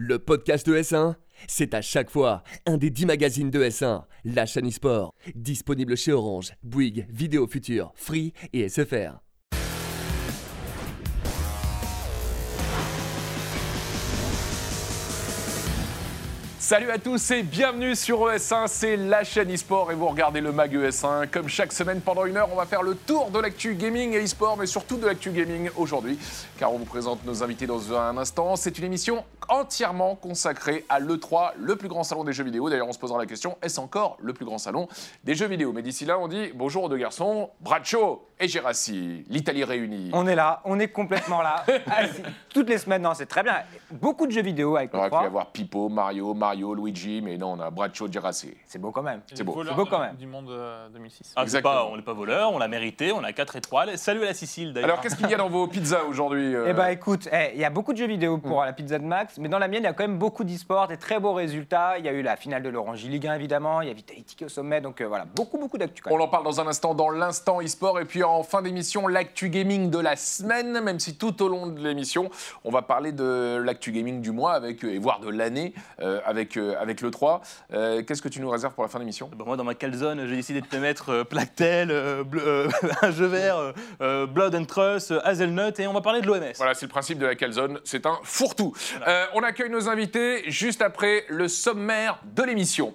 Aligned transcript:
Le 0.00 0.20
podcast 0.20 0.64
de 0.64 0.76
S1, 0.76 1.16
c'est 1.48 1.74
à 1.74 1.82
chaque 1.82 2.08
fois 2.08 2.44
un 2.66 2.76
des 2.76 2.88
10 2.88 3.06
magazines 3.06 3.50
de 3.50 3.64
S1, 3.64 4.04
la 4.24 4.46
chaîne 4.46 4.68
e-sport, 4.68 5.12
disponible 5.34 5.96
chez 5.96 6.12
Orange, 6.12 6.52
Bouygues, 6.62 7.08
Vidéo 7.10 7.48
Future, 7.48 7.90
Free 7.96 8.32
et 8.52 8.68
SFR. 8.68 9.18
Salut 16.68 16.90
à 16.90 16.98
tous 16.98 17.30
et 17.30 17.42
bienvenue 17.42 17.96
sur 17.96 18.28
ES1, 18.28 18.66
c'est 18.66 18.98
la 18.98 19.24
chaîne 19.24 19.50
e-sport 19.50 19.90
et 19.90 19.94
vous 19.94 20.06
regardez 20.06 20.42
le 20.42 20.52
MAG 20.52 20.76
ES1. 20.76 21.26
Comme 21.30 21.48
chaque 21.48 21.72
semaine 21.72 22.02
pendant 22.02 22.26
une 22.26 22.36
heure, 22.36 22.50
on 22.52 22.56
va 22.56 22.66
faire 22.66 22.82
le 22.82 22.94
tour 22.94 23.30
de 23.30 23.38
l'actu 23.38 23.74
gaming 23.74 24.12
et 24.12 24.22
e-sport, 24.22 24.58
mais 24.58 24.66
surtout 24.66 24.98
de 24.98 25.06
l'actu 25.06 25.30
gaming 25.30 25.70
aujourd'hui, 25.78 26.18
car 26.58 26.70
on 26.70 26.76
vous 26.76 26.84
présente 26.84 27.24
nos 27.24 27.42
invités 27.42 27.66
dans 27.66 27.94
un 27.96 28.18
instant. 28.18 28.54
C'est 28.56 28.76
une 28.76 28.84
émission 28.84 29.24
entièrement 29.48 30.14
consacrée 30.14 30.84
à 30.90 31.00
l'E3, 31.00 31.52
le 31.58 31.76
plus 31.76 31.88
grand 31.88 32.02
salon 32.02 32.22
des 32.22 32.34
jeux 32.34 32.44
vidéo. 32.44 32.68
D'ailleurs, 32.68 32.88
on 32.88 32.92
se 32.92 32.98
posera 32.98 33.18
la 33.18 33.24
question, 33.24 33.56
est-ce 33.62 33.80
encore 33.80 34.18
le 34.20 34.34
plus 34.34 34.44
grand 34.44 34.58
salon 34.58 34.88
des 35.24 35.34
jeux 35.34 35.48
vidéo? 35.48 35.72
Mais 35.72 35.80
d'ici 35.80 36.04
là, 36.04 36.18
on 36.18 36.28
dit 36.28 36.50
bonjour 36.54 36.84
aux 36.84 36.88
deux 36.90 36.98
garçons, 36.98 37.48
Braccio 37.62 38.26
et 38.38 38.46
Gérassi, 38.46 39.24
l'Italie 39.30 39.64
réunie. 39.64 40.10
On 40.12 40.26
est 40.26 40.34
là, 40.34 40.60
on 40.66 40.78
est 40.78 40.88
complètement 40.88 41.40
là. 41.40 41.64
Toutes 42.52 42.68
les 42.68 42.76
semaines, 42.76 43.02
non, 43.02 43.14
c'est 43.14 43.26
très 43.26 43.42
bien. 43.42 43.56
Beaucoup 43.90 44.26
de 44.26 44.32
jeux 44.32 44.42
vidéo 44.42 44.76
avec 44.76 44.92
On 44.92 44.98
aurait 44.98 45.08
pu 45.08 45.14
3. 45.14 45.24
avoir 45.24 45.46
Pipo, 45.46 45.88
Mario, 45.88 46.34
Mario, 46.34 46.57
Luigi, 46.74 47.20
mais 47.22 47.36
non, 47.36 47.52
on 47.52 47.60
a 47.60 47.70
Braccio, 47.70 48.10
Gérassi. 48.10 48.54
C'est 48.66 48.78
beau 48.78 48.90
quand 48.90 49.02
même. 49.02 49.20
C'est 49.32 49.44
beau. 49.44 49.62
C'est 49.64 49.74
beau 49.74 49.86
quand 49.86 50.00
même. 50.00 50.16
Du 50.16 50.26
monde 50.26 50.50
euh, 50.50 50.88
2006. 50.90 51.32
Ah, 51.36 51.40
c'est 51.40 51.42
Exactement. 51.44 51.74
pas, 51.74 51.84
on 51.86 51.96
n'est 51.96 52.02
pas 52.02 52.12
voleur, 52.12 52.52
on 52.52 52.58
l'a 52.58 52.68
mérité, 52.68 53.12
on 53.12 53.22
a 53.24 53.32
4 53.32 53.56
étoiles. 53.56 53.98
Salut 53.98 54.22
à 54.22 54.26
la 54.26 54.34
Sicile 54.34 54.72
d'ailleurs. 54.72 54.90
Alors, 54.90 55.00
qu'est-ce 55.00 55.16
qu'il 55.16 55.28
y 55.28 55.34
a 55.34 55.38
dans 55.38 55.48
vos 55.48 55.66
pizzas 55.66 56.04
aujourd'hui 56.04 56.54
euh, 56.54 56.66
Eh 56.68 56.72
ben 56.72 56.88
écoute, 56.88 57.28
eh, 57.32 57.50
il 57.54 57.60
y 57.60 57.64
a 57.64 57.70
beaucoup 57.70 57.92
de 57.92 57.98
jeux 57.98 58.06
vidéo 58.06 58.38
pour 58.38 58.64
la 58.64 58.72
pizza 58.72 58.98
de 58.98 59.04
Max, 59.04 59.38
mais 59.38 59.48
dans 59.48 59.58
la 59.58 59.68
mienne, 59.68 59.82
il 59.82 59.86
y 59.86 59.88
a 59.88 59.92
quand 59.92 60.04
même 60.04 60.18
beaucoup 60.18 60.44
d'e-sport, 60.44 60.88
des 60.88 60.96
très 60.96 61.20
beaux 61.20 61.32
résultats. 61.32 61.98
Il 61.98 62.04
y 62.04 62.08
a 62.08 62.12
eu 62.12 62.22
la 62.22 62.36
finale 62.36 62.62
de 62.62 62.68
l'Orange 62.68 63.04
Ligue 63.04 63.26
1 63.26 63.34
évidemment, 63.34 63.80
il 63.80 63.88
y 63.88 63.90
a 63.90 63.94
Vitality 63.94 64.36
qui 64.36 64.44
est 64.44 64.46
au 64.46 64.50
sommet, 64.50 64.80
donc 64.80 65.00
euh, 65.00 65.08
voilà, 65.08 65.24
beaucoup 65.24 65.58
beaucoup 65.58 65.78
d'actu 65.78 66.02
On 66.10 66.20
en 66.20 66.28
parle 66.28 66.44
dans 66.44 66.60
un 66.60 66.66
instant 66.66 66.94
dans 66.94 67.10
l'instant 67.10 67.60
e-sport 67.60 67.98
et 68.00 68.04
puis 68.04 68.22
en 68.22 68.42
fin 68.42 68.62
d'émission 68.62 69.06
l'actu 69.06 69.48
gaming 69.48 69.90
de 69.90 69.98
la 69.98 70.16
semaine, 70.16 70.80
même 70.80 70.98
si 70.98 71.16
tout 71.16 71.42
au 71.42 71.48
long 71.48 71.66
de 71.66 71.80
l'émission 71.80 72.30
on 72.64 72.70
va 72.70 72.82
parler 72.82 73.12
de 73.12 73.60
l'actu 73.64 73.92
gaming 73.92 74.20
du 74.20 74.32
mois 74.32 74.52
avec 74.52 74.84
euh, 74.84 74.92
et 74.92 74.98
voire 74.98 75.20
de 75.20 75.30
l'année 75.30 75.72
euh, 76.00 76.20
avec 76.24 76.47
euh, 76.56 76.74
avec 76.80 77.00
le 77.00 77.10
3. 77.10 77.40
Euh, 77.72 78.02
Qu'est-ce 78.02 78.22
que 78.22 78.28
tu 78.28 78.40
nous 78.40 78.50
réserves 78.50 78.74
pour 78.74 78.84
la 78.84 78.88
fin 78.88 78.98
d'émission? 78.98 79.30
Bah, 79.36 79.44
moi, 79.46 79.56
dans 79.56 79.64
ma 79.64 79.74
calzone, 79.74 80.26
j'ai 80.26 80.36
décidé 80.36 80.60
de 80.60 80.66
te 80.66 80.76
mettre 80.76 81.10
euh, 81.10 81.24
Plactel, 81.24 81.90
un 83.02 83.10
jeu 83.10 83.26
vert, 83.26 83.74
Blood 84.00 84.54
and 84.54 84.64
Trust, 84.64 85.14
Hazelnut, 85.24 85.78
et 85.80 85.86
on 85.86 85.92
va 85.92 86.00
parler 86.00 86.20
de 86.20 86.26
l'OMS. 86.26 86.52
Voilà, 86.56 86.74
c'est 86.74 86.86
le 86.86 86.90
principe 86.90 87.18
de 87.18 87.26
la 87.26 87.34
calzone, 87.34 87.80
c'est 87.84 88.06
un 88.06 88.18
fourre-tout. 88.22 88.74
On 89.34 89.42
accueille 89.42 89.70
nos 89.70 89.88
invités 89.88 90.50
juste 90.50 90.82
après 90.82 91.24
le 91.28 91.48
sommaire 91.48 92.20
de 92.34 92.42
l'émission. 92.42 92.94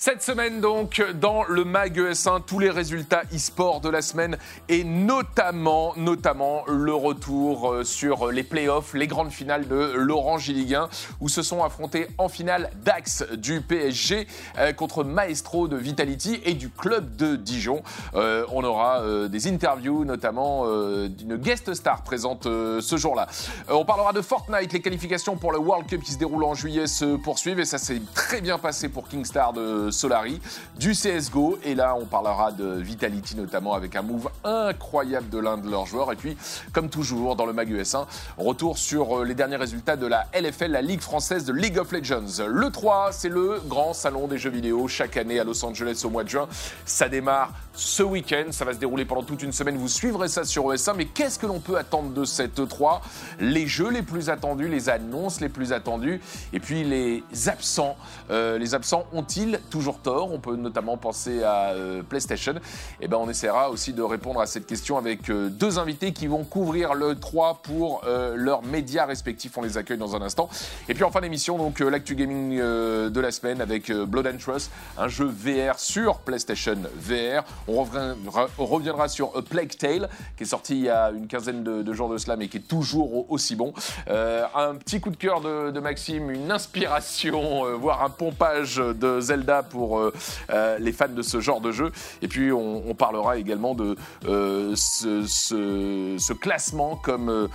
Cette 0.00 0.22
semaine 0.22 0.60
donc, 0.60 1.04
dans 1.20 1.42
le 1.42 1.64
MAG 1.64 1.98
ES1, 1.98 2.44
tous 2.46 2.60
les 2.60 2.70
résultats 2.70 3.22
e-sport 3.34 3.80
de 3.80 3.88
la 3.88 4.00
semaine 4.00 4.38
et 4.68 4.84
notamment, 4.84 5.92
notamment 5.96 6.62
le 6.68 6.94
retour 6.94 7.72
euh, 7.72 7.82
sur 7.82 8.30
les 8.30 8.44
playoffs, 8.44 8.94
les 8.94 9.08
grandes 9.08 9.32
finales 9.32 9.66
de 9.66 9.74
l'Orange 9.96 10.46
Ligue 10.50 10.76
1 10.76 10.88
où 11.20 11.28
se 11.28 11.42
sont 11.42 11.64
affrontés 11.64 12.06
en 12.16 12.28
finale 12.28 12.70
Dax 12.84 13.24
du 13.32 13.60
PSG 13.60 14.28
euh, 14.58 14.72
contre 14.72 15.02
Maestro 15.02 15.66
de 15.66 15.74
Vitality 15.74 16.40
et 16.44 16.54
du 16.54 16.70
club 16.70 17.16
de 17.16 17.34
Dijon. 17.34 17.82
Euh, 18.14 18.46
on 18.52 18.62
aura 18.62 19.02
des 19.28 19.48
interviews, 19.48 20.04
notamment 20.04 20.64
d'une 21.08 21.36
guest 21.38 21.74
star 21.74 22.02
présente 22.02 22.44
ce 22.44 22.96
jour-là. 22.96 23.26
On 23.68 23.84
parlera 23.84 24.12
de 24.12 24.20
Fortnite, 24.22 24.72
les 24.72 24.80
qualifications 24.80 25.36
pour 25.36 25.50
le 25.50 25.58
World 25.58 25.88
Cup 25.88 26.04
qui 26.04 26.12
se 26.12 26.18
déroule 26.18 26.44
en 26.44 26.54
juillet 26.54 26.86
se 26.86 27.16
poursuivent 27.16 27.58
et 27.58 27.64
ça 27.64 27.78
s'est 27.78 28.00
très 28.14 28.40
bien 28.40 28.58
passé 28.58 28.88
pour 28.88 29.08
Kingstar 29.08 29.52
de 29.52 29.87
Solari, 29.90 30.40
du 30.78 30.92
CSGO 30.92 31.58
et 31.64 31.74
là 31.74 31.96
on 31.96 32.04
parlera 32.04 32.52
de 32.52 32.74
Vitality 32.80 33.36
notamment 33.36 33.74
avec 33.74 33.96
un 33.96 34.02
move 34.02 34.28
incroyable 34.44 35.28
de 35.28 35.38
l'un 35.38 35.58
de 35.58 35.70
leurs 35.70 35.86
joueurs 35.86 36.12
et 36.12 36.16
puis 36.16 36.36
comme 36.72 36.88
toujours 36.88 37.36
dans 37.36 37.46
le 37.46 37.52
Mag 37.52 37.70
US1, 37.70 38.06
retour 38.36 38.78
sur 38.78 39.20
euh, 39.20 39.24
les 39.24 39.34
derniers 39.34 39.56
résultats 39.56 39.96
de 39.96 40.06
la 40.06 40.26
LFL, 40.34 40.70
la 40.70 40.82
Ligue 40.82 41.00
française 41.00 41.44
de 41.44 41.52
League 41.52 41.78
of 41.78 41.92
Legends. 41.92 42.44
Le 42.46 42.70
3, 42.70 43.10
c'est 43.12 43.28
le 43.28 43.60
grand 43.66 43.92
salon 43.92 44.26
des 44.26 44.38
jeux 44.38 44.50
vidéo 44.50 44.88
chaque 44.88 45.16
année 45.16 45.40
à 45.40 45.44
Los 45.44 45.64
Angeles 45.64 46.02
au 46.04 46.10
mois 46.10 46.24
de 46.24 46.28
juin. 46.28 46.48
Ça 46.84 47.08
démarre 47.08 47.52
ce 47.74 48.02
week-end, 48.02 48.46
ça 48.50 48.64
va 48.64 48.72
se 48.72 48.78
dérouler 48.78 49.04
pendant 49.04 49.22
toute 49.22 49.42
une 49.42 49.52
semaine, 49.52 49.76
vous 49.76 49.88
suivrez 49.88 50.28
ça 50.28 50.44
sur 50.44 50.64
ES1, 50.64 50.94
mais 50.96 51.04
qu'est-ce 51.06 51.38
que 51.38 51.46
l'on 51.46 51.60
peut 51.60 51.76
attendre 51.76 52.10
de 52.10 52.24
cette 52.24 52.58
E3 52.58 53.00
Les 53.38 53.66
jeux 53.66 53.90
les 53.90 54.02
plus 54.02 54.30
attendus, 54.30 54.68
les 54.68 54.88
annonces 54.88 55.40
les 55.40 55.48
plus 55.48 55.72
attendues, 55.72 56.20
et 56.52 56.60
puis 56.60 56.84
les 56.84 57.22
absents. 57.46 57.96
Euh, 58.30 58.58
les 58.58 58.74
absents 58.74 59.06
ont-ils 59.12 59.60
toujours 59.78 60.00
tort 60.00 60.32
On 60.32 60.40
peut 60.40 60.56
notamment 60.56 60.96
penser 60.96 61.44
à 61.44 61.68
euh, 61.68 62.02
PlayStation. 62.02 62.54
Et 63.00 63.06
ben 63.06 63.16
on 63.16 63.30
essaiera 63.30 63.70
aussi 63.70 63.92
de 63.92 64.02
répondre 64.02 64.40
à 64.40 64.46
cette 64.46 64.66
question 64.66 64.98
avec 64.98 65.30
euh, 65.30 65.48
deux 65.50 65.78
invités 65.78 66.12
qui 66.12 66.26
vont 66.26 66.42
couvrir 66.42 66.94
le 66.94 67.14
3 67.14 67.60
pour 67.62 68.02
euh, 68.04 68.34
leurs 68.34 68.64
médias 68.64 69.06
respectifs. 69.06 69.56
On 69.56 69.62
les 69.62 69.78
accueille 69.78 69.98
dans 69.98 70.16
un 70.16 70.22
instant. 70.22 70.48
Et 70.88 70.94
puis 70.94 71.04
en 71.04 71.12
fin 71.12 71.20
d'émission, 71.20 71.58
donc 71.58 71.78
l'actu 71.78 72.16
gaming 72.16 72.58
de 72.58 73.20
la 73.20 73.30
semaine 73.30 73.60
avec 73.60 73.92
Blood 73.92 74.26
and 74.26 74.38
Trust, 74.38 74.72
un 74.96 75.06
jeu 75.06 75.26
VR 75.26 75.78
sur 75.78 76.18
PlayStation 76.18 76.76
VR. 76.96 77.44
On 77.68 77.84
reviendra, 77.84 79.08
sur 79.08 79.36
A 79.36 79.42
Plague 79.42 79.76
Tale, 79.76 80.08
qui 80.36 80.42
est 80.42 80.46
sorti 80.46 80.74
il 80.74 80.84
y 80.84 80.90
a 80.90 81.10
une 81.10 81.28
quinzaine 81.28 81.62
de, 81.62 81.92
jours 81.92 82.08
de 82.08 82.18
cela, 82.18 82.36
mais 82.36 82.48
qui 82.48 82.56
est 82.56 82.68
toujours 82.68 83.14
au- 83.14 83.26
aussi 83.28 83.54
bon. 83.54 83.72
Un 84.08 84.74
petit 84.74 85.00
coup 85.00 85.10
de 85.10 85.16
cœur 85.16 85.40
de, 85.40 85.78
Maxime, 85.78 86.30
une 86.30 86.50
inspiration, 86.50 87.76
voire 87.78 88.02
un 88.02 88.10
pompage 88.10 88.76
de 88.76 89.20
Zelda 89.20 89.62
pour 89.68 89.98
euh, 89.98 90.12
euh, 90.50 90.78
les 90.78 90.92
fans 90.92 91.08
de 91.08 91.22
ce 91.22 91.40
genre 91.40 91.60
de 91.60 91.70
jeu. 91.72 91.92
Et 92.22 92.28
puis 92.28 92.52
on, 92.52 92.88
on 92.88 92.94
parlera 92.94 93.36
également 93.38 93.74
de 93.74 93.96
euh, 94.26 94.72
ce, 94.76 95.24
ce- 95.26 96.16
ce 96.18 96.32
classement 96.32 96.96
comme 96.96 97.48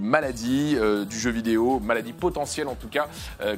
maladie 0.00 0.76
du 1.08 1.18
jeu 1.18 1.30
vidéo, 1.30 1.80
maladie 1.80 2.12
potentielle 2.12 2.68
en 2.68 2.74
tout 2.74 2.88
cas, 2.88 3.06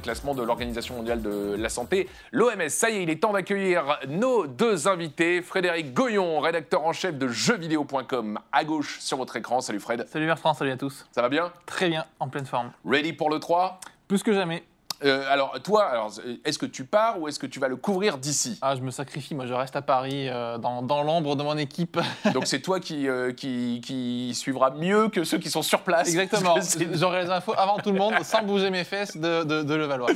classement 0.02 0.34
de 0.34 0.42
l'Organisation 0.42 0.96
mondiale 0.96 1.22
de 1.22 1.54
la 1.58 1.68
santé, 1.68 2.08
l'OMS. 2.32 2.68
Ça 2.68 2.90
y 2.90 2.96
est, 2.96 3.02
il 3.02 3.10
est 3.10 3.20
temps 3.20 3.32
d'accueillir 3.32 3.98
nos 4.08 4.46
deux 4.46 4.88
invités. 4.88 5.42
Frédéric 5.42 5.94
Goyon, 5.94 6.40
rédacteur 6.40 6.84
en 6.84 6.92
chef 6.92 7.16
de 7.16 7.28
jeuxvideo.com, 7.28 8.38
à 8.52 8.64
gauche 8.64 8.98
sur 9.00 9.16
votre 9.16 9.36
écran. 9.36 9.60
Salut 9.60 9.80
Fred, 9.80 10.06
Salut 10.10 10.26
Bertrand, 10.26 10.54
salut 10.54 10.70
à 10.70 10.76
tous. 10.76 11.06
ça 11.12 11.22
va 11.22 11.28
bien? 11.28 11.52
Très 11.66 11.88
bien, 11.88 12.04
en 12.20 12.28
pleine 12.28 12.46
forme. 12.46 12.70
Ready 12.84 13.12
pour 13.12 13.30
le 13.30 13.38
3 13.38 13.80
Plus 14.06 14.22
que 14.22 14.32
jamais. 14.32 14.62
Euh, 15.04 15.24
alors, 15.30 15.60
toi, 15.62 15.84
alors, 15.84 16.12
est-ce 16.44 16.58
que 16.58 16.66
tu 16.66 16.84
pars 16.84 17.20
ou 17.20 17.28
est-ce 17.28 17.38
que 17.38 17.46
tu 17.46 17.60
vas 17.60 17.68
le 17.68 17.76
couvrir 17.76 18.18
d'ici? 18.18 18.58
Ah, 18.62 18.74
je 18.74 18.80
me 18.80 18.90
sacrifie, 18.90 19.34
moi 19.34 19.46
je 19.46 19.54
reste 19.54 19.76
à 19.76 19.82
Paris, 19.82 20.28
euh, 20.28 20.58
dans, 20.58 20.82
dans 20.82 21.02
l'ombre 21.02 21.36
de 21.36 21.42
mon 21.42 21.56
équipe. 21.56 21.98
Donc, 22.34 22.46
c'est 22.46 22.60
toi 22.60 22.80
qui, 22.80 23.08
euh, 23.08 23.32
qui, 23.32 23.80
qui 23.84 24.34
suivra 24.34 24.70
mieux 24.70 25.08
que 25.08 25.24
ceux 25.24 25.38
qui 25.38 25.50
sont 25.50 25.62
sur 25.62 25.82
place. 25.82 26.08
Exactement. 26.08 26.56
J'aurai 26.94 27.24
les 27.24 27.30
infos 27.30 27.54
avant 27.56 27.78
tout 27.78 27.92
le 27.92 27.98
monde, 27.98 28.14
sans 28.22 28.42
bouger 28.42 28.70
mes 28.70 28.84
fesses 28.84 29.16
de, 29.16 29.44
de, 29.44 29.62
de 29.62 29.74
Levallois. 29.74 30.08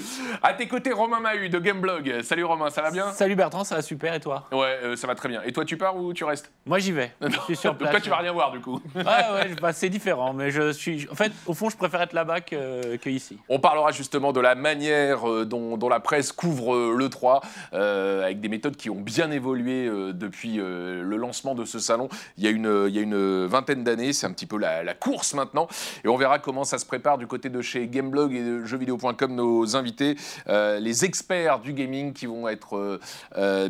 À 0.43 0.53
tes 0.55 0.67
côtés, 0.67 0.93
Romain 0.93 1.21
Mahut 1.21 1.49
de 1.49 1.59
Gameblog. 1.59 2.23
Salut 2.23 2.45
Romain, 2.45 2.71
ça 2.71 2.83
va 2.83 2.91
bien? 2.91 3.13
Salut 3.13 3.37
Bertrand, 3.37 3.65
ça 3.65 3.77
va 3.77 3.83
super 3.83 4.15
et 4.15 4.21
toi? 4.21 4.45
Ouais, 4.53 4.79
euh, 4.83 4.97
ça 4.97 5.07
va 5.07 5.15
très 5.15 5.29
bien. 5.29 5.43
Et 5.45 5.53
toi, 5.53 5.65
tu 5.65 5.77
pars 5.77 5.97
ou 5.97 6.13
tu 6.13 6.25
restes? 6.25 6.51
Moi 6.67 6.79
j'y 6.79 6.93
vais. 6.93 7.13
Je 7.21 7.39
suis 7.45 7.57
sur 7.57 7.71
Donc, 7.73 7.79
place. 7.79 7.91
toi, 7.93 8.01
tu 8.01 8.11
vas 8.11 8.17
rien 8.19 8.33
voir 8.33 8.51
du 8.53 8.61
coup. 8.61 8.81
Ouais, 8.95 9.03
ouais, 9.05 9.55
bah, 9.61 9.73
c'est 9.73 9.89
différent, 9.89 10.33
mais 10.33 10.51
je 10.51 10.73
suis. 10.73 11.07
En 11.11 11.15
fait, 11.15 11.33
au 11.47 11.55
fond, 11.55 11.71
je 11.71 11.77
préfère 11.77 12.03
être 12.03 12.13
là-bas 12.13 12.41
que, 12.41 12.97
que 12.97 13.11
ici. 13.11 13.39
On 13.49 13.59
parlera 13.61 13.93
justement 13.93 14.33
de 14.33 14.41
la 14.41 14.55
manière 14.73 15.29
euh, 15.29 15.45
dont, 15.45 15.89
la 15.89 16.01
presse 16.01 16.33
couvre 16.33 16.75
euh, 16.75 16.95
le 16.97 17.11
3, 17.11 17.43
euh, 17.75 18.25
avec 18.25 18.41
des 18.41 18.49
méthodes 18.49 18.77
qui 18.77 18.89
ont 18.89 19.01
bien 19.01 19.31
évolué 19.31 19.91
depuis 20.15 20.57
le 20.57 21.17
lancement 21.17 21.55
de 21.55 21.65
ce 21.65 21.79
salon 21.79 22.09
il 22.39 22.45
y 22.45 22.47
a 22.47 22.51
une, 22.51 23.47
vingtaine 23.47 23.85
d'années. 23.85 24.13
C'est 24.13 24.27
un 24.27 24.33
petit 24.33 24.47
peu 24.47 24.57
la, 24.59 24.95
course 24.95 25.35
maintenant. 25.35 25.69
Et 26.05 26.09
on 26.09 26.17
verra 26.17 26.39
comment 26.39 26.65
ça 26.65 26.79
se 26.79 26.87
prépare 26.87 27.19
du 27.19 27.27
côté 27.27 27.49
de 27.49 27.61
chez 27.61 27.89
Gameblog 27.89 28.35
et 28.35 28.43
de 28.43 28.65
jeuxvideo.com, 28.65 29.35
nos 29.35 29.77
invités, 29.77 30.17
les 30.49 31.05
experts 31.05 31.61
du 31.61 31.73
gaming 31.73 32.13
qui 32.13 32.27
vont 32.27 32.49
être 32.49 33.01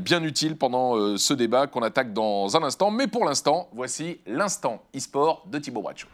bien 0.01 0.23
utiles 0.23 0.57
pendant 0.57 1.17
ce 1.17 1.35
débat 1.35 1.67
qu'on 1.67 1.83
attaque 1.83 2.13
dans 2.13 2.57
un 2.57 2.63
instant. 2.63 2.91
Mais 2.91 3.07
pour 3.07 3.25
l'instant, 3.25 3.69
voici 3.73 4.21
l'instant 4.27 4.83
e-sport 4.97 5.45
de 5.51 5.59
Thibaut 5.59 5.83
Braccio. 5.83 6.09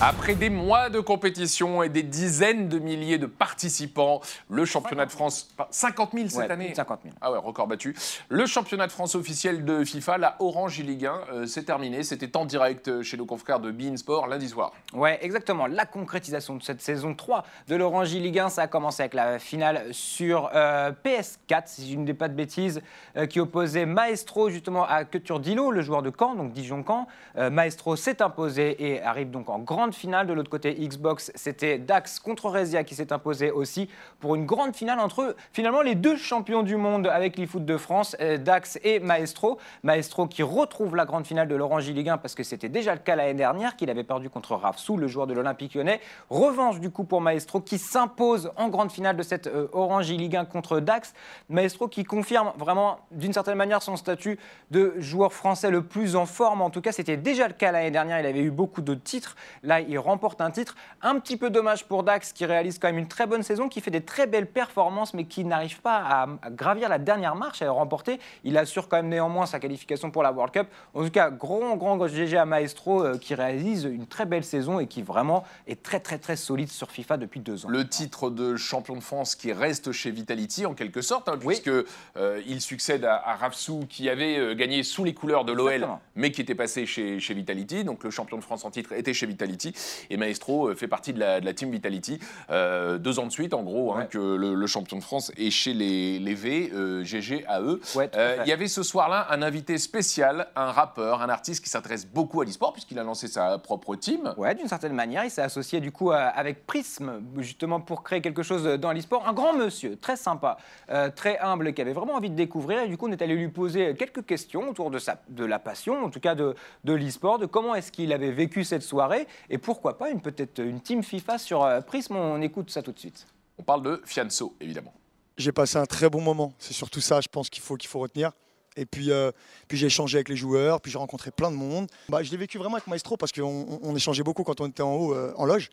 Après 0.00 0.36
des 0.36 0.48
mois 0.48 0.90
de 0.90 1.00
compétition 1.00 1.82
et 1.82 1.88
des 1.88 2.04
dizaines 2.04 2.68
de 2.68 2.78
milliers 2.78 3.18
de 3.18 3.26
participants, 3.26 4.20
le 4.48 4.64
championnat 4.64 5.06
de 5.06 5.10
France, 5.10 5.48
50 5.70 6.10
000 6.14 6.28
cette 6.28 6.38
Ouais, 6.38 6.50
année. 6.52 6.64
plus 6.66 6.70
de 6.70 6.76
50 6.76 7.00
000. 7.02 7.14
Ah 7.20 7.32
ouais, 7.32 7.38
record 7.38 7.66
battu. 7.66 7.96
Le 8.28 8.46
championnat 8.46 8.86
de 8.86 8.92
France 8.92 9.16
officiel 9.16 9.64
de 9.64 9.82
FIFA, 9.84 10.18
la 10.18 10.36
Orange 10.38 10.78
Ligue 10.78 11.06
1, 11.06 11.20
euh, 11.32 11.46
c'est 11.46 11.64
terminé. 11.64 12.04
C'était 12.04 12.36
en 12.36 12.44
direct 12.44 13.02
chez 13.02 13.16
nos 13.16 13.26
confrères 13.26 13.58
de 13.58 13.72
Bein 13.72 13.96
Sport 13.96 14.28
lundi 14.28 14.48
soir. 14.48 14.70
Ouais, 14.92 15.18
exactement. 15.20 15.66
La 15.66 15.84
concrétisation 15.84 16.54
de 16.54 16.62
cette 16.62 16.80
saison 16.80 17.16
3 17.16 17.42
de 17.66 17.74
l'Orange 17.74 18.12
Ligue 18.12 18.38
1, 18.38 18.50
ça 18.50 18.62
a 18.62 18.66
commencé 18.68 19.02
avec 19.02 19.14
la 19.14 19.40
finale 19.40 19.86
sur 19.90 20.48
euh, 20.54 20.92
PS4, 21.04 21.62
si 21.66 21.92
je 21.92 21.98
ne 21.98 22.04
dis 22.06 22.14
pas 22.14 22.28
de 22.28 22.34
bêtises, 22.34 22.82
euh, 23.16 23.26
qui 23.26 23.40
opposait 23.40 23.84
Maestro 23.84 24.48
justement 24.48 24.86
à 24.88 25.02
Dilo, 25.02 25.72
le 25.72 25.82
joueur 25.82 26.02
de 26.02 26.12
Caen, 26.16 26.36
donc 26.36 26.52
Dijon-Caen. 26.52 27.08
Euh, 27.36 27.50
Maestro 27.50 27.96
s'est 27.96 28.22
imposé 28.22 28.76
et 28.92 29.02
arrive 29.02 29.30
donc 29.32 29.50
en 29.50 29.58
grande 29.58 29.87
finale. 29.94 30.26
De 30.26 30.32
l'autre 30.32 30.50
côté, 30.50 30.74
Xbox, 30.74 31.32
c'était 31.34 31.78
Dax 31.78 32.20
contre 32.20 32.48
Rezia 32.50 32.84
qui 32.84 32.94
s'est 32.94 33.12
imposé 33.12 33.50
aussi 33.50 33.88
pour 34.20 34.34
une 34.34 34.46
grande 34.46 34.74
finale 34.74 34.98
entre 34.98 35.36
finalement 35.52 35.82
les 35.82 35.94
deux 35.94 36.16
champions 36.16 36.62
du 36.62 36.76
monde 36.76 37.06
avec 37.06 37.36
l'eFoot 37.36 37.64
de 37.64 37.76
France, 37.76 38.16
euh, 38.20 38.38
Dax 38.38 38.78
et 38.84 39.00
Maestro. 39.00 39.58
Maestro 39.82 40.26
qui 40.26 40.42
retrouve 40.42 40.96
la 40.96 41.04
grande 41.04 41.26
finale 41.26 41.48
de 41.48 41.54
l'Orange 41.56 41.88
Ligue 41.88 42.08
1 42.08 42.18
parce 42.18 42.34
que 42.34 42.42
c'était 42.42 42.68
déjà 42.68 42.94
le 42.94 43.00
cas 43.00 43.16
l'année 43.16 43.34
dernière, 43.34 43.76
qu'il 43.76 43.90
avait 43.90 44.04
perdu 44.04 44.30
contre 44.30 44.54
Rafsou, 44.54 44.96
le 44.96 45.06
joueur 45.06 45.26
de 45.26 45.34
l'Olympique 45.34 45.74
lyonnais. 45.74 46.00
Revanche 46.30 46.80
du 46.80 46.90
coup 46.90 47.04
pour 47.04 47.20
Maestro 47.20 47.60
qui 47.60 47.78
s'impose 47.78 48.50
en 48.56 48.68
grande 48.68 48.90
finale 48.90 49.16
de 49.16 49.22
cette 49.22 49.46
euh, 49.46 49.68
Orange 49.72 50.10
Ligue 50.10 50.36
1 50.36 50.44
contre 50.44 50.80
Dax. 50.80 51.14
Maestro 51.48 51.88
qui 51.88 52.04
confirme 52.04 52.52
vraiment 52.58 53.00
d'une 53.10 53.32
certaine 53.32 53.56
manière 53.56 53.82
son 53.82 53.96
statut 53.96 54.38
de 54.70 54.94
joueur 54.98 55.32
français 55.32 55.70
le 55.70 55.82
plus 55.82 56.16
en 56.16 56.26
forme. 56.26 56.62
En 56.62 56.70
tout 56.70 56.80
cas, 56.80 56.92
c'était 56.92 57.16
déjà 57.16 57.48
le 57.48 57.54
cas 57.54 57.72
l'année 57.72 57.90
dernière. 57.90 58.20
Il 58.20 58.26
avait 58.26 58.40
eu 58.40 58.50
beaucoup 58.50 58.80
de 58.80 58.94
titres. 58.94 59.36
Là, 59.62 59.77
il 59.80 59.98
remporte 59.98 60.40
un 60.40 60.50
titre. 60.50 60.74
Un 61.02 61.18
petit 61.20 61.36
peu 61.36 61.50
dommage 61.50 61.84
pour 61.84 62.02
Dax 62.02 62.32
qui 62.32 62.44
réalise 62.46 62.78
quand 62.78 62.88
même 62.88 62.98
une 62.98 63.08
très 63.08 63.26
bonne 63.26 63.42
saison, 63.42 63.68
qui 63.68 63.80
fait 63.80 63.90
des 63.90 64.00
très 64.04 64.26
belles 64.26 64.46
performances, 64.46 65.14
mais 65.14 65.24
qui 65.24 65.44
n'arrive 65.44 65.80
pas 65.80 65.96
à, 65.98 66.26
à 66.42 66.50
gravir 66.50 66.88
la 66.88 66.98
dernière 66.98 67.34
marche, 67.34 67.62
à 67.62 67.66
le 67.66 67.70
remporter. 67.70 68.18
Il 68.44 68.56
assure 68.58 68.88
quand 68.88 68.96
même 68.96 69.08
néanmoins 69.08 69.46
sa 69.46 69.60
qualification 69.60 70.10
pour 70.10 70.22
la 70.22 70.32
World 70.32 70.52
Cup. 70.52 70.68
En 70.94 71.04
tout 71.04 71.10
cas, 71.10 71.30
grand, 71.30 71.76
grand 71.76 72.06
GG 72.06 72.36
à 72.36 72.44
Maestro 72.44 73.04
euh, 73.04 73.18
qui 73.18 73.34
réalise 73.34 73.84
une 73.84 74.06
très 74.06 74.26
belle 74.26 74.44
saison 74.44 74.80
et 74.80 74.86
qui 74.86 75.02
vraiment 75.02 75.44
est 75.66 75.82
très, 75.82 76.00
très, 76.00 76.18
très 76.18 76.36
solide 76.36 76.68
sur 76.68 76.90
FIFA 76.90 77.16
depuis 77.16 77.40
deux 77.40 77.66
ans. 77.66 77.68
Le 77.68 77.86
titre 77.88 78.30
de 78.30 78.56
champion 78.56 78.94
de 78.96 79.00
France 79.02 79.34
qui 79.34 79.52
reste 79.52 79.92
chez 79.92 80.10
Vitality 80.10 80.66
en 80.66 80.74
quelque 80.74 81.02
sorte, 81.02 81.28
hein, 81.28 81.38
Oui. 81.44 81.60
puisque 81.60 81.86
euh, 82.16 82.42
il 82.46 82.60
succède 82.60 83.04
à, 83.04 83.16
à 83.16 83.36
Rafsou 83.36 83.84
qui 83.88 84.08
avait 84.08 84.38
euh, 84.38 84.54
gagné 84.54 84.82
sous 84.82 85.04
les 85.04 85.14
couleurs 85.14 85.44
de 85.44 85.52
l'OL, 85.52 85.86
mais 86.14 86.30
qui 86.30 86.40
était 86.40 86.54
passé 86.54 86.86
chez, 86.86 87.20
chez 87.20 87.34
Vitality. 87.34 87.84
Donc 87.84 88.04
le 88.04 88.10
champion 88.10 88.36
de 88.38 88.42
France 88.42 88.64
en 88.64 88.70
titre 88.70 88.92
était 88.92 89.14
chez 89.14 89.26
Vitality 89.26 89.67
et 90.10 90.16
Maestro 90.16 90.68
euh, 90.68 90.74
fait 90.74 90.88
partie 90.88 91.12
de 91.12 91.20
la, 91.20 91.40
de 91.40 91.44
la 91.44 91.52
team 91.54 91.70
Vitality. 91.70 92.18
Euh, 92.50 92.98
deux 92.98 93.18
ans 93.18 93.26
de 93.26 93.32
suite, 93.32 93.54
en 93.54 93.62
gros, 93.62 93.94
hein, 93.94 94.04
que 94.06 94.18
le, 94.18 94.54
le 94.54 94.66
champion 94.66 94.98
de 94.98 95.02
France 95.02 95.32
est 95.36 95.50
chez 95.50 95.74
les, 95.74 96.18
les 96.18 96.34
V, 96.34 96.70
euh, 96.74 97.04
GG 97.04 97.44
à 97.46 97.60
eux. 97.60 97.80
Ouais, 97.94 98.08
tout 98.08 98.16
à 98.18 98.20
Euh, 98.20 98.36
fait. 98.36 98.42
Il 98.44 98.48
y 98.48 98.52
avait 98.52 98.68
ce 98.68 98.82
soir-là 98.82 99.26
un 99.30 99.42
invité 99.42 99.78
spécial, 99.78 100.48
un 100.56 100.70
rappeur, 100.70 101.22
un 101.22 101.28
artiste 101.28 101.62
qui 101.64 101.70
s'intéresse 101.70 102.06
beaucoup 102.06 102.40
à 102.40 102.44
l'e-sport 102.44 102.72
puisqu'il 102.72 102.98
a 102.98 103.02
lancé 103.04 103.28
sa 103.28 103.58
propre 103.58 103.96
team. 103.96 104.34
Ouais, 104.36 104.54
d'une 104.54 104.68
certaine 104.68 104.92
manière, 104.94 105.24
il 105.24 105.30
s'est 105.30 105.42
associé 105.42 105.80
du 105.80 105.92
coup 105.92 106.10
avec 106.12 106.66
Prism, 106.66 107.22
justement 107.38 107.80
pour 107.80 108.02
créer 108.02 108.20
quelque 108.20 108.42
chose 108.42 108.64
dans 108.64 108.92
l'e-sport. 108.92 109.26
Un 109.28 109.32
grand 109.32 109.52
monsieur, 109.54 109.96
très 109.96 110.16
sympa, 110.16 110.58
euh, 110.90 111.10
très 111.14 111.38
humble, 111.38 111.72
qui 111.72 111.80
avait 111.82 111.92
vraiment 111.92 112.14
envie 112.14 112.30
de 112.30 112.36
découvrir. 112.36 112.82
Et 112.82 112.88
du 112.88 112.96
coup, 112.96 113.08
on 113.08 113.12
est 113.12 113.22
allé 113.22 113.34
lui 113.34 113.48
poser 113.48 113.94
quelques 113.94 114.24
questions 114.24 114.68
autour 114.70 114.90
de, 114.90 114.98
sa, 114.98 115.20
de 115.28 115.44
la 115.44 115.58
passion, 115.58 116.04
en 116.04 116.10
tout 116.10 116.20
cas 116.20 116.34
de, 116.34 116.54
de 116.84 116.92
l'e-sport, 116.92 117.38
de 117.38 117.46
comment 117.46 117.74
est-ce 117.74 117.92
qu'il 117.92 118.12
avait 118.12 118.30
vécu 118.30 118.64
cette 118.64 118.82
soirée, 118.82 119.26
et 119.50 119.57
pourquoi 119.58 119.98
pas 119.98 120.10
une 120.10 120.20
peut-être 120.20 120.60
une 120.60 120.80
team 120.80 121.02
FIFA 121.02 121.38
sur 121.38 121.62
euh, 121.64 121.80
Prism. 121.80 122.16
On 122.16 122.40
écoute 122.42 122.70
ça 122.70 122.82
tout 122.82 122.92
de 122.92 122.98
suite. 122.98 123.26
On 123.58 123.62
parle 123.62 123.82
de 123.82 124.02
Fianso, 124.04 124.54
évidemment. 124.60 124.92
J'ai 125.36 125.52
passé 125.52 125.76
un 125.78 125.86
très 125.86 126.08
bon 126.10 126.20
moment. 126.20 126.52
C'est 126.58 126.74
surtout 126.74 127.00
ça, 127.00 127.20
je 127.20 127.28
pense 127.28 127.48
qu'il 127.50 127.62
faut, 127.62 127.76
qu'il 127.76 127.88
faut 127.88 127.98
retenir. 128.00 128.32
Et 128.76 128.86
puis, 128.86 129.10
euh, 129.10 129.32
puis 129.66 129.76
j'ai 129.76 129.86
échangé 129.86 130.18
avec 130.18 130.28
les 130.28 130.36
joueurs, 130.36 130.80
puis 130.80 130.92
j'ai 130.92 130.98
rencontré 130.98 131.30
plein 131.32 131.50
de 131.50 131.56
monde. 131.56 131.88
Bah, 132.08 132.22
je 132.22 132.30
l'ai 132.30 132.36
vécu 132.36 132.58
vraiment 132.58 132.76
avec 132.76 132.86
Maestro 132.86 133.16
parce 133.16 133.32
qu'on 133.32 133.42
on- 133.42 133.78
on 133.82 133.96
échangeait 133.96 134.22
beaucoup 134.22 134.44
quand 134.44 134.60
on 134.60 134.66
était 134.66 134.82
en 134.82 134.94
haut, 134.94 135.14
euh, 135.14 135.32
en 135.36 135.44
loge. 135.44 135.68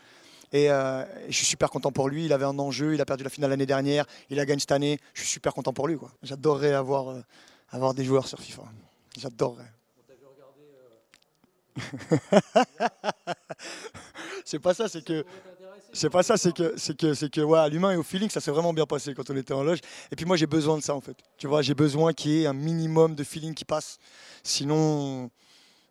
Et, 0.52 0.70
euh, 0.72 1.04
et 1.28 1.32
je 1.32 1.36
suis 1.38 1.46
super 1.46 1.70
content 1.70 1.92
pour 1.92 2.10
lui. 2.10 2.26
Il 2.26 2.34
avait 2.34 2.46
un 2.46 2.58
enjeu, 2.58 2.94
il 2.96 3.02
a 3.02 3.06
perdu 3.06 3.24
la 3.24 3.30
finale 3.30 3.50
l'année 3.52 3.66
dernière, 3.66 4.06
il 4.30 4.40
a 4.40 4.46
gagné 4.46 4.60
cette 4.60 4.72
année. 4.72 5.00
Je 5.14 5.22
suis 5.22 5.30
super 5.30 5.54
content 5.54 5.74
pour 5.74 5.88
lui. 5.88 5.98
J'adorerais 6.24 6.74
avoir, 6.74 7.10
euh, 7.10 7.22
avoir 7.70 7.94
des 7.94 8.04
joueurs 8.06 8.28
sur 8.28 8.40
FIFA. 8.40 8.64
J'adorerais. 9.20 9.72
c'est 14.46 14.60
pas 14.60 14.74
ça, 14.74 14.88
c'est 14.88 15.04
que. 15.04 15.26
C'est 15.94 16.10
pas 16.10 16.24
ça, 16.24 16.36
c'est 16.36 16.54
que, 16.54 16.74
c'est 16.76 16.98
que, 16.98 17.14
c'est 17.14 17.30
que, 17.32 17.40
ouais, 17.40 17.58
à 17.58 17.70
l'humain 17.70 17.92
et 17.92 17.96
au 17.96 18.04
feeling, 18.04 18.30
ça 18.30 18.42
s'est 18.42 18.52
vraiment 18.52 18.74
bien 18.74 18.86
passé 18.86 19.14
quand 19.14 19.30
on 19.30 19.36
était 19.38 19.54
en 19.54 19.64
loge. 19.64 19.80
Et 20.12 20.16
puis 20.18 20.26
moi, 20.26 20.36
j'ai 20.36 20.46
besoin 20.46 20.78
de 20.78 20.84
ça 20.84 20.94
en 20.94 21.00
fait. 21.00 21.16
Tu 21.38 21.48
vois, 21.48 21.62
j'ai 21.62 21.74
besoin 21.74 22.12
qu'il 22.12 22.32
y 22.32 22.44
ait 22.44 22.48
un 22.48 22.54
minimum 22.54 23.16
de 23.16 23.24
feeling 23.24 23.54
qui 23.54 23.64
passe. 23.64 23.98
Sinon, 24.44 25.30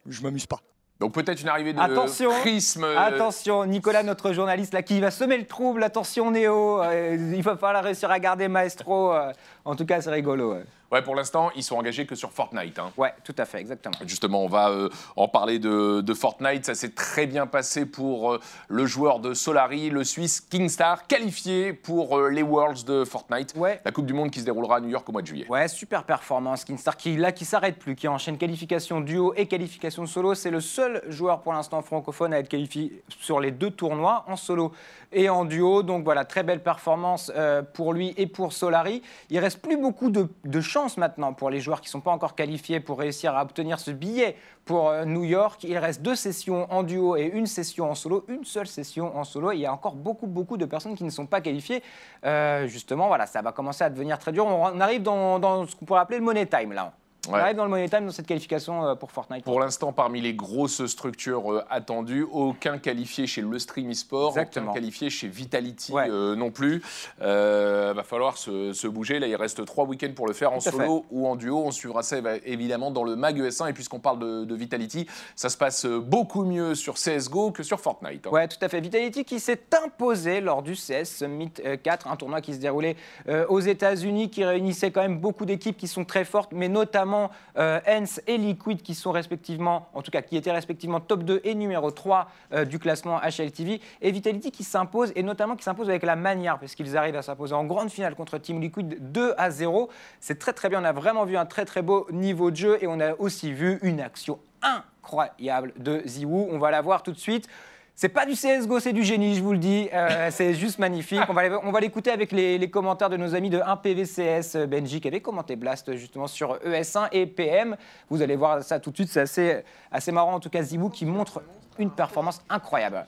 je 0.06 0.20
m'amuse 0.22 0.44
pas. 0.46 0.60
Donc 1.00 1.12
peut-être 1.14 1.40
une 1.40 1.48
arrivée 1.48 1.72
de 1.72 1.80
Attention, 1.80 2.30
prisme. 2.40 2.84
euh, 2.84 2.98
Attention, 2.98 3.64
Nicolas, 3.64 4.02
notre 4.02 4.32
journaliste 4.32 4.74
là, 4.74 4.82
qui 4.82 5.00
va 5.00 5.10
semer 5.10 5.38
le 5.38 5.46
trouble. 5.46 5.82
Attention, 5.82 6.30
Néo, 6.30 6.82
euh, 6.82 7.32
il 7.34 7.42
va 7.42 7.56
falloir 7.56 7.82
réussir 7.82 8.10
à 8.10 8.18
garder 8.20 8.46
Maestro. 8.46 9.12
euh. 9.12 9.32
En 9.64 9.76
tout 9.76 9.86
cas, 9.86 10.00
c'est 10.00 10.10
rigolo. 10.10 10.54
ouais. 10.54 10.64
Ouais, 10.92 11.02
pour 11.02 11.16
l'instant, 11.16 11.50
ils 11.56 11.64
sont 11.64 11.74
engagés 11.76 12.06
que 12.06 12.14
sur 12.14 12.30
Fortnite. 12.30 12.78
hein. 12.78 12.92
Ouais, 12.96 13.12
tout 13.24 13.34
à 13.38 13.46
fait, 13.46 13.58
exactement. 13.58 13.94
Justement, 14.06 14.44
on 14.44 14.48
va 14.48 14.68
euh, 14.68 14.88
en 15.16 15.26
parler 15.26 15.58
de, 15.58 16.02
de 16.02 16.14
Fortnite. 16.14 16.64
Ça 16.66 16.76
s'est 16.76 16.90
très 16.90 17.26
bien 17.26 17.48
passé 17.48 17.84
pour 17.84 18.34
euh, 18.34 18.40
le 18.68 18.86
joueur 18.86 19.18
de 19.18 19.34
Solari, 19.34 19.90
le 19.90 20.04
Suisse 20.04 20.40
Kingstar, 20.40 21.08
qualifié 21.08 21.72
pour 21.72 22.16
euh, 22.16 22.28
les 22.28 22.42
Worlds 22.44 22.84
de 22.84 23.04
Fortnite. 23.04 23.54
Ouais. 23.56 23.80
La 23.84 23.90
Coupe 23.90 24.06
du 24.06 24.12
Monde 24.12 24.30
qui 24.30 24.38
se 24.38 24.44
déroulera 24.44 24.76
à 24.76 24.80
New 24.80 24.88
York 24.90 25.08
au 25.08 25.10
mois 25.10 25.22
de 25.22 25.26
juillet. 25.26 25.46
Ouais, 25.48 25.66
super 25.66 26.04
performance. 26.04 26.64
Kinstar 26.64 26.96
qui, 26.96 27.16
là, 27.16 27.32
qui 27.32 27.44
s'arrête 27.44 27.76
plus, 27.80 27.96
qui 27.96 28.06
enchaîne 28.06 28.38
qualification 28.38 29.00
duo 29.00 29.32
et 29.36 29.46
qualification 29.46 30.06
solo. 30.06 30.34
C'est 30.36 30.50
le 30.52 30.60
seul 30.60 31.02
joueur 31.08 31.40
pour 31.40 31.54
l'instant 31.54 31.82
francophone 31.82 32.32
à 32.34 32.38
être 32.38 32.48
qualifié 32.48 33.02
sur 33.08 33.40
les 33.40 33.50
deux 33.50 33.70
tournois, 33.72 34.24
en 34.28 34.36
solo 34.36 34.70
et 35.10 35.28
en 35.28 35.44
duo. 35.44 35.82
Donc 35.82 36.04
voilà, 36.04 36.24
très 36.24 36.44
belle 36.44 36.62
performance 36.62 37.32
pour 37.72 37.94
lui 37.94 38.14
et 38.16 38.28
pour 38.28 38.52
Solari. 38.52 39.02
Il 39.30 39.40
reste 39.40 39.53
plus 39.56 39.76
beaucoup 39.76 40.10
de, 40.10 40.28
de 40.44 40.60
chance 40.60 40.96
maintenant 40.96 41.32
pour 41.32 41.50
les 41.50 41.60
joueurs 41.60 41.80
qui 41.80 41.88
ne 41.88 41.90
sont 41.90 42.00
pas 42.00 42.10
encore 42.10 42.34
qualifiés 42.34 42.80
pour 42.80 42.98
réussir 42.98 43.34
à 43.36 43.42
obtenir 43.42 43.78
ce 43.80 43.90
billet 43.90 44.36
pour 44.64 44.88
euh, 44.88 45.04
New 45.04 45.24
York. 45.24 45.64
Il 45.64 45.78
reste 45.78 46.02
deux 46.02 46.14
sessions 46.14 46.66
en 46.70 46.82
duo 46.82 47.16
et 47.16 47.26
une 47.26 47.46
session 47.46 47.90
en 47.90 47.94
solo, 47.94 48.24
une 48.28 48.44
seule 48.44 48.66
session 48.66 49.16
en 49.16 49.24
solo. 49.24 49.52
Il 49.52 49.60
y 49.60 49.66
a 49.66 49.72
encore 49.72 49.94
beaucoup, 49.94 50.26
beaucoup 50.26 50.56
de 50.56 50.64
personnes 50.64 50.94
qui 50.94 51.04
ne 51.04 51.10
sont 51.10 51.26
pas 51.26 51.40
qualifiées. 51.40 51.82
Euh, 52.24 52.66
justement, 52.66 53.08
voilà, 53.08 53.26
ça 53.26 53.42
va 53.42 53.52
commencer 53.52 53.84
à 53.84 53.90
devenir 53.90 54.18
très 54.18 54.32
dur. 54.32 54.46
On, 54.46 54.66
on 54.66 54.80
arrive 54.80 55.02
dans, 55.02 55.38
dans 55.38 55.66
ce 55.66 55.76
qu'on 55.76 55.84
pourrait 55.84 56.00
appeler 56.00 56.18
le 56.18 56.24
money 56.24 56.46
time 56.46 56.72
là. 56.72 56.92
On 57.28 57.32
Ouais. 57.32 57.40
arrive 57.40 57.56
dans 57.56 57.64
le 57.64 57.70
money 57.70 57.88
time 57.88 58.06
dans 58.06 58.12
cette 58.12 58.26
qualification 58.26 58.84
euh, 58.86 58.94
pour 58.94 59.10
Fortnite. 59.10 59.44
Pour 59.44 59.60
l'instant, 59.60 59.92
parmi 59.92 60.20
les 60.20 60.34
grosses 60.34 60.84
structures 60.86 61.52
euh, 61.52 61.64
attendues, 61.70 62.26
aucun 62.30 62.78
qualifié 62.78 63.26
chez 63.26 63.40
le 63.40 63.58
Stream 63.58 63.90
eSport, 63.90 64.30
Exactement. 64.30 64.66
aucun 64.72 64.74
qualifié 64.80 65.10
chez 65.10 65.28
Vitality 65.28 65.92
Ouais. 65.92 66.08
euh, 66.10 66.34
non 66.36 66.50
plus. 66.50 66.82
Euh, 67.22 67.92
va 67.94 68.02
falloir 68.02 68.36
se, 68.36 68.72
se 68.72 68.86
bouger. 68.86 69.18
Là, 69.18 69.26
il 69.26 69.36
reste 69.36 69.64
trois 69.64 69.84
week-ends 69.84 70.12
pour 70.14 70.26
le 70.26 70.32
faire 70.34 70.52
en 70.52 70.58
Tout 70.58 70.70
solo 70.70 71.04
ou 71.10 71.26
en 71.26 71.36
duo. 71.36 71.62
On 71.64 71.70
suivra 71.70 72.02
ça 72.02 72.16
évidemment 72.44 72.90
dans 72.90 73.04
le 73.04 73.16
Mag 73.16 73.38
ES1. 73.40 73.70
Et 73.70 73.72
puisqu'on 73.72 74.00
parle 74.00 74.18
de, 74.18 74.44
de 74.44 74.54
Vitality, 74.54 75.06
ça 75.36 75.48
se 75.48 75.56
passe 75.56 75.86
beaucoup 75.86 76.44
mieux 76.44 76.74
sur 76.74 76.94
CSGO 76.94 77.50
que 77.52 77.62
sur 77.62 77.80
Fortnite. 77.80 78.26
hein. 78.26 78.30
Ouais, 78.30 78.48
tout 78.48 78.58
à 78.60 78.68
fait. 78.68 78.80
Vitality 78.80 79.24
qui 79.24 79.40
s'est 79.40 79.62
imposé 79.84 80.40
lors 80.40 80.62
du 80.62 80.74
CS 80.74 81.04
Summit 81.04 81.52
euh, 81.64 81.76
4, 81.82 82.08
un 82.08 82.16
tournoi 82.16 82.40
qui 82.40 82.54
se 82.54 82.58
déroulait 82.58 82.96
euh, 83.28 83.46
aux 83.48 83.60
États-Unis, 83.60 84.30
qui 84.30 84.44
réunissait 84.44 84.90
quand 84.90 85.02
même 85.02 85.18
beaucoup 85.18 85.44
d'équipes 85.44 85.76
qui 85.76 85.88
sont 85.88 86.04
très 86.04 86.24
fortes, 86.24 86.50
mais 86.52 86.68
notamment 86.68 87.13
euh, 87.58 87.80
Hens 87.86 88.20
et 88.26 88.38
Liquid 88.38 88.82
qui 88.82 88.94
sont 88.94 89.12
respectivement, 89.12 89.88
en 89.94 90.02
tout 90.02 90.10
cas 90.10 90.22
qui 90.22 90.36
étaient 90.36 90.52
respectivement 90.52 91.00
top 91.00 91.22
2 91.22 91.40
et 91.44 91.54
numéro 91.54 91.90
3 91.90 92.28
euh, 92.52 92.64
du 92.64 92.78
classement 92.78 93.20
HLTV. 93.20 93.80
Et 94.02 94.10
Vitality 94.10 94.50
qui 94.50 94.64
s'impose, 94.64 95.12
et 95.14 95.22
notamment 95.22 95.56
qui 95.56 95.64
s'impose 95.64 95.88
avec 95.88 96.02
la 96.02 96.16
manière, 96.16 96.58
parce 96.58 96.74
qu'ils 96.74 96.96
arrivent 96.96 97.16
à 97.16 97.22
s'imposer 97.22 97.54
en 97.54 97.64
grande 97.64 97.90
finale 97.90 98.14
contre 98.14 98.38
Team 98.38 98.60
Liquid 98.60 99.12
2 99.12 99.34
à 99.36 99.50
0. 99.50 99.88
C'est 100.20 100.38
très 100.38 100.52
très 100.52 100.68
bien. 100.68 100.80
On 100.80 100.84
a 100.84 100.92
vraiment 100.92 101.24
vu 101.24 101.36
un 101.36 101.46
très 101.46 101.64
très 101.64 101.82
beau 101.82 102.06
niveau 102.10 102.50
de 102.50 102.56
jeu 102.56 102.78
et 102.80 102.86
on 102.86 103.00
a 103.00 103.14
aussi 103.14 103.52
vu 103.52 103.78
une 103.82 104.00
action 104.00 104.38
incroyable 104.62 105.72
de 105.76 106.02
Ziwoo. 106.06 106.48
On 106.50 106.58
va 106.58 106.70
la 106.70 106.80
voir 106.80 107.02
tout 107.02 107.12
de 107.12 107.18
suite. 107.18 107.48
C'est 107.96 108.08
pas 108.08 108.26
du 108.26 108.32
CSGO, 108.34 108.80
c'est 108.80 108.92
du 108.92 109.04
génie, 109.04 109.36
je 109.36 109.42
vous 109.42 109.52
le 109.52 109.58
dis. 109.58 109.88
Euh, 109.92 110.28
c'est 110.32 110.54
juste 110.54 110.78
magnifique. 110.80 111.20
On 111.28 111.32
va, 111.32 111.42
on 111.62 111.70
va 111.70 111.80
l'écouter 111.80 112.10
avec 112.10 112.32
les, 112.32 112.58
les 112.58 112.68
commentaires 112.70 113.08
de 113.08 113.16
nos 113.16 113.34
amis 113.36 113.50
de 113.50 113.60
1PVCS, 113.60 114.56
euh, 114.56 114.66
Benji, 114.66 115.00
qui 115.00 115.06
avait 115.08 115.20
commenté 115.20 115.54
Blast 115.54 115.94
justement 115.96 116.26
sur 116.26 116.56
ES1 116.64 117.08
et 117.12 117.26
PM. 117.26 117.76
Vous 118.10 118.20
allez 118.20 118.34
voir 118.36 118.62
ça 118.64 118.80
tout 118.80 118.90
de 118.90 118.96
suite. 118.96 119.10
C'est 119.10 119.20
assez, 119.20 119.62
assez 119.92 120.10
marrant, 120.10 120.34
en 120.34 120.40
tout 120.40 120.50
cas, 120.50 120.62
Zibou 120.62 120.90
qui 120.90 121.06
montre 121.06 121.40
une 121.78 121.90
performance 121.90 122.42
incroyable. 122.48 123.06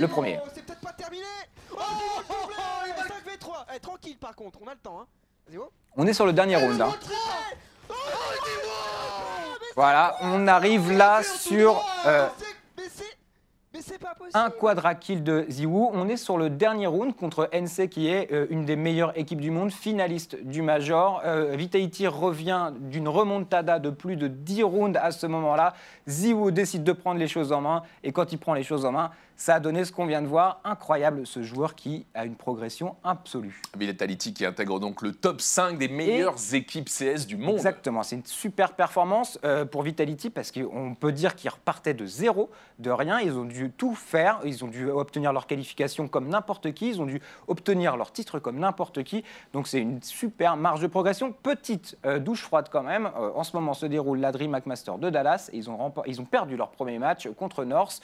Le 0.00 0.06
premier. 0.06 0.38
Oh, 0.44 0.48
C'est 0.54 0.64
peut-être 0.64 0.80
pas 0.80 0.92
terminé 0.92 1.24
Oh, 1.72 1.76
plaît, 1.76 2.56
il 2.86 2.92
reste 2.92 3.44
5v3 3.44 3.64
Eh, 3.76 3.80
Tranquille 3.80 4.18
par 4.18 4.34
contre, 4.34 4.58
on 4.62 4.66
a 4.68 4.72
le 4.74 4.78
temps. 4.80 5.00
Hein. 5.00 5.06
Vas-y, 5.48 5.58
oh. 5.58 5.70
On 5.96 6.06
est 6.06 6.12
sur 6.12 6.26
le 6.26 6.32
dernier 6.32 6.56
round. 6.56 6.80
hein. 6.80 6.90
Voilà, 9.76 10.16
on 10.22 10.46
arrive 10.48 10.92
là 10.92 11.22
sur. 11.22 11.82
euh, 12.06 12.26
mais 13.72 13.78
Mais 13.78 13.84
c'est 13.86 13.98
pas 13.98 14.14
possible. 14.14 14.38
Un 14.38 14.50
quadra 14.50 14.94
kill 14.94 15.22
de 15.22 15.46
Ziwoo. 15.48 15.90
On 15.92 16.08
est 16.08 16.16
sur 16.16 16.38
le 16.38 16.50
dernier 16.50 16.86
round 16.86 17.14
contre 17.14 17.48
NC 17.52 17.88
qui 17.88 18.08
est 18.08 18.32
euh, 18.32 18.46
une 18.50 18.64
des 18.64 18.76
meilleures 18.76 19.16
équipes 19.18 19.40
du 19.40 19.50
monde, 19.50 19.72
finaliste 19.72 20.36
du 20.42 20.62
Major. 20.62 21.22
Euh, 21.24 21.54
Vitality 21.56 22.06
revient 22.06 22.72
d'une 22.78 23.08
remontada 23.08 23.78
de 23.78 23.90
plus 23.90 24.16
de 24.16 24.28
10 24.28 24.62
rounds 24.62 24.98
à 25.00 25.10
ce 25.10 25.26
moment-là. 25.26 25.74
Ziwoo 26.08 26.50
décide 26.50 26.84
de 26.84 26.92
prendre 26.92 27.18
les 27.18 27.28
choses 27.28 27.52
en 27.52 27.60
main 27.60 27.82
et 28.02 28.12
quand 28.12 28.32
il 28.32 28.38
prend 28.38 28.54
les 28.54 28.64
choses 28.64 28.84
en 28.84 28.92
main, 28.92 29.10
ça 29.40 29.54
a 29.54 29.60
donné 29.60 29.86
ce 29.86 29.92
qu'on 29.92 30.04
vient 30.04 30.20
de 30.20 30.26
voir. 30.26 30.60
Incroyable 30.64 31.26
ce 31.26 31.42
joueur 31.42 31.74
qui 31.74 32.04
a 32.12 32.26
une 32.26 32.34
progression 32.34 32.96
absolue. 33.02 33.62
Vitality 33.74 34.34
qui 34.34 34.44
intègre 34.44 34.78
donc 34.78 35.00
le 35.00 35.12
top 35.12 35.40
5 35.40 35.78
des 35.78 35.88
meilleures 35.88 36.36
équipes 36.52 36.90
CS 36.90 37.26
du 37.26 37.38
monde. 37.38 37.54
Exactement, 37.54 38.02
c'est 38.02 38.16
une 38.16 38.26
super 38.26 38.74
performance 38.74 39.38
euh, 39.44 39.64
pour 39.64 39.82
Vitality 39.82 40.28
parce 40.28 40.52
qu'on 40.52 40.94
peut 40.94 41.12
dire 41.12 41.36
qu'ils 41.36 41.48
repartaient 41.50 41.94
de 41.94 42.04
zéro, 42.04 42.50
de 42.78 42.90
rien. 42.90 43.18
Ils 43.20 43.32
ont 43.32 43.46
dû 43.46 43.59
tout 43.68 43.94
faire, 43.94 44.40
ils 44.44 44.64
ont 44.64 44.68
dû 44.68 44.88
obtenir 44.88 45.32
leur 45.32 45.46
qualification 45.46 46.08
comme 46.08 46.28
n'importe 46.28 46.72
qui, 46.72 46.88
ils 46.88 47.00
ont 47.00 47.06
dû 47.06 47.20
obtenir 47.48 47.96
leur 47.96 48.12
titre 48.12 48.38
comme 48.38 48.58
n'importe 48.58 49.02
qui. 49.02 49.24
Donc 49.52 49.66
c'est 49.66 49.80
une 49.80 50.02
super 50.02 50.56
marge 50.56 50.80
de 50.80 50.86
progression. 50.86 51.32
Petite 51.32 51.98
euh, 52.06 52.18
douche 52.18 52.42
froide 52.42 52.68
quand 52.70 52.82
même. 52.82 53.06
Euh, 53.06 53.30
en 53.34 53.44
ce 53.44 53.56
moment 53.56 53.74
se 53.74 53.86
déroule 53.86 54.20
la 54.20 54.32
Dream 54.32 54.52
McMaster 54.52 54.92
de 54.98 55.10
Dallas 55.10 55.50
et 55.52 55.56
ils 55.56 55.70
ont, 55.70 55.92
ils 56.06 56.20
ont 56.20 56.24
perdu 56.24 56.56
leur 56.56 56.70
premier 56.70 56.98
match 56.98 57.28
contre 57.36 57.64
North. 57.64 58.00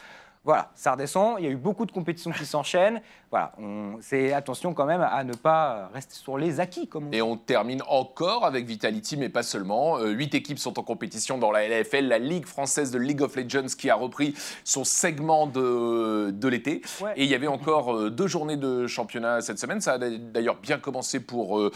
Voilà, 0.46 0.70
ça 0.76 0.92
redescend. 0.92 1.36
Il 1.40 1.44
y 1.44 1.48
a 1.48 1.50
eu 1.50 1.56
beaucoup 1.56 1.86
de 1.86 1.90
compétitions 1.90 2.30
qui 2.30 2.46
s'enchaînent. 2.46 3.02
Voilà, 3.36 3.52
c'est 4.00 4.32
attention 4.32 4.72
quand 4.72 4.86
même 4.86 5.02
à 5.02 5.22
ne 5.22 5.34
pas 5.34 5.90
rester 5.92 6.14
sur 6.14 6.38
les 6.38 6.58
acquis, 6.58 6.88
comme 6.88 7.08
on 7.08 7.10
dit. 7.10 7.18
Et 7.18 7.22
on 7.22 7.36
termine 7.36 7.82
encore 7.86 8.46
avec 8.46 8.64
Vitality, 8.64 9.18
mais 9.18 9.28
pas 9.28 9.42
seulement. 9.42 9.98
Euh, 9.98 10.08
Huit 10.08 10.34
équipes 10.34 10.58
sont 10.58 10.78
en 10.78 10.82
compétition 10.82 11.36
dans 11.36 11.50
la 11.52 11.68
LFL, 11.68 12.06
la 12.08 12.18
Ligue 12.18 12.46
française 12.46 12.90
de 12.90 12.98
League 12.98 13.20
of 13.20 13.36
Legends 13.36 13.66
qui 13.76 13.90
a 13.90 13.94
repris 13.94 14.34
son 14.64 14.84
segment 14.84 15.46
de, 15.46 16.30
de 16.30 16.48
l'été. 16.48 16.80
Ouais. 17.02 17.12
Et 17.16 17.24
il 17.24 17.28
y 17.30 17.34
avait 17.34 17.46
encore 17.46 17.94
euh, 17.94 18.10
deux 18.10 18.26
journées 18.26 18.56
de 18.56 18.86
championnat 18.86 19.42
cette 19.42 19.58
semaine. 19.58 19.82
Ça 19.82 19.94
a 19.94 19.98
d'ailleurs 19.98 20.56
bien 20.56 20.78
commencé 20.78 21.20
pour 21.20 21.58
euh, 21.60 21.70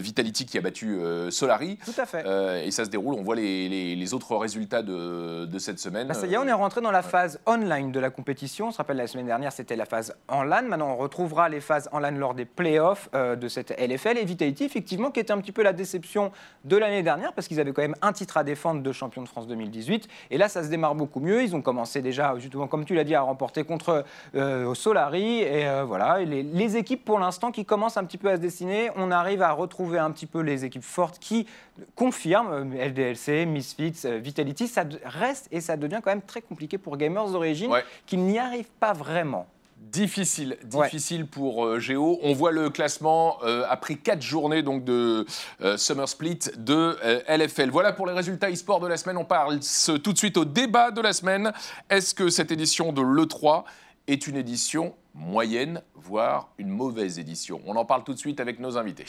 Vitality 0.00 0.44
qui 0.46 0.58
a 0.58 0.60
battu 0.60 0.98
Solari. 1.30 1.78
Tout 1.84 2.00
à 2.00 2.06
fait. 2.06 2.66
Et 2.66 2.70
ça 2.72 2.84
se 2.84 2.90
déroule, 2.90 3.14
on 3.14 3.22
voit 3.22 3.36
les, 3.36 3.68
les- 3.68 3.94
les 3.94 4.14
autres 4.14 4.34
résultats 4.36 4.82
de, 4.82 5.44
de 5.44 5.58
cette 5.60 5.78
semaine. 5.78 6.08
Bah, 6.08 6.14
ça 6.14 6.26
y 6.26 6.34
est, 6.34 6.38
on 6.38 6.46
est 6.48 6.52
rentré 6.52 6.80
dans 6.80 6.90
la 6.90 7.02
phase 7.02 7.38
online 7.46 7.92
de 7.92 8.00
la 8.00 8.10
compétition. 8.10 8.68
On 8.68 8.70
se 8.72 8.78
rappelle, 8.78 8.96
la 8.96 9.06
semaine 9.06 9.26
dernière, 9.26 9.52
c'était 9.52 9.76
la 9.76 9.84
phase 9.86 10.14
en 10.28 10.42
LAN. 10.42 10.62
Maintenant, 10.62 10.90
on 10.90 10.95
retrouvera 10.96 11.48
les 11.48 11.60
phases 11.60 11.88
en 11.92 11.98
LAN 12.00 12.12
lors 12.18 12.34
des 12.34 12.44
playoffs 12.44 13.08
euh, 13.14 13.36
de 13.36 13.48
cette 13.48 13.70
LFL. 13.78 14.18
Et 14.18 14.24
Vitality, 14.24 14.64
effectivement, 14.64 15.10
qui 15.10 15.20
était 15.20 15.32
un 15.32 15.38
petit 15.40 15.52
peu 15.52 15.62
la 15.62 15.72
déception 15.72 16.32
de 16.64 16.76
l'année 16.76 17.02
dernière, 17.02 17.32
parce 17.32 17.46
qu'ils 17.48 17.60
avaient 17.60 17.72
quand 17.72 17.82
même 17.82 17.94
un 18.02 18.12
titre 18.12 18.36
à 18.36 18.44
défendre 18.44 18.82
de 18.82 18.92
champion 18.92 19.22
de 19.22 19.28
France 19.28 19.46
2018. 19.46 20.08
Et 20.30 20.38
là, 20.38 20.48
ça 20.48 20.62
se 20.64 20.68
démarre 20.68 20.94
beaucoup 20.94 21.20
mieux. 21.20 21.42
Ils 21.42 21.54
ont 21.54 21.62
commencé 21.62 22.02
déjà, 22.02 22.34
justement, 22.38 22.66
comme 22.66 22.84
tu 22.84 22.94
l'as 22.94 23.04
dit, 23.04 23.14
à 23.14 23.20
remporter 23.20 23.64
contre 23.64 24.04
euh, 24.34 24.74
Solari. 24.74 25.40
Et 25.42 25.66
euh, 25.68 25.84
voilà, 25.84 26.20
Et 26.20 26.26
les, 26.26 26.42
les 26.42 26.76
équipes, 26.76 27.04
pour 27.04 27.18
l'instant, 27.18 27.52
qui 27.52 27.64
commencent 27.64 27.96
un 27.96 28.04
petit 28.04 28.18
peu 28.18 28.28
à 28.30 28.36
se 28.36 28.40
dessiner, 28.40 28.90
on 28.96 29.10
arrive 29.10 29.42
à 29.42 29.52
retrouver 29.52 29.98
un 29.98 30.10
petit 30.10 30.26
peu 30.26 30.40
les 30.40 30.64
équipes 30.64 30.82
fortes 30.84 31.18
qui 31.18 31.46
confirment, 31.94 32.52
euh, 32.74 32.88
LDLC, 32.88 33.46
Misfits, 33.46 34.02
euh, 34.06 34.18
Vitality, 34.18 34.66
ça 34.66 34.84
reste 35.04 35.48
et 35.52 35.60
ça 35.60 35.76
devient 35.76 36.00
quand 36.02 36.10
même 36.10 36.22
très 36.22 36.40
compliqué 36.40 36.78
pour 36.78 36.96
Gamers 36.96 37.28
d'origine 37.30 37.70
Ouais. 37.70 37.84
qui 38.06 38.16
n'y 38.16 38.38
arrivent 38.38 38.70
pas 38.80 38.92
vraiment. 38.92 39.46
Difficile, 39.78 40.56
Ouais. 40.72 40.86
difficile 40.86 41.26
pour 41.26 41.64
euh, 41.64 41.78
Géo. 41.78 42.18
On 42.22 42.32
voit 42.32 42.50
le 42.50 42.70
classement 42.70 43.38
euh, 43.44 43.64
après 43.68 43.94
quatre 43.94 44.22
journées 44.22 44.62
donc 44.62 44.84
de 44.84 45.24
euh, 45.62 45.76
Summer 45.76 46.08
Split 46.08 46.38
de 46.56 46.96
LFL. 47.28 47.70
Voilà 47.70 47.92
pour 47.92 48.06
les 48.06 48.12
résultats 48.12 48.50
e-sport 48.50 48.80
de 48.80 48.86
la 48.88 48.96
semaine. 48.96 49.16
On 49.16 49.24
parle 49.24 49.60
tout 50.02 50.12
de 50.12 50.18
suite 50.18 50.36
au 50.38 50.44
débat 50.44 50.90
de 50.90 51.00
la 51.00 51.12
semaine. 51.12 51.52
Est-ce 51.90 52.14
que 52.14 52.30
cette 52.30 52.50
édition 52.50 52.92
de 52.92 53.02
l'E3 53.02 53.64
est 54.06 54.26
une 54.26 54.36
édition 54.36 54.94
moyenne, 55.14 55.82
voire 55.94 56.48
une 56.58 56.68
mauvaise 56.68 57.18
édition? 57.18 57.60
On 57.66 57.76
en 57.76 57.84
parle 57.84 58.02
tout 58.04 58.14
de 58.14 58.18
suite 58.18 58.40
avec 58.40 58.60
nos 58.60 58.76
invités. 58.78 59.06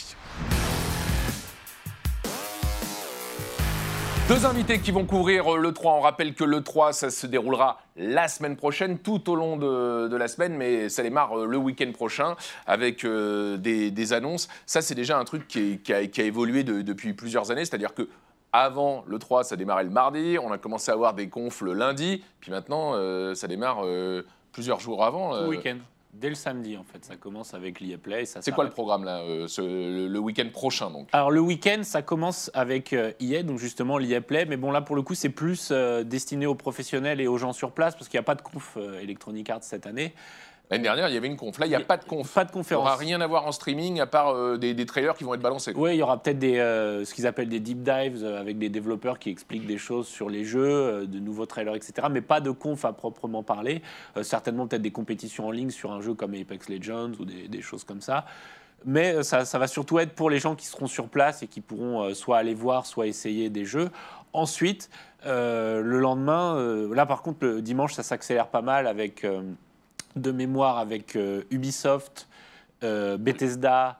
Deux 4.28 4.46
invités 4.46 4.80
qui 4.82 4.92
vont 4.92 5.06
couvrir 5.06 5.56
euh, 5.56 5.58
le 5.58 5.72
3. 5.72 5.94
On 5.94 6.02
rappelle 6.02 6.34
que 6.34 6.44
le 6.44 6.62
3, 6.62 6.92
ça 6.92 7.10
se 7.10 7.26
déroulera 7.28 7.80
la 7.96 8.28
semaine 8.28 8.58
prochaine, 8.58 9.00
tout 9.00 9.30
au 9.30 9.36
long 9.36 9.56
de, 9.56 10.14
la 10.14 10.28
semaine, 10.28 10.58
mais 10.58 10.90
ça 10.90 11.02
démarre 11.02 11.40
euh, 11.40 11.46
le 11.46 11.56
week-end 11.56 11.90
prochain 11.94 12.36
avec 12.66 13.06
euh, 13.06 13.56
des, 13.56 14.14
annonces. 14.14 14.50
Ça, 14.66 14.82
c'est 14.82 14.96
déjà 14.96 15.18
un 15.18 15.24
truc 15.24 15.48
qui, 15.48 15.80
a, 15.94 16.02
évolué 16.22 16.66
de- 16.66 16.82
depuis 16.82 17.14
plusieurs 17.14 17.52
années, 17.52 17.64
c'est-à-dire 17.64 17.94
que 17.94 18.10
avant 18.52 19.06
le 19.08 19.18
3, 19.18 19.46
ça 19.46 19.56
démarrait 19.56 19.86
le 19.86 19.92
mardi, 19.92 20.38
on 20.44 20.52
a 20.52 20.58
commencé 20.58 20.92
à 20.92 20.96
avoir 20.96 21.14
des 21.14 21.30
confs 21.30 21.62
le 21.62 21.72
lundi, 21.72 22.22
puis 22.42 22.52
maintenant, 22.52 22.94
ça 23.36 23.48
démarre 23.48 23.84
plusieurs 24.52 24.80
jours 24.80 25.06
avant. 25.06 25.38
Tout 25.38 25.50
week-end. 25.50 25.78
Dès 26.14 26.30
le 26.30 26.36
samedi, 26.36 26.78
en 26.78 26.84
fait. 26.84 27.06
Ça 27.06 27.16
commence 27.16 27.54
avec 27.54 27.80
l'EA 27.80 27.98
Play. 27.98 28.26
C'est 28.26 28.52
quoi 28.52 28.64
le 28.64 28.70
programme 28.72 29.04
là, 29.04 29.20
euh, 29.20 29.48
ce- 29.48 29.62
le, 29.62 30.08
le 30.08 30.20
week-end 30.20 30.48
prochain 30.52 30.90
donc? 30.90 31.10
Alors 31.12 31.30
le 31.30 31.40
week-end, 31.42 31.82
ça 31.84 32.02
commence 32.02 32.50
avec 32.56 32.94
euh, 32.94 33.12
EA, 33.20 33.44
donc 33.44 33.60
justement 33.60 33.98
l'EA 34.00 34.22
Play, 34.22 34.46
mais 34.46 34.58
bon 34.58 34.72
là 34.72 34.82
pour 34.82 34.96
le 34.96 35.04
coup 35.04 35.14
c'est 35.14 35.30
plus 35.30 35.70
euh, 35.72 36.04
destiné 36.04 36.48
aux 36.48 36.56
professionnels 36.56 37.22
et 37.22 37.28
aux 37.28 37.38
gens 37.38 37.54
sur 37.54 37.72
place 37.72 37.94
parce 37.96 38.08
qu'il 38.08 38.18
n'y 38.18 38.22
a 38.22 38.24
pas 38.24 38.36
de 38.36 38.42
conf 38.42 38.78
euh, 38.78 39.00
Electronic 39.00 39.50
Arts 39.50 39.64
cette 39.64 39.86
année. 39.86 40.14
L'année 40.70 40.84
dernière, 40.84 41.08
il 41.08 41.14
y 41.14 41.18
avait 41.18 41.28
une 41.28 41.38
conf. 41.38 41.58
Là, 41.60 41.66
il 41.66 41.70
n'y 41.70 41.76
a 41.76 41.80
pas 41.80 41.96
de 41.96 42.04
conf. 42.04 42.34
Pas 42.34 42.44
de 42.44 42.50
Il 42.50 42.54
conférence. 42.54 42.84
n'y 42.84 42.88
aura 42.90 42.98
rien 42.98 43.22
à 43.22 43.28
voir 43.28 43.48
en 43.48 43.54
streaming 43.54 44.02
à 44.02 44.06
part 44.06 44.32
euh, 44.36 44.58
des, 44.58 44.74
des 44.74 44.86
trailers 44.86 45.16
qui 45.16 45.24
vont 45.24 45.34
être 45.34 45.42
balancés. 45.42 45.72
Oui, 45.76 45.94
il 45.94 45.98
y 45.98 46.04
aura 46.04 46.22
peut-être 46.22 46.40
des, 46.40 46.58
euh, 46.60 47.06
ce 47.06 47.14
qu'ils 47.14 47.26
appellent 47.26 47.48
des 47.48 47.62
deep 47.62 47.84
dives 47.84 48.22
euh, 48.22 48.42
avec 48.42 48.58
des 48.58 48.68
développeurs 48.68 49.18
qui 49.18 49.30
expliquent 49.30 49.66
des 49.66 49.78
choses 49.78 50.08
sur 50.08 50.30
les 50.30 50.44
jeux, 50.44 51.08
de 51.08 51.20
nouveaux 51.20 51.46
trailers, 51.46 51.76
etc. 51.76 52.08
Mais 52.12 52.20
pas 52.20 52.42
de 52.42 52.52
conf 52.52 52.84
à 52.84 52.92
proprement 52.92 53.44
parler. 53.44 53.82
Certainement 54.24 54.68
peut-être 54.68 54.82
des 54.82 54.92
compétitions 54.92 55.48
en 55.48 55.52
ligne 55.52 55.70
sur 55.70 55.92
un 55.94 56.02
jeu 56.02 56.14
comme 56.14 56.34
Apex 56.34 56.68
Legends 56.68 57.12
ou 57.18 57.24
des, 57.24 57.48
des 57.48 57.62
choses 57.62 57.86
comme 57.86 58.02
ça. 58.02 58.26
Mais 58.84 59.24
ça, 59.24 59.46
ça 59.46 59.58
va 59.60 59.68
surtout 59.68 60.00
être 60.00 60.14
pour 60.14 60.30
les 60.30 60.40
gens 60.40 60.56
qui 60.56 60.66
seront 60.66 60.88
sur 60.88 61.08
place 61.08 61.44
et 61.44 61.48
qui 61.48 61.62
pourront 61.62 62.14
soit 62.14 62.38
aller 62.38 62.54
voir, 62.54 62.86
soit 62.86 63.08
essayer 63.08 63.50
des 63.50 63.64
jeux. 63.64 63.90
Ensuite, 64.34 64.90
le 65.26 65.82
lendemain, 66.00 66.88
là 66.94 67.06
par 67.06 67.22
contre, 67.22 67.46
le 67.46 67.62
dimanche, 67.62 67.94
ça 67.94 68.04
s'accélère 68.04 68.48
pas 68.48 68.62
mal 68.62 68.86
avec, 68.86 69.26
de 70.16 70.32
mémoire, 70.32 70.78
avec 70.78 71.16
euh, 71.16 71.44
Ubisoft, 71.52 72.28
euh, 72.84 73.18
Bethesda. 73.18 74.00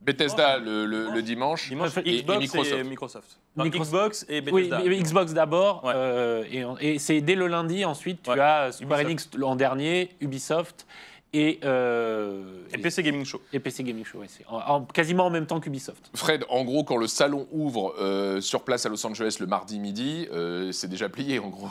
Bethesda 0.00 0.58
le, 0.58 0.86
le- 0.86 1.10
le 1.10 1.22
dimanche. 1.22 1.68
Dimanche, 1.68 1.96
et- 2.04 2.22
Xbox 2.22 2.36
et 2.38 2.38
Microsoft. 2.40 2.84
Microsoft. 2.88 3.38
Non, 3.56 3.64
Microsoft. 3.64 3.90
Xbox 3.90 4.26
et 4.28 4.40
Oui, 4.52 4.62
Bethesda. 4.68 4.82
mais 4.86 4.98
Xbox 4.98 5.32
d'abord, 5.32 5.84
Ouais. 5.84 5.92
euh, 5.96 6.74
et, 6.80 6.98
c'est 6.98 7.20
dès 7.22 7.34
le 7.34 7.46
lundi. 7.48 7.84
Ensuite, 7.84 8.22
tu 8.22 8.30
Ouais. 8.30 8.38
as 8.38 8.72
Square. 8.72 9.00
Enix 9.00 9.28
en 9.42 9.56
dernier, 9.56 10.10
Ubisoft 10.20 10.86
et, 11.32 11.58
euh, 11.64 12.44
Et 12.72 12.78
PC 12.78 13.02
Gaming 13.02 13.24
Show. 13.24 13.40
et 13.52 13.58
PC 13.58 13.82
Gaming 13.82 14.04
Show. 14.04 14.22
c'est 14.28 14.46
en- 14.46 14.58
en- 14.76 14.82
quasiment 14.84 15.26
en 15.26 15.30
même 15.30 15.46
temps 15.46 15.58
qu'Ubisoft. 15.58 16.10
Fred, 16.14 16.44
en 16.50 16.64
gros, 16.64 16.84
quand 16.84 16.98
le 16.98 17.08
salon 17.08 17.48
ouvre 17.50 17.94
euh, 17.98 18.40
sur 18.40 18.62
place 18.62 18.86
à 18.86 18.90
Los 18.90 19.04
Angeles 19.06 19.38
le 19.40 19.46
mardi 19.46 19.80
midi, 19.80 20.28
euh, 20.32 20.70
c'est 20.72 20.88
déjà 20.88 21.08
plié 21.08 21.38
en 21.40 21.48
gros. 21.48 21.68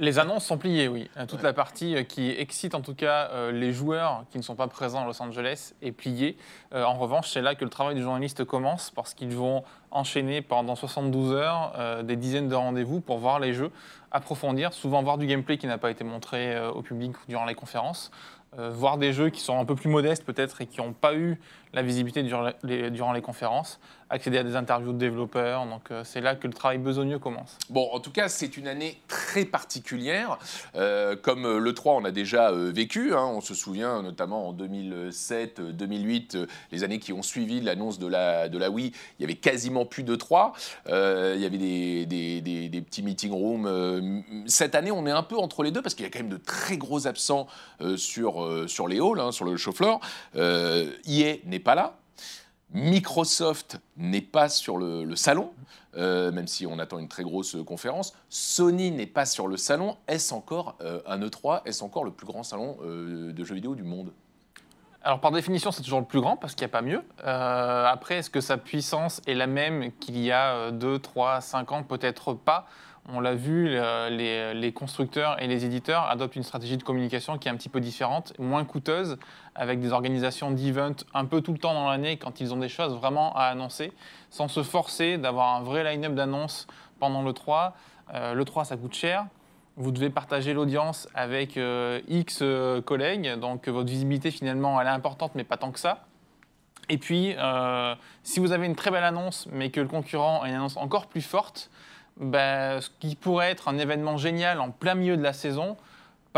Les 0.00 0.20
annonces 0.20 0.44
sont 0.44 0.58
pliées, 0.58 0.86
oui. 0.86 1.10
Euh, 1.16 1.26
Toute 1.26 1.42
la 1.42 1.52
partie 1.52 1.96
euh, 1.96 2.04
qui 2.04 2.30
excite 2.30 2.76
en 2.76 2.82
tout 2.82 2.94
cas 2.94 3.30
euh, 3.32 3.50
les 3.50 3.72
joueurs 3.72 4.24
qui 4.30 4.38
ne 4.38 4.44
sont 4.44 4.54
pas 4.54 4.68
présents 4.68 5.02
à 5.02 5.06
Los 5.06 5.20
Angeles 5.20 5.74
est 5.82 5.90
pliée. 5.90 6.36
Euh, 6.72 6.84
en 6.84 6.94
revanche, 6.94 7.28
c'est 7.30 7.42
là 7.42 7.56
que 7.56 7.64
le 7.64 7.70
travail 7.70 7.96
du 7.96 8.02
journaliste 8.02 8.44
commence 8.44 8.92
parce 8.92 9.12
qu'ils 9.12 9.34
vont 9.34 9.64
enchaîner 9.90 10.40
pendant 10.40 10.76
72 10.76 11.32
heures 11.32 11.72
euh, 11.76 12.04
des 12.04 12.14
dizaines 12.14 12.48
de 12.48 12.54
rendez-vous 12.54 13.00
pour 13.00 13.18
voir 13.18 13.40
les 13.40 13.52
jeux, 13.52 13.72
approfondir, 14.12 14.72
souvent 14.72 15.02
voir 15.02 15.18
du 15.18 15.26
gameplay 15.26 15.58
qui 15.58 15.66
n'a 15.66 15.78
pas 15.78 15.90
été 15.90 16.04
montré 16.04 16.56
au 16.68 16.82
public 16.82 17.16
durant 17.26 17.44
les 17.44 17.56
conférences, 17.56 18.12
euh, 18.58 18.70
voir 18.70 18.96
des 18.96 19.12
jeux 19.12 19.28
qui 19.28 19.40
sont 19.40 19.58
un 19.58 19.66
peu 19.66 19.74
plus 19.74 19.90
modestes 19.90 20.24
peut-être 20.24 20.62
et 20.62 20.66
qui 20.66 20.80
n'ont 20.80 20.94
pas 20.94 21.14
eu 21.14 21.38
la 21.74 21.82
visibilité 21.82 22.22
durant 22.22 22.50
les, 22.62 22.90
durant 22.90 23.12
les 23.12 23.20
conférences, 23.20 23.78
accéder 24.10 24.38
à 24.38 24.42
des 24.42 24.56
interviews 24.56 24.92
de 24.92 24.98
développeurs. 24.98 25.66
Donc 25.66 25.90
euh, 25.90 26.02
c'est 26.04 26.20
là 26.20 26.34
que 26.34 26.46
le 26.46 26.52
travail 26.52 26.78
besogneux 26.78 27.18
commence. 27.18 27.56
Bon, 27.70 27.88
en 27.92 28.00
tout 28.00 28.10
cas, 28.10 28.28
c'est 28.28 28.56
une 28.56 28.66
année 28.68 29.00
très 29.08 29.44
particulière. 29.44 30.38
Euh, 30.76 31.16
comme 31.16 31.44
euh, 31.46 31.58
le 31.58 31.74
3, 31.74 31.94
on 31.94 32.04
a 32.04 32.10
déjà 32.10 32.52
vécu. 32.52 33.14
hein. 33.14 33.24
on 33.24 33.40
se 33.40 33.54
souvient 33.54 34.02
notamment 34.02 34.48
en 34.48 34.52
2007, 34.52 35.60
euh, 35.60 35.72
2008, 35.72 36.34
euh, 36.34 36.46
les 36.72 36.84
années 36.84 36.98
qui 36.98 37.12
ont 37.12 37.22
suivi 37.22 37.60
l'annonce 37.60 37.98
de 37.98 38.06
la, 38.06 38.48
de 38.48 38.58
la 38.58 38.70
Wii, 38.70 38.92
il 39.18 39.22
y 39.22 39.24
avait 39.24 39.34
quasiment 39.36 39.84
plus 39.84 40.02
de 40.02 40.14
3. 40.16 40.52
Euh, 40.88 41.34
il 41.36 41.42
y 41.42 41.46
avait 41.46 41.58
des, 41.58 42.06
des- 42.06 42.40
des- 42.68 42.80
petits 42.80 43.02
meeting 43.02 43.32
rooms. 43.32 44.22
cette 44.46 44.74
année, 44.74 44.90
on 44.90 45.06
est 45.06 45.10
un 45.10 45.22
peu 45.22 45.36
entre 45.36 45.62
les 45.62 45.70
deux 45.70 45.82
parce 45.82 45.94
qu'il 45.94 46.04
y 46.04 46.08
a 46.08 46.10
quand 46.10 46.20
même 46.20 46.28
de 46.28 46.36
très 46.38 46.76
gros 46.78 47.06
absents 47.06 47.46
sur, 47.96 48.64
sur 48.68 48.88
les 48.88 48.98
halls, 49.00 49.20
hein, 49.20 49.32
sur 49.32 49.44
le 49.44 49.56
show 49.56 49.72
floor. 49.72 50.00
EA 50.36 51.36
n'est 51.44 51.58
pas 51.58 51.74
là. 51.74 51.94
Microsoft 52.74 53.80
n'est 53.96 54.20
pas 54.20 54.48
sur 54.48 54.76
le, 54.76 55.16
salon, 55.16 55.52
euh, 55.96 56.30
même 56.30 56.46
si 56.46 56.66
on 56.66 56.78
attend 56.78 56.98
une 56.98 57.08
très 57.08 57.22
grosse 57.22 57.56
euh, 57.56 57.64
conférence. 57.64 58.14
Sony 58.28 58.90
n'est 58.90 59.06
pas 59.06 59.24
sur 59.24 59.48
le 59.48 59.56
salon. 59.56 59.96
Est-ce 60.06 60.34
encore 60.34 60.76
euh, 60.82 61.00
un 61.06 61.18
E3 61.20 61.62
Est-ce 61.64 61.82
encore 61.82 62.04
le 62.04 62.10
plus 62.10 62.26
grand 62.26 62.42
salon 62.42 62.76
de 62.82 63.44
jeux 63.44 63.54
vidéo 63.54 63.74
du 63.74 63.82
monde? 63.84 64.12
Alors 65.02 65.20
par 65.20 65.30
définition, 65.30 65.70
c'est 65.72 65.82
toujours 65.82 66.00
le 66.00 66.06
plus 66.06 66.20
grand 66.20 66.36
parce 66.36 66.54
qu'il 66.54 66.66
n'y 66.66 66.70
a 66.70 66.72
pas 66.72 66.82
mieux. 66.82 67.02
Après, 67.24 68.16
est-ce 68.16 68.30
que 68.30 68.40
sa 68.40 68.58
puissance 68.58 69.22
est 69.26 69.34
la 69.34 69.46
même 69.46 69.92
qu'il 69.92 70.18
y 70.18 70.30
a 70.32 70.70
2, 70.70 70.98
3, 70.98 71.40
5 71.40 71.72
ans? 71.72 71.82
Peut-être 71.84 72.34
pas. 72.34 72.66
On 73.10 73.20
l'a 73.20 73.34
vu, 73.34 73.68
le- 73.70 74.08
les, 74.10 74.52
les 74.52 74.72
constructeurs 74.72 75.40
et 75.40 75.46
les 75.46 75.64
éditeurs 75.64 76.02
adoptent 76.10 76.36
une 76.36 76.42
stratégie 76.42 76.76
de 76.76 76.82
communication 76.82 77.38
qui 77.38 77.48
est 77.48 77.50
un 77.50 77.56
petit 77.56 77.70
peu 77.70 77.80
différente, 77.80 78.38
moins 78.38 78.66
coûteuse, 78.66 79.16
avec 79.58 79.80
des 79.80 79.92
organisations 79.92 80.52
d'events 80.52 80.94
un 81.12 81.24
peu 81.24 81.42
tout 81.42 81.52
le 81.52 81.58
temps 81.58 81.74
dans 81.74 81.90
l'année 81.90 82.16
quand 82.16 82.40
ils 82.40 82.54
ont 82.54 82.58
des 82.58 82.68
choses 82.68 82.94
vraiment 82.94 83.34
à 83.36 83.42
annoncer, 83.44 83.92
sans 84.30 84.48
se 84.48 84.62
forcer 84.62 85.18
d'avoir 85.18 85.56
un 85.56 85.62
vrai 85.62 85.84
line-up 85.84 86.14
d'annonces 86.14 86.68
pendant 87.00 87.22
le 87.22 87.32
3. 87.32 87.74
Euh, 88.14 88.34
le 88.34 88.44
3, 88.44 88.64
ça 88.64 88.76
coûte 88.76 88.94
cher. 88.94 89.26
Vous 89.76 89.90
devez 89.90 90.10
partager 90.10 90.54
l'audience 90.54 91.08
avec 91.14 91.56
euh, 91.56 92.00
X 92.08 92.38
euh, 92.42 92.80
collègues, 92.80 93.34
donc 93.34 93.68
votre 93.68 93.88
visibilité 93.88 94.30
finalement 94.30 94.80
elle 94.80 94.86
est 94.86 94.90
importante, 94.90 95.32
mais 95.34 95.44
pas 95.44 95.56
tant 95.56 95.72
que 95.72 95.80
ça. 95.80 96.04
Et 96.88 96.96
puis, 96.96 97.36
si 98.22 98.40
vous 98.40 98.52
avez 98.52 98.64
une 98.64 98.74
très 98.74 98.90
belle 98.90 99.04
annonce, 99.04 99.46
mais 99.52 99.68
que 99.68 99.78
le 99.78 99.88
concurrent 99.88 100.40
a 100.40 100.48
une 100.48 100.54
annonce 100.54 100.78
encore 100.78 101.06
plus 101.06 101.20
forte, 101.20 101.68
ben, 102.16 102.80
ce 102.80 102.88
qui 102.98 103.14
pourrait 103.14 103.50
être 103.50 103.68
un 103.68 103.76
événement 103.76 104.16
génial 104.16 104.58
en 104.62 104.70
plein 104.70 104.94
milieu 104.94 105.18
de 105.18 105.22
la 105.22 105.34
saison 105.34 105.76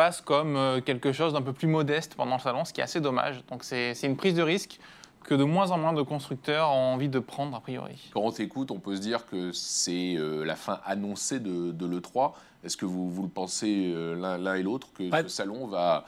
passe 0.00 0.22
comme 0.22 0.56
euh, 0.56 0.80
quelque 0.80 1.12
chose 1.12 1.34
d'un 1.34 1.42
peu 1.42 1.52
plus 1.52 1.66
modeste 1.68 2.14
pendant 2.14 2.36
le 2.36 2.40
salon, 2.40 2.64
ce 2.64 2.72
qui 2.72 2.80
est 2.80 2.84
assez 2.84 3.02
dommage. 3.02 3.42
Donc 3.50 3.64
c'est 3.64 3.92
c'est 3.94 4.06
une 4.06 4.16
prise 4.16 4.34
de 4.34 4.42
risque 4.42 4.78
que 5.24 5.34
de 5.34 5.44
moins 5.44 5.70
en 5.72 5.76
moins 5.78 5.92
de 5.92 6.00
constructeurs 6.00 6.70
ont 6.70 6.94
envie 6.94 7.10
de 7.10 7.18
prendre 7.18 7.54
a 7.54 7.60
priori. 7.60 8.10
Quand 8.14 8.22
on 8.22 8.30
t'écoute, 8.32 8.70
on 8.70 8.78
peut 8.78 8.96
se 8.96 9.02
dire 9.02 9.26
que 9.26 9.52
c'est 9.52 10.14
euh, 10.16 10.42
la 10.44 10.56
fin 10.56 10.80
annoncée 10.86 11.38
de, 11.38 11.72
de 11.72 11.86
l'E3. 11.86 12.32
Est-ce 12.64 12.78
que 12.78 12.86
vous, 12.86 13.10
vous 13.10 13.24
le 13.24 13.28
pensez 13.28 13.92
euh, 13.94 14.38
l'un 14.38 14.54
et 14.54 14.62
l'autre, 14.62 14.88
que 14.94 15.02
Ouais. 15.12 15.22
ce 15.22 15.28
salon 15.28 15.66
va, 15.66 16.06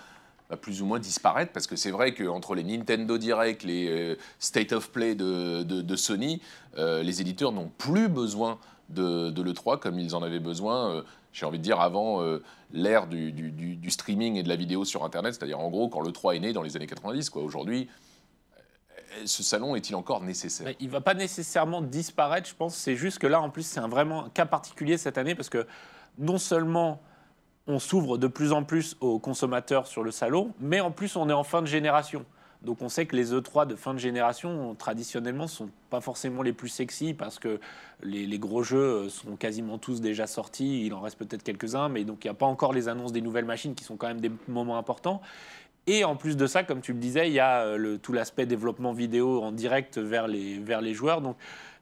va 0.49 0.57
plus 0.57 0.81
ou 0.81 0.87
moins 0.87 0.99
disparaître? 0.99 1.53
Parce 1.53 1.67
que 1.67 1.77
c'est 1.77 1.91
vrai 1.91 2.15
qu'entre 2.15 2.55
les 2.55 2.65
Nintendo 2.65 3.19
Direct, 3.19 3.63
les 3.65 3.89
euh, 3.89 4.17
State 4.39 4.73
of 4.73 4.91
Play 4.91 5.15
de, 5.15 5.63
de- 5.65 5.83
de 5.83 5.97
Sony, 5.97 6.41
euh, 6.79 7.03
les 7.03 7.21
éditeurs 7.21 7.53
n'ont 7.53 7.71
plus 7.77 8.09
besoin 8.09 8.59
de, 8.89 9.29
de 9.31 9.43
l'E3 9.43 9.79
comme 9.79 9.99
ils 9.99 10.15
en 10.17 10.23
avaient 10.23 10.41
besoin, 10.53 10.79
euh, 10.91 11.03
j'ai 11.33 11.47
envie 11.47 11.59
de 11.59 11.63
dire, 11.63 11.81
avant 11.81 12.23
euh, 12.23 12.43
l'ère 12.73 13.07
du, 13.07 13.91
streaming 13.91 14.37
et 14.37 14.43
de 14.43 14.49
la 14.49 14.57
vidéo 14.57 14.85
sur 14.85 15.05
Internet, 15.05 15.35
c'est-à-dire 15.35 15.61
en 15.61 15.71
gros 15.71 15.89
quand 15.89 16.01
l'E3 16.01 16.37
est 16.37 16.41
né 16.41 16.53
dans 16.53 16.63
les 16.63 16.77
années 16.77 16.87
90. 16.87 17.31
quoi. 17.31 17.43
Aujourd'hui, 17.43 17.89
euh, 18.59 19.23
ce 19.25 19.43
salon 19.43 19.75
est-il 19.75 19.95
encore 19.95 20.23
nécessaire? 20.23 20.73
Il 20.79 20.91
va 20.91 21.01
pas 21.01 21.15
nécessairement 21.15 21.81
disparaître, 21.81 22.49
je 22.49 22.55
pense. 22.55 22.77
C'est 22.77 22.97
juste 22.97 23.19
que 23.19 23.27
là, 23.27 23.41
en 23.41 23.51
plus, 23.51 23.63
c'est 23.63 23.81
un 23.81 23.89
vraiment 23.89 24.29
cas 24.31 24.47
particulier 24.47 24.99
cette 24.99 25.19
année 25.19 25.35
parce 25.35 25.49
que 25.49 25.67
non 26.19 26.39
seulement 26.39 27.01
on 27.67 27.79
s'ouvre 27.79 28.19
de 28.19 28.27
plus 28.27 28.53
en 28.53 28.65
plus 28.65 28.97
aux 29.01 29.19
consommateurs 29.19 29.87
sur 29.87 30.03
le 30.03 30.11
salon, 30.11 30.53
mais 30.61 30.81
en 30.81 30.91
plus, 30.91 31.17
on 31.17 31.29
est 31.31 31.35
en 31.35 31.45
fin 31.45 31.63
de 31.63 31.67
génération. 31.67 32.27
Donc 32.65 32.81
on 32.81 32.89
sait 32.89 33.07
que 33.07 33.17
les 33.17 33.33
E3 33.33 33.67
de 33.67 33.75
fin 33.75 33.93
de 33.93 33.99
génération, 33.99 34.75
traditionnellement, 34.77 35.49
sont 35.49 35.69
pas 35.91 36.01
forcément 36.01 36.43
les 36.43 36.53
plus 36.53 36.69
sexy 36.69 37.13
parce 37.13 37.39
que 37.39 37.59
les, 38.03 38.39
gros 38.39 38.63
jeux 38.63 38.79
euh, 38.79 39.09
sont 39.09 39.37
quasiment 39.37 39.79
tous 39.79 40.01
déjà 40.01 40.27
sortis. 40.27 40.87
Il 40.87 40.95
en 40.95 41.01
reste 41.01 41.19
peut-être 41.19 41.43
quelques-uns, 41.43 41.89
mais 41.89 42.05
donc 42.05 42.25
il 42.25 42.29
n'y 42.29 42.31
a 42.31 42.35
pas 42.35 42.47
encore 42.47 42.73
les 42.73 42.89
annonces 42.89 43.13
des 43.13 43.21
nouvelles 43.21 43.45
machines 43.45 43.75
qui 43.75 43.85
sont 43.85 43.97
quand 43.97 44.07
même 44.07 44.21
des 44.21 44.31
moments 44.47 44.79
importants. 44.79 45.21
Et 45.89 46.05
en 46.05 46.15
plus 46.15 46.37
de 46.37 46.47
ça, 46.47 46.63
comme 46.63 46.81
tu 46.81 46.93
le 46.93 47.01
disais, 47.01 47.27
il 47.27 47.33
y 47.33 47.41
a 47.41 47.63
euh, 47.63 47.99
tout 47.99 48.13
l'aspect 48.13 48.47
développement 48.47 48.93
vidéo 48.93 49.43
en 49.43 49.51
direct 49.51 49.99
vers 49.99 50.29
les, 50.29 50.95
joueurs. 50.95 51.21
Donc 51.21 51.37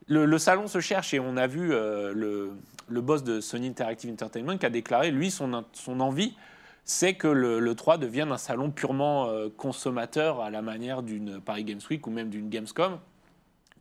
le, 0.06 0.38
salon 0.38 0.66
se 0.66 0.80
cherche 0.80 1.12
et 1.12 1.20
on 1.20 1.37
a 1.37 1.46
vu 1.46 1.72
euh, 1.72 2.14
le, 2.14 3.00
boss 3.02 3.22
de 3.22 3.40
Sony 3.42 3.68
Interactive 3.68 4.10
Entertainment 4.10 4.56
qui 4.56 4.64
a 4.64 4.70
déclaré, 4.70 5.10
lui, 5.10 5.30
son 5.30 5.52
envie, 6.00 6.34
c'est 6.84 7.14
que 7.14 7.28
le, 7.28 7.60
le 7.60 7.75
3 7.75 7.99
devienne 7.99 8.32
un 8.32 8.38
salon 8.38 8.70
purement 8.70 9.28
euh, 9.28 9.49
consommateur 9.56 10.40
à 10.40 10.50
la 10.50 10.62
manière 10.62 11.02
d'une 11.02 11.40
Paris 11.40 11.64
Games 11.64 11.80
Week 11.90 12.06
ou 12.06 12.10
même 12.10 12.30
d'une 12.30 12.49
Gamescom. 12.49 12.99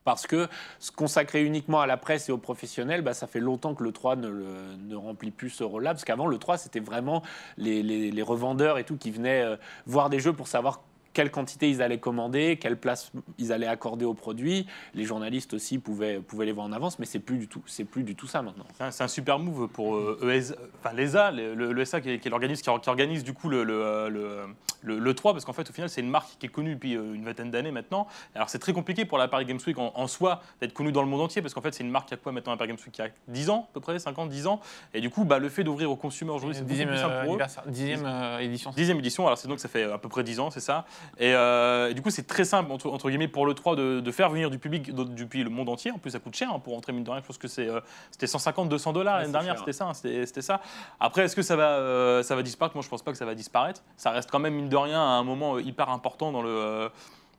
Parce 0.05 0.25
que 0.25 0.47
se 0.79 0.91
consacrer 0.91 1.43
uniquement 1.43 1.81
à 1.81 1.87
la 1.87 1.97
presse 1.97 2.29
et 2.29 2.31
aux 2.31 2.37
professionnels, 2.37 3.01
bah, 3.01 3.13
ça 3.13 3.27
fait 3.27 3.39
longtemps 3.39 3.75
que 3.75 3.83
le 3.83 3.91
3 3.91 4.15
ne, 4.15 4.95
remplit 4.95 5.29
plus 5.29 5.49
ce 5.49 5.63
rôle-là. 5.63 5.91
Parce 5.91 6.05
qu'avant, 6.05 6.25
le 6.25 6.37
3, 6.37 6.57
c'était 6.57 6.79
vraiment 6.79 7.21
les 7.57 8.23
revendeurs 8.23 8.77
et 8.77 8.85
tout 8.85 8.97
qui 8.97 9.11
venaient 9.11 9.43
euh, 9.43 9.55
voir 9.85 10.09
des 10.09 10.19
jeux 10.19 10.33
pour 10.33 10.47
savoir 10.47 10.81
quelle 11.19 11.31
quantité 11.31 11.69
ils 11.69 11.81
allaient 11.81 11.97
commander, 11.99 12.55
quelle 12.61 12.77
place 12.77 13.11
ils 13.37 13.51
allaient 13.51 13.67
accorder 13.67 14.05
aux 14.05 14.13
produits. 14.13 14.65
Les 14.93 15.03
journalistes 15.03 15.53
aussi 15.53 15.77
pouvaient, 15.77 16.21
pouvaient 16.21 16.45
les 16.45 16.53
voir 16.53 16.65
en 16.65 16.71
avance, 16.71 16.97
mais 16.97 17.05
c'est 17.05 17.19
plus 17.19 17.37
du 17.37 17.49
tout, 17.49 17.61
c'est 17.65 17.83
plus 17.83 18.03
du 18.03 18.15
tout 18.15 18.25
ça 18.25 18.41
maintenant. 18.41 18.63
C'est 18.89 19.03
un, 19.03 19.07
super 19.09 19.37
move 19.37 19.67
pour 19.67 19.97
euh, 19.97 20.17
ES 20.23 20.53
enfin, 20.81 20.95
l'ESA, 20.95 21.31
le, 21.31 21.55
le- 21.55 21.73
le 21.73 21.81
ESA 21.81 21.99
qui 21.99 22.11
est, 22.11 22.19
qui 22.19 22.29
est 22.29 22.31
l'organisme 22.31 22.61
qui, 22.63 22.69
or- 22.69 22.79
qui 22.79 22.87
organise 22.89 23.25
du 23.25 23.33
coup 23.33 23.49
le, 23.49 23.65
le, 23.65 23.73
euh, 23.83 24.09
le, 24.09 24.45
le- 24.81 24.97
le 24.99 25.13
3, 25.13 25.33
parce 25.33 25.43
qu'en 25.43 25.51
fait, 25.51 25.69
au 25.69 25.73
final, 25.73 25.89
c'est 25.89 25.99
une 25.99 26.09
marque 26.09 26.37
qui 26.39 26.45
est 26.45 26.49
connue 26.49 26.75
depuis 26.75 26.95
euh, 26.95 27.13
une 27.13 27.25
vingtaine 27.25 27.51
d'années 27.51 27.71
maintenant. 27.71 28.07
Alors, 28.33 28.49
c'est 28.49 28.59
très 28.59 28.71
compliqué 28.71 29.03
pour 29.03 29.17
la 29.17 29.27
Paris 29.27 29.43
Games 29.43 29.59
Week 29.67 29.77
en, 29.77 29.91
en 29.93 30.07
soi 30.07 30.41
d'être 30.61 30.71
connue 30.73 30.93
dans 30.93 31.01
le 31.01 31.09
monde 31.09 31.19
entier, 31.19 31.41
parce 31.41 31.53
qu'en 31.53 31.59
fait, 31.61 31.73
c'est 31.73 31.83
une 31.83 31.91
marque 31.91 32.07
qui 32.07 32.13
a 32.13 32.17
quoi 32.17 32.31
maintenant 32.31 32.53
la 32.53 32.57
Paris 32.57 32.69
Games 32.69 32.77
Week? 32.85 32.93
Qui 32.93 33.01
a 33.01 33.09
10 33.27 33.49
ans, 33.49 33.67
à 33.69 33.73
peu 33.73 33.81
près, 33.81 33.99
5 33.99 34.17
ans, 34.19 34.25
10 34.25 34.47
ans. 34.47 34.61
Et 34.93 35.01
du 35.01 35.09
coup, 35.09 35.25
bah, 35.25 35.37
le 35.39 35.49
fait 35.49 35.65
d'ouvrir 35.65 35.91
aux 35.91 35.97
consommateurs 35.97 36.37
aujourd'hui, 36.37 36.55
c'est 36.57 36.63
plus 36.87 36.97
simple 37.01 37.13
pour 37.25 37.33
eux. 37.35 37.37
dixième, 37.67 38.05
euh, 38.05 38.39
édition. 38.39 38.71
Dixième 38.71 38.99
édition, 38.99 39.25
alors 39.27 39.37
c'est 39.37 39.49
donc 39.49 39.59
ça 39.59 39.67
fait 39.67 39.83
à 39.83 39.97
peu 39.97 40.07
près 40.07 40.23
10 40.23 40.39
ans, 40.39 40.49
c'est 40.49 40.59
ça. 40.61 40.85
Et, 41.17 41.33
euh, 41.33 41.89
et 41.89 41.93
du 41.93 42.01
coup, 42.01 42.09
c'est 42.09 42.27
très 42.27 42.45
simple, 42.45 42.71
entre, 42.71 42.87
entre 42.89 43.09
guillemets, 43.09 43.27
pour 43.27 43.45
le 43.45 43.53
3 43.53 43.75
de, 43.75 43.99
de 43.99 44.11
faire 44.11 44.29
venir 44.29 44.49
du 44.49 44.59
public 44.59 44.93
de- 44.93 45.03
depuis 45.03 45.43
le 45.43 45.49
monde 45.49 45.69
entier. 45.69 45.91
En 45.91 45.97
plus, 45.97 46.11
ça 46.11 46.19
coûte 46.19 46.35
cher 46.35 46.51
hein, 46.53 46.59
pour 46.59 46.75
entrer, 46.77 46.93
mine 46.93 47.03
de 47.03 47.09
rien. 47.09 47.21
Je 47.21 47.25
pense 47.27 47.37
que 47.37 47.47
euh, 47.61 47.81
c'était 48.11 48.27
150, 48.27 48.69
200 48.69 48.93
dollars 48.93 49.17
l'année 49.17 49.31
dernière, 49.31 49.53
cher. 49.55 49.59
c'était 49.59 49.73
ça, 49.73 49.85
hein, 49.87 49.93
c'était, 49.93 50.41
ça. 50.41 50.61
Après, 50.99 51.23
est-ce 51.23 51.35
que 51.35 51.41
ça 51.41 51.55
va, 51.55 51.69
euh, 51.71 52.23
ça 52.23 52.35
va 52.35 52.43
disparaître? 52.43 52.75
Moi, 52.75 52.83
je 52.83 52.89
pense 52.89 53.01
pas 53.01 53.11
que 53.11 53.17
ça 53.17 53.25
va 53.25 53.35
disparaître. 53.35 53.81
Ça 53.97 54.11
reste 54.11 54.29
quand 54.31 54.39
même, 54.39 54.53
mine 54.53 54.69
de 54.69 54.77
rien, 54.77 54.99
à 54.99 55.13
un 55.13 55.23
moment 55.23 55.59
hyper 55.59 55.89
important 55.89 56.31
dans 56.31 56.41
le. 56.41 56.89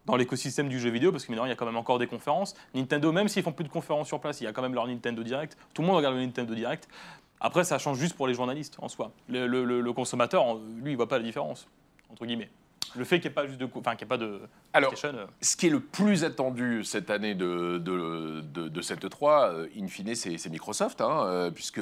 dans 0.07 0.17
l'écosystème 0.17 0.69
du 0.69 0.81
jeu 0.81 0.91
vidéo, 0.91 1.13
parce 1.13 1.25
que 1.27 1.33
il 1.33 1.37
y 1.37 1.41
a 1.51 1.55
quand 1.55 1.67
même 1.67 1.77
encore 1.77 1.99
des 1.99 2.07
conférences. 2.07 2.55
Nintendo, 2.75 3.13
même 3.13 3.29
s'ils 3.29 3.43
font 3.43 3.53
plus 3.53 3.65
de 3.65 3.69
conférences 3.69 4.09
sur 4.09 4.19
place, 4.21 4.41
il 4.41 4.45
y 4.45 4.47
a 4.47 4.53
quand 4.53 4.63
même 4.63 4.75
leur 4.75 4.87
Nintendo 4.87 5.23
Direct. 5.23 5.57
Tout 5.75 5.83
le 5.83 5.87
monde 5.89 5.97
regarde 5.97 6.15
le 6.17 6.21
Nintendo 6.23 6.55
Direct. 6.55 6.89
Après, 7.43 7.65
ça 7.65 7.79
change 7.79 7.97
juste 7.99 8.17
pour 8.17 8.27
les 8.27 8.35
journalistes 8.35 8.77
en 8.83 8.89
soi. 8.89 9.13
Le, 9.29 9.47
le- 9.47 9.65
le- 9.65 9.81
le 9.81 9.93
consommateur, 9.93 10.57
lui, 10.83 10.93
il 10.93 10.97
voit 10.97 11.09
pas 11.09 11.17
la 11.19 11.25
différence, 11.25 11.69
entre 12.11 12.27
guillemets. 12.27 12.51
Le 12.97 13.05
fait 13.05 13.21
qu'il 13.21 13.29
n'y 13.29 13.33
ait 13.33 13.35
pas 13.35 13.47
juste 13.47 13.61
de, 13.61 13.69
enfin, 13.77 13.93
qu'il 13.93 14.01
y 14.01 14.05
ait 14.05 14.09
pas 14.09 14.17
de 14.17 14.41
Alors, 14.73 14.93
euh, 15.05 15.27
Ce 15.41 15.57
qui 15.57 15.69
est 15.69 15.71
le 15.71 15.79
plus 15.79 16.25
attendu 16.25 16.83
cette 16.83 17.09
année 17.11 17.37
de, 17.37 17.79
de, 17.79 18.41
de, 18.41 18.69
de 18.69 18.81
cette 18.83 19.05
E3, 19.05 19.53
euh, 19.53 19.67
in 19.79 19.87
fine, 19.87 20.13
c'est 20.17 20.49
Microsoft, 20.49 21.01
hein, 21.01 21.23
euh, 21.27 21.51
puisque 21.53 21.81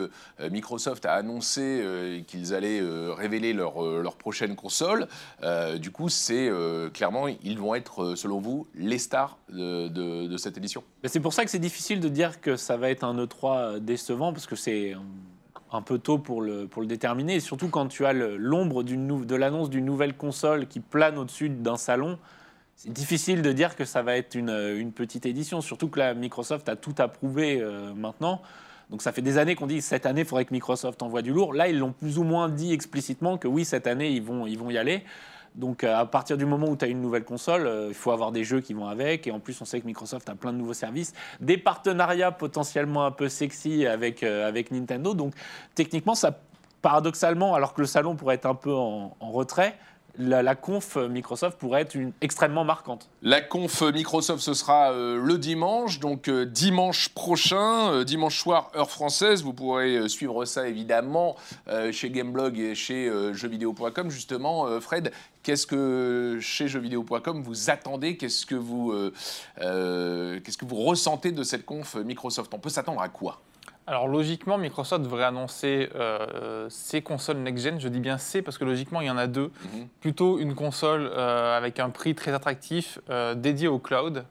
Microsoft 0.50 1.06
a 1.06 1.14
annoncé 1.14 1.62
euh, 1.82 2.20
qu'ils 2.26 2.52
allaient 2.52 2.80
euh, 2.82 3.14
révéler 3.14 3.54
leur, 3.54 3.80
leur 3.82 4.16
prochaine 4.16 4.54
console. 4.54 5.08
Euh, 5.42 5.78
du 5.78 5.90
coup, 5.90 6.10
c'est 6.10 6.48
euh, 6.50 6.90
clairement, 6.90 7.26
ils 7.28 7.58
vont 7.58 7.74
être, 7.74 8.14
selon 8.14 8.38
vous, 8.40 8.66
les 8.74 8.98
stars 8.98 9.38
de, 9.48 9.88
de- 9.88 10.26
de 10.26 10.36
cette 10.36 10.58
édition. 10.58 10.84
C'est 11.04 11.20
pour 11.20 11.32
ça 11.32 11.44
que 11.44 11.50
c'est 11.50 11.58
difficile 11.58 12.00
de 12.00 12.08
dire 12.10 12.40
que 12.42 12.56
ça 12.56 12.76
va 12.76 12.90
être 12.90 13.04
un 13.04 13.16
E3 13.24 13.78
décevant, 13.78 14.32
parce 14.34 14.46
que 14.46 14.56
c'est 14.56 14.94
un 15.72 15.82
peu 15.82 15.98
tôt 15.98 16.18
pour 16.18 16.40
le, 16.42 16.66
pour 16.66 16.82
le 16.82 16.88
déterminer. 16.88 17.36
Et 17.36 17.40
surtout 17.40 17.68
quand 17.68 17.86
tu 17.88 18.06
as 18.06 18.12
l'ombre 18.12 18.82
de 18.82 19.34
l'annonce 19.34 19.70
d'une 19.70 19.84
nouvelle 19.84 20.14
console 20.16 20.66
qui 20.66 20.80
plane 20.80 21.18
au-dessus 21.18 21.48
d'un 21.48 21.76
salon, 21.76 22.18
c'est 22.76 22.92
difficile 22.92 23.42
de 23.42 23.52
dire 23.52 23.74
que 23.76 23.84
ça 23.84 24.02
va 24.02 24.16
être 24.16 24.34
une, 24.34 24.50
une 24.50 24.92
petite 24.92 25.26
édition. 25.26 25.60
Surtout 25.60 25.88
que 25.88 25.98
là, 25.98 26.14
Microsoft 26.14 26.68
a 26.68 26.76
tout 26.76 26.94
approuvé 26.98 27.60
euh, 27.60 27.92
maintenant. 27.94 28.40
Donc 28.90 29.02
ça 29.02 29.12
fait 29.12 29.20
des 29.20 29.36
années 29.36 29.54
qu'on 29.54 29.66
dit 29.66 29.82
cette 29.82 30.06
année, 30.06 30.22
il 30.22 30.26
faudrait 30.26 30.44
que 30.44 30.54
Microsoft 30.54 31.02
envoie 31.02 31.22
du 31.22 31.32
lourd. 31.32 31.52
Là, 31.52 31.68
ils 31.68 31.78
l'ont 31.78 31.92
plus 31.92 32.18
ou 32.18 32.22
moins 32.22 32.48
dit 32.48 32.72
explicitement 32.72 33.36
que 33.36 33.48
oui, 33.48 33.64
cette 33.64 33.86
année, 33.86 34.10
ils 34.12 34.22
vont, 34.22 34.46
ils 34.46 34.58
vont 34.58 34.70
y 34.70 34.78
aller. 34.78 35.02
Donc 35.54 35.84
euh, 35.84 35.96
à 35.96 36.06
partir 36.06 36.36
du 36.36 36.46
moment 36.46 36.68
où 36.68 36.76
tu 36.76 36.84
as 36.84 36.88
une 36.88 37.00
nouvelle 37.00 37.24
console, 37.24 37.66
euh, 37.66 37.86
il 37.88 37.94
faut 37.94 38.10
avoir 38.10 38.32
des 38.32 38.44
jeux 38.44 38.60
qui 38.60 38.74
vont 38.74 38.86
avec. 38.86 39.26
Et 39.26 39.30
en 39.30 39.40
plus, 39.40 39.60
on 39.60 39.64
sait 39.64 39.80
que 39.80 39.86
Microsoft 39.86 40.28
a 40.28 40.34
plein 40.34 40.52
de 40.52 40.58
nouveaux 40.58 40.74
services, 40.74 41.12
des 41.40 41.58
partenariats 41.58 42.32
potentiellement 42.32 43.04
un 43.04 43.10
peu 43.10 43.28
sexy 43.28 43.86
avec, 43.86 44.22
euh, 44.22 44.48
avec 44.48 44.70
Nintendo. 44.70 45.14
Donc 45.14 45.34
techniquement, 45.74 46.14
ça, 46.14 46.38
paradoxalement, 46.82 47.54
alors 47.54 47.74
que 47.74 47.80
le 47.80 47.86
salon 47.86 48.14
pourrait 48.16 48.36
être 48.36 48.46
un 48.46 48.54
peu 48.54 48.74
en, 48.74 49.16
en 49.18 49.30
retrait, 49.30 49.76
la, 50.18 50.54
conf 50.54 50.96
Microsoft 50.96 51.58
pourrait 51.58 51.82
être 51.82 51.94
une, 51.94 52.12
extrêmement 52.20 52.64
marquante. 52.64 53.08
La 53.22 53.40
conf 53.40 53.82
Microsoft, 53.82 54.42
ce 54.42 54.54
sera 54.54 54.92
euh, 54.92 55.20
le 55.22 55.38
dimanche, 55.38 56.00
donc 56.00 56.28
euh, 56.28 56.44
dimanche 56.44 57.08
prochain, 57.10 57.92
euh, 57.92 58.04
dimanche 58.04 58.38
soir, 58.38 58.70
heure 58.76 58.90
française. 58.90 59.42
Vous 59.42 59.52
pourrez 59.52 60.08
suivre 60.08 60.44
ça 60.44 60.68
évidemment 60.68 61.36
chez 61.92 62.10
Gameblog 62.10 62.58
et 62.58 62.74
chez 62.74 63.10
jeuxvideo.com. 63.32 64.10
Justement, 64.10 64.80
Fred, 64.80 65.12
qu'est-ce 65.42 65.66
que 65.66 66.38
chez 66.40 66.68
jeuxvideo.com 66.68 67.42
vous 67.42 67.70
attendez? 67.70 68.16
Qu'est-ce 68.16 68.46
que 68.46 68.54
vous, 68.54 68.92
qu'est-ce 69.56 70.58
que 70.58 70.64
vous 70.64 70.82
ressentez 70.82 71.32
de 71.32 71.42
cette 71.42 71.64
conf 71.64 71.96
Microsoft? 71.96 72.52
On 72.54 72.58
peut 72.58 72.70
s'attendre 72.70 73.00
à 73.00 73.08
quoi? 73.08 73.40
Alors 73.88 74.06
logiquement, 74.06 74.58
Microsoft 74.58 75.02
devrait 75.02 75.24
annoncer 75.24 75.88
euh, 75.94 76.66
ses 76.68 77.00
consoles 77.00 77.38
next-gen. 77.38 77.80
Je 77.80 77.88
dis 77.88 78.00
bien 78.00 78.18
C 78.18 78.42
parce 78.42 78.58
que 78.58 78.66
logiquement, 78.66 79.00
il 79.00 79.06
y 79.06 79.10
en 79.10 79.16
a 79.16 79.26
deux. 79.26 79.50
Mhm. 79.72 79.88
Plutôt 80.00 80.38
une 80.38 80.54
console 80.54 81.10
euh, 81.10 81.56
avec 81.56 81.80
un 81.80 81.88
prix 81.88 82.14
très 82.14 82.34
attractif 82.34 82.98
euh, 83.08 83.34
dédié 83.34 83.66
au 83.66 83.78
cloud. 83.78 84.26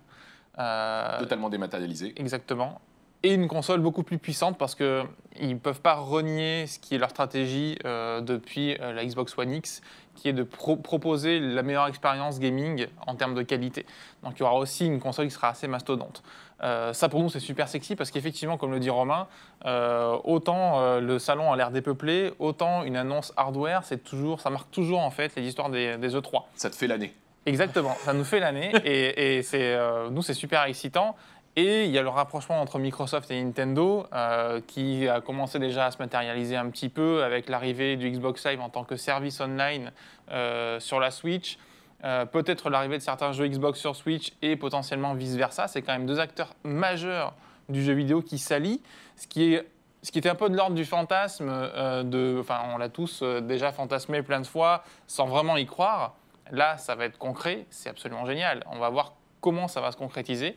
Euh, 0.59 1.19
Totalement 1.19 1.49
dématérialisé. 1.49 2.13
Exactement. 2.17 2.79
et 3.23 3.33
une 3.33 3.47
console 3.47 3.79
beaucoup 3.79 4.03
plus 4.03 4.19
puissante 4.19 4.59
parce 4.59 4.75
qu'ils 4.75 5.07
ne 5.41 5.57
peuvent 5.57 5.81
pas 5.81 5.95
renier 5.95 6.67
ce 6.67 6.77
qui 6.77 6.93
est 6.93 6.99
leur 6.99 7.09
stratégie 7.09 7.79
depuis 7.83 8.77
la 8.77 9.03
Xbox 9.03 9.35
One 9.39 9.53
X, 9.53 9.81
qui 10.17 10.27
est 10.29 10.33
de 10.33 10.43
pro- 10.43 10.75
proposer 10.75 11.39
la 11.39 11.63
meilleure 11.63 11.87
expérience 11.87 12.39
gaming 12.39 12.87
en 13.05 13.15
termes 13.15 13.35
de 13.35 13.43
qualité. 13.43 13.85
Donc 14.23 14.33
il 14.35 14.39
y 14.41 14.43
aura 14.43 14.55
aussi 14.55 14.85
une 14.85 14.99
console 14.99 15.25
qui 15.27 15.31
sera 15.31 15.49
assez 15.49 15.67
mastodonte. 15.67 16.23
Euh, 16.63 16.91
ça 16.91 17.07
pour 17.07 17.21
nous 17.21 17.29
c'est 17.29 17.39
super 17.39 17.67
sexy 17.69 17.95
parce 17.95 18.09
qu'effectivement, 18.11 18.57
comme 18.57 18.71
le 18.71 18.79
dit 18.79 18.89
Romain, 18.89 19.27
euh, 19.65 20.17
autant 20.23 20.79
euh, 20.81 20.99
le 20.99 21.19
salon 21.19 21.53
a 21.53 21.55
l'air 21.55 21.71
dépeuplé, 21.71 22.33
autant 22.39 22.83
une 22.83 22.97
annonce 22.97 23.31
hardware, 23.37 23.83
c'est 23.83 24.03
toujours, 24.03 24.41
ça 24.41 24.49
marque 24.49 24.71
toujours 24.71 24.99
en 24.99 25.11
fait 25.11 25.33
les 25.35 25.43
histoires 25.43 25.69
des, 25.69 25.97
des 25.97 26.15
E 26.15 26.19
E3. 26.19 26.43
Ça 26.55 26.69
te 26.69 26.75
fait 26.75 26.87
l'année. 26.87 27.13
Exactement, 27.45 27.95
ça 28.01 28.11
nous 28.11 28.25
fait 28.25 28.41
l'année 28.41 28.73
et, 28.83 29.37
et 29.37 29.41
c'est, 29.43 29.77
nous 30.11 30.21
c'est 30.21 30.33
super 30.33 30.63
excitant. 30.63 31.15
Et 31.59 31.85
il 31.85 31.91
y 31.91 31.97
a 31.97 32.03
le 32.03 32.09
rapprochement 32.09 32.61
entre 32.61 32.77
Microsoft 32.77 33.31
et 33.31 33.43
Nintendo 33.43 34.05
euh, 34.13 34.61
qui 34.67 35.07
a 35.07 35.21
commencé 35.21 35.57
déjà 35.57 35.87
à 35.87 35.91
se 35.91 35.97
matérialiser 35.97 36.55
un 36.55 36.69
petit 36.69 36.87
peu 36.87 37.23
avec 37.23 37.49
l'arrivée 37.49 37.95
du 37.95 38.11
Xbox 38.11 38.45
Live 38.45 38.61
en 38.61 38.69
tant 38.69 38.83
que 38.83 38.95
service 38.95 39.41
online 39.41 39.91
euh, 40.29 40.79
sur 40.79 40.99
la 40.99 41.09
Switch. 41.09 41.57
Euh, 42.03 42.27
Peut-être 42.27 42.69
l'arrivée 42.69 42.99
de 42.99 43.01
certains 43.01 43.31
jeux 43.31 43.47
Xbox 43.47 43.79
sur 43.79 43.95
Switch 43.95 44.33
et 44.43 44.55
potentiellement 44.55 45.15
vice-versa. 45.15 45.67
C'est 45.67 45.81
quand 45.81 45.93
même 45.93 46.05
deux 46.05 46.19
acteurs 46.19 46.53
majeurs 46.63 47.33
du 47.69 47.83
jeu 47.83 47.93
vidéo 47.93 48.21
qui 48.21 48.37
s'allient, 48.37 48.83
ce 49.15 49.25
qui 49.25 49.55
est 49.55 49.67
ce 50.03 50.11
qui 50.11 50.19
était 50.19 50.29
un 50.29 50.35
peu 50.35 50.47
de 50.47 50.55
l'ordre 50.55 50.75
du 50.75 50.85
fantasme, 50.85 51.49
de, 51.49 52.37
enfin, 52.39 52.59
on 52.71 52.77
l'a 52.77 52.87
tous 52.87 53.23
déjà 53.23 53.71
fantasmé 53.71 54.21
plein 54.21 54.39
de 54.39 54.45
fois 54.45 54.83
sans 55.07 55.25
vraiment 55.25 55.57
y 55.57 55.65
croire. 55.65 56.15
Là, 56.51 56.77
ça 56.77 56.93
va 56.93 57.05
être 57.05 57.17
concret, 57.17 57.65
c'est 57.71 57.89
absolument 57.89 58.25
génial. 58.25 58.63
On 58.71 58.77
va 58.77 58.89
voir 58.89 59.13
comment 59.41 59.67
ça 59.67 59.81
va 59.81 59.91
se 59.91 59.97
concrétiser. 59.97 60.55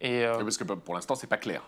Et 0.00 0.24
euh, 0.24 0.38
Parce 0.38 0.56
que 0.58 0.64
pour 0.64 0.94
l'instant, 0.94 1.14
c'est 1.14 1.26
pas 1.26 1.36
clair. 1.38 1.62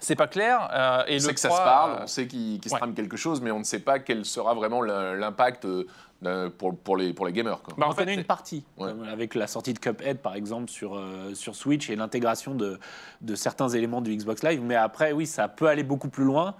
c'est 0.00 0.16
pas 0.16 0.26
clair. 0.26 0.68
euh, 0.72 1.04
et 1.06 1.12
On 1.12 1.14
le 1.14 1.18
sait 1.20 1.34
que 1.34 1.40
ça 1.40 1.48
3, 1.48 1.58
se 1.60 1.64
parle, 1.64 1.90
euh, 1.92 2.02
on 2.04 2.06
sait 2.06 2.26
qu'il 2.26 2.60
se 2.64 2.70
ouais. 2.70 2.78
trame 2.78 2.94
quelque 2.94 3.16
chose, 3.16 3.40
mais 3.40 3.50
on 3.50 3.58
ne 3.58 3.64
sait 3.64 3.80
pas 3.80 3.98
quel 3.98 4.24
sera 4.24 4.54
vraiment 4.54 4.80
l'impact 4.82 5.66
pour, 6.58 6.74
pour, 6.78 6.96
les, 6.96 7.12
pour 7.12 7.26
les 7.26 7.32
gamers. 7.32 7.60
quoi. 7.62 7.74
bah, 7.76 7.84
on 7.86 7.90
en 7.90 7.92
fait, 7.92 8.02
connaît 8.02 8.14
une 8.14 8.24
partie, 8.24 8.64
Ouais. 8.78 8.90
avec 9.10 9.34
la 9.34 9.46
sortie 9.46 9.74
de 9.74 9.78
Cuphead 9.78 10.18
par 10.20 10.34
exemple 10.34 10.70
sur, 10.70 10.96
euh, 10.96 11.34
sur 11.34 11.54
Switch 11.54 11.90
et 11.90 11.96
l'intégration 11.96 12.54
de, 12.54 12.78
de 13.20 13.34
certains 13.34 13.68
éléments 13.68 14.00
du 14.00 14.14
Xbox 14.16 14.42
Live. 14.42 14.62
Mais 14.62 14.74
après, 14.76 15.12
oui, 15.12 15.26
ça 15.26 15.48
peut 15.48 15.66
aller 15.66 15.82
beaucoup 15.82 16.08
plus 16.08 16.24
loin. 16.24 16.54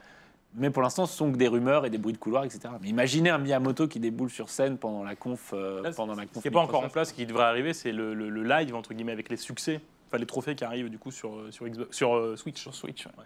Mais 0.56 0.70
pour 0.70 0.82
l'instant, 0.82 1.04
ce 1.06 1.16
sont 1.16 1.32
que 1.32 1.36
des 1.36 1.48
rumeurs 1.48 1.84
et 1.84 1.90
des 1.90 1.98
bruits 1.98 2.12
de 2.12 2.18
couloir, 2.18 2.44
etc. 2.44 2.60
Mais 2.80 2.88
imaginez 2.88 3.28
un 3.30 3.38
Miyamoto 3.38 3.88
qui 3.88 3.98
déboule 3.98 4.30
sur 4.30 4.50
scène 4.50 4.78
pendant 4.78 5.02
la 5.02 5.16
conf. 5.16 5.50
euh, 5.52 5.82
Là, 5.82 5.90
pendant 5.90 6.14
la 6.14 6.22
Ce 6.22 6.28
conf 6.28 6.42
qui 6.42 6.48
n'est 6.48 6.52
pas 6.52 6.60
encore 6.60 6.84
en 6.84 6.88
place, 6.90 7.10
qui 7.10 7.26
devrait 7.26 7.42
arriver, 7.44 7.72
c'est 7.72 7.90
le, 7.90 8.14
le- 8.14 8.28
le 8.30 8.42
live, 8.44 8.72
entre 8.76 8.94
guillemets, 8.94 9.10
avec 9.10 9.30
les 9.30 9.36
succès, 9.36 9.80
enfin 10.14 10.20
les 10.20 10.26
trophées 10.26 10.54
qui 10.54 10.64
arrivent 10.64 10.90
du 10.90 10.98
coup 10.98 11.10
sur, 11.10 11.34
euh, 11.34 11.50
sur, 11.50 11.66
Xbox, 11.66 11.96
sur 11.96 12.14
euh, 12.14 12.36
Switch. 12.36 12.60
sur 12.60 12.74
Switch. 12.74 13.06
ouais. 13.06 13.24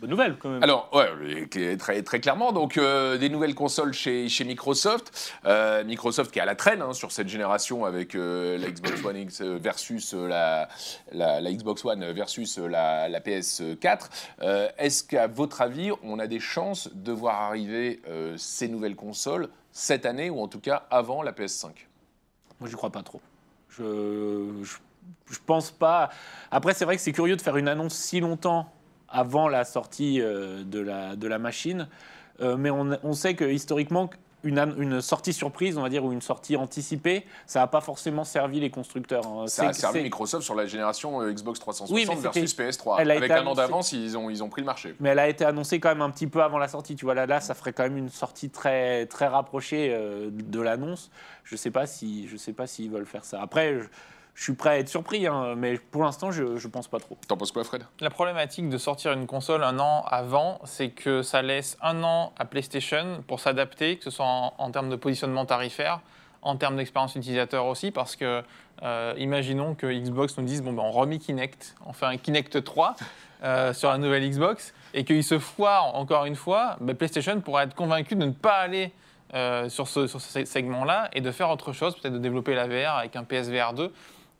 Bonne 0.00 0.08
nouvelle 0.08 0.38
quand 0.38 0.48
même. 0.48 0.62
Alors, 0.62 0.88
ouais, 0.94 1.76
très, 1.76 2.02
très 2.02 2.20
clairement, 2.20 2.52
donc 2.52 2.78
euh, 2.78 3.18
des 3.18 3.28
nouvelles 3.28 3.54
consoles 3.54 3.92
chez, 3.92 4.28
chez 4.30 4.44
Microsoft. 4.44 5.34
Euh, 5.44 5.84
Microsoft 5.84 6.30
qui 6.30 6.38
est 6.38 6.42
à 6.42 6.46
la 6.46 6.54
traîne 6.54 6.80
hein, 6.80 6.94
sur 6.94 7.12
cette 7.12 7.28
génération 7.28 7.84
avec 7.84 8.14
euh, 8.14 8.56
la 8.56 8.70
Xbox 8.70 9.04
One 9.04 9.16
X 9.18 9.42
versus 9.42 10.14
la, 10.14 10.68
la, 11.12 11.42
la 11.42 11.52
Xbox 11.52 11.84
One 11.84 12.10
versus 12.12 12.56
la, 12.56 13.10
la 13.10 13.20
PS4. 13.20 14.08
Euh, 14.40 14.68
Est-ce 14.78 15.04
qu'à 15.04 15.26
votre 15.26 15.60
avis, 15.60 15.90
on 16.02 16.18
a 16.18 16.26
des 16.26 16.40
chances 16.40 16.88
de 16.94 17.12
voir 17.12 17.42
arriver 17.42 18.00
euh, 18.08 18.34
ces 18.38 18.68
nouvelles 18.68 18.96
consoles 18.96 19.50
cette 19.72 20.06
année 20.06 20.30
ou 20.30 20.40
en 20.40 20.48
tout 20.48 20.60
cas 20.60 20.86
avant 20.90 21.22
la 21.22 21.32
PS5 21.32 21.68
Moi, 22.60 22.70
je 22.70 22.76
crois 22.76 22.90
pas 22.90 23.02
trop. 23.02 23.20
Je, 23.68 24.48
je, 24.62 24.76
je 25.30 25.38
pense 25.44 25.70
pas. 25.70 26.10
Après, 26.50 26.74
c'est 26.74 26.84
vrai 26.84 26.96
que 26.96 27.02
c'est 27.02 27.12
curieux 27.12 27.36
de 27.36 27.42
faire 27.42 27.56
une 27.56 27.68
annonce 27.68 27.94
si 27.94 28.20
longtemps 28.20 28.70
avant 29.08 29.48
la 29.48 29.64
sortie 29.64 30.20
euh, 30.20 30.62
de, 30.64 30.80
la, 30.80 31.16
de 31.16 31.26
la 31.28 31.38
machine. 31.38 31.88
Euh, 32.40 32.56
mais 32.56 32.70
on, 32.70 32.98
on 33.02 33.12
sait 33.12 33.34
que 33.34 33.44
historiquement, 33.44 34.08
une, 34.44 35.00
sortie 35.00 35.32
surprise, 35.32 35.78
on 35.78 35.82
va 35.82 35.88
dire, 35.88 36.04
ou 36.04 36.12
une 36.12 36.20
sortie 36.20 36.56
anticipée, 36.56 37.24
ça 37.46 37.60
n'a 37.60 37.66
pas 37.66 37.80
forcément 37.80 38.24
servi 38.24 38.58
les 38.60 38.70
constructeurs. 38.70 39.26
hein. 39.26 39.46
Ça 39.46 39.68
a 39.68 39.72
servi 39.72 40.02
Microsoft 40.02 40.44
sur 40.44 40.54
la 40.54 40.66
génération 40.66 41.22
euh, 41.22 41.32
Xbox 41.32 41.60
360 41.60 41.94
Oui, 41.94 42.04
versus 42.04 42.50
c'était- 42.50 42.68
PS3. 42.70 42.96
elle 42.98 43.10
a 43.10 43.14
Avec 43.14 43.30
été 43.30 43.38
un 43.38 43.46
an 43.46 43.54
d'avance, 43.54 43.92
ils 43.92 44.16
ont, 44.18 44.30
ils 44.30 44.42
ont 44.42 44.48
pris 44.48 44.62
le 44.62 44.66
marché. 44.66 44.94
Mais 45.00 45.10
elle 45.10 45.18
a 45.20 45.28
été 45.28 45.44
annoncée 45.44 45.78
quand 45.78 45.90
même 45.90 46.02
un 46.02 46.10
petit 46.10 46.26
peu 46.26 46.42
avant 46.42 46.58
la 46.58 46.68
sortie. 46.68 46.96
Tu 46.96 47.04
vois, 47.04 47.14
là, 47.14 47.26
là 47.26 47.40
ça 47.40 47.54
ferait 47.54 47.72
quand 47.72 47.84
même 47.84 47.96
une 47.96 48.08
sortie 48.10 48.50
très, 48.50 49.06
très 49.06 49.26
rapprochée 49.28 49.90
euh, 49.94 50.30
de 50.32 50.60
l'annonce. 50.60 51.10
Je 51.44 51.54
ne 51.54 51.58
sais 51.58 51.70
pas 51.70 51.86
si, 51.86 52.26
je 52.28 52.36
sais 52.36 52.52
pas 52.52 52.66
s'ils 52.66 52.90
veulent 52.90 53.06
faire 53.06 53.24
ça. 53.24 53.40
Après, 53.40 53.78
je, 53.78 53.84
je 54.34 54.44
suis 54.44 54.54
prêt 54.54 54.70
à 54.70 54.78
être 54.78 54.88
surpris, 54.88 55.26
hein, 55.26 55.54
mais 55.56 55.78
pour 55.78 56.04
l'instant, 56.04 56.30
je 56.30 56.42
ne 56.42 56.68
pense 56.68 56.88
pas 56.88 56.98
trop. 56.98 57.18
T'en 57.28 57.36
penses 57.36 57.52
quoi, 57.52 57.64
Fred? 57.64 57.84
La 58.00 58.10
problématique 58.10 58.68
de 58.68 58.78
sortir 58.78 59.12
une 59.12 59.26
console 59.26 59.62
un 59.62 59.78
an 59.78 60.04
avant, 60.08 60.60
c'est 60.64 60.88
que 60.88 61.22
ça 61.22 61.42
laisse 61.42 61.76
un 61.82 62.02
an 62.02 62.32
à 62.38 62.44
PlayStation 62.44 63.22
pour 63.26 63.40
s'adapter, 63.40 63.98
que 63.98 64.04
ce 64.04 64.10
soit 64.10 64.24
en, 64.24 64.54
en 64.56 64.70
termes 64.70 64.88
de 64.88 64.96
positionnement 64.96 65.44
tarifaire, 65.44 66.00
en 66.42 66.56
termes 66.56 66.76
d'expérience 66.76 67.14
utilisateur 67.14 67.66
aussi, 67.66 67.90
parce 67.90 68.16
que 68.16 68.42
euh, 68.82 69.14
imaginons 69.16 69.74
que 69.74 69.86
Xbox 69.86 70.36
nous 70.38 70.44
dise 70.44 70.62
bon 70.62 70.72
ben 70.72 70.82
on 70.82 70.90
remet 70.90 71.18
Kinect, 71.18 71.76
on 71.86 71.92
fait 71.92 72.06
un 72.06 72.16
Kinect 72.16 72.64
3 72.64 72.96
euh, 73.44 73.72
sur 73.72 73.90
la 73.90 73.98
nouvelle 73.98 74.28
Xbox, 74.28 74.74
et 74.92 75.04
qu'il 75.04 75.22
se 75.22 75.38
foire 75.38 75.94
encore 75.94 76.24
une 76.24 76.36
fois, 76.36 76.76
ben, 76.80 76.96
PlayStation 76.96 77.40
pourrait 77.40 77.64
être 77.64 77.74
convaincu 77.74 78.16
de 78.16 78.24
ne 78.24 78.32
pas 78.32 78.56
aller 78.56 78.92
euh, 79.34 79.68
sur 79.68 79.88
ce, 79.88 80.06
sur 80.08 80.20
ce 80.20 80.44
segment-là 80.44 81.08
et 81.12 81.20
de 81.20 81.30
faire 81.30 81.48
autre 81.50 81.72
chose, 81.72 81.96
peut-être 81.96 82.14
de 82.14 82.18
développer 82.18 82.54
la 82.54 82.66
VR 82.66 82.96
avec 82.96 83.14
un 83.14 83.24
PSVR 83.24 83.72
2. 83.72 83.92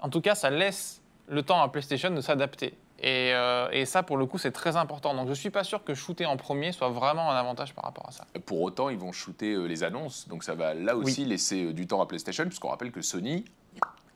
En 0.02 0.08
tout 0.08 0.20
cas, 0.20 0.34
ça 0.34 0.50
laisse 0.50 1.00
le 1.28 1.42
temps 1.42 1.62
à 1.62 1.68
PlayStation 1.68 2.10
de 2.10 2.20
s'adapter. 2.20 2.74
Et, 2.98 3.32
euh, 3.32 3.68
et 3.72 3.86
ça, 3.86 4.02
pour 4.02 4.16
le 4.16 4.26
coup, 4.26 4.36
c'est 4.36 4.50
très 4.50 4.76
important. 4.76 5.14
Donc, 5.14 5.28
je 5.28 5.32
suis 5.32 5.50
pas 5.50 5.64
sûr 5.64 5.82
que 5.82 5.94
shooter 5.94 6.26
en 6.26 6.36
premier 6.36 6.72
soit 6.72 6.90
vraiment 6.90 7.30
un 7.30 7.36
avantage 7.36 7.72
par 7.72 7.84
rapport 7.84 8.08
à 8.08 8.12
ça. 8.12 8.24
Pour 8.44 8.60
autant, 8.62 8.90
ils 8.90 8.98
vont 8.98 9.12
shooter 9.12 9.54
euh, 9.54 9.66
les 9.66 9.82
annonces, 9.84 10.28
donc 10.28 10.44
ça 10.44 10.54
va 10.54 10.74
là 10.74 10.96
aussi 10.96 11.24
laisser 11.24 11.64
euh, 11.64 11.72
du 11.72 11.86
temps 11.86 12.00
à 12.00 12.06
PlayStation, 12.06 12.44
puisqu'on 12.44 12.68
rappelle 12.68 12.92
que 12.92 13.00
Sony, 13.00 13.44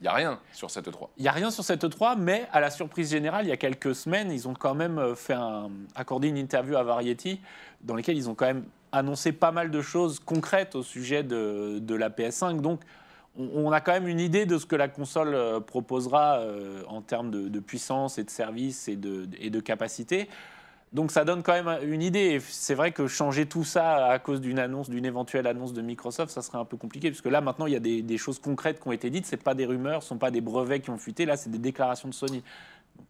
il 0.00 0.02
n'y 0.02 0.08
a 0.08 0.12
rien 0.12 0.38
sur 0.52 0.70
cette 0.70 0.88
E 0.88 0.90
E3. 0.90 1.08
Il 1.16 1.22
n'y 1.22 1.28
a 1.28 1.32
rien 1.32 1.50
sur 1.50 1.64
cette 1.64 1.84
E3, 1.84 2.16
mais 2.18 2.46
à 2.52 2.60
la 2.60 2.70
surprise 2.70 3.10
générale, 3.10 3.46
il 3.46 3.48
y 3.48 3.52
a 3.52 3.56
quelques 3.56 3.94
semaines, 3.94 4.30
ils 4.30 4.46
ont 4.46 4.54
quand 4.54 4.74
même 4.74 5.14
fait 5.16 5.34
un, 5.34 5.70
accordé 5.94 6.28
une 6.28 6.36
interview 6.36 6.76
à 6.76 6.82
Variety 6.82 7.40
dans 7.82 7.94
laquelle 7.94 8.16
ils 8.16 8.28
ont 8.28 8.34
quand 8.34 8.46
même 8.46 8.64
annoncé 8.92 9.32
pas 9.32 9.52
mal 9.52 9.70
de 9.70 9.80
choses 9.80 10.20
concrètes 10.20 10.74
au 10.74 10.82
sujet 10.82 11.22
de, 11.22 11.78
de 11.80 11.94
la 11.94 12.10
PS5. 12.10 12.60
Donc, 12.60 12.80
on, 13.38 13.70
a 13.72 13.80
quand 13.80 13.92
même 13.92 14.08
une 14.08 14.20
idée 14.20 14.46
de 14.46 14.58
ce 14.58 14.66
que 14.66 14.76
la 14.76 14.88
console 14.88 15.34
euh, 15.34 15.60
proposera 15.60 16.38
euh, 16.38 16.82
en 16.88 17.02
termes 17.02 17.30
de, 17.30 17.60
puissance 17.60 18.18
et 18.18 18.24
de 18.24 18.30
service 18.30 18.88
et 18.88 18.96
de, 18.96 19.60
capacité. 19.60 20.28
Donc 20.92 21.10
ça 21.10 21.24
donne 21.24 21.42
quand 21.42 21.52
même 21.52 21.78
une 21.90 22.02
idée. 22.02 22.40
C'est 22.40 22.74
vrai 22.74 22.92
que 22.92 23.06
changer 23.06 23.46
tout 23.46 23.64
ça 23.64 24.06
à 24.06 24.18
cause 24.18 24.40
d'une 24.40 24.58
annonce, 24.58 24.88
d'une 24.88 25.04
éventuelle 25.04 25.46
annonce 25.46 25.72
de 25.72 25.82
Microsoft, 25.82 26.32
ça 26.32 26.42
serait 26.42 26.58
un 26.58 26.64
peu 26.64 26.76
compliqué, 26.76 27.10
puisque 27.10 27.26
là 27.26 27.40
maintenant 27.40 27.66
il 27.66 27.72
y 27.72 27.76
a 27.76 27.80
des, 27.80 28.02
des 28.02 28.18
choses 28.18 28.38
concrètes 28.38 28.80
qui 28.80 28.88
ont 28.88 28.92
été 28.92 29.10
dites. 29.10 29.26
C'est 29.26 29.42
pas 29.42 29.54
des 29.54 29.66
rumeurs, 29.66 30.02
ce 30.02 30.08
sont 30.08 30.18
pas 30.18 30.30
des 30.30 30.40
brevets 30.40 30.80
qui 30.80 30.90
ont 30.90 30.98
fuité. 30.98 31.26
Là, 31.26 31.36
c'est 31.36 31.50
des 31.50 31.58
déclarations 31.58 32.08
de 32.08 32.14
Sony. 32.14 32.42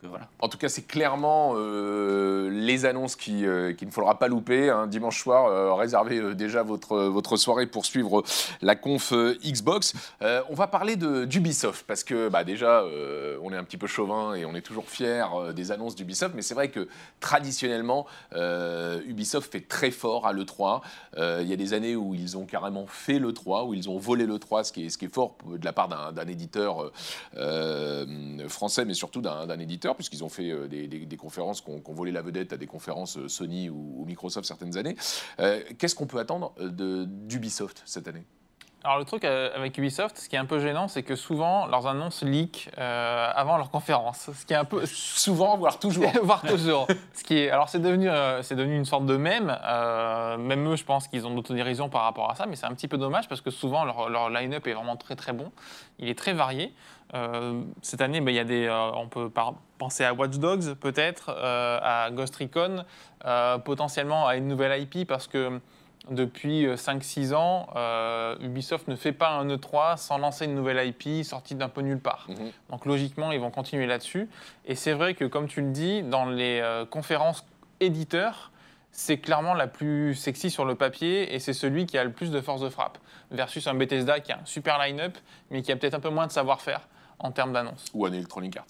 Euh. 0.04 0.18
En 0.38 0.48
tout 0.48 0.58
cas, 0.58 0.68
c'est 0.68 0.86
clairement 0.86 1.54
euh, 1.56 2.50
les 2.50 2.84
annonces 2.84 3.16
qui, 3.16 3.46
euh, 3.46 3.72
qu'il 3.72 3.88
ne 3.88 3.92
faudra 3.92 4.18
pas 4.18 4.28
louper. 4.28 4.70
hein. 4.70 4.86
Dimanche 4.86 5.20
soir, 5.20 5.76
réservez 5.76 6.34
déjà 6.34 6.62
votre, 6.62 6.98
votre 6.98 7.36
soirée 7.36 7.66
pour 7.66 7.86
suivre 7.86 8.22
la 8.62 8.76
conf 8.76 9.12
Xbox. 9.44 9.94
On 10.20 10.54
va 10.54 10.66
parler 10.66 10.96
d'Ubisoft, 10.96 11.86
parce 11.86 12.04
que 12.04 12.28
bah, 12.28 12.44
déjà, 12.44 12.84
on 13.42 13.52
est 13.52 13.56
un 13.56 13.64
petit 13.64 13.76
peu 13.76 13.86
chauvin 13.86 14.34
et 14.34 14.44
on 14.44 14.54
est 14.54 14.60
toujours 14.62 14.88
fiers 14.88 15.24
des 15.54 15.72
annonces 15.72 15.94
d'Ubisoft, 15.94 16.34
mais 16.34 16.42
c'est 16.42 16.54
vrai 16.54 16.68
que 16.68 16.88
traditionnellement, 17.20 18.06
Ubisoft 19.06 19.52
fait 19.52 19.66
très 19.66 19.90
fort 19.90 20.26
à 20.26 20.32
l'E3. 20.32 20.82
Euh, 21.16 21.40
il 21.42 21.48
y 21.48 21.52
a 21.52 21.56
des 21.56 21.72
années 21.72 21.96
où 21.96 22.14
ils 22.14 22.36
ont 22.36 22.46
carrément 22.46 22.86
fait 22.86 23.18
l'E3, 23.18 23.66
où 23.66 23.74
ils 23.74 23.88
ont 23.88 23.98
volé 23.98 24.26
l'E3, 24.26 24.64
ce 24.64 24.72
qui 24.72 24.86
est, 24.86 24.90
ce 24.90 24.98
qui 24.98 25.06
est 25.06 25.14
fort 25.14 25.36
de 25.46 25.64
la 25.64 25.72
part 25.72 25.88
d'un, 25.88 26.26
éditeur 26.26 26.92
français, 28.48 28.84
mais 28.84 28.94
surtout 28.94 29.20
d'un, 29.20 29.46
d'un 29.46 29.58
puisqu'ils 29.94 30.24
ont 30.24 30.28
fait 30.28 30.50
euh, 30.50 30.68
des, 30.68 31.16
conférences 31.16 31.60
qui 31.60 31.70
ont 31.70 31.94
volé 31.94 32.12
la 32.12 32.22
vedette 32.22 32.52
à 32.52 32.56
des 32.56 32.66
conférences 32.66 33.16
euh, 33.18 33.28
Sony 33.28 33.70
ou, 33.70 33.94
ou 34.00 34.04
Microsoft 34.04 34.46
certaines 34.46 34.76
années. 34.76 34.96
Euh, 35.40 35.62
qu'est-ce 35.78 35.94
qu'on 35.94 36.06
peut 36.06 36.18
attendre 36.18 36.54
d'Ubisoft 36.60 37.82
cette 37.86 38.08
année? 38.08 38.24
Alors, 38.86 39.00
le 39.00 39.04
truc 39.04 39.24
euh, 39.24 39.50
avec 39.56 39.76
Ubisoft, 39.78 40.16
ce 40.16 40.28
qui 40.28 40.36
est 40.36 40.38
un 40.38 40.44
peu 40.44 40.60
gênant, 40.60 40.86
c'est 40.86 41.02
que 41.02 41.16
souvent, 41.16 41.66
leurs 41.66 41.88
annonces 41.88 42.22
leak 42.22 42.70
euh, 42.78 43.32
avant 43.34 43.56
leur 43.56 43.68
conférence. 43.68 44.30
Ce 44.32 44.46
qui 44.46 44.52
est 44.52 44.56
un 44.56 44.64
peu. 44.64 44.86
Souvent, 44.86 45.58
voire 45.58 45.80
toujours. 45.80 46.12
voire 46.22 46.42
toujours. 46.42 46.86
Ce 47.12 47.24
qui 47.24 47.36
est, 47.36 47.50
alors 47.50 47.68
c'est 47.68 47.80
devenu, 47.80 48.08
euh, 48.08 48.44
c'est 48.44 48.54
devenu 48.54 48.76
une 48.76 48.84
sorte 48.84 49.04
de 49.04 49.16
mème. 49.16 49.58
Euh, 49.64 50.36
même 50.36 50.68
eux, 50.68 50.76
je 50.76 50.84
pense 50.84 51.08
qu'ils 51.08 51.26
ont 51.26 51.30
de 51.30 51.34
l'autodérision 51.34 51.88
par 51.88 52.02
rapport 52.02 52.30
à 52.30 52.36
ça, 52.36 52.46
mais 52.46 52.54
c'est 52.54 52.66
un 52.66 52.74
petit 52.74 52.86
peu 52.86 52.96
dommage 52.96 53.28
parce 53.28 53.40
que 53.40 53.50
souvent 53.50 53.84
leur, 53.84 54.08
leur 54.08 54.30
line-up 54.30 54.64
est 54.68 54.74
vraiment 54.74 54.96
très 54.96 55.16
très 55.16 55.32
bon. 55.32 55.50
Il 55.98 56.08
est 56.08 56.16
très 56.16 56.32
varié. 56.32 56.72
Cette 57.82 58.00
année, 58.00 58.20
ben, 58.20 58.32
y 58.32 58.38
a 58.38 58.44
des, 58.44 58.68
on 58.94 59.08
peut 59.08 59.30
penser 59.78 60.04
à 60.04 60.12
Watch 60.12 60.38
Dogs 60.38 60.74
peut-être, 60.74 61.30
à 61.30 62.10
Ghost 62.10 62.36
Recon, 62.36 62.84
potentiellement 63.64 64.26
à 64.26 64.36
une 64.36 64.48
nouvelle 64.48 64.82
IP 64.82 65.06
parce 65.08 65.28
que 65.28 65.60
depuis 66.10 66.66
5-6 66.66 67.34
ans, 67.34 67.68
euh, 67.76 68.36
Ubisoft 68.40 68.88
ne 68.88 68.96
fait 68.96 69.12
pas 69.12 69.30
un 69.30 69.46
E3 69.48 69.96
sans 69.96 70.18
lancer 70.18 70.44
une 70.44 70.54
nouvelle 70.54 70.86
IP 70.86 71.24
sortie 71.24 71.54
d'un 71.54 71.68
peu 71.68 71.80
nulle 71.80 71.98
part. 72.00 72.26
Mhm. 72.28 72.50
Donc 72.70 72.86
logiquement, 72.86 73.32
ils 73.32 73.40
vont 73.40 73.50
continuer 73.50 73.86
là-dessus. 73.86 74.28
Et 74.64 74.74
c'est 74.74 74.92
vrai 74.92 75.14
que, 75.14 75.24
comme 75.24 75.48
tu 75.48 75.60
le 75.62 75.70
dis, 75.70 76.02
dans 76.02 76.26
les 76.26 76.60
euh, 76.60 76.84
conférences 76.86 77.44
éditeur, 77.80 78.50
c'est 78.92 79.18
clairement 79.18 79.54
la 79.54 79.66
plus 79.66 80.14
sexy 80.14 80.50
sur 80.50 80.64
le 80.64 80.74
papier 80.74 81.34
et 81.34 81.38
c'est 81.38 81.52
celui 81.52 81.84
qui 81.86 81.98
a 81.98 82.04
le 82.04 82.12
plus 82.12 82.30
de 82.30 82.40
force 82.40 82.60
de 82.62 82.68
frappe. 82.70 82.98
Versus 83.30 83.66
un 83.66 83.74
Bethesda 83.74 84.20
qui 84.20 84.32
a 84.32 84.36
un 84.38 84.44
super 84.44 84.78
line-up, 84.78 85.18
mais 85.50 85.60
qui 85.62 85.72
a 85.72 85.76
peut-être 85.76 85.94
un 85.94 86.00
peu 86.00 86.08
moins 86.10 86.26
de 86.26 86.32
savoir-faire 86.32 86.80
en 87.18 87.32
termes 87.32 87.52
d'annonce. 87.52 87.84
Ou 87.92 88.06
un 88.06 88.12
Electronic 88.12 88.56
Arts. 88.56 88.64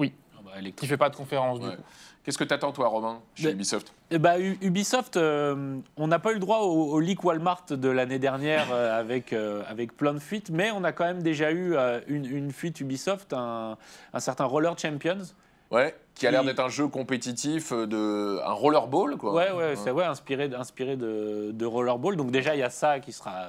Ah 0.00 0.04
bah, 0.44 0.70
Qui 0.76 0.86
fait 0.86 0.96
pas 0.96 1.10
de 1.10 1.16
conférence 1.16 1.58
du 1.60 1.66
Ouais. 1.66 1.74
coup. 1.76 1.82
Qu'est-ce 2.26 2.38
que 2.38 2.42
t'attends, 2.44 2.72
toi, 2.72 2.88
Romain, 2.88 3.20
chez 3.36 3.52
Ubisoft? 3.52 3.92
Eh 4.10 4.18
bah, 4.18 4.40
U- 4.40 4.58
Ubisoft, 4.60 5.16
euh, 5.16 5.76
on 5.96 6.08
n'a 6.08 6.18
pas 6.18 6.32
eu 6.32 6.34
le 6.34 6.40
droit 6.40 6.58
au, 6.58 6.90
au 6.94 6.98
leak 6.98 7.22
Walmart 7.22 7.66
de 7.70 7.88
l'année 7.88 8.18
dernière 8.18 8.66
euh, 8.72 8.98
avec, 8.98 9.32
euh, 9.32 9.62
avec 9.68 9.96
plein 9.96 10.12
de 10.12 10.18
fuites, 10.18 10.50
mais 10.50 10.72
on 10.72 10.82
a 10.82 10.90
quand 10.90 11.04
même 11.04 11.22
déjà 11.22 11.52
eu 11.52 11.76
euh, 11.76 12.00
une, 12.08 12.24
une 12.24 12.50
fuite 12.50 12.80
Ubisoft, 12.80 13.32
un, 13.32 13.78
un 14.12 14.18
certain 14.18 14.44
Roller 14.44 14.76
Champions. 14.76 15.22
Ouais, 15.70 15.94
qui 16.16 16.26
a 16.26 16.32
l'air 16.32 16.42
d'être 16.42 16.58
un 16.58 16.68
jeu 16.68 16.88
compétitif, 16.88 17.72
de 17.72 18.40
un 18.44 18.52
rollerball, 18.52 19.16
quoi. 19.18 19.32
Ouais, 19.32 19.52
ouais, 19.52 19.76
c'est 19.76 19.92
ouais, 19.92 20.04
inspiré, 20.04 20.50
inspiré 20.52 20.96
de, 20.96 21.52
de 21.52 21.64
Rollerball. 21.64 22.16
Donc 22.16 22.32
déjà, 22.32 22.56
il 22.56 22.58
y 22.58 22.64
a 22.64 22.70
ça 22.70 22.98
qui 22.98 23.12
sera... 23.12 23.46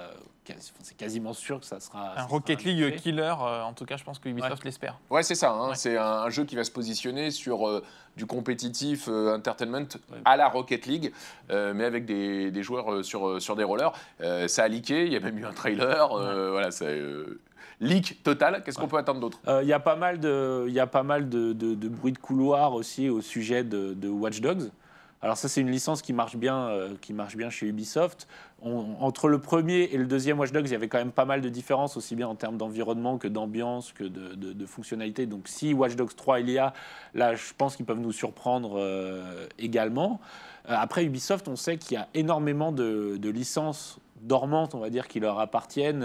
c'est 0.81 0.97
quasiment 0.97 1.33
sûr 1.33 1.59
que 1.59 1.65
ça 1.65 1.79
sera... 1.79 2.03
ça 2.03 2.11
Un 2.11 2.15
sera 2.15 2.27
Rocket 2.27 2.63
League 2.63 2.95
killer, 2.97 3.33
euh, 3.41 3.61
en 3.63 3.73
tout 3.73 3.85
cas, 3.85 3.97
je 3.97 4.03
pense 4.03 4.19
que 4.19 4.29
Ubisoft 4.29 4.63
l'espère. 4.63 4.97
Ouais, 5.09 5.23
c'est 5.23 5.35
ça. 5.35 5.51
hein. 5.51 5.69
Ouais. 5.69 5.75
C'est 5.75 5.97
un, 5.97 6.03
un 6.05 6.29
jeu 6.29 6.45
qui 6.45 6.55
va 6.55 6.63
se 6.63 6.71
positionner 6.71 7.31
sur 7.31 7.67
euh, 7.67 7.83
du 8.15 8.25
compétitif 8.25 9.07
euh, 9.07 9.35
entertainment 9.35 9.87
Ouais. 10.11 10.17
à 10.25 10.37
la 10.37 10.47
Rocket 10.49 10.85
League, 10.85 11.11
euh, 11.51 11.73
mais 11.75 11.83
avec 11.83 12.05
des, 12.05 12.51
des 12.51 12.63
joueurs 12.63 12.91
euh, 12.91 13.03
sur, 13.03 13.27
euh, 13.27 13.39
sur 13.39 13.55
des 13.55 13.63
rollers. 13.63 13.91
Euh, 14.21 14.47
ça 14.47 14.63
a 14.63 14.67
leaké, 14.67 15.05
il 15.05 15.13
y 15.13 15.15
a 15.15 15.19
même 15.19 15.37
eu 15.37 15.45
un 15.45 15.53
trailer. 15.53 16.11
euh, 16.13 16.51
Voilà, 16.51 16.71
c'est 16.71 16.85
euh, 16.85 17.39
leak 17.79 18.23
total. 18.23 18.63
Qu'est-ce 18.63 18.77
qu'on 18.79 18.87
peut 18.87 18.97
attendre 18.97 19.19
d'autre? 19.19 19.39
Euh, 19.47 19.59
Il 19.63 19.67
y 19.67 19.73
a 19.73 19.79
pas 19.79 19.95
mal 19.95 20.19
de, 20.19 20.65
il 20.67 20.73
y 20.73 20.79
a 20.79 20.87
pas 20.87 21.03
mal 21.03 21.29
de, 21.29 21.53
de, 21.53 21.75
de 21.75 21.87
bruit 21.89 22.11
de 22.13 22.17
couloir 22.17 22.73
aussi 22.73 23.09
au 23.09 23.21
sujet 23.21 23.63
de, 23.63 23.93
de 23.93 24.09
Watch 24.09 24.39
Dogs. 24.41 24.69
Alors 25.21 25.35
ça, 25.35 25.47
c'est 25.47 25.61
une 25.61 25.71
licence 25.71 26.01
qui 26.01 26.13
marche 26.13 26.35
bien, 26.35 26.67
euh, 26.67 26.93
qui 27.01 27.11
marche 27.11 27.35
bien 27.35 27.49
chez 27.49 27.65
Ubisoft. 27.65 28.27
Entre 28.61 29.27
le 29.27 29.39
premier 29.39 29.83
et 29.83 29.97
le 29.97 30.05
deuxième 30.05 30.39
Watch 30.39 30.51
Dogs, 30.51 30.65
il 30.67 30.71
y 30.71 30.75
avait 30.75 30.87
quand 30.87 30.97
même 30.97 31.11
pas 31.11 31.25
mal 31.25 31.41
de 31.41 31.49
différences, 31.49 31.95
aussi 31.95 32.15
bien 32.15 32.27
en 32.27 32.35
termes 32.35 32.57
d'environnement 32.57 33.17
que 33.17 33.27
d'ambiance, 33.27 33.93
que 33.93 34.03
de 34.03 34.65
fonctionnalité. 34.65 35.27
Donc 35.27 35.47
si 35.47 35.73
Watch 35.73 35.95
Dogs 35.95 36.15
3 36.15 36.39
il 36.39 36.49
y 36.51 36.57
a, 36.57 36.73
là, 37.13 37.35
je 37.35 37.53
pense 37.55 37.75
qu'ils 37.75 37.85
peuvent 37.85 37.99
nous 37.99 38.11
surprendre 38.11 38.79
euh, 38.79 39.47
également. 39.59 40.19
Euh, 40.69 40.75
après 40.75 41.03
Ubisoft, 41.05 41.47
on 41.47 41.55
sait 41.55 41.77
qu'il 41.77 41.93
y 41.93 41.97
a 41.97 42.07
énormément 42.15 42.71
de, 42.71 43.17
de 43.17 43.29
licences 43.29 43.99
dormantes, 44.21 44.73
on 44.73 44.79
va 44.79 44.89
dire, 44.89 45.07
qui 45.07 45.19
leur 45.19 45.39
appartiennent. 45.39 46.03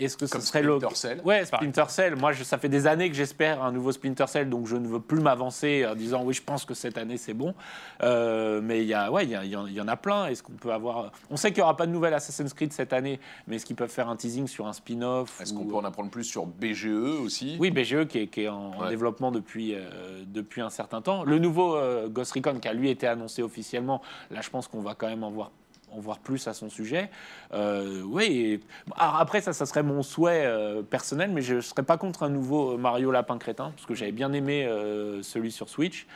Euh, 0.00 0.04
Est-ce 0.04 0.16
que 0.16 0.26
Comme 0.26 0.40
ce 0.40 0.46
serait 0.48 0.62
Splinter. 0.62 0.94
Cell. 0.94 1.20
Ouais, 1.24 1.44
Splinter 1.44 1.84
Cell. 1.88 2.16
Moi, 2.16 2.32
je- 2.32 2.44
ça 2.44 2.58
fait 2.58 2.68
des 2.68 2.86
années 2.86 3.08
que 3.08 3.16
j'espère 3.16 3.62
un 3.62 3.72
nouveau 3.72 3.92
Splinter 3.92 4.26
Cell, 4.26 4.48
donc 4.50 4.66
je 4.66 4.76
ne 4.76 4.86
veux 4.86 5.00
plus 5.00 5.20
m'avancer 5.20 5.86
en 5.86 5.94
disant 5.94 6.22
oui, 6.24 6.34
je 6.34 6.42
pense 6.42 6.64
que 6.64 6.74
cette 6.74 6.98
année 6.98 7.16
c'est 7.16 7.34
bon. 7.34 7.54
Euh, 8.02 8.60
mais 8.62 8.82
il 8.82 8.88
y 8.88 8.94
a, 8.94 9.10
ouais, 9.10 9.24
il 9.24 9.30
y, 9.30 9.80
en- 9.80 9.88
a 9.88 9.96
plein. 9.96 10.26
Est-ce 10.26 10.42
qu'on 10.42 10.52
peut 10.52 10.72
avoir 10.72 11.12
On 11.30 11.36
sait 11.36 11.48
qu'il 11.50 11.58
n'y 11.58 11.62
aura 11.62 11.76
pas 11.76 11.86
de 11.86 11.92
nouvelle 11.92 12.14
Assassin's 12.14 12.52
Creed 12.52 12.72
cette 12.72 12.92
année, 12.92 13.20
mais 13.46 13.56
est-ce 13.56 13.66
qu'ils 13.66 13.76
peuvent 13.76 13.90
faire 13.90 14.08
un 14.08 14.16
teasing 14.16 14.46
sur 14.46 14.66
un 14.66 14.72
spin-off 14.72 15.40
Est-ce 15.40 15.54
ou- 15.54 15.58
qu'on 15.58 15.64
peut 15.66 15.76
en 15.76 15.84
apprendre 15.84 16.10
plus 16.10 16.24
sur 16.24 16.46
BGE 16.46 16.86
aussi? 17.22 17.56
Oui, 17.58 17.70
BGE 17.70 18.06
qui 18.06 18.18
est, 18.18 18.26
qui 18.26 18.42
est 18.42 18.48
en, 18.48 18.72
en 18.74 18.82
Ouais. 18.82 18.88
développement 18.90 19.30
depuis, 19.30 19.74
euh, 19.74 20.24
depuis 20.26 20.60
un 20.60 20.70
certain 20.70 21.00
temps. 21.00 21.24
Le 21.24 21.38
nouveau 21.38 21.76
euh, 21.76 22.08
Ghost 22.08 22.32
Recon 22.32 22.58
qui 22.60 22.68
a 22.68 22.72
lui 22.74 22.90
été 22.90 23.06
annoncé 23.06 23.42
officiellement, 23.42 24.02
là 24.30 24.40
je 24.42 24.50
pense 24.50 24.68
qu'on 24.68 24.80
va 24.80 24.94
quand 24.94 25.06
même 25.08 25.24
en 25.24 25.30
voir, 25.30 25.50
en 25.90 26.00
voir 26.00 26.18
plus 26.18 26.46
à 26.48 26.54
son 26.54 26.68
sujet. 26.68 27.10
Euh, 27.54 28.02
oui, 28.04 28.60
alors 28.96 29.16
après 29.16 29.40
ça, 29.40 29.52
ça 29.52 29.66
serait 29.66 29.82
mon 29.82 30.02
souhait 30.02 30.44
euh, 30.44 30.82
personnel, 30.82 31.30
mais 31.32 31.42
je 31.42 31.54
ne 31.56 31.60
serais 31.60 31.82
pas 31.82 31.96
contre 31.96 32.22
un 32.22 32.28
nouveau 32.28 32.76
Mario 32.76 33.10
Lapin 33.10 33.38
Crétin, 33.38 33.72
parce 33.74 33.86
que 33.86 33.94
j'avais 33.94 34.12
bien 34.12 34.32
aimé 34.32 34.66
euh, 34.66 35.22
celui 35.22 35.50
sur 35.52 35.68
Switch. 35.68 36.06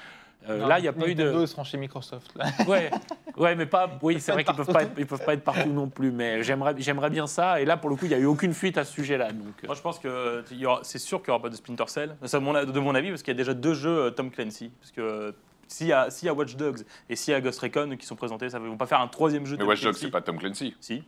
Euh, 0.48 0.58
Non, 0.58 0.68
là, 0.68 0.78
il 0.78 0.82
n'y 0.82 0.88
a 0.88 0.92
pas 0.94 1.06
eu 1.06 1.14
de... 1.14 1.22
Nintendo, 1.24 1.42
ils 1.44 1.48
seront 1.48 1.64
chez 1.64 1.76
Microsoft. 1.76 2.30
là. 2.34 2.46
Ouais, 2.66 2.90
ouais, 3.36 3.54
mais 3.54 3.66
pas. 3.66 3.90
Oui, 4.00 4.18
c'est 4.20 4.32
vrai 4.32 4.42
qu'ils 4.42 4.54
peuvent 4.56 4.72
pas, 4.72 4.84
être, 4.84 4.92
ils 4.96 5.04
peuvent 5.06 5.22
pas 5.22 5.34
être 5.34 5.44
partout 5.44 5.68
non 5.68 5.86
plus. 5.88 6.10
Mais 6.10 6.42
j'aimerais, 6.42 6.74
j'aimerais 6.78 7.10
bien 7.10 7.26
ça. 7.26 7.60
Et 7.60 7.66
là, 7.66 7.76
pour 7.76 7.90
le 7.90 7.96
coup, 7.96 8.06
il 8.06 8.08
n'y 8.08 8.14
a 8.14 8.18
eu 8.18 8.24
aucune 8.24 8.54
fuite 8.54 8.78
à 8.78 8.84
ce 8.84 8.92
sujet-là. 8.94 9.32
Donc, 9.32 9.48
euh, 9.62 9.66
Moi, 9.66 9.74
je 9.74 9.82
pense 9.82 9.98
que 9.98 10.42
c'est 10.82 10.98
sûr 10.98 11.18
qu'il 11.22 11.30
n'y 11.30 11.34
aura 11.34 11.42
pas 11.42 11.50
de 11.50 11.56
Splinter 11.56 11.84
Cell. 11.88 12.16
C'est 12.24 12.38
à 12.38 12.40
mon- 12.40 12.54
de 12.54 12.80
mon 12.80 12.94
avis, 12.94 13.10
parce 13.10 13.22
qu'il 13.22 13.34
y 13.34 13.36
a 13.36 13.38
déjà 13.38 13.52
deux 13.52 13.74
jeux 13.74 13.90
euh, 14.06 14.10
Tom 14.10 14.30
Clancy. 14.30 14.72
Parce 14.80 14.92
que 14.92 15.00
euh, 15.02 15.32
s'il 15.70 15.86
y, 15.86 15.92
a- 15.92 16.10
s'il 16.10 16.26
y 16.26 16.28
a 16.28 16.34
Watch 16.34 16.56
Dogs 16.56 16.84
et 17.08 17.16
s'il 17.16 17.32
y 17.32 17.34
a 17.34 17.40
Ghost 17.40 17.60
Recon 17.60 17.96
qui 17.98 18.04
sont 18.06 18.16
présentés, 18.16 18.50
ça 18.50 18.58
ne 18.58 18.66
vont 18.68 18.76
pas 18.76 18.86
faire 18.86 19.00
un 19.00 19.08
troisième 19.08 19.46
jeu 19.46 19.52
Mais 19.56 19.60
Tom 19.60 19.68
Watch 19.68 19.80
Dogs, 19.82 19.92
Clancy. 19.92 20.04
c'est 20.06 20.10
pas 20.10 20.20
Tom 20.20 20.38
Clancy. 20.38 20.74
Si. 20.80 21.04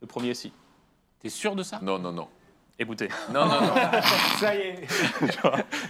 Le 0.00 0.06
premier, 0.06 0.34
si. 0.34 0.52
t'es 1.20 1.28
sûr 1.28 1.54
de 1.54 1.62
ça? 1.62 1.78
Non, 1.82 1.98
non, 1.98 2.12
non. 2.12 2.28
Écoutez. 2.82 3.08
Non, 3.30 3.44
non, 3.44 3.60
non. 3.60 3.72
Ça 4.40 4.54
y 4.54 4.58
est. 4.60 4.74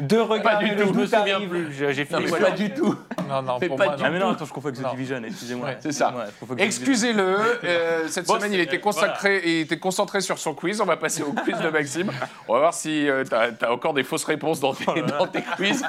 Deux 0.01 0.23
regards. 0.23 0.59
Pas 0.59 0.65
du 0.65 0.67
et 0.73 0.77
tout. 0.77 0.79
Je 0.79 0.85
me 0.89 0.93
doute 0.93 1.15
souviens 1.15 1.35
arrive. 1.37 1.49
plus. 1.49 1.73
J'ai 1.73 2.05
fini. 2.05 2.25
mais 2.25 2.39
pas 2.41 2.51
du 2.51 2.75
tout. 2.75 2.97
Non, 3.29 3.43
non, 3.43 3.61
pour 3.61 3.77
pas 3.77 3.85
moi, 3.87 3.95
du 3.97 4.03
non. 4.03 4.09
Ah 4.09 4.11
mais 4.11 4.19
non, 4.19 4.31
attends, 4.33 4.45
je 4.45 4.53
confonds 4.53 4.69
avec 4.71 4.81
The 4.81 4.83
Non. 4.83 4.91
Division, 4.91 5.23
excusez-moi. 5.25 5.69
Ouais. 5.69 5.77
C'est 5.79 5.93
ça. 5.93 6.09
Ouais, 6.09 6.25
je 6.35 6.41
confonds 6.41 6.55
avec 6.55 6.69
The 6.69 6.73
Division. 6.73 6.93
Excusez-le, 6.93 7.37
euh, 7.63 8.09
cette 8.09 8.27
Bon, 8.27 8.35
semaine 8.35 8.51
c'est- 8.51 8.57
il 8.57 8.61
était 8.61 8.81
consacré 8.81 9.41
il 9.45 9.61
était 9.61 9.79
concentré 9.79 10.21
sur 10.21 10.37
son 10.41 10.53
quiz. 10.53 10.81
On 10.81 10.85
va 10.85 10.97
passer 10.97 11.23
au 11.23 11.33
quiz 11.33 11.57
de 11.61 11.69
Maxime. 11.71 12.11
On 12.49 12.55
va 12.55 12.59
voir 12.59 12.75
si 12.75 13.07
tu 13.29 13.35
as, 13.35 13.73
encore 13.73 13.95
des 13.95 14.03
fausses 14.03 14.25
réponses 14.25 14.59
dans 14.59 14.75
tes, 14.75 14.85
Oh 14.89 15.01
dans 15.03 15.27
tes 15.29 15.43
quiz. 15.43 15.85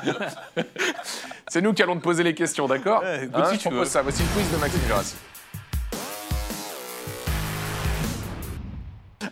C'est 1.47 1.61
nous 1.61 1.73
qui 1.73 1.81
allons 1.81 1.95
te 1.97 2.03
poser 2.03 2.21
les 2.23 2.35
questions, 2.35 2.67
d'accord 2.67 3.01
Ouais, 3.01 3.23
écoute, 3.23 3.35
Hein, 3.43 3.45
si 3.49 3.55
je 3.55 3.59
tu 3.61 3.67
propose 3.69 3.87
veux. 3.87 3.91
ça. 3.91 4.01
Voici 4.03 4.21
le 4.21 4.39
quiz 4.39 4.51
de 4.51 4.57
Maxime. 4.57 4.79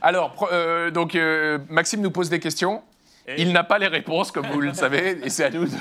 Alors, 0.02 0.48
euh, 0.52 0.92
donc 0.92 1.16
euh, 1.16 1.60
Maxime 1.70 2.02
nous 2.02 2.12
pose 2.12 2.30
des 2.30 2.40
questions. 2.40 2.82
Et- 3.38 3.42
Il 3.44 3.54
n'a 3.54 3.64
pas 3.64 3.78
les 3.78 3.88
réponses, 3.88 4.32
comme 4.32 4.48
vous 4.48 4.60
le 4.60 4.74
savez, 4.74 5.20
et 5.24 5.30
c'est 5.30 5.44
à 5.46 5.50
nous 5.52 5.66
de. 5.66 5.72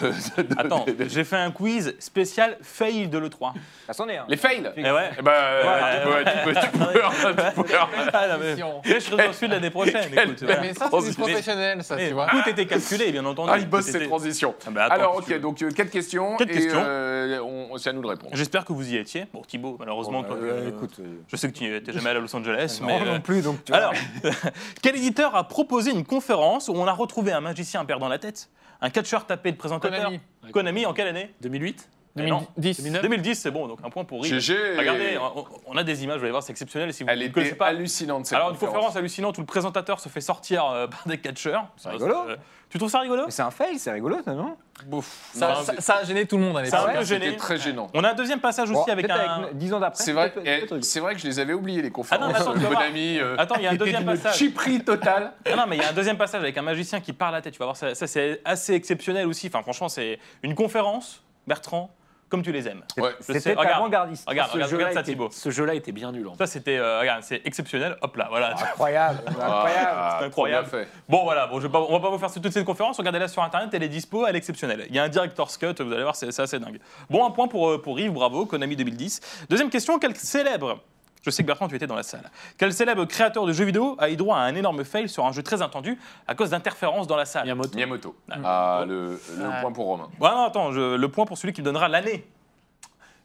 Attends, 0.58 0.84
de- 0.84 0.92
de- 0.92 1.08
j'ai 1.08 1.24
fait 1.24 1.36
un 1.36 1.50
quiz 1.50 1.94
spécial 1.98 2.58
fail 2.62 3.08
de 3.08 3.16
l'E3. 3.18 3.52
Ça 3.86 3.92
s'en 3.94 4.08
est. 4.08 4.18
hein. 4.18 4.26
Les 4.28 4.36
fails 4.36 4.70
Eh 4.76 4.82
ouais. 4.82 5.10
Eh 5.18 5.22
ben, 5.22 5.30
euh, 5.32 5.64
Ouais, 5.64 6.24
tu, 6.24 6.30
peux, 6.44 6.54
tu, 6.54 6.60
peux, 6.60 6.60
tu, 6.60 6.66
peux, 6.68 7.52
tu 7.52 7.62
peux- 7.62 7.78
Ah, 8.12 8.28
non, 8.28 8.34
mais- 8.38 8.56
je 8.84 8.98
serai 9.00 9.48
de 9.48 9.52
l'année 9.54 9.70
prochaine. 9.70 10.10
Écoute, 10.12 10.42
voilà. 10.42 10.60
Mais 10.60 10.68
ça, 10.74 10.74
c'est 10.80 10.84
du 10.84 10.90
Transition. 10.90 11.22
professionnel, 11.24 11.82
ça, 11.84 11.96
Mais 11.96 12.08
tu 12.08 12.14
vois. 12.14 12.26
Tout 12.26 12.48
était 12.50 12.66
calculé, 12.66 13.12
bien 13.12 13.24
entendu. 13.24 13.50
Ah, 13.52 13.58
il 13.58 13.66
bosse 13.68 13.86
Tout 13.86 13.92
ses 13.92 13.96
était- 13.98 14.06
transitions. 14.06 14.54
Ah 14.66 14.70
bah, 14.70 14.84
attends, 14.84 14.94
Alors, 14.94 15.14
qu'est-ce 15.16 15.26
que 15.26 15.32
tu 15.32 15.34
ok, 15.36 15.40
donc 15.42 15.62
euh, 15.62 15.70
quatre 15.70 15.90
questions. 15.90 16.36
Quatre 16.36 16.50
et, 16.50 16.52
questions. 16.52 16.82
euh, 16.84 17.40
on- 17.40 17.78
c'est 17.78 17.90
à 17.90 17.92
nous 17.94 18.02
de 18.02 18.06
répondre. 18.08 18.32
J'espère 18.34 18.64
que 18.64 18.72
vous 18.72 18.92
y 18.92 18.96
étiez. 18.96 19.26
Bon, 19.32 19.42
Thibaut, 19.42 19.76
malheureusement, 19.78 20.22
toi, 20.22 20.36
Euh, 20.40 20.68
écoute. 20.68 20.96
euh, 21.00 21.04
je 21.30 21.36
sais 21.36 21.50
que 21.50 21.56
tu 21.56 21.64
n'étais 21.64 21.92
jamais 21.92 22.10
allé 22.10 22.18
à 22.18 22.22
Los 22.22 22.34
Angeles. 22.36 22.78
non, 22.82 22.86
mais, 22.88 23.00
euh, 23.00 23.12
non 23.14 23.20
plus, 23.20 23.42
donc 23.42 23.64
tu 23.64 23.72
vois. 23.72 23.80
Alors, 23.80 23.92
quel 24.82 24.96
éditeur 24.96 25.34
a 25.34 25.46
proposé 25.48 25.90
une 25.92 26.04
conférence 26.04 26.68
où 26.68 26.72
on 26.74 26.86
a 26.86 26.92
retrouvé 26.92 27.32
un 27.32 27.37
magicien 27.40 27.84
perdant 27.84 28.08
la 28.08 28.18
tête, 28.18 28.50
un 28.80 28.90
catcheur 28.90 29.26
tapé 29.26 29.52
de 29.52 29.56
présentateur. 29.56 29.98
Konami. 29.98 30.20
Konami, 30.52 30.86
en 30.86 30.92
quelle 30.92 31.08
année? 31.08 31.34
2008 31.40 31.88
Eh 32.16 32.22
non. 32.22 32.46
2010. 32.56 33.00
2010, 33.02 33.34
c'est 33.36 33.50
bon, 33.50 33.68
donc 33.68 33.78
un 33.84 33.90
point 33.90 34.04
pour 34.04 34.22
Rick. 34.22 34.34
GG. 34.40 34.76
Regardez, 34.78 35.18
on, 35.18 35.44
on 35.66 35.76
a 35.76 35.84
des 35.84 36.02
images, 36.04 36.16
vous 36.18 36.22
allez 36.24 36.30
voir, 36.32 36.42
c'est 36.42 36.50
exceptionnel. 36.52 36.92
Si 36.92 37.04
vous 37.04 37.10
Elle 37.10 37.20
ne 37.20 37.28
connaissez 37.28 37.50
était 37.50 37.58
pas. 37.58 37.66
hallucinante, 37.66 38.26
cette 38.26 38.36
Alors, 38.36 38.50
une 38.50 38.56
conférence 38.56 38.96
hallucinante 38.96 39.38
où 39.38 39.40
le 39.40 39.46
présentateur 39.46 40.00
se 40.00 40.08
fait 40.08 40.20
sortir 40.20 40.64
euh, 40.66 40.86
par 40.88 41.02
des 41.06 41.18
catcheurs. 41.18 41.68
C'est 41.76 41.90
rigolo. 41.90 42.14
Euh, 42.28 42.36
tu 42.70 42.76
trouves 42.78 42.90
ça 42.90 43.00
rigolo? 43.00 43.24
Mais 43.26 43.30
c'est 43.30 43.42
un 43.42 43.50
fail, 43.50 43.78
c'est 43.78 43.90
rigolo, 43.92 44.16
ça, 44.24 44.32
non? 44.34 44.56
Ça, 45.32 45.48
Non, 45.54 45.62
ça- 45.62 45.80
ça 45.80 45.94
a 45.96 46.04
gêné 46.04 46.26
tout 46.26 46.36
le 46.36 46.42
monde 46.44 46.56
à 46.56 46.60
un 46.60 46.62
l'époque. 46.64 46.80
peu 46.92 47.04
C'était 47.04 47.24
gêné. 47.26 47.36
très 47.36 47.56
gênant. 47.58 47.86
On 47.94 48.04
a 48.04 48.10
un 48.10 48.14
deuxième 48.14 48.40
passage 48.40 48.68
aussi 48.70 48.84
Bon, 48.86 48.92
avec 48.92 49.06
peut-être 49.06 49.20
un. 49.20 49.42
avec- 49.44 49.56
Dix 49.56 49.72
ans 49.72 49.80
d'après. 49.80 50.02
C'est 50.04 50.12
vrai, 50.12 50.30
peut-être- 50.30 50.46
eh, 50.46 50.50
peut-être 50.58 50.62
rigolo. 50.72 50.82
c'est 50.82 51.00
vrai 51.00 51.14
que 51.14 51.20
je 51.20 51.26
les 51.26 51.38
avais 51.38 51.52
oubliés, 51.54 51.82
les 51.82 51.90
conférences. 51.90 52.24
Ah 52.24 52.26
non, 52.28 52.32
mais 52.34 52.40
attends, 52.40 52.52
tu 52.52 52.58
vas 52.58 52.68
voir. 52.68 52.80
Konami, 52.82 53.18
euh, 53.18 53.36
Attends, 53.38 53.54
il 53.56 53.62
y 53.62 53.66
a 53.66 53.70
un 53.70 53.74
était 53.74 53.84
deuxième 53.84 54.04
d'une 54.04 54.16
passage. 54.18 54.36
chiperie 54.36 54.84
totale. 54.84 55.32
Ah 55.46 55.50
non, 55.56 55.64
mais 55.68 55.76
il 55.76 55.82
y 55.82 55.84
a 55.84 55.88
un 55.90 55.92
deuxième 55.94 56.18
passage 56.18 56.42
avec 56.42 56.58
un 56.58 56.62
magicien 56.62 57.00
qui 57.00 57.12
parle 57.12 57.34
à 57.34 57.38
la 57.38 57.42
tête. 57.42 57.52
Tu 57.54 57.58
vas 57.58 57.66
voir, 57.66 57.76
ça, 57.76 57.94
ça, 57.94 58.06
c'est 58.06 58.40
assez 58.44 58.74
exceptionnel 58.74 59.26
aussi. 59.26 59.46
Enfin, 59.46 59.62
franchement, 59.62 59.88
c'est 59.88 60.18
une 60.42 60.54
conférence, 60.54 61.22
Bertrand, 61.46 61.90
comme 62.28 62.42
tu 62.42 62.52
les 62.52 62.68
aimes. 62.68 62.82
Ouais. 62.96 63.10
C'était 63.20 63.50
regarde. 63.54 63.76
avant-gardiste. 63.76 64.28
Regarde, 64.28 64.48
Ce 64.50 64.54
regarde, 64.54 64.70
jeu-là 64.70 64.84
regarde 64.88 64.94
ça, 64.94 65.00
était- 65.00 65.12
Thibaut. 65.12 65.28
Ce 65.30 65.50
jeu-là 65.50 65.74
était 65.74 65.92
bien 65.92 66.12
nul. 66.12 66.26
en 66.28 66.32
fait. 66.32 66.38
Ça, 66.38 66.46
c'était, 66.46 66.76
euh, 66.78 67.00
regarde, 67.00 67.22
c'est 67.22 67.40
exceptionnel. 67.44 67.96
Hop 68.02 68.16
là, 68.16 68.26
voilà. 68.30 68.52
Incroyable, 68.54 69.18
incroyable. 69.26 69.88
Ah, 69.92 70.16
C'est 70.20 70.26
incroyable. 70.26 70.68
fait. 70.68 70.88
Bon, 71.08 71.24
voilà, 71.24 71.46
bon, 71.46 71.60
je 71.60 71.66
vais 71.66 71.72
pas, 71.72 71.80
on 71.80 71.92
va 71.92 72.00
pas 72.00 72.10
vous 72.10 72.18
faire 72.18 72.30
toute 72.32 72.50
cette 72.52 72.64
conférence. 72.64 72.98
Regardez-la 72.98 73.28
sur 73.28 73.42
internet, 73.42 73.70
elle 73.72 73.82
est 73.82 73.88
dispo, 73.88 74.26
elle 74.26 74.34
est 74.34 74.38
exceptionnelle. 74.38 74.86
Il 74.88 74.94
y 74.94 74.98
a 74.98 75.04
un 75.04 75.08
director's 75.08 75.56
cut, 75.56 75.74
vous 75.80 75.92
allez 75.92 76.02
voir, 76.02 76.16
c'est 76.16 76.30
c'est 76.32 76.42
assez 76.42 76.58
dingue. 76.58 76.78
Bon, 77.10 77.26
un 77.26 77.30
point 77.30 77.48
pour, 77.48 77.70
euh, 77.70 77.80
pour 77.82 77.98
Yves, 77.98 78.12
bravo, 78.12 78.46
Konami 78.46 78.76
2010. 78.76 79.20
Deuxième 79.48 79.70
question, 79.70 79.98
quel 79.98 80.14
célèbre. 80.16 80.80
Je 81.22 81.30
sais 81.30 81.42
que 81.42 81.46
Bertrand, 81.48 81.68
tu 81.68 81.74
étais 81.76 81.86
dans 81.86 81.96
la 81.96 82.02
salle. 82.02 82.30
Quel 82.58 82.72
célèbre 82.72 83.04
créateur 83.04 83.44
de 83.44 83.52
jeux 83.52 83.64
vidéo 83.64 83.96
a 83.98 84.08
eu 84.08 84.16
droit 84.16 84.36
à 84.36 84.40
un 84.40 84.54
énorme 84.54 84.84
fail 84.84 85.08
sur 85.08 85.26
un 85.26 85.32
jeu 85.32 85.42
très 85.42 85.60
attendu 85.62 85.98
à 86.26 86.34
cause 86.34 86.50
d'interférences 86.50 87.06
dans 87.06 87.16
la 87.16 87.24
salle 87.24 87.42
Miyamoto. 87.44 87.74
Miyamoto. 87.74 88.16
Ah. 88.30 88.36
Ah, 88.44 88.84
le, 88.86 89.20
le 89.38 89.44
Ah. 89.52 89.60
point 89.60 89.72
pour 89.72 89.86
Romain. 89.86 90.08
Bon, 90.18 90.28
non, 90.30 90.44
attends, 90.44 90.72
je- 90.72 90.96
le 90.96 91.08
point 91.10 91.26
pour 91.26 91.36
celui 91.36 91.52
qui 91.52 91.60
me 91.60 91.66
donnera 91.66 91.88
l'année. 91.88 92.24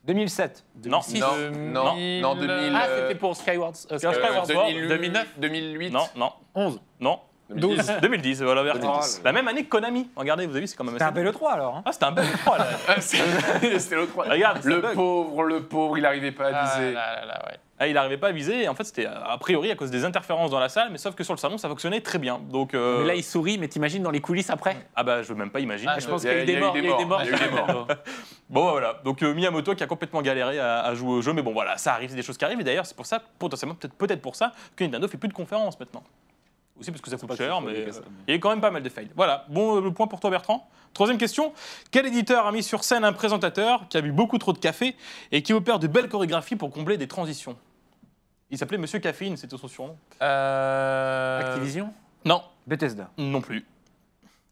2007. 0.06 0.66
Non, 0.86 1.00
Non, 1.16 1.36
non, 1.52 1.84
non, 1.96 2.36
2000. 2.36 2.74
Ah, 2.76 2.86
euh, 2.88 3.02
c'était 3.08 3.20
pour 3.20 3.36
Skyward, 3.38 3.74
euh, 3.92 3.96
euh, 3.96 3.98
Skyward 3.98 4.46
Sword, 4.52 4.68
2008, 4.68 4.88
2009 4.90 5.28
2008. 5.38 5.90
non, 5.92 6.08
non, 6.18 6.32
11. 6.56 6.82
non. 7.00 7.20
12. 7.50 7.92
2010, 8.02 8.42
voilà, 8.42 8.64
Bertrand. 8.64 8.94
2010. 8.94 9.22
La 9.24 9.32
même 9.32 9.48
année 9.48 9.64
que 9.64 9.70
Konami. 9.70 10.10
Regardez, 10.16 10.46
vous 10.46 10.52
avez 10.54 10.62
vu, 10.62 10.68
c'est 10.68 10.76
quand 10.76 10.84
même 10.86 10.94
C'était 10.94 11.04
un 11.04 11.08
assez- 11.10 11.24
bel 11.24 11.32
3 11.32 11.54
alors. 11.54 11.76
hein. 11.78 11.84
Ah, 11.86 11.92
c'était 11.92 12.06
un 12.06 12.12
bel 12.12 12.26
3 12.44 12.58
là. 12.58 12.68
Ah, 12.88 12.96
c'est- 13.00 13.80
C'était 13.80 13.96
l'autre 13.96 14.12
point. 14.14 14.26
Regarde, 14.28 14.60
c'est 14.62 14.70
Le 14.70 14.82
bug. 14.82 14.94
pauvre, 14.96 15.44
le 15.44 15.64
pauvre, 15.64 15.98
il 15.98 16.02
n'arrivait 16.02 16.32
pas 16.32 16.48
à 16.48 16.52
Ah 16.56 16.64
viser. 16.80 16.94
là 16.94 17.16
là 17.18 17.26
là, 17.26 17.46
ouais. 17.48 17.58
Ah, 17.84 17.88
il 17.88 17.96
n'arrivait 17.96 18.18
pas 18.18 18.30
à 18.30 18.32
viser, 18.32 18.64
et 18.64 18.70
en 18.70 18.76
fait, 18.76 18.86
c'était 18.86 19.06
a 19.06 19.38
priori 19.38 19.70
à 19.70 19.76
cause 19.76 19.92
des 19.92 20.06
interférences 20.06 20.50
dans 20.50 20.60
la 20.60 20.70
salle, 20.70 20.88
mais 20.90 20.98
sauf 20.98 21.16
que 21.16 21.24
sur 21.26 21.34
le 21.34 21.38
salon, 21.38 21.58
ça 21.58 21.68
fonctionnait 21.68 22.00
très 22.00 22.18
bien. 22.18 22.40
Donc, 22.50 22.74
euh, 22.74 23.02
Mais 23.02 23.08
là, 23.08 23.16
il 23.16 23.26
sourit, 23.26 23.58
mais 23.58 23.68
t'imagines 23.68 24.02
dans 24.02 24.10
les 24.10 24.22
coulisses 24.22 24.50
après 24.50 24.78
ah 24.96 25.04
bah, 25.04 25.22
je 25.22 25.28
veux 25.28 25.36
même 25.36 25.50
pas 25.50 25.60
imaginer. 25.60 25.92
Je 26.00 26.08
pense 26.08 26.24
y 26.24 26.28
qu'il 26.28 26.50
y 26.50 26.58
morts. 26.58 26.72
des 26.72 26.80
Il 26.80 26.86
y 26.86 26.92
a 26.92 26.94
eu 26.94 26.98
des 26.98 27.04
morts. 27.04 27.20
morts. 27.20 27.22
Il 27.26 27.32
y 27.32 27.34
a 27.34 27.36
eu 27.36 27.50
des 27.50 27.56
morts. 27.74 27.88
Bon, 28.50 28.72
voilà. 28.72 29.02
Donc, 29.04 29.22
euh, 29.22 29.34
Miyamoto 29.34 29.76
qui 29.76 29.84
a 29.84 29.88
complètement 29.88 30.22
galéré 30.22 30.60
à, 30.60 30.82
à 30.82 30.96
jouer 30.96 31.12
au 31.12 31.22
jeu, 31.22 31.34
mais 31.34 31.42
bon, 31.42 31.52
voilà, 31.52 31.78
ça 31.78 31.94
arrive, 31.94 32.10
c'est 32.10 32.16
des 32.16 32.22
choses 32.22 32.38
qui 32.38 32.46
arrivent, 32.46 32.62
et 32.62 32.64
d'ailleurs, 32.64 32.86
c'est 32.86 32.96
pour 32.96 33.06
ça, 33.06 33.22
potentiellement, 33.38 33.76
peut-être 33.76 33.98
peut 33.98 34.16
pour 34.16 34.38
ça, 34.38 34.54
que 34.78 34.86
Nintendo 34.86 35.06
fait 35.10 35.18
plus 35.18 35.28
de 35.28 35.34
conférences 35.34 35.78
maintenant. 35.78 36.04
Aussi 36.80 36.90
parce 36.90 37.02
que 37.02 37.10
ça 37.10 37.18
coûte 37.18 37.30
pas 37.30 37.36
cher, 37.36 37.62
mais 37.62 37.72
euh, 37.72 37.92
il 38.28 38.34
y 38.34 38.38
a 38.38 38.40
quand 38.40 38.50
même 38.50 38.62
pas 38.62 38.72
mal 38.72 38.82
de 38.82 38.90
fails. 38.90 39.10
Voilà, 39.16 39.46
bon, 39.50 39.78
euh, 39.78 39.82
le 39.82 39.92
point 39.92 40.08
pour 40.08 40.20
toi, 40.20 40.30
Bertrand. 40.30 40.68
Troisième 40.94 41.18
question. 41.18 41.54
Quel 41.92 42.06
éditeur 42.06 42.46
a 42.46 42.52
mis 42.52 42.64
sur 42.64 42.84
scène 42.84 43.04
un 43.04 43.14
présentateur 43.14 43.88
qui 43.90 43.98
a 43.98 44.02
bu 44.02 44.12
beaucoup 44.12 44.38
trop 44.38 44.54
de 44.54 44.60
café 44.60 44.96
et 45.32 45.42
qui 45.42 45.54
opère 45.54 45.80
de 45.80 45.88
belles 45.88 46.10
chorégraphies 46.10 46.56
pour 46.56 46.72
combler 46.72 46.98
des 46.98 47.08
transitions? 47.08 47.56
Il 48.54 48.60
s'appelait 48.60 48.78
Monsieur 48.78 49.00
Caféine, 49.00 49.36
c'était 49.36 49.58
son 49.58 49.68
surnom. 49.68 49.98
Euh, 50.22 51.40
Activision 51.40 51.92
Non, 52.24 52.44
Bethesda. 52.68 53.10
non 53.18 53.42
plus. 53.42 53.66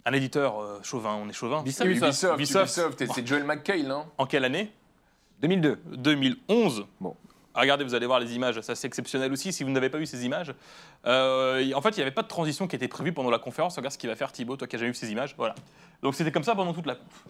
Un 0.05 0.13
éditeur 0.13 0.59
euh, 0.59 0.79
chauvin, 0.81 1.13
on 1.23 1.29
est 1.29 1.33
chauvin. 1.33 1.61
Ubisoft. 1.61 1.85
Ubisoft, 1.87 2.33
Ubisoft. 2.33 2.65
Ubisoft, 2.65 3.01
et 3.01 3.07
c'est 3.13 3.27
Joel 3.27 3.43
McHale, 3.43 3.83
non 3.83 4.07
En 4.17 4.25
quelle 4.25 4.43
année? 4.43 4.71
2002. 5.43 5.79
2011. 5.97 6.87
Bon. 6.99 7.15
Ah, 7.53 7.61
Regardez, 7.61 7.83
vous 7.83 7.93
allez 7.93 8.07
voir 8.07 8.19
les 8.19 8.33
images, 8.33 8.59
ça 8.61 8.73
c'est 8.73 8.87
exceptionnel 8.87 9.31
aussi. 9.31 9.53
Si 9.53 9.63
vous 9.63 9.69
n'avez 9.69 9.91
pas 9.91 9.99
vu 9.99 10.07
ces 10.07 10.25
images, 10.25 10.51
Euh, 11.05 11.71
en 11.75 11.81
fait, 11.81 11.89
il 11.89 11.97
n'y 11.97 12.01
avait 12.01 12.09
pas 12.09 12.23
de 12.23 12.27
transition 12.27 12.67
qui 12.67 12.75
était 12.75 12.87
prévue 12.87 13.13
pendant 13.13 13.29
la 13.29 13.37
conférence. 13.37 13.75
Regarde 13.75 13.93
ce 13.93 13.99
qu'il 13.99 14.09
va 14.09 14.15
faire 14.15 14.31
Thibaut, 14.31 14.55
toi 14.57 14.67
qui 14.67 14.77
as 14.77 14.79
jamais 14.79 14.89
vu 14.93 14.97
ces 14.97 15.11
images. 15.11 15.35
Voilà. 15.37 15.53
Donc 16.01 16.15
c'était 16.15 16.31
comme 16.31 16.43
ça 16.43 16.55
pendant 16.55 16.73
toute 16.73 16.87
la 16.87 16.95
conf. 16.95 17.25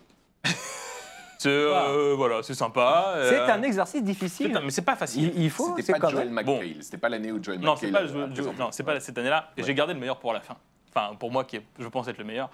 C'est 1.42 1.50
euh, 1.50 2.14
voilà, 2.16 2.44
c'est 2.44 2.54
sympa. 2.54 3.14
C'est 3.30 3.40
euh, 3.40 3.48
un 3.54 3.64
exercice 3.64 3.96
c'est 4.00 4.02
difficile. 4.06 4.56
un- 4.56 4.62
mais 4.62 4.70
c'est 4.70 4.84
pas 4.84 4.96
facile. 4.96 5.32
Il, 5.36 5.44
il 5.44 5.50
faut, 5.50 5.70
C'était 5.78 5.94
c'est 5.94 6.00
pas 6.00 6.10
Joel 6.10 6.30
même. 6.30 6.46
McHale, 6.46 6.76
c'était 6.84 6.98
pas 6.98 7.10
l'année 7.10 7.32
où 7.32 7.44
Joel 7.44 7.60
Non, 7.60 7.74
McHale. 7.74 7.78
c'est 7.80 7.92
pas, 7.92 8.06
je- 8.08 8.32
présenté. 8.34 8.58
non, 8.60 8.68
c'est 8.72 8.84
pas 8.84 9.00
cette 9.00 9.18
année-là. 9.18 9.50
Et 9.58 9.64
j'ai 9.64 9.74
gardé 9.74 9.94
le 9.94 10.00
meilleur 10.00 10.20
pour 10.20 10.34
la 10.34 10.42
fin. 10.42 10.56
Enfin, 10.94 11.16
pour 11.16 11.32
moi, 11.32 11.44
qui 11.46 11.56
est, 11.58 11.66
je 11.80 11.88
pense 11.88 12.08
être 12.08 12.18
le 12.18 12.26
meilleur. 12.26 12.50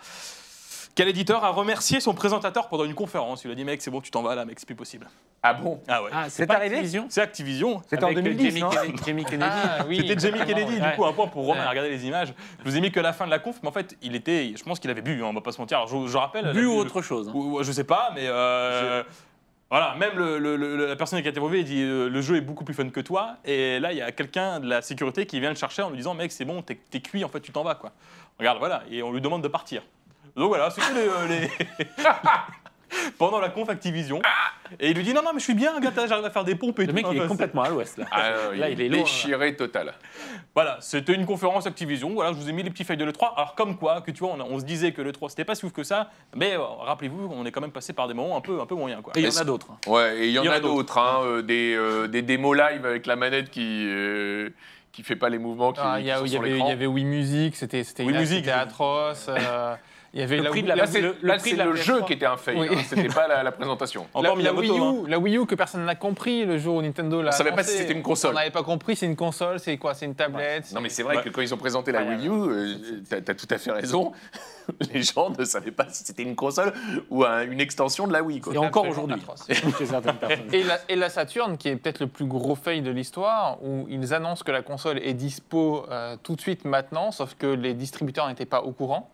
Quel 0.98 1.10
éditeur 1.10 1.44
a 1.46 1.50
remercié 1.52 2.00
son 2.00 2.16
présentateur 2.16 2.70
pendant 2.70 2.84
une 2.84 2.96
conférence? 2.96 3.44
Il 3.46 3.52
a 3.52 3.54
dit, 3.54 3.64
mec, 3.64 3.84
c'est 3.84 3.92
bon, 3.92 4.02
tu 4.02 4.10
t'en 4.10 4.24
vas 4.24 4.34
là, 4.34 4.46
mec, 4.46 4.60
c'est 4.60 4.66
plus 4.66 4.74
possible. 4.74 5.08
Ah 5.44 5.54
bon? 5.54 5.80
Ah 5.88 6.02
ouais. 6.02 6.10
Ah, 6.12 6.26
C'est 6.28 6.48
pas 6.48 6.56
arrivé 6.56 6.78
Activision? 6.78 7.06
C'est 7.10 7.22
Activision. 7.22 7.84
C'était 7.88 8.04
en 8.04 8.08
Avec, 8.08 8.18
euh, 8.18 8.22
2010, 8.24 8.46
Jamie 8.48 8.62
non 8.62 8.70
Kennedy- 8.72 9.04
Jamie 9.06 9.24
Kennedy. 9.26 9.52
Ah 9.54 9.86
oui. 9.88 9.98
C'était 9.98 10.20
Jamie 10.20 10.44
Kennedy, 10.44 10.74
du 10.74 10.82
Ouais. 10.82 10.96
coup, 10.96 11.06
un 11.06 11.14
point 11.14 11.28
pour 11.28 11.46
Romain. 11.46 11.62
Ouais. 11.62 11.70
Regardez 11.70 11.92
les 11.92 12.08
images. 12.08 12.34
Je 12.58 12.64
vous 12.68 12.76
ai 12.76 12.82
mis 12.82 12.92
que 12.92 13.00
la 13.00 13.14
fin 13.14 13.26
de 13.28 13.30
la 13.30 13.38
conf, 13.38 13.60
mais 13.62 13.70
en 13.70 13.72
fait, 13.72 13.96
il 14.02 14.16
était. 14.16 14.52
Je 14.58 14.64
pense 14.64 14.80
qu'il 14.80 14.90
avait 14.90 15.04
bu, 15.04 15.22
hein, 15.22 15.28
on 15.30 15.34
va 15.34 15.42
pas 15.42 15.52
se 15.52 15.62
mentir. 15.62 15.78
Alors, 15.78 15.88
je, 15.88 16.08
je 16.12 16.18
rappelle. 16.18 16.52
Bu 16.52 16.66
ou 16.66 16.74
autre 16.80 17.04
chose. 17.04 17.30
hein. 17.30 17.32
ou- 17.36 17.62
Je 17.62 17.72
sais 17.72 17.84
pas, 17.84 18.10
mais. 18.16 18.24
euh, 18.26 19.04
Voilà, 19.70 19.94
même 20.00 20.14
le- 20.16 20.40
le- 20.40 20.56
le- 20.56 20.88
la 20.88 20.96
personne 20.96 21.22
qui 21.22 21.28
a 21.28 21.30
été 21.30 21.38
interviewée 21.40 21.64
dit 21.64 21.84
euh, 21.84 22.08
le 22.10 22.22
jeu 22.22 22.38
est 22.38 22.42
beaucoup 22.42 22.64
plus 22.64 22.74
fun 22.74 22.90
que 22.90 23.02
toi. 23.02 23.36
Et 23.46 23.80
là, 23.82 23.92
il 23.92 23.98
y 23.98 24.02
a 24.02 24.12
quelqu'un 24.14 24.62
de 24.62 24.68
la 24.68 24.82
sécurité 24.82 25.26
qui 25.28 25.40
vient 25.42 25.50
le 25.50 25.58
chercher 25.58 25.82
en 25.84 25.90
lui 25.90 25.98
disant 25.98 26.14
mec, 26.16 26.32
c'est 26.32 26.46
bon, 26.46 26.64
t'es 26.64 26.78
cuit, 27.02 27.24
en 27.26 27.28
fait, 27.30 27.42
tu 27.42 27.52
t'en 27.52 27.64
vas 27.64 27.76
quoi. 27.76 27.92
Regarde, 28.40 28.58
voilà, 28.60 28.84
et 28.90 29.04
on 29.04 29.12
lui 29.12 29.20
demande 29.22 29.44
de 29.44 29.48
partir. 29.50 29.84
Donc 30.36 30.48
voilà, 30.50 30.70
c'était 30.70 30.94
les, 30.94 31.08
euh, 31.08 31.28
les- 31.28 31.86
pendant 33.18 33.40
la 33.40 33.50
conf 33.50 33.70
Activision. 33.70 34.22
Et 34.80 34.90
il 34.92 34.96
lui 34.98 35.04
dit 35.04 35.14
non 35.14 35.22
non 35.22 35.32
mais 35.34 35.40
je 35.40 35.46
suis 35.46 35.54
bien, 35.54 35.80
gars, 35.80 35.92
j'arrive 36.08 36.26
à 36.26 36.30
faire 36.30 36.44
des 36.44 36.56
pompes 36.56 36.78
et 36.80 36.84
Le 36.84 36.90
tout. 36.90 36.94
mec, 36.96 37.06
il 37.12 37.22
est 37.22 37.28
complètement 37.28 37.64
à 37.64 37.70
l'ouest 37.70 37.98
là. 37.98 38.06
Ah, 38.12 38.32
non, 38.52 38.60
Là, 38.60 38.70
il 38.70 38.82
est 38.82 38.90
loin, 38.90 39.00
déchiré 39.00 39.56
total. 39.56 39.94
Voilà, 40.54 40.78
c'était 40.82 41.14
une 41.14 41.26
conférence 41.26 41.66
Activision. 41.68 42.14
Voilà, 42.14 42.32
je 42.34 42.38
vous 42.38 42.50
ai 42.50 42.52
mis 42.54 42.64
les 42.64 42.70
petits 42.70 42.84
feuilles 42.84 42.98
de 42.98 43.06
l'E3. 43.06 43.34
Alors, 43.36 43.56
comme 43.56 43.78
quoi, 43.78 44.02
que 44.02 44.12
tu 44.12 44.20
vois, 44.20 44.34
on, 44.34 44.60
se 44.60 44.66
disait 44.66 44.92
que 44.92 45.02
l'E3 45.02 45.30
c'était 45.30 45.46
pas 45.46 45.56
si 45.56 45.66
ouf 45.66 45.72
que 45.72 45.84
ça, 45.84 46.10
mais 46.36 46.54
euh, 46.56 46.62
rappelez-vous, 46.62 47.30
on 47.32 47.46
est 47.46 47.52
quand 47.52 47.62
même 47.62 47.72
passé 47.72 47.94
par 47.94 48.08
des 48.10 48.14
moments 48.14 48.36
un 48.38 48.42
peu, 48.42 48.60
un 48.60 48.66
peu 48.66 48.76
moyens, 48.76 49.02
quoi. 49.02 49.14
Et 49.16 49.20
il 49.22 49.26
y 49.26 49.38
en 49.38 49.42
a 49.42 49.44
d'autres. 49.46 49.68
hein. 49.72 49.78
Ouais, 49.90 50.18
et 50.20 50.26
il 50.28 50.32
y 50.32 50.40
en 50.40 50.44
Il 50.44 50.46
y 50.48 50.50
en 50.50 50.54
a 50.54 50.56
a 50.56 50.60
d'autres. 50.60 50.98
hein, 50.98 51.20
euh, 51.24 51.42
des, 51.42 51.76
euh, 51.76 52.08
des 52.08 52.22
démos 52.22 52.58
live 52.58 52.86
avec 52.86 53.06
la 53.06 53.16
manette 53.16 53.50
qui 53.50 53.86
euh, 53.88 54.50
qui 54.92 55.04
fait 55.04 55.16
pas 55.16 55.30
les 55.30 55.38
mouvements 55.38 55.72
qui, 55.74 55.80
Ah, 55.84 55.96
Il 56.00 56.04
qui 56.04 56.08
y, 56.08 56.12
a- 56.12 56.18
sont 56.18 56.26
il 56.26 56.32
y 56.32 56.50
il 56.60 56.68
y 56.68 56.72
avait 56.72 56.88
Wii 56.88 57.06
Music, 57.06 57.56
c'était 57.56 57.84
c'était 57.84 58.04
Wii 58.04 58.14
là, 58.14 58.20
Music, 58.20 58.38
c'était 58.46 58.52
je- 58.58 58.64
atroce. 58.64 59.28
euh, 59.30 59.76
il 60.18 60.22
y 60.22 60.24
avait 60.24 60.38
Le 60.38 60.44
la, 60.44 60.50
prix 60.50 60.64
de 60.64 60.68
la- 60.68 60.76
Là, 60.76 60.88
c'est 60.88 61.00
le- 61.00 61.16
le 61.22 61.38
prix 61.38 61.50
c'est 61.52 61.54
de 61.54 61.58
la 61.60 61.66
le 61.66 61.76
jeu 61.76 62.00
PS3. 62.00 62.06
qui 62.08 62.14
était 62.14 62.26
un 62.26 62.38
fail, 62.38 62.58
Oui. 62.60 62.68
hein, 62.72 62.78
c'était 62.90 63.08
pas 63.08 63.28
la, 63.28 63.44
la 63.44 63.52
présentation. 63.52 64.08
Encore 64.16 64.24
la, 64.24 64.36
Miyamoto, 64.36 64.62
Wii 64.68 64.80
hein. 64.80 65.04
U, 65.06 65.10
la 65.10 65.20
Wii 65.20 65.38
U 65.38 65.46
que 65.46 65.54
personne 65.54 65.86
n'a 65.86 65.94
compris 65.96 66.44
le 66.44 66.58
jour 66.58 66.78
où 66.78 66.82
Nintendo 66.82 67.22
l'a 67.22 67.30
On 67.30 67.32
savait 67.32 67.52
pas 67.52 67.64
si 67.64 67.78
c'était 67.78 67.94
une 67.94 68.02
console. 68.02 68.32
On 68.32 68.38
n'avait 68.40 68.50
pas 68.50 68.64
compris, 68.64 68.96
c'est 68.96 69.06
une 69.06 69.16
console, 69.16 69.60
c'est 69.60 69.78
quoi 69.78 69.94
C'est 69.94 70.06
une 70.08 70.16
tablette 70.16 70.72
Non 70.74 70.82
mais 70.82 70.90
c'est 70.90 71.04
vrai 71.04 71.18
Ouais. 71.18 71.24
que 71.24 71.30
quand 71.30 71.42
ils 71.42 71.54
ont 71.54 71.58
présenté 71.58 71.92
la 71.92 72.02
Wii 72.04 72.28
U, 72.28 72.32
euh, 72.32 72.74
t'as 73.08 73.18
as 73.18 73.36
tout 73.36 73.48
à 73.52 73.58
fait 73.60 73.72
raison, 73.72 74.12
les 74.94 75.04
gens 75.04 75.30
ne 75.30 75.46
savaient 75.46 75.70
pas 75.72 75.86
si 75.90 76.04
c'était 76.04 76.24
une 76.24 76.36
console 76.36 76.74
ou 77.12 77.24
un- 77.24 77.44
une 77.44 77.62
extension 77.62 78.08
de 78.08 78.14
la 78.14 78.24
Wii. 78.24 78.42
Quoi. 78.42 78.54
Et 78.56 78.58
encore 78.58 78.88
aujourd'hui. 78.88 79.22
Et 80.52 80.64
la, 80.64 80.80
et 80.90 80.96
la 80.96 81.10
Saturn, 81.10 81.58
qui 81.58 81.70
est 81.70 81.76
peut-être 81.76 82.00
le 82.00 82.08
plus 82.08 82.26
gros 82.26 82.56
fail 82.56 82.82
de 82.82 82.92
l'histoire, 82.92 83.58
où 83.64 83.86
ils 83.90 84.14
annoncent 84.14 84.44
que 84.44 84.52
la 84.52 84.62
console 84.62 85.00
est 85.00 85.14
dispo 85.14 85.86
euh, 85.92 86.16
tout 86.24 86.36
de 86.36 86.42
suite 86.42 86.66
maintenant, 86.66 87.12
sauf 87.12 87.36
que 87.36 87.48
les 87.48 87.74
distributeurs 87.74 88.28
n'étaient 88.28 88.46
pas 88.46 88.62
au 88.62 88.72
courant, 88.72 89.12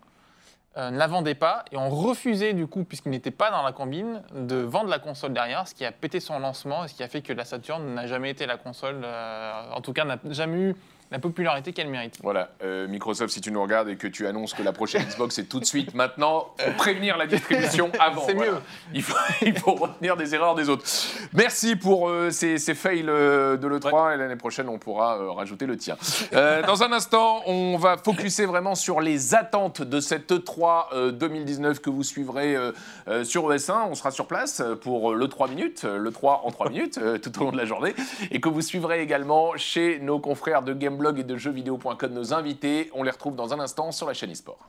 euh, 0.77 0.89
ne 0.89 0.97
la 0.97 1.07
vendaient 1.07 1.35
pas, 1.35 1.65
et 1.71 1.77
ont 1.77 1.89
refusé, 1.89 2.53
du 2.53 2.67
coup, 2.67 2.83
puisqu'ils 2.83 3.11
n'étaient 3.11 3.31
pas 3.31 3.51
dans 3.51 3.61
la 3.61 3.71
combine, 3.71 4.21
de 4.33 4.55
vendre 4.55 4.89
la 4.89 4.99
console 4.99 5.33
derrière, 5.33 5.67
ce 5.67 5.75
qui 5.75 5.85
a 5.85 5.91
pété 5.91 6.19
son 6.19 6.39
lancement, 6.39 6.85
et 6.85 6.87
ce 6.87 6.95
qui 6.95 7.03
a 7.03 7.07
fait 7.07 7.21
que 7.21 7.31
la 7.31 7.45
Saturn 7.45 7.93
n'a 7.93 8.07
jamais 8.07 8.31
été 8.31 8.45
la 8.45 8.57
console, 8.57 9.01
euh, 9.03 9.61
en 9.71 9.81
tout 9.81 9.93
cas 9.93 10.03
n'a 10.03 10.17
jamais 10.29 10.57
eu 10.57 10.75
la 11.13 11.19
popularité 11.19 11.73
qu'elle 11.73 11.89
mérite. 11.89 12.17
Voilà, 12.23 12.49
euh, 12.63 12.87
Microsoft, 12.87 13.31
si 13.31 13.39
tu 13.39 13.51
nous 13.51 13.61
regardes 13.61 13.87
et 13.87 13.97
que 13.97 14.07
tu 14.07 14.25
annonces 14.25 14.55
que 14.55 14.63
la 14.63 14.73
prochaine 14.73 15.03
Xbox 15.03 15.37
est 15.37 15.43
tout 15.43 15.59
de 15.59 15.65
suite 15.65 15.93
maintenant, 15.93 16.47
faut 16.57 16.71
prévenir 16.71 17.17
la 17.17 17.27
distribution 17.27 17.91
avant. 17.99 18.23
C'est 18.25 18.33
voilà. 18.33 18.53
mieux. 18.53 18.57
Il 18.95 19.03
faut, 19.03 19.15
il 19.43 19.55
faut 19.55 19.75
retenir 19.75 20.17
des 20.17 20.33
erreurs 20.33 20.55
des 20.55 20.69
autres. 20.69 20.83
Merci 21.33 21.75
pour 21.75 22.09
euh, 22.09 22.31
ces, 22.31 22.57
ces 22.57 22.73
fails 22.73 23.05
euh, 23.07 23.57
de 23.57 23.67
l'E3 23.67 24.15
et 24.15 24.17
l'année 24.17 24.35
prochaine, 24.37 24.67
on 24.69 24.79
pourra 24.79 25.19
rajouter 25.35 25.67
le 25.67 25.77
tien. 25.77 25.97
Dans 26.31 26.81
un 26.81 26.91
instant, 26.91 27.43
on 27.45 27.77
va 27.77 27.97
focuser 27.97 28.47
vraiment 28.47 28.73
sur 28.73 28.99
les 28.99 29.35
attentes 29.35 29.83
de 29.83 29.99
cette 29.99 30.31
E3 30.31 30.85
euh, 30.93 31.11
2019 31.11 31.79
que 31.79 31.91
vous 31.91 32.03
suivrez 32.03 32.57
sur 33.23 33.51
ES1. 33.51 33.87
On 33.91 33.93
sera 33.93 34.09
sur 34.09 34.25
place 34.25 34.63
pour 34.81 35.13
le 35.13 35.27
3 35.27 35.47
minutes, 35.47 35.83
le 35.83 36.11
3 36.11 36.41
en 36.45 36.51
3 36.51 36.69
minutes 36.71 36.99
tout 37.21 37.39
au 37.39 37.43
long 37.45 37.51
de 37.51 37.57
la 37.57 37.65
journée 37.65 37.93
et 38.31 38.41
que 38.41 38.49
vous 38.49 38.61
suivrez 38.61 39.01
également 39.03 39.51
chez 39.57 39.99
nos 39.99 40.17
confrères 40.17 40.63
de 40.63 40.73
Gameblog 40.73 41.02
et 41.11 41.23
de 41.23 41.35
jeuxvideo.com, 41.35 42.13
nos 42.13 42.33
invités. 42.33 42.89
On 42.93 43.03
les 43.03 43.11
retrouve 43.11 43.35
dans 43.35 43.53
un 43.53 43.59
instant 43.59 43.91
sur 43.91 44.07
la 44.07 44.13
chaîne 44.13 44.31
eSport. 44.31 44.59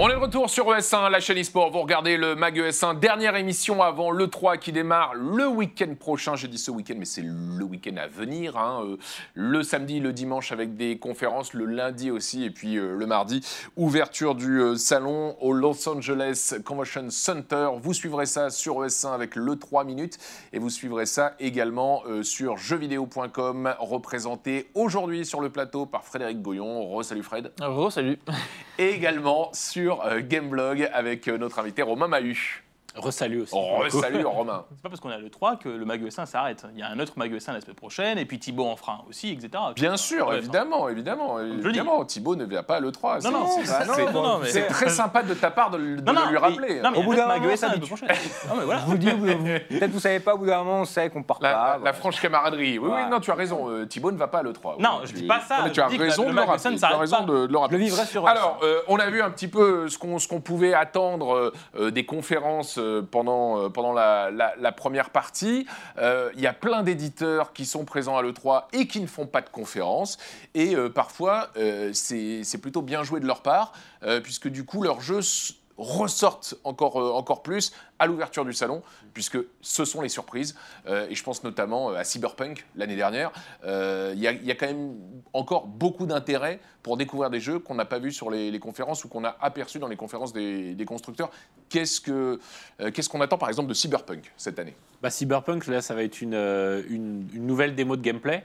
On 0.00 0.08
est 0.08 0.12
de 0.14 0.18
retour 0.18 0.48
sur 0.48 0.66
ES1, 0.66 1.10
la 1.10 1.18
chaîne 1.18 1.38
eSport. 1.38 1.72
Vous 1.72 1.80
regardez 1.80 2.16
le 2.16 2.36
Mag 2.36 2.56
ES1, 2.56 3.00
dernière 3.00 3.34
émission 3.34 3.82
avant 3.82 4.12
le 4.12 4.28
3 4.28 4.56
qui 4.56 4.70
démarre 4.70 5.14
le 5.16 5.48
week-end 5.48 5.92
prochain. 5.98 6.36
J'ai 6.36 6.46
dit 6.46 6.56
ce 6.58 6.70
week-end, 6.70 6.94
mais 6.96 7.04
c'est 7.04 7.24
le 7.24 7.64
week-end 7.64 7.96
à 7.96 8.06
venir. 8.06 8.56
hein. 8.56 8.84
Euh, 8.84 8.96
Le 9.34 9.64
samedi, 9.64 9.98
le 9.98 10.12
dimanche 10.12 10.52
avec 10.52 10.76
des 10.76 10.98
conférences, 10.98 11.52
le 11.52 11.64
lundi 11.64 12.12
aussi, 12.12 12.44
et 12.44 12.50
puis 12.50 12.76
euh, 12.78 12.94
le 12.96 13.06
mardi, 13.06 13.44
ouverture 13.76 14.36
du 14.36 14.60
euh, 14.60 14.76
salon 14.76 15.34
au 15.40 15.52
Los 15.52 15.88
Angeles 15.88 16.54
Convention 16.64 17.06
Center. 17.10 17.70
Vous 17.82 17.92
suivrez 17.92 18.26
ça 18.26 18.50
sur 18.50 18.76
ES1 18.84 19.12
avec 19.12 19.34
le 19.34 19.56
3 19.56 19.82
minutes, 19.82 20.16
et 20.52 20.60
vous 20.60 20.70
suivrez 20.70 21.06
ça 21.06 21.34
également 21.40 22.04
sur 22.22 22.56
jeuxvideo.com, 22.56 23.74
représenté 23.80 24.68
aujourd'hui 24.74 25.26
sur 25.26 25.40
le 25.40 25.50
plateau 25.50 25.86
par 25.86 26.04
Frédéric 26.04 26.40
Goyon. 26.40 26.88
Re-salut 26.94 27.24
Fred 27.24 27.50
Re, 27.60 27.90
salut. 27.90 28.20
et 28.78 28.90
également 28.90 29.50
sur 29.52 29.87
euh, 29.88 30.20
Gameblog 30.22 30.88
avec 30.92 31.28
euh, 31.28 31.38
notre 31.38 31.58
invité 31.58 31.82
Romain 31.82 32.08
Mahut. 32.08 32.62
Resalut 32.98 33.42
aussi. 33.42 33.54
Oh, 33.56 33.82
salut 33.88 34.24
Romain. 34.24 34.64
C'est 34.76 34.82
pas 34.82 34.88
parce 34.88 35.00
qu'on 35.00 35.10
a 35.10 35.18
le 35.18 35.30
3 35.30 35.56
que 35.56 35.68
le 35.68 35.84
Mag 35.84 36.02
ES1 36.06 36.26
s'arrête. 36.26 36.64
Il 36.74 36.78
y 36.78 36.82
a 36.82 36.88
un 36.88 36.98
autre 36.98 37.12
Mag 37.16 37.32
ES1 37.32 37.52
la 37.54 37.60
semaine 37.60 37.74
prochaine, 37.76 38.18
et 38.18 38.24
puis 38.24 38.38
Thibaut 38.38 38.66
en 38.66 38.76
fera 38.76 38.92
un 39.04 39.08
aussi, 39.08 39.30
etc. 39.32 39.50
Bien 39.74 39.96
sûr, 39.96 40.32
évidemment, 40.34 40.88
évidemment, 40.88 41.38
dis. 41.40 41.66
évidemment. 41.66 42.04
Thibaut 42.04 42.36
ne 42.36 42.44
vient 42.44 42.62
pas 42.62 42.76
à 42.76 42.80
l'E3. 42.80 43.24
Non, 43.24 43.30
non, 43.30 43.46
c'est- 43.46 43.86
non, 43.86 43.94
c'est- 43.94 44.12
non, 44.12 44.22
non, 44.22 44.40
très 44.68 44.88
sympa 44.88 45.22
de 45.22 45.34
ta 45.34 45.50
part 45.50 45.70
de, 45.70 45.78
le- 45.78 45.96
de 45.96 46.02
Non, 46.02 46.12
non, 46.12 46.24
le 46.26 46.30
lui 46.30 46.36
rappeler. 46.38 46.80
Non, 46.80 46.90
mais 46.90 46.98
Au 46.98 47.02
bout 47.02 47.14
d'un 47.14 47.26
moment, 47.26 47.38
Mag 47.40 47.56
ça 47.56 47.66
ES1 47.66 47.68
la 47.68 47.72
habitue. 47.74 47.86
semaine 47.96 48.08
prochaine. 48.08 48.48
Non, 48.48 48.54
mais 48.58 48.64
voilà. 48.64 48.80
Vous 48.82 48.96
peut-être 48.98 49.90
vous 49.90 50.00
savez 50.00 50.20
pas, 50.20 50.34
au 50.34 50.38
bout 50.38 50.46
d'un 50.46 50.58
moment, 50.58 50.80
on 50.80 50.84
sait 50.84 51.08
qu'on 51.10 51.22
part 51.22 51.38
La, 51.40 51.52
pas. 51.52 51.72
la 51.72 51.78
voilà. 51.78 51.92
franche 51.92 52.20
camaraderie. 52.20 52.78
Oui, 52.78 52.90
oui, 52.92 53.00
non, 53.10 53.20
tu 53.20 53.30
as 53.30 53.34
raison. 53.34 53.68
euh, 53.70 53.86
Thibaut 53.86 54.10
ne 54.12 54.16
va 54.18 54.28
pas 54.28 54.38
à 54.38 54.42
l'E3. 54.42 54.76
Non, 54.78 54.98
Oui, 55.00 55.06
je 55.06 55.12
dis 55.14 55.26
pas 55.26 55.40
ça, 55.40 55.62
non, 55.64 55.70
tu 55.70 55.80
as 55.80 55.86
raison 55.86 56.22
le 56.24 56.30
de 56.30 56.34
le 56.34 56.34
Mag 56.36 56.44
ES1 56.44 56.50
rappeler. 56.50 56.70
Tu 56.70 56.74
as 56.76 56.78
s'arrête 56.78 56.98
raison 57.00 57.24
de, 57.24 57.32
le 57.46 57.48
Je 57.50 57.56
rappeler. 57.56 57.78
le 57.78 57.84
vivrai 57.84 58.04
sur 58.04 58.26
Alors, 58.28 58.58
euh, 58.62 58.80
on 58.88 58.96
a 58.98 59.08
vu 59.10 59.22
un 59.22 59.30
petit 59.30 59.48
peu 59.48 59.88
ce 59.88 59.98
qu'on 59.98 60.18
ce 60.18 60.26
qu'on 60.28 60.40
pouvait 60.40 60.74
attendre 60.74 61.52
euh, 61.78 61.90
des 61.90 62.04
conférences 62.06 62.78
pendant, 63.10 63.64
euh, 63.64 63.68
pendant 63.68 63.92
la, 63.92 64.72
première 64.76 65.10
partie. 65.10 65.66
Euh, 65.98 66.30
Il 66.34 66.40
y 66.40 66.46
a 66.46 66.52
plein 66.52 66.82
d'éditeurs 66.82 67.52
qui 67.52 67.64
sont 67.64 67.84
présents 67.84 68.16
à 68.16 68.22
l'E3 68.22 68.64
et 68.72 68.86
qui 68.86 69.00
ne 69.00 69.06
font 69.06 69.26
pas 69.26 69.40
de 69.40 69.48
conférences. 69.48 70.18
Et 70.54 70.74
euh, 70.74 70.88
parfois, 70.88 71.50
euh, 71.56 71.90
c'est 71.92 72.60
plutôt 72.60 72.82
bien 72.82 73.02
joué 73.02 73.20
de 73.20 73.26
leur 73.26 73.42
part, 73.42 73.72
euh, 74.02 74.20
puisque 74.20 74.48
du 74.48 74.64
coup, 74.64 74.82
leurs 74.82 75.00
jeux 75.00 75.20
ressortent 75.78 76.56
encore, 76.64 77.00
euh, 77.00 77.12
encore 77.12 77.42
plus 77.42 77.72
à 77.98 78.06
l'ouverture 78.06 78.44
du 78.44 78.52
salon, 78.52 78.82
puisque 79.14 79.38
ce 79.60 79.84
sont 79.84 80.00
les 80.02 80.08
surprises. 80.08 80.56
Euh, 80.86 81.06
et 81.08 81.14
je 81.14 81.22
pense 81.22 81.44
notamment 81.44 81.90
euh, 81.90 81.94
à 81.94 82.04
Cyberpunk 82.04 82.66
l'année 82.76 82.96
dernière. 82.96 83.30
Il 83.64 84.18
y, 84.18 84.46
y 84.46 84.50
a 84.50 84.54
quand 84.54 84.66
même 84.66 84.96
encore 85.32 85.66
beaucoup 85.66 86.06
d'intérêt 86.06 86.60
pour 86.82 86.96
découvrir 86.96 87.30
des 87.30 87.40
jeux 87.40 87.58
qu'on 87.58 87.74
n'a 87.74 87.84
pas 87.84 87.98
vus 87.98 88.12
sur 88.12 88.30
les, 88.30 88.58
conférences 88.58 89.04
ou 89.04 89.08
qu'on 89.08 89.24
a 89.24 89.36
aperçus 89.40 89.78
dans 89.78 89.88
les 89.88 89.96
conférences 89.96 90.32
des, 90.32 90.74
des 90.74 90.84
constructeurs. 90.84 91.30
Qu'est-ce 91.68 92.00
que- 92.00 92.40
euh, 92.80 92.90
qu'est-ce 92.90 93.08
qu'on 93.08 93.20
attend 93.20 93.38
par 93.38 93.48
exemple 93.48 93.68
de 93.68 93.74
Cyberpunk 93.74 94.32
cette 94.36 94.58
année? 94.58 94.74
Bah, 95.00 95.10
Cyberpunk, 95.10 95.66
là, 95.66 95.80
ça 95.80 95.94
va 95.94 96.02
être 96.02 96.20
une, 96.20 96.34
une 96.88 97.46
nouvelle 97.46 97.74
démo 97.74 97.96
de 97.96 98.02
gameplay. 98.02 98.44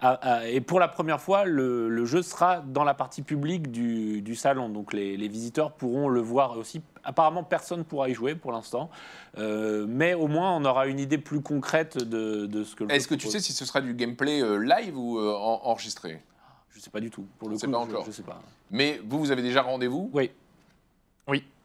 Ah, 0.00 0.18
ah, 0.20 0.48
et 0.48 0.60
pour 0.60 0.78
la 0.78 0.88
première 0.88 1.20
fois, 1.20 1.44
le, 1.46 1.88
le 1.88 2.04
jeu 2.04 2.20
sera 2.20 2.60
dans 2.60 2.84
la 2.84 2.92
partie 2.92 3.22
publique 3.22 3.70
du, 3.70 4.20
du 4.20 4.34
salon. 4.34 4.68
Donc 4.68 4.92
les, 4.92 5.16
les 5.16 5.28
visiteurs 5.28 5.72
pourront 5.72 6.08
le 6.08 6.20
voir 6.20 6.58
aussi. 6.58 6.82
Apparemment, 7.02 7.42
personne 7.44 7.78
ne 7.78 7.84
pourra 7.84 8.08
y 8.10 8.14
jouer 8.14 8.34
pour 8.34 8.52
l'instant. 8.52 8.90
Euh, 9.38 9.86
mais 9.88 10.12
au 10.12 10.26
moins, 10.26 10.54
on 10.54 10.64
aura 10.66 10.86
une 10.86 11.00
idée 11.00 11.18
plus 11.18 11.40
concrète 11.40 11.96
de, 11.96 12.44
de 12.46 12.62
ce 12.64 12.76
que 12.76 12.84
le 12.84 12.92
Est-ce 12.92 13.08
que 13.08 13.14
tu 13.14 13.28
sais 13.28 13.40
si 13.40 13.52
ce 13.54 13.64
sera 13.64 13.80
du 13.80 13.94
gameplay 13.94 14.42
euh, 14.42 14.56
live 14.58 14.98
ou 14.98 15.18
euh, 15.18 15.32
en- 15.34 15.62
enregistré? 15.64 16.22
Je 16.70 16.80
sais 16.80 16.90
pas 16.90 17.00
du 17.00 17.10
tout. 17.10 17.24
Pour 17.38 17.48
le 17.48 17.56
coup, 17.56 17.70
pas 17.70 17.86
je-. 17.90 18.06
Je 18.06 18.10
sais 18.12 18.22
pas. 18.22 18.38
Mais 18.70 19.00
vous, 19.02 19.18
vous 19.18 19.30
avez 19.30 19.40
déjà 19.42 19.62
rendez-vous? 19.62 20.10
Oui. 20.12 20.30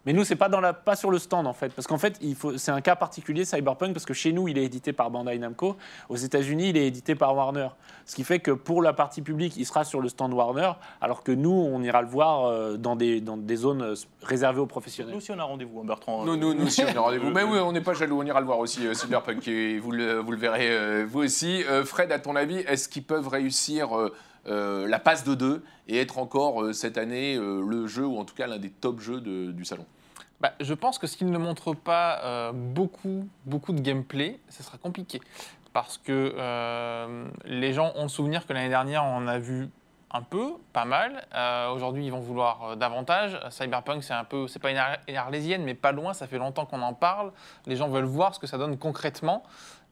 Mais 0.06 0.14
nous, 0.14 0.24
c'est 0.24 0.36
pas 0.36 0.50
dans 0.50 0.62
la, 0.62 0.74
pas 0.74 0.96
sur 0.96 1.12
le 1.12 1.20
stand 1.20 1.46
en 1.48 1.54
fait, 1.54 1.74
parce 1.74 1.88
qu'en 1.88 1.98
fait, 1.98 2.18
il 2.22 2.36
faut, 2.36 2.58
c'est 2.58 2.72
un 2.72 2.82
cas 2.82 2.96
particulier 2.96 3.46
Cyberpunk 3.46 3.94
parce 3.94 4.06
que 4.06 4.14
chez 4.14 4.34
nous, 4.34 4.48
il 4.48 4.58
est 4.58 4.64
édité 4.64 4.94
par 4.94 5.12
Bandai 5.12 5.38
Namco. 5.38 5.78
Aux 6.10 6.16
États-Unis, 6.16 6.70
il 6.70 6.78
est 6.78 6.88
édité 6.88 7.16
par 7.16 7.36
Warner. 7.36 7.70
Ce 8.06 8.16
qui 8.16 8.24
fait 8.24 8.40
que 8.40 8.52
pour 8.52 8.82
la 8.82 8.94
partie 8.94 9.22
publique, 9.22 9.58
il 9.58 9.66
sera 9.66 9.84
sur 9.84 10.02
le 10.02 10.10
stand 10.10 10.34
Warner, 10.34 10.72
alors 11.02 11.24
que 11.24 11.32
nous, 11.32 11.52
on 11.52 11.82
ira 11.84 12.02
le 12.02 12.08
voir 12.08 12.46
euh, 12.46 12.78
dans 12.78 12.96
des, 12.96 13.22
dans 13.22 13.38
des 13.38 13.56
zones 13.56 13.82
euh, 13.82 13.96
réservées 14.24 14.60
aux 14.60 14.64
Nous 14.64 14.68
professionnels. 14.68 15.16
aussi, 15.16 15.32
on 15.32 15.40
a 15.40 15.44
rendez-vous, 15.44 15.82
hein, 15.82 15.86
Bertrand. 15.86 16.26
Nous, 16.26 16.36
nous, 16.36 16.54
nous 16.54 16.66
aussi, 16.66 16.84
on 16.84 16.98
a 16.98 17.00
rendez-vous. 17.00 17.30
Mais 17.30 17.44
oui, 17.44 17.60
on 17.60 17.72
n'est 17.72 17.82
pas 17.82 17.94
jaloux, 17.94 18.20
on 18.22 18.26
ira 18.26 18.40
le 18.40 18.46
voir 18.46 18.60
aussi, 18.60 18.88
euh, 18.88 18.94
Cyberpunk, 18.94 19.48
et 19.48 19.80
vous 19.80 19.92
le, 19.92 20.20
vous 20.20 20.32
le 20.32 20.38
verrez 20.38 20.70
euh, 20.72 21.06
vous 21.08 21.24
aussi. 21.24 21.64
Euh, 21.70 21.86
Fred, 21.86 22.12
à 22.12 22.20
ton 22.20 22.36
avis, 22.36 22.58
est-ce 22.58 22.90
qu'ils 22.90 23.04
peuvent 23.04 23.28
réussir 23.28 23.90
euh, 24.48 24.88
la 24.88 24.98
passe 24.98 25.24
de 25.24 25.36
deux 25.36 25.64
et 25.88 26.00
être 26.00 26.18
encore 26.18 26.64
euh, 26.64 26.74
cette 26.74 26.98
année 26.98 27.36
euh, 27.36 27.62
le 27.62 27.86
jeu, 27.86 28.06
ou 28.06 28.18
en 28.18 28.26
tout 28.26 28.34
cas 28.34 28.48
l'un 28.48 28.58
des 28.58 28.72
top 28.72 29.00
jeux 29.00 29.22
du 29.22 29.66
salon 29.66 29.86
Bah, 30.40 30.54
je 30.60 30.74
pense 30.74 30.98
que 30.98 31.06
s'ils 31.06 31.30
ne 31.30 31.38
montrent 31.38 31.76
pas 31.76 32.52
beaucoup, 32.54 33.28
beaucoup 33.46 33.74
de 33.74 33.82
gameplay, 33.82 34.40
ce 34.50 34.64
sera 34.64 34.78
compliqué. 34.78 35.22
Parce 35.74 35.98
que 35.98 36.36
les 37.46 37.74
gens 37.74 37.94
ont 37.96 38.04
le 38.04 38.10
souvenir 38.10 38.46
que 38.46 38.54
l'année 38.54 38.70
dernière, 38.70 39.04
on 39.06 39.28
a 39.28 39.38
vu 39.38 39.70
un 40.14 40.22
peu, 40.22 40.56
pas 40.74 40.84
mal. 40.84 41.26
Aujourd'hui, 41.74 42.06
ils 42.06 42.12
vont 42.12 42.20
vouloir 42.20 42.76
davantage. 42.76 43.40
Cyberpunk, 43.50 44.04
c'est 44.04 44.14
un 44.14 44.26
peu, 44.26 44.48
c'est 44.48 44.60
pas 44.60 44.72
une 44.72 45.16
arlésienne, 45.16 45.64
mais 45.64 45.76
pas 45.76 45.94
loin. 45.94 46.14
Ça 46.14 46.28
fait 46.28 46.40
longtemps 46.40 46.66
qu'on 46.66 46.82
en 46.82 46.94
parle. 46.94 47.32
Les 47.68 47.78
gens 47.78 47.88
veulent 47.88 48.04
voir 48.04 48.36
ce 48.36 48.40
que 48.40 48.48
ça 48.48 48.58
donne 48.58 48.78
concrètement. 48.78 49.44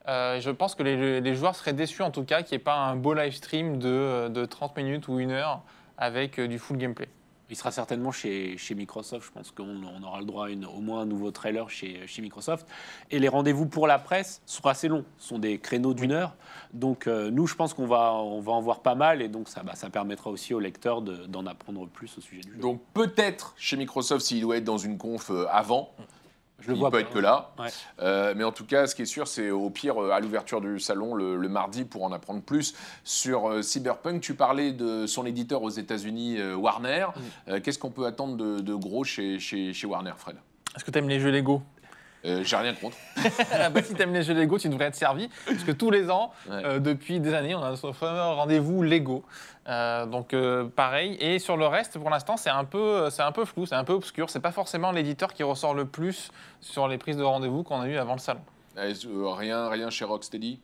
Euh, 0.08 0.40
je 0.40 0.50
pense 0.50 0.76
que 0.76 0.84
les, 0.84 1.22
les 1.22 1.36
joueurs 1.36 1.56
seraient 1.56 1.74
déçus, 1.74 2.02
en 2.02 2.12
tout 2.12 2.24
cas, 2.24 2.42
qu'il 2.42 2.56
n'y 2.58 2.62
ait 2.62 2.64
pas 2.64 2.76
un 2.76 2.96
beau 2.96 3.14
live 3.14 3.34
stream 3.34 3.78
de, 3.78 4.28
de 4.30 4.46
30 4.46 4.76
minutes 4.78 5.08
ou 5.08 5.20
une 5.20 5.32
heure 5.32 5.62
avec 5.98 6.40
euh, 6.40 6.48
du 6.48 6.58
full 6.58 6.78
gameplay. 6.78 7.10
Il 7.52 7.56
sera 7.56 7.72
certainement 7.72 8.12
chez, 8.12 8.58
chez 8.58 8.76
Microsoft. 8.76 9.26
Je 9.26 9.32
pense 9.32 9.50
qu'on 9.50 9.64
on 9.84 10.04
aura 10.04 10.20
le 10.20 10.26
droit 10.26 10.46
à 10.46 10.50
une- 10.50 10.66
au 10.66 10.82
moins 10.82 11.02
un 11.02 11.06
nouveau 11.08 11.32
trailer 11.32 11.68
chez, 11.70 12.06
chez 12.06 12.22
Microsoft. 12.22 12.68
Et 13.10 13.18
les 13.18 13.28
rendez-vous 13.28 13.66
pour 13.66 13.88
la 13.88 13.98
presse 13.98 14.42
sont 14.46 14.68
assez 14.68 14.88
longs. 14.88 15.04
Ce 15.18 15.30
sont 15.30 15.40
des 15.40 15.58
créneaux 15.58 15.96
d'une 15.96 16.12
heure. 16.12 16.36
Donc 16.74 17.08
euh, 17.08 17.32
nous, 17.32 17.48
je 17.48 17.56
pense 17.56 17.74
qu'on 17.74 17.88
va, 17.88 18.14
on 18.14 18.40
va 18.40 18.52
en 18.52 18.62
voir 18.62 18.82
pas 18.82 18.94
mal. 18.94 19.24
Et 19.24 19.30
donc 19.30 19.50
ça, 19.50 19.64
bah, 19.64 19.74
ça 19.74 19.90
permettra 19.90 20.30
aussi 20.30 20.54
aux 20.54 20.60
lecteurs 20.60 21.02
de- 21.02 21.26
d'en 21.26 21.48
apprendre 21.48 21.88
plus 21.88 22.16
au 22.20 22.22
sujet 22.22 22.42
du 22.42 22.52
jeu. 22.54 22.60
Donc 22.60 22.82
peut-être 22.94 23.56
chez 23.58 23.78
Microsoft, 23.78 24.24
s'il 24.26 24.42
doit 24.42 24.58
être 24.58 24.64
dans 24.64 24.78
une 24.78 25.00
conf 25.00 25.32
euh, 25.32 25.48
avant, 25.50 25.90
je 26.62 26.70
le 26.70 26.76
il 26.76 26.80
vois 26.80 26.90
peut 26.92 26.98
pas. 26.98 27.02
être 27.02 27.12
que 27.12 27.20
là. 27.20 27.52
Ouais. 27.60 27.68
Euh, 28.02 28.34
mais 28.36 28.44
en 28.44 28.52
tout 28.52 28.66
cas, 28.66 28.88
ce 28.88 28.96
qui 28.96 29.04
est 29.04 29.06
sûr, 29.06 29.28
c'est 29.28 29.50
au 29.52 29.70
pire, 29.70 30.02
euh, 30.02 30.12
à 30.12 30.20
l'ouverture 30.20 30.62
du 30.62 30.80
salon 30.80 31.16
le, 31.16 31.36
le 31.38 31.50
mardi, 31.50 31.86
pour 31.86 32.04
en 32.04 32.12
apprendre 32.12 32.42
plus 32.42 32.74
sur 33.04 33.50
euh, 33.50 33.62
Cyberpunk. 33.62 34.22
Tu 34.22 34.34
parlais 34.36 34.72
de 34.72 35.06
son 35.08 35.26
éditeur 35.26 35.62
aux 35.64 35.70
États-Unis, 35.70 36.38
euh, 36.40 36.56
Warner. 36.56 37.08
Euh, 37.48 37.60
Qu'est-ce 37.64 37.80
qu'on 37.80 37.92
peut 37.92 38.06
attendre 38.06 38.36
de, 38.38 38.60
de 38.60 38.74
gros 38.76 39.04
chez, 39.04 39.40
chez, 39.40 39.74
chez 39.74 39.88
Warner, 39.88 40.14
Fred? 40.18 40.36
Est-ce 40.76 40.84
que 40.84 40.92
tu 40.92 41.00
aimes 41.00 41.10
les 41.10 41.20
jeux 41.20 41.32
Lego? 41.32 41.62
Euh, 42.26 42.44
J'ai 42.44 42.56
rien 42.58 42.74
contre. 42.74 42.98
Ah 43.54 43.70
bah, 43.70 43.82
si 43.82 43.94
t'aimes 43.94 44.14
les 44.14 44.24
jeux 44.24 44.34
Lego, 44.34 44.58
tu 44.58 44.68
devrais 44.70 44.86
être 44.86 44.96
servi. 44.96 45.30
Parce 45.46 45.64
que 45.64 45.72
tous 45.72 45.90
les 45.92 46.10
ans, 46.12 46.32
Ouais. 46.50 46.62
euh, 46.66 46.80
depuis 46.80 47.20
des 47.20 47.34
années, 47.34 47.56
on 47.56 47.64
a 47.64 47.76
ce 47.76 47.92
fameux 47.94 48.20
rendez-vous 48.20 48.84
Lego. 48.84 49.24
Euh, 49.68 50.06
donc 50.06 50.34
euh, 50.34 50.66
pareil. 50.68 51.16
Et 51.22 51.40
sur 51.40 51.56
le 51.58 51.66
reste, 51.68 51.98
pour 51.98 52.10
l'instant, 52.10 52.36
c'est 52.38 52.50
un, 52.50 52.66
peu, 52.66 53.10
c'est 53.10 53.22
un 53.22 53.32
peu 53.32 53.46
flou, 53.46 53.66
c'est 53.66 53.76
un 53.76 53.84
peu 53.86 53.94
obscur. 53.94 54.30
C'est 54.30 54.40
pas 54.40 54.52
forcément 54.52 54.92
l'éditeur 54.92 55.34
qui 55.34 55.44
ressort 55.44 55.74
le 55.74 55.86
plus 55.86 56.32
sur 56.60 56.88
les 56.88 56.98
prises 56.98 57.18
de 57.18 57.24
rendez-vous 57.24 57.64
qu'on 57.64 57.80
a 57.82 57.88
eues 57.88 57.98
avant 57.98 58.14
le 58.14 58.20
salon. 58.20 58.42
Euh, 58.78 58.94
rien, 59.34 59.70
rien 59.70 59.90
chez 59.90 60.06
Rocksteady? 60.06 60.60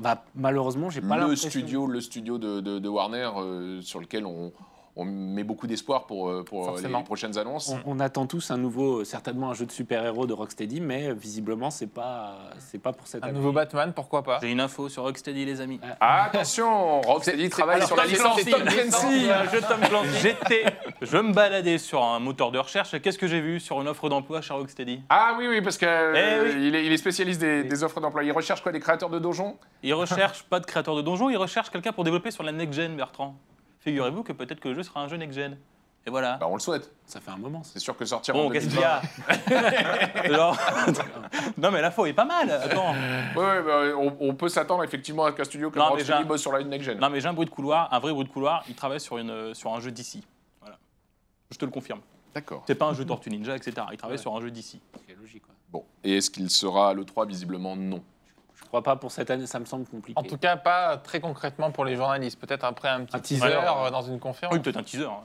Bah, 0.00 0.24
malheureusement, 0.34 0.90
j'ai 0.90 1.00
pas 1.00 1.14
le 1.14 1.20
l'impression. 1.20 1.50
studio, 1.50 1.86
le 1.86 2.00
studio 2.00 2.36
de, 2.38 2.60
de- 2.60 2.80
de 2.80 2.88
Warner 2.88 3.30
euh, 3.36 3.80
sur 3.82 4.00
lequel 4.00 4.26
on, 4.26 4.52
on 4.96 5.04
met 5.04 5.42
beaucoup 5.42 5.66
d'espoir 5.66 6.06
pour, 6.06 6.28
euh, 6.28 6.44
pour 6.44 6.68
euh, 6.68 6.80
les, 6.80 7.02
prochaines 7.04 7.36
annonces. 7.36 7.74
On, 7.84 7.96
on 7.96 8.00
attend 8.00 8.26
tous 8.26 8.52
un 8.52 8.56
nouveau, 8.56 9.00
euh, 9.00 9.04
certainement 9.04 9.50
un 9.50 9.54
jeu 9.54 9.66
de 9.66 9.72
super-héros 9.72 10.26
de 10.26 10.32
Rocksteady, 10.32 10.80
mais 10.80 11.12
visiblement, 11.12 11.70
c'est 11.70 11.88
pas, 11.88 12.38
c'est 12.58 12.78
pas 12.80 12.92
pour 12.92 13.08
cette 13.08 13.24
Un 13.24 13.28
année. 13.28 13.38
nouveau 13.38 13.50
Batman, 13.50 13.92
pourquoi 13.92 14.22
pas 14.22 14.38
J'ai 14.40 14.52
une 14.52 14.60
info 14.60 14.88
sur 14.88 15.02
Rocksteady, 15.02 15.44
les 15.44 15.60
amis. 15.60 15.80
Ah, 16.00 16.24
attention, 16.24 17.00
Rocksteady 17.00 17.48
travaille 17.50 17.84
sur 17.84 17.96
la 17.96 18.06
licence 18.06 18.40
Tom 18.44 18.62
Clancy. 18.62 20.18
J'étais, 20.22 20.64
je 21.02 21.16
me 21.16 21.32
baladais 21.32 21.78
sur 21.78 22.02
un 22.04 22.20
moteur 22.20 22.52
de 22.52 22.58
recherche. 22.58 22.94
et 22.94 23.00
Qu'est-ce 23.00 23.18
que 23.18 23.26
j'ai 23.26 23.40
vu 23.40 23.58
sur 23.58 23.80
une 23.80 23.88
offre 23.88 24.08
d'emploi 24.08 24.42
chez 24.42 24.54
Rocksteady? 24.54 25.02
Ah 25.08 25.34
oui, 25.36 25.46
oui, 25.48 25.60
parce 25.60 25.76
qu'il 25.76 25.88
Eh 25.88 26.40
oui. 26.42 26.68
il 26.68 26.74
est, 26.76 26.86
il 26.86 26.92
est 26.92 26.96
spécialiste 26.96 27.40
des, 27.40 27.64
des 27.64 27.82
offres 27.82 28.00
d'emploi. 28.00 28.22
Il 28.22 28.30
recherche 28.30 28.62
quoi 28.62 28.70
Des 28.70 28.80
créateurs 28.80 29.10
de 29.10 29.18
donjons? 29.18 29.56
Ils 29.82 29.94
recherchent 29.94 30.44
pas 30.44 30.60
de 30.60 30.66
créateur 30.66 30.94
de 30.94 31.02
donjons, 31.02 31.30
ils 31.30 31.36
recherchent 31.36 31.70
quelqu'un 31.70 31.92
pour 31.92 32.04
développer 32.04 32.30
sur 32.30 32.44
la 32.44 32.52
next-gen, 32.52 32.96
Bertrand. 32.96 33.34
Figurez-vous 33.84 34.22
que 34.22 34.32
peut-être 34.32 34.60
que 34.60 34.68
le 34.68 34.74
jeu 34.74 34.82
sera 34.82 35.02
un 35.02 35.08
jeu 35.08 35.16
next-gen. 35.16 35.56
Et 36.06 36.10
voilà. 36.10 36.36
bah, 36.36 36.46
On 36.48 36.54
le 36.54 36.60
souhaite. 36.60 36.90
Ça 37.06 37.20
fait 37.20 37.30
un 37.30 37.36
moment. 37.38 37.62
C'est 37.62 37.78
sûr 37.78 37.96
que 37.96 38.04
sortir 38.04 38.34
Bon, 38.34 38.48
en 38.48 38.50
qu'est-ce 38.50 38.68
2020... 38.68 39.00
qu'il 39.00 39.52
y 39.52 39.56
a 39.56 40.32
Genre- 40.36 40.58
Non, 41.58 41.70
mais 41.70 41.80
la 41.80 41.90
faux 41.90 42.04
est 42.06 42.12
pas 42.12 42.24
mal. 42.26 42.50
Attends. 42.50 42.92
Ouais, 42.92 43.42
ouais, 43.42 43.62
bah, 43.62 43.96
on, 43.96 44.14
on 44.20 44.34
peut 44.34 44.48
s'attendre 44.48 44.84
effectivement 44.84 45.24
à 45.24 45.32
qu'un 45.32 45.44
studio 45.44 45.70
comme 45.70 45.80
Non, 45.80 45.86
mais 45.86 45.90
Rocksteady 45.92 46.18
j'ai 46.18 46.24
un- 46.24 46.26
bosse 46.26 46.40
sur 46.42 46.52
la 46.52 46.62
next 46.62 46.84
gen. 46.84 46.98
Non, 46.98 47.08
mais 47.08 47.20
j'ai 47.20 47.28
un 47.28 47.32
bruit 47.32 47.46
de 47.46 47.50
couloir, 47.50 47.92
un 47.92 47.98
vrai 48.00 48.12
bruit 48.12 48.24
de 48.26 48.30
couloir. 48.30 48.64
Il 48.68 48.74
travaille 48.74 49.00
sur, 49.00 49.16
une, 49.18 49.54
sur 49.54 49.72
un 49.72 49.80
jeu 49.80 49.90
d'ici. 49.92 50.22
Voilà. 50.60 50.76
Je 51.50 51.56
te 51.56 51.64
le 51.64 51.70
confirme. 51.70 52.00
D'accord. 52.34 52.64
C'est 52.66 52.74
pas 52.74 52.86
un 52.86 52.94
jeu 52.94 53.04
Tortue 53.06 53.30
Ninja, 53.30 53.54
etc. 53.56 53.72
Il 53.92 53.96
travaille 53.96 54.16
Ouais. 54.16 54.22
sur 54.22 54.34
un 54.36 54.40
jeu 54.42 54.50
d'ici. 54.50 54.80
C'est 55.08 55.14
logique. 55.16 55.44
ouais. 55.48 55.54
Bon. 55.70 55.84
Et 56.02 56.16
est-ce 56.18 56.30
qu'il 56.30 56.50
sera 56.50 56.90
à 56.90 56.94
l'E3 56.94 57.26
Visiblement 57.28 57.76
non. 57.76 58.02
Crois 58.74 58.82
pas 58.82 58.96
pour 58.96 59.12
cette 59.12 59.30
année, 59.30 59.46
ça 59.46 59.60
me 59.60 59.66
semble 59.66 59.86
compliqué. 59.86 60.18
En 60.18 60.24
tout 60.24 60.36
cas, 60.36 60.56
pas 60.56 60.96
très 60.96 61.20
concrètement 61.20 61.70
pour 61.70 61.84
les 61.84 61.94
journalistes. 61.94 62.40
Peut-être 62.40 62.64
après 62.64 62.88
un 62.88 63.04
petit 63.04 63.14
Un 63.16 63.20
teaser 63.20 63.40
teaser, 63.46 63.56
euh, 63.56 63.90
dans 63.92 64.02
une 64.02 64.18
conférence. 64.18 64.52
Oui, 64.52 64.60
peut-être 64.60 64.78
un 64.78 64.82
teaser. 64.82 65.04
hein. 65.04 65.20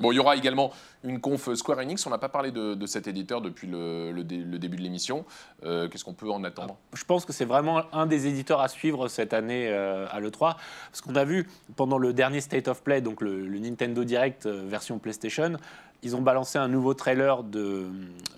Bon, 0.00 0.10
il 0.10 0.14
y 0.14 0.18
aura 0.18 0.36
également 0.36 0.70
une 1.04 1.20
conf 1.20 1.52
Square 1.52 1.80
Enix. 1.80 2.06
On 2.06 2.08
n'a 2.10 2.16
pas 2.16 2.30
parlé 2.30 2.50
de, 2.50 2.72
de 2.72 2.86
cet 2.86 3.06
éditeur 3.08 3.42
depuis 3.42 3.66
le, 3.68 4.10
le 4.10 4.24
dé- 4.24 4.38
le 4.38 4.58
début 4.58 4.78
de 4.78 4.82
l'émission. 4.82 5.26
Euh, 5.64 5.86
Qu'est-ce 5.86 6.02
qu'on 6.02 6.14
peut 6.14 6.30
en 6.30 6.42
attendre? 6.44 6.78
Je 6.94 7.04
pense 7.04 7.26
que 7.26 7.34
c'est 7.34 7.44
vraiment 7.44 7.82
un 7.92 8.06
des 8.06 8.26
éditeurs 8.26 8.62
à 8.62 8.68
suivre 8.68 9.08
cette 9.08 9.34
année 9.34 9.68
euh, 9.68 10.06
à 10.10 10.18
l'E3. 10.20 10.54
Parce 10.90 11.02
qu'on 11.02 11.14
a 11.14 11.24
vu 11.24 11.46
pendant 11.76 11.98
le 11.98 12.14
dernier 12.14 12.40
State 12.40 12.68
of 12.68 12.82
Play, 12.82 13.02
donc 13.02 13.20
le, 13.20 13.46
le 13.46 13.58
Nintendo 13.58 14.02
Direct 14.02 14.46
euh, 14.46 14.64
version 14.66 14.98
PlayStation, 14.98 15.58
ils 16.02 16.16
ont 16.16 16.22
balancé 16.22 16.56
un 16.58 16.68
nouveau 16.68 16.94
trailer 16.94 17.42
de 17.42 17.90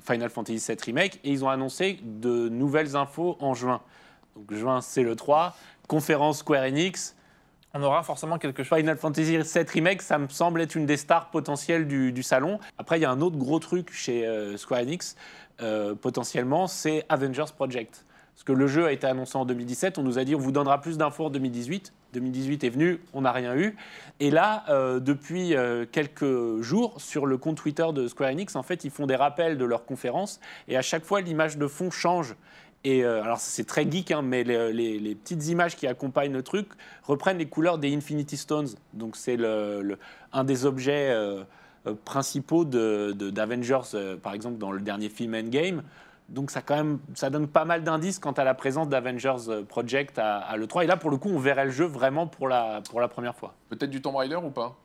Final 0.05 0.31
Fantasy 0.31 0.59
VII 0.59 0.77
Remake 0.87 1.21
et 1.23 1.31
ils 1.31 1.45
ont 1.45 1.49
annoncé 1.51 2.01
de 2.03 2.49
nouvelles 2.49 2.97
infos 2.97 3.37
en 3.39 3.55
juin. 3.55 3.81
Donc 4.37 4.53
juin, 4.53 4.81
c'est 4.81 5.03
le 5.03 5.15
3. 5.17 5.57
Conférence 5.87 6.39
Square 6.39 6.65
Enix. 6.65 7.15
On 7.77 7.83
aura 7.83 8.03
forcément 8.05 8.39
quelque 8.39 8.63
chose. 8.63 8.79
Final 8.79 8.97
Fantasy 8.97 9.37
VII 9.37 9.65
Remake, 9.73 10.01
ça 10.01 10.19
me 10.19 10.29
semble 10.29 10.61
être 10.61 10.77
une 10.77 10.87
des 10.87 10.97
stars 10.97 11.31
potentielles 11.31 11.89
du, 11.89 12.23
salon. 12.23 12.61
Après, 12.79 12.99
il 12.99 13.03
y 13.03 13.05
a 13.05 13.11
un 13.11 13.21
autre 13.21 13.37
gros 13.37 13.59
truc 13.59 13.93
chez 13.93 14.27
euh, 14.27 14.57
Square 14.57 14.83
Enix, 14.83 15.17
euh, 15.61 15.95
potentiellement, 15.97 16.69
c'est 16.69 17.05
Avengers 17.09 17.53
Project. 17.55 18.05
Parce 18.35 18.45
que 18.45 18.53
le 18.53 18.67
jeu 18.69 18.87
a 18.87 18.93
été 18.93 19.07
annoncé 19.07 19.37
en 19.37 19.45
2017, 19.45 19.99
on 19.99 20.03
nous 20.03 20.19
a 20.19 20.25
dit 20.25 20.35
on 20.35 20.39
vous 20.39 20.53
donnera 20.53 20.81
plus 20.81 20.99
d'infos 20.99 21.27
en 21.27 21.31
2018. 21.31 21.93
2018 22.13 22.65
est 22.65 22.69
venu, 22.69 23.01
on 23.13 23.23
n'a 23.23 23.33
rien 23.33 23.57
eu. 23.57 23.77
Et 24.21 24.31
là, 24.31 24.65
euh, 24.69 25.01
depuis 25.01 25.55
quelques 25.91 26.61
jours, 26.61 27.01
sur 27.01 27.27
le 27.27 27.39
compte 27.39 27.57
Twitter 27.57 27.87
de 27.93 28.07
Square 28.07 28.31
Enix, 28.31 28.55
en 28.55 28.63
fait, 28.63 28.85
ils 28.85 28.91
font 28.91 29.07
des 29.07 29.17
rappels 29.17 29.59
de 29.59 29.65
leurs 29.65 29.85
conférences 29.85 30.41
et 30.69 30.77
à 30.77 30.83
chaque 30.83 31.05
fois, 31.05 31.21
l'image 31.21 31.59
de 31.59 31.67
fond 31.67 31.91
change. 31.91 32.37
Euh, 32.87 33.23
alors, 33.23 33.39
c'est 33.41 33.65
très 33.65 33.91
geek, 33.91 34.11
hein, 34.11 34.21
mais 34.23 34.45
les, 34.45 34.73
les- 34.73 35.15
petites 35.15 35.47
images 35.49 35.75
qui 35.77 35.87
accompagnent 35.87 36.33
le 36.33 36.43
truc 36.43 36.69
reprennent 37.05 37.39
les 37.39 37.47
couleurs 37.49 37.79
des 37.79 37.95
Infinity 37.95 38.37
Stones. 38.37 38.69
Donc, 38.93 39.17
c'est 39.17 39.39
un 40.33 40.45
des 40.45 40.67
objets 40.67 41.11
euh, 41.11 41.45
euh, 41.87 41.95
principaux 42.05 42.65
de- 42.65 43.13
de- 43.17 43.31
d'Avengers, 43.31 43.81
euh, 43.95 44.17
par 44.17 44.35
exemple, 44.35 44.59
dans 44.59 44.71
le 44.73 44.81
dernier 44.81 45.09
film 45.09 45.35
Endgame. 45.35 45.83
Donc, 46.29 46.51
ça, 46.51 46.61
quand 46.63 46.77
même, 46.77 46.99
ça 47.15 47.31
donne 47.31 47.49
pas 47.49 47.65
mal 47.65 47.85
d'indices 47.85 48.19
quant 48.19 48.33
à 48.33 48.45
la 48.45 48.55
présence 48.55 48.89
d'Avengers 48.89 49.49
euh, 49.49 49.63
Project 49.63 50.19
à, 50.19 50.39
à 50.39 50.57
l'E3. 50.59 50.85
Et 50.85 50.87
là, 50.87 50.97
pour 50.99 51.11
le 51.11 51.17
coup, 51.17 51.31
on 51.31 51.39
verrait 51.39 51.67
le 51.67 51.71
jeu 51.71 51.85
vraiment 51.87 52.27
pour 52.27 52.49
la, 52.49 52.83
pour 52.91 53.01
la 53.01 53.09
première 53.09 53.35
fois. 53.35 53.55
Peut-être 53.71 53.91
du 53.91 54.03
Tomb 54.03 54.17
Raider 54.17 54.37
ou 54.37 54.51
pas? 54.51 54.77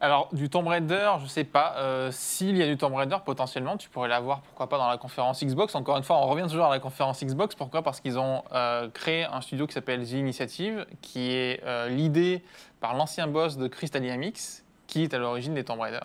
Alors, 0.00 0.28
du 0.32 0.50
Tomb 0.50 0.66
Raider, 0.66 1.12
je 1.22 1.26
sais 1.26 1.44
pas. 1.44 1.74
Euh, 1.76 2.10
S'il 2.12 2.56
y 2.56 2.62
a 2.62 2.66
du 2.66 2.76
Tomb 2.76 2.94
Raider, 2.94 3.16
potentiellement, 3.24 3.76
tu 3.76 3.88
pourrais 3.88 4.08
l'avoir, 4.08 4.40
pourquoi 4.40 4.68
pas, 4.68 4.76
dans 4.76 4.88
la 4.88 4.98
conférence 4.98 5.42
Xbox. 5.42 5.74
Encore 5.74 5.96
une 5.96 6.02
fois, 6.02 6.16
on 6.18 6.26
revient 6.26 6.46
toujours 6.48 6.66
à 6.66 6.70
la 6.70 6.80
conférence 6.80 7.22
Xbox. 7.22 7.54
Pourquoi? 7.54 7.82
Parce 7.82 8.00
qu'ils 8.00 8.18
ont 8.18 8.42
euh, 8.52 8.88
créé 8.90 9.24
un 9.24 9.40
studio 9.40 9.66
qui 9.66 9.72
s'appelle 9.72 10.04
The 10.04 10.12
Initiative, 10.12 10.86
qui 11.00 11.32
est 11.32 11.62
euh, 11.64 11.88
l'idée 11.88 12.44
par 12.80 12.94
l'ancien 12.94 13.26
boss 13.26 13.56
de 13.56 13.66
Crystal 13.68 14.02
Dynamics, 14.02 14.62
qui 14.86 15.04
est 15.04 15.14
à 15.14 15.18
l'origine 15.18 15.54
des 15.54 15.64
Tomb 15.64 15.80
Raider. 15.80 16.00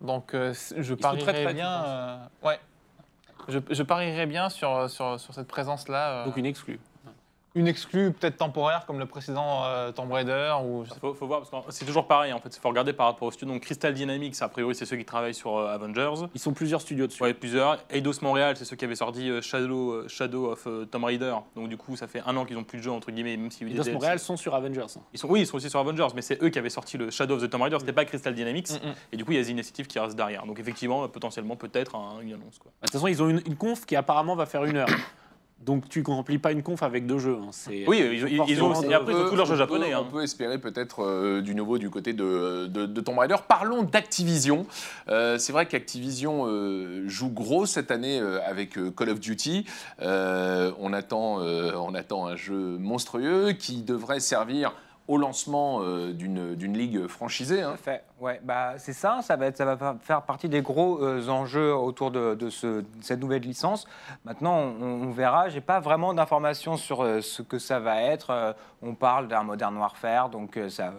Donc, 0.00 0.32
je 0.34 0.94
parierais 0.94 1.52
bien. 1.52 2.28
penses 2.42 2.50
ouais. 2.50 2.60
Je, 3.48 3.58
je 3.70 3.82
parierais 3.82 4.26
bien 4.26 4.48
sur, 4.48 4.88
sur, 4.90 5.18
sur 5.18 5.34
cette 5.34 5.48
présence-là. 5.48 6.24
Donc 6.24 6.36
une 6.36 6.46
exclue. 6.46 6.78
Une 7.56 7.66
exclue 7.66 8.12
peut-être 8.12 8.36
temporaire 8.36 8.86
comme 8.86 8.98
le 9.00 9.06
précédent 9.06 9.64
euh, 9.64 9.90
Tomb 9.90 10.12
Raider 10.12 10.54
ou 10.64 10.84
Il 10.84 11.00
faut, 11.00 11.14
faut 11.14 11.26
voir, 11.26 11.40
parce 11.42 11.66
que 11.66 11.72
c'est 11.72 11.84
toujours 11.84 12.06
pareil, 12.06 12.32
en 12.32 12.38
fait, 12.38 12.54
il 12.56 12.60
faut 12.60 12.68
regarder 12.68 12.92
par 12.92 13.06
rapport 13.06 13.26
au 13.26 13.30
studio. 13.32 13.52
Donc 13.52 13.62
Crystal 13.62 13.92
Dynamics, 13.92 14.36
a 14.40 14.48
priori, 14.48 14.74
c'est 14.76 14.86
ceux 14.86 14.96
qui 14.96 15.04
travaillent 15.04 15.34
sur 15.34 15.56
euh, 15.56 15.74
Avengers. 15.74 16.28
Ils 16.34 16.40
sont 16.40 16.52
plusieurs 16.52 16.80
studios 16.80 17.08
dessus. 17.08 17.22
Ouais, 17.22 17.34
plusieurs. 17.34 17.78
Eidos 17.90 18.12
Montréal, 18.22 18.56
c'est 18.56 18.64
ceux 18.64 18.76
qui 18.76 18.84
avaient 18.84 18.94
sorti 18.94 19.28
euh, 19.28 19.42
Shadow, 19.42 19.92
euh, 19.94 20.08
Shadow 20.08 20.52
of 20.52 20.64
euh, 20.68 20.84
Tomb 20.84 21.02
Raider. 21.04 21.34
Donc 21.56 21.68
du 21.68 21.76
coup, 21.76 21.96
ça 21.96 22.06
fait 22.06 22.22
un 22.24 22.36
an 22.36 22.44
qu'ils 22.44 22.56
ont 22.56 22.62
plus 22.64 22.78
de 22.78 22.82
jeu, 22.84 22.92
entre 22.92 23.10
guillemets, 23.10 23.36
même 23.36 23.50
s'il 23.50 23.62
y 23.62 23.64
a 23.64 23.66
eu 23.66 23.70
Et 23.70 23.72
des 23.72 23.78
Dos 23.78 23.84
DLC. 23.84 23.94
Montréal 23.94 24.18
sont 24.20 24.36
sur 24.36 24.54
Avengers. 24.54 24.82
hein. 24.96 25.00
Ils 25.12 25.18
sont, 25.18 25.28
oui, 25.28 25.40
ils 25.40 25.46
sont 25.46 25.56
aussi 25.56 25.70
sur 25.70 25.80
Avengers, 25.80 26.06
mais 26.14 26.22
c'est 26.22 26.40
eux 26.42 26.50
qui 26.50 26.58
avaient 26.60 26.70
sorti 26.70 26.98
le 26.98 27.10
Shadow 27.10 27.34
of 27.34 27.42
the 27.42 27.50
Tomb 27.50 27.62
Raider, 27.62 27.78
c'était 27.80 27.92
pas 27.92 28.04
Crystal 28.04 28.32
Dynamics. 28.32 28.70
Mm, 28.70 28.86
mm. 28.88 28.94
Et 29.12 29.16
du 29.16 29.24
coup, 29.24 29.32
il 29.32 29.38
y 29.38 29.40
a 29.40 29.44
The 29.44 29.48
Initiative 29.48 29.88
qui 29.88 29.98
reste 29.98 30.14
derrière. 30.14 30.46
Donc 30.46 30.60
effectivement, 30.60 31.08
potentiellement, 31.08 31.56
peut-être 31.56 31.96
un- 31.96 32.20
une 32.20 32.32
annonce. 32.34 32.58
Quoi. 32.60 32.70
Bah, 32.80 32.86
De 32.86 32.86
toute 32.86 32.92
façon, 32.92 33.08
ils 33.08 33.20
ont 33.22 33.28
une, 33.28 33.42
une 33.44 33.56
conf 33.56 33.84
qui 33.86 33.96
apparemment 33.96 34.36
va 34.36 34.46
faire 34.46 34.64
une 34.64 34.76
heure. 34.76 34.88
Donc 35.60 35.88
tu 35.90 36.00
ne 36.00 36.06
remplis 36.06 36.38
pas 36.38 36.52
une 36.52 36.62
conf 36.62 36.82
avec 36.82 37.06
deux 37.06 37.18
jeux. 37.18 37.36
hein. 37.38 37.48
C'est- 37.52 37.86
Oui, 37.86 37.98
ils, 38.00 38.14
ils- 38.14 38.40
ils 38.48 38.62
ont 38.62 38.72
Et 38.82 38.94
après, 38.94 39.12
ils 39.12 39.16
ont 39.18 39.28
tous 39.28 39.36
leurs 39.36 39.44
jeux 39.44 39.52
on 39.52 39.56
peut- 39.56 39.58
japonais. 39.58 39.94
On 39.94 40.00
hein. 40.00 40.06
peut 40.10 40.22
espérer 40.22 40.56
peut-être 40.58 41.02
euh, 41.04 41.42
du 41.42 41.54
nouveau 41.54 41.76
du 41.76 41.90
côté 41.90 42.14
de, 42.14 42.66
de, 42.66 42.86
de 42.86 43.00
Tomb 43.02 43.18
Raider. 43.18 43.36
Parlons 43.46 43.82
d'Activision. 43.82 44.64
Euh, 45.08 45.36
c'est 45.36 45.52
vrai 45.52 45.66
qu'Activision 45.66 46.46
euh, 46.46 47.04
joue 47.08 47.28
gros 47.28 47.66
cette 47.66 47.90
année 47.90 48.18
euh, 48.20 48.38
avec 48.46 48.78
euh, 48.78 48.90
Call 48.90 49.10
of 49.10 49.20
Duty. 49.20 49.66
Euh, 50.00 50.72
on, 50.78 50.94
attend, 50.94 51.40
euh, 51.40 51.72
on 51.76 51.94
attend 51.94 52.26
un 52.26 52.36
jeu 52.36 52.54
monstrueux 52.78 53.52
qui 53.52 53.82
devrait 53.82 54.20
servir 54.20 54.72
au 55.10 55.16
lancement 55.16 55.80
euh, 55.82 56.12
d'une 56.12 56.72
ligue 56.78 57.08
franchisée. 57.08 57.62
hein. 57.62 57.74
Fait, 57.76 58.04
ouais, 58.20 58.40
bah 58.44 58.74
c'est 58.78 58.92
ça, 58.92 59.20
ça 59.22 59.34
va, 59.36 59.46
être, 59.46 59.56
ça 59.56 59.64
va 59.64 59.76
fa- 59.76 59.96
faire 60.00 60.22
partie 60.22 60.48
des 60.48 60.62
gros 60.62 61.02
euh, 61.02 61.26
enjeux 61.28 61.74
autour 61.74 62.12
de, 62.12 62.36
de 62.36 62.48
ce- 62.48 62.82
de 62.82 62.86
cette 63.00 63.18
nouvelle 63.20 63.42
licence. 63.42 63.88
Maintenant, 64.24 64.54
on, 64.56 64.84
on 64.84 65.10
verra. 65.10 65.48
J'ai 65.48 65.60
pas 65.60 65.80
vraiment 65.80 66.14
d'informations 66.14 66.76
sur 66.76 67.02
euh, 67.02 67.20
ce 67.22 67.42
que 67.42 67.58
ça 67.58 67.80
va 67.80 68.00
être. 68.02 68.30
Euh, 68.30 68.52
on 68.82 68.94
parle 68.94 69.26
d'un 69.26 69.42
Modern 69.42 69.76
Warfare, 69.76 70.28
donc 70.30 70.58
ça. 70.68 70.92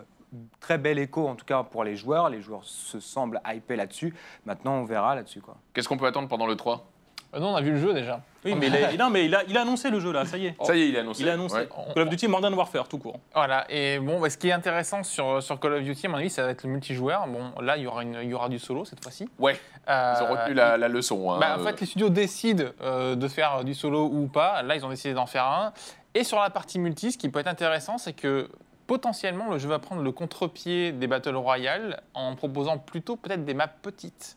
Très 0.61 0.77
bel 0.77 0.97
écho 0.99 1.27
en 1.27 1.35
tout 1.35 1.43
cas 1.45 1.61
pour 1.63 1.83
les 1.83 1.95
joueurs. 1.97 2.29
Les 2.29 2.41
joueurs 2.41 2.63
se 2.63 2.99
semblent 3.01 3.41
hypés 3.45 3.75
là-dessus. 3.77 4.13
Maintenant, 4.45 4.75
on 4.75 4.83
verra 4.85 5.15
là-dessus. 5.15 5.41
Qu'est-ce 5.73 5.87
qu'on 5.89 5.97
peut 5.97 6.05
attendre 6.05 6.27
pendant 6.29 6.47
le 6.47 6.55
3 6.55 6.85
Euh, 7.33 7.39
Non, 7.39 7.49
on 7.49 7.55
a 7.55 7.61
vu 7.61 7.71
le 7.71 7.77
jeu 7.79 7.93
déjà. 7.93 8.21
Oui, 8.43 8.55
mais, 8.55 8.67
il 8.67 8.75
a, 8.75 8.93
non, 8.97 9.09
mais 9.09 9.25
il, 9.25 9.35
a, 9.35 9.43
il 9.47 9.55
a 9.57 9.61
annoncé 9.61 9.89
le 9.89 9.99
jeu 9.99 10.11
là, 10.11 10.25
ça 10.25 10.37
y 10.37 10.47
est. 10.47 10.55
Ça 10.63 10.75
y 10.75 10.81
est, 10.81 10.89
il 10.89 10.97
a 10.97 11.01
annoncé. 11.01 11.21
Il 11.21 11.29
a 11.29 11.33
annoncé. 11.33 11.55
Ouais. 11.55 11.69
Call 11.93 12.03
of 12.03 12.09
Duty 12.09 12.27
Modern 12.27 12.53
Warfare, 12.53 12.87
tout 12.87 12.97
court. 12.97 13.19
Voilà, 13.35 13.65
et 13.69 13.99
bon, 13.99 14.19
bah, 14.19 14.29
ce 14.29 14.37
qui 14.37 14.49
est 14.49 14.51
intéressant 14.51 15.03
sur, 15.03 15.41
sur 15.43 15.59
Call 15.59 15.73
of 15.73 15.83
Duty, 15.83 16.07
à 16.07 16.09
mon 16.09 16.17
avis, 16.17 16.29
ça 16.29 16.43
va 16.43 16.49
être 16.51 16.63
le 16.63 16.69
multijoueur. 16.71 17.27
Bon, 17.27 17.51
là, 17.61 17.77
il 17.77 17.83
y 17.83 17.87
aura, 17.87 18.03
une, 18.03 18.17
il 18.23 18.29
y 18.29 18.33
aura 18.33 18.49
du 18.49 18.57
solo 18.59 18.83
cette 18.85 19.01
fois-ci. 19.03 19.27
Ouais, 19.39 19.59
Euh, 19.89 20.13
ils 20.17 20.23
ont 20.23 20.27
retenu 20.31 20.53
la, 20.55 20.77
la 20.77 20.87
leçon. 20.87 21.31
hein. 21.31 21.37
bah, 21.39 21.57
en 21.59 21.63
fait, 21.63 21.79
les 21.79 21.85
studios 21.87 22.09
décident 22.09 22.65
euh, 22.81 23.15
de 23.15 23.27
faire 23.27 23.63
du 23.63 23.73
solo 23.73 24.05
ou 24.11 24.27
pas. 24.27 24.61
Là, 24.63 24.75
ils 24.75 24.85
ont 24.85 24.89
décidé 24.89 25.13
d'en 25.13 25.25
faire 25.27 25.45
un. 25.45 25.73
Et 26.13 26.23
sur 26.23 26.39
la 26.39 26.49
partie 26.49 26.79
multi, 26.79 27.11
ce 27.11 27.17
qui 27.17 27.29
peut 27.29 27.39
être 27.39 27.47
intéressant, 27.47 27.97
c'est 27.97 28.13
que 28.13 28.49
potentiellement, 28.87 29.49
le 29.49 29.57
jeu 29.59 29.69
va 29.69 29.79
prendre 29.79 30.01
le 30.01 30.11
contre-pied 30.11 30.91
des 30.91 31.07
Battle 31.07 31.35
Royale 31.35 32.01
en 32.13 32.35
proposant 32.35 32.77
plutôt 32.77 33.15
peut-être 33.15 33.45
des 33.45 33.53
maps 33.53 33.67
petites. 33.81 34.35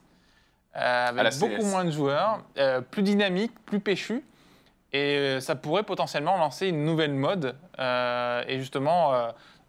Euh, 0.76 1.08
avec 1.08 1.38
beaucoup 1.38 1.62
CS. 1.62 1.70
moins 1.70 1.84
de 1.84 1.90
joueurs, 1.90 2.40
euh, 2.58 2.80
plus 2.80 3.02
dynamiques, 3.02 3.52
plus 3.64 3.80
péchus. 3.80 4.24
Et 4.92 5.16
euh, 5.16 5.40
ça 5.40 5.56
pourrait 5.56 5.82
potentiellement 5.82 6.36
lancer 6.36 6.68
une 6.68 6.84
nouvelle 6.84 7.14
mode 7.14 7.56
et 7.78 8.58
justement 8.58 9.12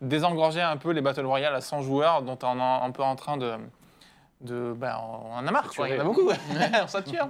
désengorger 0.01 0.61
un 0.61 0.77
peu 0.77 0.91
les 0.91 1.01
Battle 1.01 1.25
Royale 1.25 1.55
à 1.55 1.61
100 1.61 1.81
joueurs 1.81 2.21
dont 2.21 2.37
on 2.43 2.59
est 2.59 2.85
un 2.85 2.91
peu 2.91 3.03
en 3.03 3.15
train 3.15 3.37
de. 3.37 3.53
De 4.41 4.73
ben, 4.77 4.95
on 5.01 5.33
en 5.33 5.47
a 5.47 5.51
marre, 5.51 5.69
quoi. 5.73 5.87
il 5.89 5.95
y 5.95 5.97
en 5.97 6.01
a 6.01 6.03
beaucoup, 6.03 6.29
on 6.83 6.87
sature. 6.87 7.27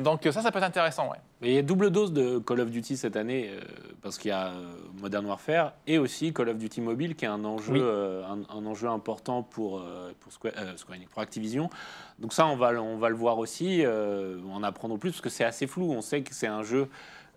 Donc 0.00 0.20
ça, 0.30 0.40
ça 0.42 0.50
peut 0.50 0.58
être 0.58 0.64
intéressant, 0.64 1.10
ouais. 1.10 1.18
Il 1.42 1.52
y 1.52 1.58
a 1.58 1.62
double 1.62 1.90
dose 1.90 2.12
de 2.12 2.38
Call 2.38 2.60
of 2.60 2.70
Duty 2.70 2.96
cette 2.96 3.16
année, 3.16 3.50
euh, 3.52 3.60
parce 4.02 4.18
qu'il 4.18 4.30
y 4.30 4.32
a 4.32 4.48
euh, 4.48 4.72
Modern 5.00 5.24
Warfare 5.26 5.72
et 5.86 5.98
aussi 5.98 6.32
Call 6.32 6.48
of 6.48 6.56
Duty 6.58 6.80
Mobile, 6.80 7.14
qui 7.14 7.26
est 7.26 7.28
un 7.28 7.44
enjeu, 7.44 7.74
Oui. 7.74 7.80
euh, 7.82 8.24
un, 8.26 8.38
un 8.56 8.66
enjeu 8.66 8.88
important 8.88 9.42
pour, 9.42 9.78
euh, 9.78 10.10
pour, 10.20 10.32
Square, 10.32 10.54
euh, 10.58 10.76
Square 10.76 10.96
Enix, 10.96 11.10
pour 11.12 11.20
Activision. 11.22 11.70
Donc 12.18 12.32
ça, 12.32 12.46
on 12.46 12.56
va, 12.56 12.72
le- 12.72 12.80
on 12.80 12.96
va 12.96 13.08
le 13.10 13.14
voir 13.16 13.38
aussi, 13.38 13.84
euh, 13.84 14.38
en 14.50 14.62
apprendre 14.62 14.96
plus, 14.98 15.10
parce 15.10 15.20
que 15.20 15.30
c'est 15.30 15.44
assez 15.44 15.66
flou. 15.66 15.92
On 15.92 16.00
sait 16.00 16.22
que 16.22 16.34
c'est 16.34 16.46
un 16.48 16.62
jeu, 16.62 16.88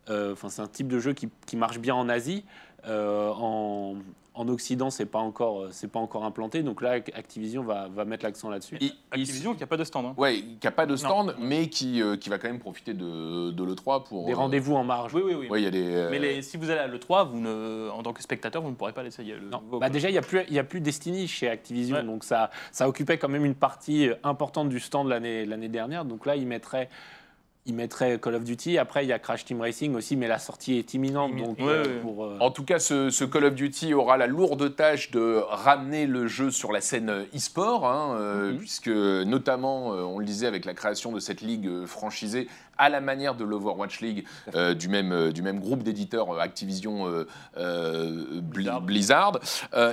euh, 0.10 0.34
enfin 0.34 0.50
c'est 0.50 0.62
un 0.62 0.68
type 0.68 0.88
de 0.88 0.98
jeu 1.00 1.14
qui, 1.14 1.30
qui 1.46 1.58
marche 1.58 1.78
bien 1.80 1.94
en 1.96 2.10
Asie. 2.10 2.44
Euh, 2.88 3.30
en, 3.36 3.96
en 4.34 4.48
Occident, 4.48 4.90
c'est 4.90 5.06
pas 5.06 5.20
encore, 5.20 5.68
c'est 5.72 5.90
pas 5.92 6.00
encore 6.00 6.24
implanté. 6.24 6.64
Donc 6.64 6.82
là, 6.82 6.92
Activision 7.14 7.64
va, 7.64 7.90
va 7.90 8.06
mettre 8.06 8.24
l'accent 8.26 8.50
là-dessus. 8.50 8.80
Activision 9.12 9.54
qui 9.54 9.64
a 9.64 9.68
pas 9.68 9.78
de 9.78 9.84
stand. 9.84 10.06
hein. 10.06 10.14
Ouais, 10.18 10.38
qui 10.42 10.58
n'a 10.66 10.72
pas 10.72 10.86
de 10.86 10.96
stand, 10.96 11.36
mais 11.38 11.68
qui, 11.68 12.02
euh, 12.02 12.16
qui 12.16 12.30
va 12.30 12.38
quand 12.40 12.48
même 12.48 12.60
profiter 12.60 12.94
de, 12.94 13.52
de 13.52 13.64
l'E3 13.64 14.06
pour. 14.06 14.26
Des 14.26 14.32
euh, 14.32 14.36
rendez-vous 14.38 14.74
en 14.76 14.84
marge. 14.86 15.14
Oui, 15.14 15.22
oui, 15.26 15.36
oui. 15.36 15.48
Ouais, 15.50 15.62
il 15.62 15.66
y 15.66 15.68
a 15.68 15.72
des. 15.72 15.86
euh, 15.94 16.08
Mais 16.10 16.18
les- 16.18 16.42
si 16.42 16.56
vous 16.58 16.70
allez 16.70 16.80
à 16.80 16.88
l'E3, 16.88 17.28
vous 17.30 17.40
ne, 17.40 17.90
en 17.90 18.02
tant 18.02 18.14
que 18.14 18.24
spectateur, 18.24 18.62
vous 18.62 18.70
ne 18.70 18.76
pourrez 18.76 18.94
pas 18.94 19.04
l'essayer. 19.04 19.36
le 19.36 19.50
Non. 19.50 19.62
Bah 19.80 19.90
déjà, 19.90 20.10
il 20.10 20.14
n'y 20.14 20.18
a, 20.18 20.22
plus- 20.24 20.44
il 20.48 20.54
y 20.54 20.60
a 20.60 20.64
plus 20.64 20.80
Destiny 20.82 21.28
chez 21.28 21.50
Activision, 21.50 21.98
Ouais. 21.98 22.04
donc 22.04 22.24
ça, 22.24 22.50
ça 22.72 22.88
occupait 22.88 23.18
quand 23.18 23.30
même 23.30 23.46
une 23.46 23.54
partie 23.56 24.08
euh, 24.10 24.16
importante 24.24 24.70
du 24.70 24.80
stand 24.80 25.08
l'année 25.10 25.46
l'année 25.46 25.70
dernière. 25.70 26.06
Donc 26.06 26.26
là, 26.26 26.36
ils 26.38 26.48
mettraient, 26.48 26.90
ils 27.68 27.76
mettraient 27.76 28.18
Call 28.20 28.36
of 28.36 28.44
Duty. 28.44 28.78
Après, 28.80 29.06
il 29.06 29.08
y 29.10 29.14
a 29.14 29.20
Crash 29.20 29.46
Team 29.46 29.62
Racing 29.62 29.94
aussi, 29.96 30.16
mais 30.16 30.28
la 30.28 30.40
sortie 30.40 30.78
est 30.78 30.94
imminente. 30.96 31.36
Donc, 31.36 31.60
Ouais, 31.60 31.66
euh, 31.68 31.84
ouais. 31.84 32.00
pour, 32.02 32.26
euh, 32.26 32.38
En 32.40 32.50
tout 32.50 32.64
cas, 32.66 32.80
ce, 32.80 33.10
ce 33.12 33.24
Call 33.24 33.46
of 33.46 33.54
Duty 33.56 33.94
aura 33.94 34.18
la 34.18 34.26
lourde 34.28 34.76
tâche 34.76 35.12
de 35.12 35.42
ramener 35.48 36.08
le 36.08 36.26
jeu 36.28 36.50
sur 36.50 36.72
la 36.72 36.82
scène 36.82 37.26
e-sport, 37.36 37.86
hein, 37.88 38.16
euh, 38.20 38.52
Mhm. 38.54 38.58
puisque 38.58 38.88
notamment, 38.88 39.90
on 39.90 40.18
le 40.18 40.26
disait 40.26 40.48
avec 40.48 40.66
la 40.66 40.74
création 40.74 41.12
de 41.12 41.20
cette 41.20 41.42
ligue 41.42 41.86
franchisée 41.86 42.48
à 42.82 42.90
la 42.90 43.00
manière 43.00 43.36
de 43.36 43.44
l'Overwatch 43.46 44.02
League 44.02 44.26
euh, 44.56 44.74
du, 44.74 44.90
même, 44.90 45.12
euh, 45.12 45.32
du 45.32 45.42
même 45.44 45.60
groupe 45.60 45.84
d'éditeurs 45.84 46.34
euh, 46.34 46.40
Activision 46.40 47.06
euh, 47.08 48.42
Bli- 48.42 48.42
Blizzard. 48.82 48.82
Blizzard. 48.82 49.40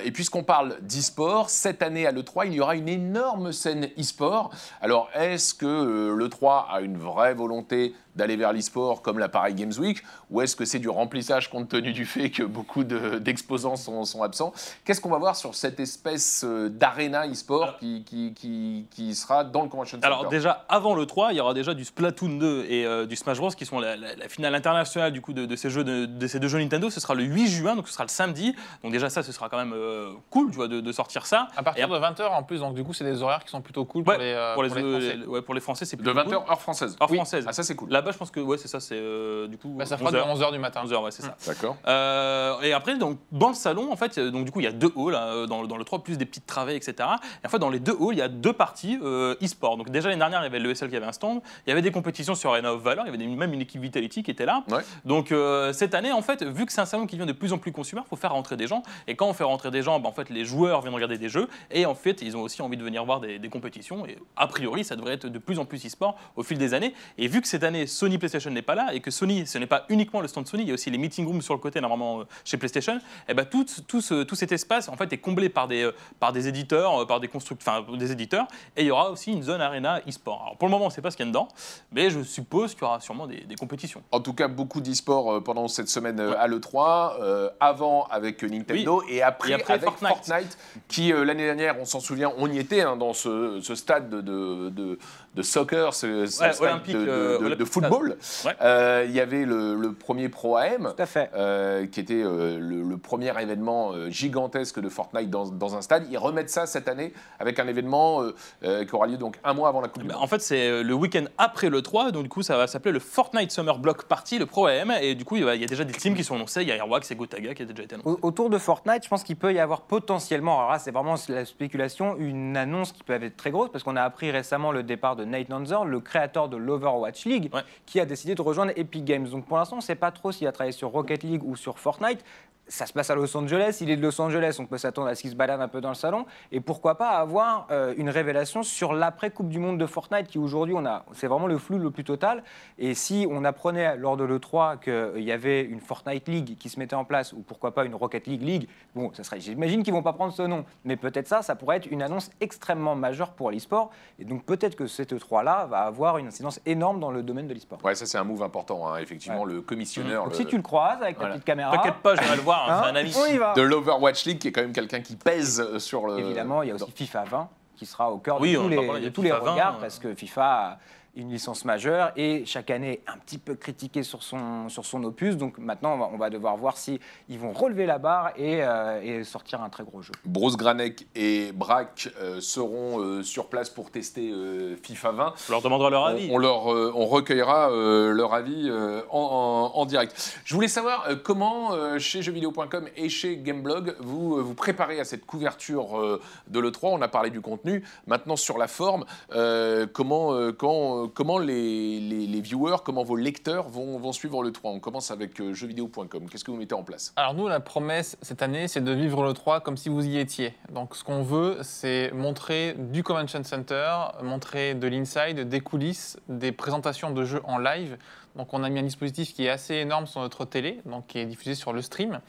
Et 0.05 0.11
puisqu'on 0.11 0.43
parle 0.43 0.77
d'e-sport, 0.83 1.51
cette 1.51 1.83
année 1.83 2.07
à 2.07 2.13
l'E3, 2.13 2.47
il 2.47 2.55
y 2.55 2.61
aura 2.61 2.75
une 2.77 2.89
énorme 2.89 3.53
scène 3.53 3.89
e-sport. 3.99 4.51
Alors, 4.81 5.09
est-ce 5.15 5.55
que 5.55 5.67
euh, 5.67 6.17
l'E3 6.17 6.65
a 6.73 6.81
une 6.81 6.97
vraie 6.97 7.35
volonté 7.35 7.95
d'aller 8.17 8.37
vers 8.37 8.53
l'e-sport 8.53 9.01
comme 9.03 9.21
la 9.21 9.29
Paris 9.29 9.55
Games 9.55 9.73
Week 9.79 10.03
ou 10.31 10.41
est-ce 10.41 10.57
que 10.57 10.65
c'est 10.65 10.81
du 10.81 10.89
remplissage 10.89 11.51
compte 11.51 11.69
tenu 11.69 11.93
du 11.93 12.05
fait 12.05 12.31
que 12.31 12.43
beaucoup 12.43 12.83
de- 12.83 13.19
d'exposants 13.21 13.77
sont, 13.77 14.05
sont 14.05 14.23
absents? 14.25 14.53
Qu'est-ce 14.85 15.01
qu'on 15.01 15.11
va 15.11 15.19
voir 15.19 15.37
sur 15.37 15.55
cette 15.55 15.79
espèce 15.79 16.45
d'aréna 16.45 17.29
e-sport 17.29 17.77
qui, 17.79 18.03
qui, 18.05 18.33
qui, 18.35 18.87
qui 18.91 19.15
sera 19.15 19.45
dans 19.45 19.63
le 19.63 19.69
Convention 19.69 19.99
Center? 19.99 20.07
Alors 20.07 20.29
déjà, 20.29 20.65
avant 20.69 20.95
le 20.97 21.07
3, 21.07 21.33
il 21.33 21.37
y 21.37 21.41
aura 21.41 21.55
déjà 21.55 21.75
du 21.75 21.85
Splatoon 21.85 22.39
2 22.39 22.67
et 22.69 22.78
euh, 22.85 23.07
du 23.07 23.17
Smash 23.17 23.39
Bros 23.39 23.51
qui 23.51 23.65
sont 23.67 23.79
la, 23.81 23.97
la- 23.97 24.15
la 24.17 24.29
finale 24.29 24.55
internationale 24.55 25.13
du 25.13 25.21
coup 25.21 25.33
de, 25.33 25.47
de 25.47 25.57
ces 25.57 25.71
jeux 25.71 25.85
de, 25.85 26.07
de 26.07 26.27
ces 26.27 26.39
deux 26.41 26.49
jeux 26.49 26.59
Nintendo. 26.59 26.91
Ce 26.91 27.01
sera 27.01 27.15
le 27.15 27.23
8 27.25 27.47
juin, 27.49 27.77
donc 27.77 27.87
ce 27.89 27.93
sera 27.95 28.05
le 28.05 28.09
samedi. 28.11 28.55
Donc 28.83 28.93
déjà 28.93 29.09
ça, 29.11 29.23
ce 29.23 29.33
sera 29.33 29.49
quand 29.49 29.57
même 29.59 29.73
euh, 29.75 30.13
cool, 30.31 30.51
tu 30.51 30.57
vois, 30.57 30.69
de, 30.69 30.81
de 30.81 30.93
sortir 30.93 31.27
ça. 31.27 31.49
À 31.57 31.63
partir 31.63 31.85
Et 31.85 31.89
de 31.89 31.95
20h 31.95 32.27
en 32.29 32.43
plus, 32.43 32.61
donc 32.61 32.75
du 32.75 32.85
coup, 32.85 32.93
c'est 32.93 33.05
des 33.05 33.23
horaires 33.23 33.45
qui 33.45 33.51
sont 33.51 33.61
plutôt 33.61 33.85
cool 33.85 34.05
pour 34.05 34.13
les, 34.15 34.33
euh, 34.33 34.55
pour 34.55 34.63
les, 34.63 34.69
pour 34.69 34.79
les 34.79 34.83
Français. 34.91 35.17
euh, 35.23 35.27
ouais, 35.27 35.43
pour 35.43 35.55
les 35.55 35.61
Français, 35.61 35.85
c'est 35.85 35.97
De 35.97 36.03
plutôt 36.03 36.19
20h, 36.19 36.25
cool. 36.25 36.35
heure 36.51 36.61
française. 36.61 36.97
Heure 37.01 37.11
Oui. 37.11 37.17
française. 37.17 37.45
Ah, 37.49 37.53
ça 37.53 37.63
c'est 37.63 37.75
cool. 37.75 37.91
Là-bas, 37.91 38.13
je 38.13 38.19
pense 38.19 38.31
que 38.31 38.41
ouais, 38.41 38.59
c'est 38.59 38.69
ça, 38.69 38.81
c'est 38.81 38.97
euh, 38.97 39.47
du 39.49 39.59
coup. 39.59 39.69
Bah, 39.77 39.87
ça 39.87 39.97
fera 39.97 40.09
11 40.11 40.13
de 40.15 40.19
heures. 40.19 40.29
11h 40.37 40.53
du 40.53 40.59
matin. 40.59 40.81
11 40.85 40.93
heures, 40.93 41.03
ouais, 41.03 41.11
c'est 41.11 41.23
ça. 41.23 41.37
D'accord. 41.47 41.77
Euh, 41.87 42.61
et 42.63 42.73
après, 42.73 42.97
donc, 42.97 43.19
dans 43.33 43.49
le 43.49 43.55
salon, 43.55 43.91
en 43.93 43.97
fait, 43.97 44.19
donc, 44.19 44.45
du 44.45 44.51
coup, 44.51 44.61
il 44.61 44.65
y 44.65 44.69
a 44.69 44.73
deux 44.73 44.93
halls, 44.97 45.15
hein, 45.15 45.47
dans, 45.47 45.63
le- 45.63 45.69
dans 45.69 45.77
le 45.77 45.85
3, 45.85 46.03
plus 46.03 46.19
des 46.19 46.27
petites 46.27 46.47
travées, 46.47 46.77
etc. 46.77 46.95
Et 47.43 47.47
en 47.47 47.49
fait, 47.51 47.59
dans 47.59 47.71
les 47.71 47.81
deux 47.81 47.93
halls, 48.01 48.13
il 48.13 48.19
y 48.19 48.23
a 48.23 48.29
deux 48.29 48.53
parties 48.53 48.99
euh, 49.03 49.35
e-sport. 49.43 49.77
Donc, 49.77 49.91
déjà, 49.91 50.09
l'année 50.09 50.19
dernière, 50.19 50.41
il 50.41 50.45
y 50.45 50.47
avait 50.47 50.59
l'ESL 50.59 50.91
qui 50.91 50.97
avait 50.97 51.07
un 51.07 51.13
stand. 51.13 51.41
Il 51.67 51.71
y 51.71 51.73
avait 51.73 51.83
des 51.83 51.91
compétitions 51.93 52.35
sur 52.35 52.53
Arena 52.59 52.75
of 52.75 52.83
Valor. 52.83 53.05
Il 53.07 53.13
y 53.13 53.15
avait 53.15 53.37
même 53.37 53.53
une 53.53 53.61
équipe 53.61 53.81
Vitality 53.81 54.23
qui 54.23 54.31
était 54.31 54.45
là. 54.47 54.65
Ouais. 54.71 54.83
Donc, 55.05 55.33
euh, 55.33 55.73
cette 55.73 55.95
année, 55.95 56.13
en 56.13 56.23
fait, 56.23 56.43
vu 56.43 56.67
que 56.67 56.73
c'est 56.73 56.81
un 56.81 56.87
salon 56.87 57.07
qui 57.07 57.17
devient 57.17 57.27
de 57.29 57.33
plus 57.33 57.53
en 57.53 57.59
plus 57.59 57.73
consumer, 57.73 58.03
il 58.05 58.09
faut 58.09 58.17
faire 58.17 58.33
rentrer 58.33 58.57
des 58.57 58.67
gens. 58.67 58.83
Et 59.07 59.17
quand 59.17 59.27
on 59.29 59.33
fait 59.33 59.45
rentrer 59.45 59.71
des 59.71 59.83
gens, 59.83 59.99
bah, 60.01 60.09
en 60.09 60.13
fait, 60.13 60.31
les 60.31 60.45
joueurs 60.45 60.81
viennent 60.83 60.95
regarder 60.95 61.19
des 61.19 61.29
jeux. 61.29 61.49
Et 61.71 61.87
en 61.87 61.95
fait, 61.95 62.23
ils 62.23 62.37
ont 62.37 62.43
aussi 62.43 62.63
envie 62.63 62.77
de 62.77 62.85
venir 62.85 63.05
voir 63.05 63.21
des, 63.21 63.39
des 63.39 63.49
compétitions. 63.49 64.07
Et 64.07 64.19
a 64.37 64.47
priori, 64.47 64.85
ça 64.85 64.97
devrait 64.97 65.15
être 65.15 65.27
de 65.27 65.39
plus 65.39 65.59
en 65.59 65.65
plus 65.65 65.85
e-sport 65.87 66.17
au 66.37 66.43
fil 66.43 66.59
des 66.59 66.75
années. 66.75 66.95
Et 67.17 67.29
vu 67.29 67.41
que 67.41 67.49
cette 67.49 67.65
année, 67.65 67.87
Sony 67.87 68.19
PlayStation 68.19 68.51
n'est 68.51 68.63
pas 68.63 68.75
là 68.75 68.93
et 68.93 69.01
que 69.01 69.11
Sony, 69.11 69.47
ce 69.47 69.59
n'est 69.59 69.67
pas 69.67 69.85
uniquement 69.89 70.21
le 70.21 70.29
stand 70.29 70.47
Sony, 70.47 70.63
il 70.65 70.69
y 70.69 70.71
a 70.71 70.75
aussi 70.75 70.91
les 70.91 70.99
meeting 70.99 71.27
rooms 71.27 71.43
sur 71.43 71.55
le 71.55 71.61
côté, 71.61 71.81
normalement, 71.81 72.21
euh, 72.21 72.25
chez 72.45 72.57
PlayStation, 72.57 72.99
et 73.29 73.35
ben 73.35 73.45
tout, 73.45 73.67
tout, 73.87 74.01
ce- 74.01 74.23
tout 74.23 74.35
cet 74.35 74.53
espace, 74.53 74.89
en 74.89 74.97
fait, 74.97 75.13
est 75.13 75.19
comblé 75.19 75.49
par 75.49 75.69
des, 75.69 75.83
euh, 75.83 75.93
par 76.21 76.33
des 76.33 76.49
éditeurs, 76.49 77.07
par 77.07 77.21
des 77.21 77.29
constructeurs, 77.29 77.85
enfin, 77.87 77.97
des 77.97 78.13
éditeurs. 78.13 78.47
Et 78.77 78.83
il 78.83 78.87
y 78.87 78.91
aura 78.91 79.11
aussi 79.11 79.33
une 79.33 79.43
zone 79.43 79.61
arena 79.61 80.01
e-sport. 80.09 80.43
Alors, 80.43 80.57
pour 80.57 80.69
le 80.69 80.73
moment, 80.73 80.85
on 80.87 80.89
ne 80.89 80.93
sait 80.93 81.03
pas 81.03 81.11
ce 81.11 81.17
qu'il 81.17 81.27
y 81.27 81.29
a 81.29 81.31
dedans, 81.31 81.49
mais 81.93 82.11
je 82.11 82.21
suis 82.21 82.43
suppose 82.49 82.73
qu'il 82.75 82.83
y 82.83 82.87
aura 82.87 83.01
sûrement 83.01 83.27
des, 83.27 83.41
des 83.43 83.57
compétitions. 83.57 84.03
En 84.11 84.21
tout 84.21 84.33
cas, 84.33 84.49
beaucoup 84.49 84.81
d'e-sport 84.81 85.33
euh, 85.35 85.41
pendant 85.43 85.69
cette 85.69 85.89
semaine 85.91 86.19
euh, 86.19 86.33
à 86.39 86.49
l'E3, 86.49 87.21
euh, 87.21 87.51
avant 87.61 88.07
avec 88.11 88.43
Nintendo 88.43 89.03
et 89.09 89.23
après, 89.23 89.51
Et 89.51 89.55
après 89.55 89.75
avec 89.75 89.85
Fortnite, 89.91 90.09
Fortnite. 90.09 90.59
qui 90.89 91.13
euh, 91.13 91.25
l'année 91.27 91.45
dernière, 91.45 91.77
on 91.79 91.85
s'en 91.85 92.01
souvient, 92.01 92.33
on 92.39 92.51
y 92.51 92.59
était 92.59 92.81
hein, 92.81 92.97
dans 92.97 93.13
ce, 93.13 93.61
ce 93.63 93.75
stade 93.75 94.09
de, 94.09 94.21
de, 94.23 94.71
de- 94.71 94.99
de 95.35 95.43
soccer, 95.43 95.95
ce, 95.95 96.27
ce 96.27 96.43
Ouais, 96.43 96.53
stade 96.53 96.69
olympique, 96.69 96.95
de, 96.97 97.01
de- 97.01 97.05
de- 97.07 97.39
de 97.41 97.45
olympique. 97.47 97.67
football. 97.67 98.17
Ouais. 98.47 98.57
Euh, 98.63 99.05
Il 99.07 99.15
y 99.15 99.21
avait 99.21 99.45
le, 99.45 99.75
le 99.77 99.93
premier 99.93 100.29
Pro 100.31 100.57
AM. 100.57 100.93
Tout 100.97 101.03
à 101.03 101.07
fait. 101.07 101.31
euh, 101.37 101.87
qui 101.87 102.01
était 102.01 102.23
euh, 102.25 102.59
le, 102.59 102.83
le 102.83 102.97
premier 102.97 103.31
événement 103.41 103.93
euh, 103.93 104.09
gigantesque 104.11 104.81
de 104.81 104.89
Fortnite 104.89 105.31
dans, 105.31 105.47
dans 105.47 105.77
un 105.77 105.83
stade. 105.83 106.07
Ils 106.11 106.19
remettent 106.19 106.51
ça 106.51 106.67
cette 106.67 106.89
année 106.89 107.13
avec 107.39 107.59
un 107.61 107.69
événement 107.69 108.23
euh, 108.23 108.35
euh, 108.65 108.85
qui 108.85 108.95
aura 108.97 109.07
lieu 109.07 109.17
donc 109.19 109.39
un 109.45 109.53
mois 109.55 109.69
avant 109.69 109.81
la 109.83 109.89
Coupe 109.89 110.03
du 110.03 110.09
Bah, 110.09 110.15
Monde. 110.15 110.25
en 110.25 110.27
fait, 110.27 110.41
c'est 110.41 110.83
le 110.83 110.95
week-end 110.95 111.25
après 111.37 111.69
le 111.69 111.83
3, 111.83 112.11
donc 112.11 112.25
du 112.25 112.29
coup, 112.29 112.38
ça 112.43 112.57
va 112.57 112.67
s'appeler 112.67 112.93
le 112.93 112.99
Fortnite 113.01 113.51
Summer 113.51 113.79
Block 113.79 114.05
Party, 114.05 114.39
le 114.39 114.47
Pro 114.47 114.67
AM. 114.67 114.93
Et 115.01 115.15
du 115.15 115.25
coup, 115.25 115.37
il 115.37 115.43
y 115.43 115.49
a 115.49 115.67
déjà 115.67 115.85
des 115.85 115.93
teams 115.93 116.15
qui 116.15 116.25
sont 116.25 116.35
annoncés. 116.37 116.63
Il 116.63 116.69
y 116.69 116.73
a 116.73 116.77
Airwax 116.77 117.11
et 117.11 117.17
Gotaga 117.17 117.55
qui 117.55 117.63
a 117.63 117.65
déjà 117.67 117.83
été 117.83 117.95
annoncé. 117.95 118.09
Au- 118.09 118.19
Autour 118.29 118.51
de 118.51 118.59
Fortnite, 118.59 119.05
je 119.05 119.09
pense 119.09 119.23
qu'il 119.25 119.37
peut 119.37 119.53
y 119.53 119.59
avoir 119.59 119.83
potentiellement, 119.83 120.59
alors 120.59 120.71
là 120.73 120.79
c'est 120.79 120.91
vraiment 120.91 121.15
la 121.29 121.45
spéculation, 121.45 122.17
une 122.19 122.57
annonce 122.57 122.93
qui 122.93 123.03
peut 123.03 123.15
être 123.23 123.37
très 123.37 123.51
grosse 123.51 123.71
parce 123.71 123.85
qu'on 123.85 123.97
a 123.97 124.03
appris 124.03 124.31
récemment 124.31 124.73
le 124.73 124.83
départ 124.83 125.17
de 125.17 125.25
Nate 125.25 125.49
Nanzer, 125.49 125.85
le 125.85 126.01
créateur 126.01 126.49
de 126.49 126.57
l'Overwatch 126.57 127.25
League, 127.27 127.51
Ouais. 127.53 127.63
qui 127.87 128.01
a 128.01 128.07
décidé 128.07 128.35
de 128.35 128.43
rejoindre 128.43 128.73
Epic 128.77 129.05
Games. 129.05 129.29
Donc 129.29 129.47
pour 129.47 129.57
l'instant 129.59 129.77
on 129.77 129.79
ne 129.81 129.85
sait 129.85 129.95
pas 129.95 130.11
trop 130.11 130.33
s'il 130.33 130.47
a 130.47 130.53
travaillé 130.53 130.73
sur 130.73 130.89
Rocket 130.91 131.23
League 131.23 131.43
ou 131.45 131.57
sur 131.57 131.79
Fortnite. 131.79 132.25
Ça 132.69 132.85
se 132.87 132.93
passe 132.93 133.09
à 133.11 133.15
Los 133.15 133.35
Angeles, 133.37 133.79
il 133.81 133.91
est 133.91 133.97
de 133.97 134.03
Los 134.03 134.21
Angeles, 134.21 134.57
on 134.61 134.67
peut 134.67 134.77
s'attendre 134.79 135.09
à 135.09 135.15
ce 135.15 135.23
qu'il 135.23 135.31
se 135.31 135.37
balade 135.37 135.61
un 135.61 135.69
peu 135.69 135.81
dans 135.81 135.89
le 135.89 135.95
salon. 135.95 136.27
Et 136.53 136.61
pourquoi 136.61 136.97
pas 136.97 137.09
avoir 137.11 137.67
euh, 137.71 137.95
une 137.97 138.11
révélation 138.11 138.63
sur 138.63 138.93
l'après-Coupe 138.93 139.49
du 139.49 139.59
Monde 139.59 139.79
de 139.79 139.87
Fortnite 139.87 140.27
qui 140.27 140.39
aujourd'hui, 140.39 140.75
on 140.77 140.85
a, 140.85 141.05
c'est 141.15 141.27
vraiment 141.29 141.47
le 141.47 141.57
flou 141.59 141.79
le 141.79 141.91
plus 141.91 142.05
total. 142.05 142.43
Et 142.79 142.93
si 142.95 143.27
on 143.31 143.45
apprenait 143.45 143.97
lors 143.97 144.17
de 144.19 144.25
l'E3 144.25 144.79
qu'il 145.15 145.23
y 145.23 145.33
avait 145.33 145.63
une 145.63 145.81
Fortnite 145.81 146.29
League 146.29 146.57
qui 146.59 146.69
se 146.69 146.79
mettait 146.79 146.95
en 146.95 147.05
place, 147.05 147.33
ou 147.33 147.39
pourquoi 147.41 147.73
pas 147.73 147.85
une 147.87 147.95
Rocket 147.95 148.27
League 148.27 148.43
League, 148.43 148.69
bon, 148.95 149.11
ça 149.15 149.25
serait, 149.25 149.41
j'imagine 149.41 149.83
qu'ils 149.83 149.95
vont 149.95 150.03
pas 150.03 150.13
prendre 150.13 150.33
ce 150.35 150.43
nom, 150.43 150.65
mais 150.85 150.97
peut-être 150.97 151.27
ça, 151.29 151.41
ça 151.43 151.57
pourrait 151.57 151.79
être 151.79 151.87
une 151.91 152.03
annonce 152.03 152.31
extrêmement 152.41 152.95
majeure 152.95 153.31
pour 153.33 153.51
l'e-sport. 153.51 153.91
Et 154.19 154.25
donc 154.25 154.45
peut-être 154.45 154.77
que 154.77 154.87
cette 154.87 155.15
E3-là 155.15 155.67
va 155.71 155.81
avoir 155.81 156.19
une 156.19 156.27
incidence 156.27 156.61
énorme 156.67 157.01
dans 157.01 157.11
le 157.11 157.23
domaine 157.23 157.47
de 157.49 157.55
l'e-sport. 157.55 157.79
Ouais, 157.83 157.95
ça 157.95 158.05
c'est 158.05 158.19
un 158.19 158.25
move 158.25 158.43
important, 158.43 158.89
hein, 158.93 158.99
effectivement, 158.99 159.45
le 159.47 159.63
commissionneur 159.63 160.25
Donc 160.25 160.33
le- 160.33 160.37
si 160.39 160.45
tu 160.47 160.57
le 160.57 160.63
croises 160.63 161.01
avec 161.01 161.15
ta 161.17 161.21
Voilà. 161.21 161.35
petite 161.35 161.47
caméra, 161.47 161.71
T'inquiète 161.77 162.03
pas, 162.03 162.15
je 162.15 162.21
vais 162.29 162.37
le 162.37 162.43
voir, 162.43 162.58
hein, 162.67 162.93
hein, 162.95 162.95
un 162.95 163.39
va. 163.39 163.53
de 163.55 163.63
l'Overwatch 163.63 164.25
League, 164.27 164.39
qui 164.39 164.49
est 164.49 164.53
quand 164.53 164.63
même 164.63 164.73
quelqu'un 164.73 165.01
qui 165.01 165.17
pèse 165.17 165.61
euh, 165.61 165.79
sur 165.79 166.07
le. 166.07 166.19
Évidemment, 166.19 166.63
il 166.63 166.69
y 166.69 166.73
a 166.73 166.75
aussi 166.75 166.91
FIFA 166.91 167.25
20 167.25 167.49
qui 167.77 167.87
sera 167.87 168.11
au 168.11 168.19
cœur 168.19 168.41
Oui, 168.41 168.55
de 168.55 168.59
tous 168.59 168.69
les, 168.69 168.77
parler, 168.77 169.01
il 169.01 169.03
y 169.05 169.07
a 169.07 169.11
de 169.11 169.15
tous 169.15 169.23
les 169.23 169.31
FIFA 169.31 169.45
20, 169.45 169.53
regards 169.53 169.77
euh. 169.77 169.81
parce 169.81 169.99
que 169.99 170.15
FIFA 170.15 170.79
une 171.19 171.31
licence 171.31 171.65
majeure 171.65 172.13
et 172.17 172.45
chaque 172.47 172.71
année 172.71 173.01
un 173.09 173.19
petit 173.19 173.39
peu 173.39 173.57
critiqué 173.57 174.03
sur 174.05 174.23
son, 174.23 174.69
sur 174.69 174.87
son 174.87 175.03
opus. 175.03 175.37
Donc 175.37 175.59
maintenant, 175.59 175.95
on 175.95 175.99
va, 175.99 176.11
on 176.15 176.17
va 176.17 176.31
devoir 176.31 176.57
voir 176.57 176.77
si 176.77 177.01
ils 177.29 177.39
vont 177.39 177.53
relever 177.53 177.87
la 177.87 177.99
barre 177.99 178.31
et, 178.37 178.61
euh, 178.63 179.03
et 179.03 179.25
sortir 179.25 179.61
un 179.61 179.69
très 179.69 179.83
gros 179.83 180.01
jeu. 180.01 180.13
Bruce 180.25 180.57
Granek 180.57 181.07
et 181.17 181.51
Brack 181.53 182.09
euh, 182.23 182.41
seront 182.41 183.01
euh, 183.01 183.23
sur 183.25 183.49
place 183.49 183.69
pour 183.69 183.91
tester 183.91 184.31
euh, 184.31 184.77
FIFA 184.81 185.11
20. 185.13 185.35
On 185.49 185.53
leur 185.53 185.63
demandera 185.63 185.91
leur 185.91 186.07
avis. 186.07 186.29
On, 186.31 186.37
on 186.37 186.39
leur, 186.39 186.73
euh, 186.73 186.93
on 186.95 187.07
recueillera 187.07 187.71
euh, 187.73 188.13
leur 188.13 188.33
avis 188.33 188.69
euh, 188.71 189.03
en, 189.11 189.73
en- 189.75 189.79
en 189.81 189.87
direct. 189.87 190.39
Je 190.45 190.55
voulais 190.55 190.69
savoir 190.69 191.07
euh, 191.09 191.17
comment, 191.17 191.73
euh, 191.73 191.99
chez 191.99 192.23
jeuxvideo.com 192.23 192.87
et 192.97 193.09
chez 193.09 193.37
Gameblog, 193.39 193.97
vous 193.99 194.37
euh, 194.37 194.41
vous 194.43 194.55
préparez 194.55 195.01
à 195.01 195.05
cette 195.05 195.27
couverture 195.27 195.99
euh, 195.99 196.21
de 196.47 196.61
l'E3. 196.61 196.91
On 196.93 197.03
a 197.03 197.09
parlé 197.09 197.31
du 197.31 197.41
contenu. 197.41 197.83
Maintenant, 198.07 198.37
sur 198.37 198.57
la 198.57 198.69
forme, 198.69 199.05
euh, 199.35 199.87
comment, 199.93 200.33
euh, 200.33 200.53
quand, 200.53 201.05
euh, 201.05 201.08
comment 201.15 201.39
les, 201.39 202.01
les- 202.01 202.41
viewers, 202.41 202.77
comment 202.85 203.03
vos 203.03 203.17
lecteurs 203.17 203.69
vont, 203.69 203.99
vont 203.99 204.13
suivre 204.13 204.43
l'E3 204.45 204.61
On 204.65 204.81
commence 204.81 205.11
avec 205.11 205.41
euh, 205.41 205.53
jeuxvideo.com. 205.53 206.29
Qu'est-ce 206.31 206.45
que 206.45 206.51
vous 206.51 206.57
mettez 206.57 206.75
en 206.75 206.85
place 206.85 207.13
Alors 207.17 207.35
nous, 207.35 207.49
la 207.49 207.61
promesse 207.61 208.17
cette 208.23 208.43
année, 208.43 208.69
c'est 208.69 208.83
de 208.83 208.93
vivre 208.93 209.25
le 209.25 209.33
3 209.33 209.61
comme 209.61 209.77
si 209.77 209.89
vous 209.89 210.07
y 210.07 210.19
étiez. 210.19 210.55
Donc 210.73 210.95
ce 210.95 211.03
qu'on 211.05 211.23
veut, 211.23 211.59
c'est 211.63 212.13
montrer 212.13 212.75
du 212.79 213.03
Convention 213.03 213.43
Center, 213.45 213.93
montrer 214.23 214.75
de 214.75 214.87
l'inside, 214.87 215.49
des 215.49 215.61
coulisses, 215.61 216.17
des 216.29 216.53
présentations 216.53 217.11
de 217.11 217.25
jeux 217.25 217.41
en 217.45 217.59
live. 217.59 217.99
Donc 218.39 218.55
on 218.55 218.63
a 218.63 218.69
mis 218.71 218.79
un 218.79 218.85
dispositif 218.85 219.35
qui 219.35 219.47
est 219.47 219.51
assez 219.51 219.75
énorme 219.75 220.07
sur 220.07 220.21
notre 220.21 220.45
télé, 220.45 220.81
donc 220.87 221.09
qui 221.09 221.19
est 221.19 221.27
diffusé 221.27 221.57
sur 221.57 221.73
le 221.73 221.83
stream. 221.83 222.21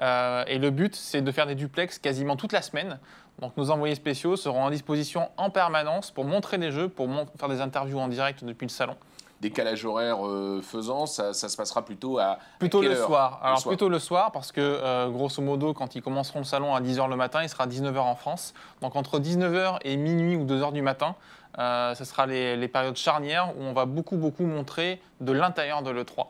Euh, 0.00 0.42
et 0.46 0.58
le 0.58 0.70
but, 0.70 0.96
c'est 0.96 1.20
de 1.20 1.30
faire 1.30 1.46
des 1.46 1.54
duplex 1.54 1.98
quasiment 1.98 2.36
toute 2.36 2.52
la 2.52 2.62
semaine. 2.62 2.98
Donc 3.38 3.54
nos 3.58 3.70
envoyés 3.70 3.94
spéciaux 3.94 4.36
seront 4.36 4.64
en 4.64 4.70
disposition 4.70 5.28
en 5.36 5.50
permanence 5.50 6.10
pour 6.10 6.24
montrer 6.24 6.56
des 6.56 6.72
jeux, 6.72 6.88
pour 6.88 7.06
faire 7.38 7.50
des 7.50 7.60
interviews 7.60 7.98
en 7.98 8.08
direct 8.08 8.44
depuis 8.44 8.64
le 8.64 8.70
salon. 8.70 8.96
Décalage 9.42 9.84
horaire 9.84 10.26
euh, 10.26 10.60
faisant, 10.62 11.04
ça, 11.04 11.32
ça 11.32 11.50
se 11.50 11.56
passera 11.56 11.84
plutôt 11.84 12.18
à. 12.18 12.24
à 12.24 12.38
Plutôt 12.58 12.80
quelle 12.80 12.92
le 12.92 12.96
heure 12.96 13.06
soir. 13.06 13.38
Alors 13.42 13.60
soir. 13.60 13.70
plutôt 13.70 13.90
le 13.90 13.98
soir 13.98 14.32
parce 14.32 14.50
que 14.50 14.60
euh, 14.60 15.10
grosso 15.10 15.42
modo 15.42 15.74
quand 15.74 15.94
ils 15.94 16.02
commenceront 16.02 16.40
le 16.40 16.44
salon 16.46 16.74
à 16.74 16.80
10h 16.80 17.08
le 17.10 17.14
matin, 17.14 17.42
il 17.42 17.48
sera 17.48 17.66
19h 17.66 17.98
en 17.98 18.16
France. 18.16 18.54
Donc 18.80 18.96
entre 18.96 19.20
19h 19.20 19.76
et 19.82 19.96
minuit 19.98 20.34
ou 20.34 20.44
2h 20.44 20.72
du 20.72 20.82
matin, 20.82 21.14
ce 21.56 22.04
sera 22.04 22.26
les, 22.26 22.56
les 22.56 22.68
périodes 22.68 22.96
charnières 22.96 23.56
où 23.56 23.62
on 23.62 23.72
va 23.72 23.84
beaucoup 23.86 24.16
beaucoup 24.16 24.44
montrer 24.44 25.00
de 25.20 25.32
l'intérieur 25.32 25.82
de 25.82 25.90
l'E3. 25.90 26.26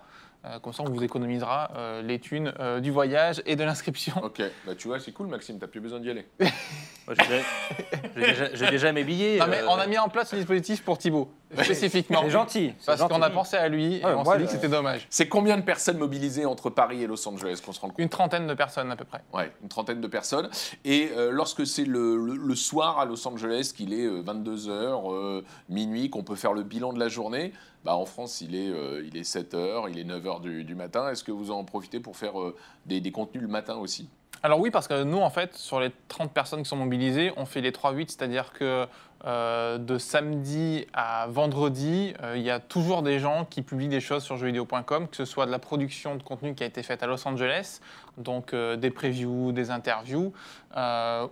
Euh, 0.49 0.59
comme 0.61 0.72
ça 0.72 0.82
on 0.82 0.90
vous 0.90 1.03
économisera 1.03 1.70
euh, 1.76 2.01
les 2.03 2.18
thunes 2.20 2.53
euh, 2.59 2.80
du 2.80 2.90
voyage 2.90 3.42
et 3.44 3.55
de 3.57 3.64
l'inscription. 3.64 4.14
Ok, 4.22 4.40
bah 4.66 4.74
tu 4.76 4.88
vois, 4.88 4.99
c'est 5.01 5.12
cool, 5.12 5.26
Maxime, 5.26 5.59
t'as 5.59 5.66
plus 5.66 5.80
besoin 5.80 6.01
d'y 6.01 6.11
aller. 6.11 6.26
Moi, 6.40 7.14
J'ai 7.18 7.26
déjà- 7.26 7.44
j'ai 8.14 8.20
déjà, 8.20 8.55
j'ai 8.55 8.70
déjà 8.70 8.92
mes 8.92 9.03
billets. 9.05 9.38
Non 9.38 9.46
mais 9.49 9.62
euh, 9.62 9.68
on 9.68 9.76
a 9.76 9.86
mis 9.86 9.99
en 9.99 10.09
place 10.09 10.28
ce 10.30 10.36
dispositif 10.36 10.82
pour 10.84 10.99
Thibaut, 10.99 11.30
spécifiquement. 11.62 12.20
C'est 12.22 12.30
gentil. 12.30 12.72
c'est 12.78 12.86
Parce 12.86 12.99
gentil. 13.01 13.14
qu'on 13.14 13.22
a 13.22 13.30
pensé 13.30 13.57
à 13.57 13.68
lui 13.68 13.96
et 13.96 14.05
Ouais, 14.05 14.12
on 14.14 14.24
moi, 14.24 14.34
s'est 14.34 14.40
dit 14.40 14.44
que 14.46 14.51
je- 14.51 14.57
c'était 14.57 14.68
dommage. 14.68 15.07
C'est 15.11 15.28
combien 15.28 15.57
de 15.57 15.62
personnes 15.62 15.96
mobilisées 15.99 16.44
entre 16.44 16.68
Paris 16.70 17.03
et 17.03 17.07
Los 17.07 17.26
Angeles 17.28 17.61
qu'on 17.64 17.72
se 17.72 17.80
rend 17.80 17.88
compte? 17.88 17.99
Une 17.99 18.09
trentaine 18.11 18.46
de 18.46 18.55
personnes 18.55 18.90
à 18.92 18.96
peu 18.96 19.05
près. 19.07 19.20
Ouais, 19.32 19.51
une 19.62 19.68
trentaine 19.68 20.01
de 20.01 20.07
personnes. 20.07 20.51
Et 20.84 21.11
euh, 21.16 21.30
lorsque 21.30 21.66
c'est 21.66 21.84
le, 21.84 22.16
le- 22.16 22.36
le 22.36 22.55
soir 22.55 22.99
à 22.99 23.05
Los 23.07 23.26
Angeles, 23.26 23.72
qu'il 23.74 23.92
est 23.94 24.07
22h, 24.07 25.42
minuit, 25.68 26.11
qu'on 26.11 26.22
peut 26.24 26.36
faire 26.36 26.53
le 26.53 26.62
bilan 26.62 26.92
de 26.92 26.99
la 27.01 27.09
journée, 27.09 27.53
bah 27.89 27.97
en 27.97 28.05
France, 28.05 28.43
il 28.43 28.55
est, 28.55 28.68
euh, 28.68 29.03
il 29.07 29.16
est 29.16 29.22
7h, 29.22 29.91
il 29.91 29.99
est 29.99 30.05
9h 30.05 30.43
du, 30.43 30.62
du 30.62 30.74
matin. 30.74 31.09
Est-ce 31.09 31.24
que 31.24 31.32
vous 31.32 31.51
en 31.51 31.64
profitez 31.64 32.01
pour 32.01 32.18
faire 32.18 32.39
euh, 32.39 32.55
des, 32.84 33.01
des 33.01 33.11
contenus 33.11 33.41
le 33.41 33.49
matin 33.49 33.76
aussi? 33.76 34.11
Alors 34.43 34.61
oui, 34.61 34.70
parce 34.70 34.86
que 34.86 35.05
nous, 35.05 35.16
en 35.16 35.30
fait, 35.30 35.57
sur 35.57 35.80
les 35.80 35.91
30 36.09 36.30
personnes 36.30 36.62
qui 36.62 36.68
sont 36.68 36.76
mobilisées, 36.76 37.32
on 37.39 37.47
fait 37.47 37.62
les 37.62 37.70
3-8, 37.70 38.09
c'est-à-dire 38.09 38.53
que 38.53 38.86
euh, 39.25 39.79
de 39.79 39.99
samedi 39.99 40.87
à 40.93 41.27
vendredi, 41.29 42.14
euh, 42.23 42.37
il 42.37 42.43
y 42.43 42.51
a 42.51 42.61
toujours 42.61 43.03
des 43.03 43.19
gens 43.19 43.45
qui 43.45 43.62
publient 43.62 43.89
des 43.89 44.01
choses 44.01 44.23
sur 44.23 44.37
jeuxvideo.com, 44.37 45.09
que 45.09 45.16
ce 45.16 45.25
soit 45.25 45.45
de 45.45 45.51
la 45.51 45.59
production 45.59 46.14
de 46.14 46.23
contenu 46.23 46.55
qui 46.55 46.62
a 46.62 46.66
été 46.66 46.85
faite 46.85 47.03
à 47.03 47.09
Los 47.09 47.27
Angeles, 47.27 47.81
donc 48.16 48.55
euh, 48.55 48.77
des 48.77 48.91
previews, 48.91 49.51
des 49.51 49.73
interviews, 49.73 50.33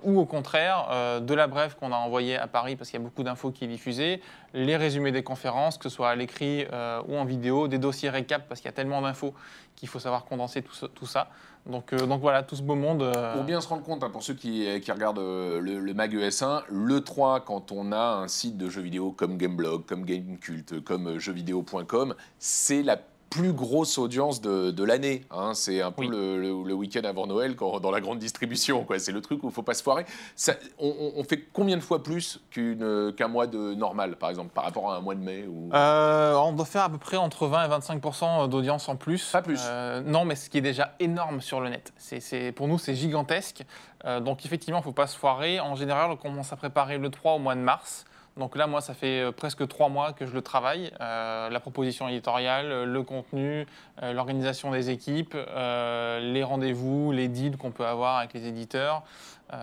ou 0.02 0.18
au 0.18 0.24
contraire, 0.24 1.20
de 1.20 1.34
la 1.34 1.46
brève 1.46 1.76
qu'on 1.76 1.92
a 1.92 1.96
envoyée 1.96 2.36
à 2.36 2.48
Paris, 2.48 2.74
parce 2.74 2.90
qu'il 2.90 2.98
y 2.98 3.02
a 3.02 3.04
beaucoup 3.04 3.22
d'infos 3.22 3.52
qui 3.52 3.64
est 3.64 3.68
diffusée, 3.68 4.20
les 4.54 4.76
résumés 4.76 5.12
des 5.12 5.22
conférences, 5.22 5.78
que 5.78 5.88
ce 5.88 5.94
soit 5.94 6.08
à 6.08 6.16
l'écrit 6.16 6.66
ou 7.06 7.16
en 7.16 7.24
vidéo, 7.24 7.68
des 7.68 7.78
dossiers 7.78 8.10
récap, 8.10 8.48
parce 8.48 8.60
qu'il 8.60 8.68
y 8.68 8.70
a 8.70 8.72
tellement 8.72 9.02
d'infos 9.02 9.34
qu'il 9.76 9.88
faut 9.88 9.98
savoir 10.00 10.24
condenser 10.24 10.62
tout, 10.62 11.06
ça. 11.06 11.28
Donc, 11.66 11.92
euh, 11.92 12.06
donc 12.06 12.20
voilà, 12.20 12.42
tout 12.42 12.56
ce 12.56 12.62
beau 12.62 12.74
monde. 12.74 13.02
euh, 13.02 13.34
Pour 13.34 13.44
bien 13.44 13.60
se 13.60 13.68
rendre 13.68 13.82
compte, 13.82 14.02
hein, 14.02 14.10
pour 14.10 14.22
ceux 14.22 14.34
qui, 14.34 14.66
qui 14.80 14.90
regardent 14.92 15.18
euh, 15.18 15.60
le, 15.60 15.78
le 15.80 15.94
Mag 15.94 16.14
ES1, 16.14 16.62
le 16.68 17.00
3, 17.02 17.40
quand 17.40 17.72
on 17.72 17.92
a 17.92 17.98
un 18.22 18.28
site 18.28 18.56
de 18.56 18.68
jeux 18.68 18.82
vidéo 18.82 19.12
comme 19.12 19.36
Gameblog, 19.36 19.84
comme 19.84 20.04
Gamecult, 20.04 20.82
comme 20.84 21.08
euh, 21.08 21.18
jeuxvideo.com, 21.18 22.14
c'est 22.38 22.82
la 22.82 22.98
plus 23.30 23.52
grosse 23.52 23.98
audience 23.98 24.40
de, 24.40 24.70
de 24.70 24.84
l'année. 24.84 25.24
hein. 25.30 25.52
C'est 25.54 25.82
un 25.82 25.90
peu 25.92 26.02
Oui. 26.02 26.08
le, 26.08 26.38
le- 26.40 26.62
le 26.66 26.74
week-end 26.74 27.02
avant 27.04 27.26
Noël, 27.26 27.56
quand, 27.56 27.80
dans 27.80 27.90
la 27.90 28.00
grande 28.00 28.18
distribution. 28.18 28.86
C'est 28.98 29.12
le 29.12 29.20
truc 29.20 29.42
où 29.42 29.46
il 29.46 29.50
ne 29.50 29.54
faut 29.54 29.62
pas 29.62 29.74
se 29.74 29.82
foirer. 29.82 30.06
Ça- 30.36 30.54
on, 30.78 31.22
fait 31.24 31.44
combien 31.52 31.76
de 31.76 31.82
fois 31.82 32.02
plus 32.02 32.40
qu'un 32.50 33.28
mois 33.28 33.46
de 33.46 33.74
normal, 33.74 34.16
par 34.16 34.30
exemple, 34.30 34.50
par 34.54 34.64
rapport 34.64 34.92
à 34.92 34.96
un 34.96 35.00
mois 35.00 35.14
de 35.14 35.20
mai 35.20 35.44
ou... 35.46 35.70
Euh, 35.74 36.34
on 36.36 36.52
doit 36.52 36.64
faire 36.64 36.84
à 36.84 36.88
peu 36.88 36.98
près 36.98 37.16
entre 37.16 37.46
20 37.46 37.64
et 37.64 37.68
25 37.68 38.48
d'audience 38.48 38.88
en 38.88 38.96
plus. 38.96 39.30
Pas 39.32 39.42
plus. 39.42 39.60
Euh, 39.64 40.00
non, 40.02 40.24
mais 40.24 40.36
ce 40.36 40.48
qui 40.48 40.58
est 40.58 40.62
déjà 40.62 40.94
énorme 41.00 41.40
sur 41.40 41.60
le 41.60 41.68
net. 41.70 41.92
C'est- 41.98 42.52
pour 42.52 42.68
nous, 42.68 42.78
c'est 42.78 42.94
gigantesque. 42.94 43.64
Euh, 44.04 44.20
donc 44.20 44.44
effectivement, 44.46 44.78
il 44.78 44.82
ne 44.82 44.84
faut 44.84 44.92
pas 44.92 45.06
se 45.08 45.18
foirer. 45.18 45.58
En 45.60 45.74
général, 45.74 46.10
on 46.10 46.16
commence 46.16 46.52
à 46.52 46.56
préparer 46.56 46.98
le 46.98 47.10
3 47.10 47.34
au 47.34 47.38
mois 47.38 47.54
de 47.54 47.60
mars. 47.60 48.04
Donc 48.36 48.54
là, 48.54 48.66
moi, 48.66 48.80
ça 48.80 48.92
fait 48.92 49.22
euh, 49.22 49.32
presque 49.32 49.66
trois 49.66 49.88
mois 49.88 50.12
que 50.12 50.26
je 50.26 50.32
le 50.32 50.42
travaille. 50.42 50.90
Euh, 51.00 51.48
la 51.48 51.60
proposition 51.60 52.08
éditoriale, 52.08 52.66
euh, 52.70 52.84
le 52.84 53.02
contenu, 53.02 53.66
l'organisation 54.02 54.70
des 54.70 54.90
équipes, 54.90 55.34
les 55.34 56.42
rendez-vous, 56.42 57.12
les 57.12 57.28
deals 57.28 57.56
qu'on 57.56 57.70
peut 57.70 57.86
avoir 57.86 58.18
avec 58.18 58.34
les 58.34 58.46
éditeurs. 58.46 59.02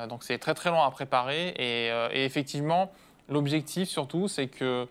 Donc 0.09 0.23
c'est 0.23 0.37
très 0.37 0.53
très 0.53 0.71
long 0.71 0.81
à 0.81 0.89
préparer. 0.89 1.53
Et, 1.57 1.91
effectivement, 2.25 2.91
l'objectif 3.29 3.89
surtout, 3.89 4.27
c'est 4.27 4.47
que 4.47 4.87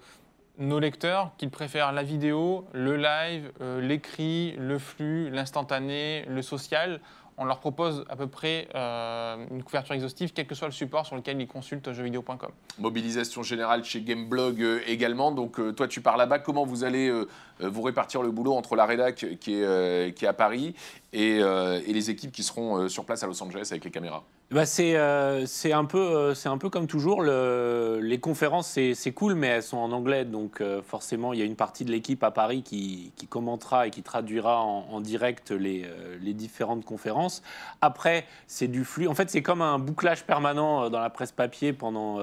nos 0.58 0.78
lecteurs, 0.78 1.32
qu'ils 1.38 1.50
préfèrent 1.50 1.92
la 1.92 2.02
vidéo, 2.02 2.66
le 2.72 2.96
live, 2.96 3.50
l'écrit, 3.80 4.54
le 4.58 4.78
flux, 4.78 5.30
l'instantané, 5.30 6.24
le 6.28 6.42
social, 6.42 7.00
on 7.38 7.44
leur 7.44 7.60
propose 7.60 8.04
à 8.08 8.16
peu 8.16 8.26
près 8.26 8.68
euh, 8.74 9.44
une 9.50 9.62
couverture 9.62 9.94
exhaustive, 9.94 10.32
quel 10.34 10.46
que 10.46 10.54
soit 10.54 10.68
le 10.68 10.72
support 10.72 11.06
sur 11.06 11.16
lequel 11.16 11.40
ils 11.40 11.46
consultent 11.46 11.92
jeuxvideo.com. 11.92 12.50
Mobilisation 12.78 13.42
générale 13.42 13.84
chez 13.84 14.02
Gameblog 14.02 14.62
euh, 14.62 14.80
également. 14.86 15.32
Donc, 15.32 15.58
euh, 15.58 15.72
toi, 15.72 15.88
tu 15.88 16.00
pars 16.00 16.16
là-bas. 16.16 16.38
Comment 16.38 16.64
vous 16.64 16.84
allez 16.84 17.12
vous 17.60 17.82
répartir 17.82 18.22
le 18.22 18.30
boulot 18.30 18.54
entre 18.54 18.76
la 18.76 18.86
rédac 18.86 19.26
qui 19.40 19.54
est, 19.54 20.14
qui 20.16 20.24
est 20.24 20.28
à 20.28 20.32
Paris 20.32 20.74
et, 21.12 21.38
et 21.38 21.92
les 21.92 22.10
équipes 22.10 22.32
qui 22.32 22.42
seront 22.42 22.88
sur 22.88 23.04
place 23.04 23.22
à 23.22 23.26
Los 23.26 23.42
Angeles 23.42 23.68
avec 23.70 23.84
les 23.84 23.90
caméras? 23.90 24.24
Bah, 24.52 24.66
c'est 24.66 24.96
euh, 24.96 25.46
c'est 25.46 25.72
un, 25.72 25.86
peu, 25.86 25.98
euh, 25.98 26.34
un 26.44 26.58
peu 26.58 26.68
comme 26.68 26.86
toujours. 26.86 27.22
Le- 27.22 28.00
les 28.02 28.20
conférences, 28.20 28.68
c'est 28.68 29.12
cool, 29.12 29.34
mais 29.34 29.46
elles 29.46 29.62
sont 29.62 29.78
en 29.78 29.92
anglais. 29.92 30.26
Donc, 30.26 30.60
euh, 30.60 30.82
forcément, 30.82 31.32
il 31.32 31.38
y 31.38 31.42
a 31.42 31.46
une 31.46 31.56
partie 31.56 31.86
de 31.86 31.90
l'équipe 31.90 32.22
à 32.22 32.30
Paris 32.30 32.62
qui, 32.62 33.12
commentera 33.30 33.86
et 33.86 33.90
qui 33.90 34.02
traduira 34.02 34.60
en, 34.60 35.00
direct 35.00 35.52
les, 35.52 35.84
euh, 35.86 36.18
les 36.20 36.34
différentes 36.34 36.84
conférences. 36.84 37.42
Après, 37.80 38.26
c'est 38.46 38.68
du 38.68 38.84
flux. 38.84 39.08
En 39.08 39.14
fait, 39.14 39.30
c'est 39.30 39.40
comme 39.40 39.62
un 39.62 39.78
bouclage 39.78 40.24
permanent 40.24 40.90
dans 40.90 41.00
la 41.00 41.08
presse 41.08 41.32
papier 41.32 41.72
pendant, 41.72 42.18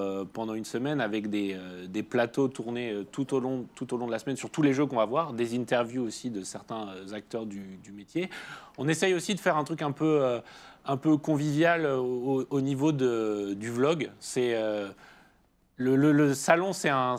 une 0.54 0.66
semaine 0.66 1.02
avec 1.02 1.32
des, 1.32 1.58
plateaux 2.08 2.48
tournés 2.48 2.96
tout 3.12 3.34
au, 3.34 3.40
long, 3.40 3.66
de 3.82 4.12
la 4.12 4.20
semaine 4.20 4.38
sur 4.38 4.52
tous 4.52 4.62
les 4.62 4.74
jeux 4.74 4.86
qu'on 4.86 4.98
va 4.98 5.06
voir, 5.06 5.34
des 5.34 5.58
interviews 5.58 6.04
aussi 6.04 6.30
de 6.30 6.44
certains 6.44 6.90
acteurs 7.12 7.48
du 7.48 7.92
métier. 7.92 8.30
On 8.78 8.88
essaye 8.88 9.16
aussi 9.16 9.34
de 9.34 9.40
faire 9.40 9.58
un 9.58 9.64
truc 9.64 9.82
un 9.82 9.92
peu. 9.92 10.40
Un 10.86 10.98
peu 10.98 11.18
convivial 11.18 11.86
au, 11.86 12.46
au 12.50 12.62
niveau 12.62 12.92
de, 12.92 13.54
du 13.56 13.70
vlog. 13.70 14.10
C'est 14.20 14.56
euh, 14.56 14.90
le, 15.80 16.34
salon, 16.34 16.74
c'est 16.74 16.90
un, 16.90 17.16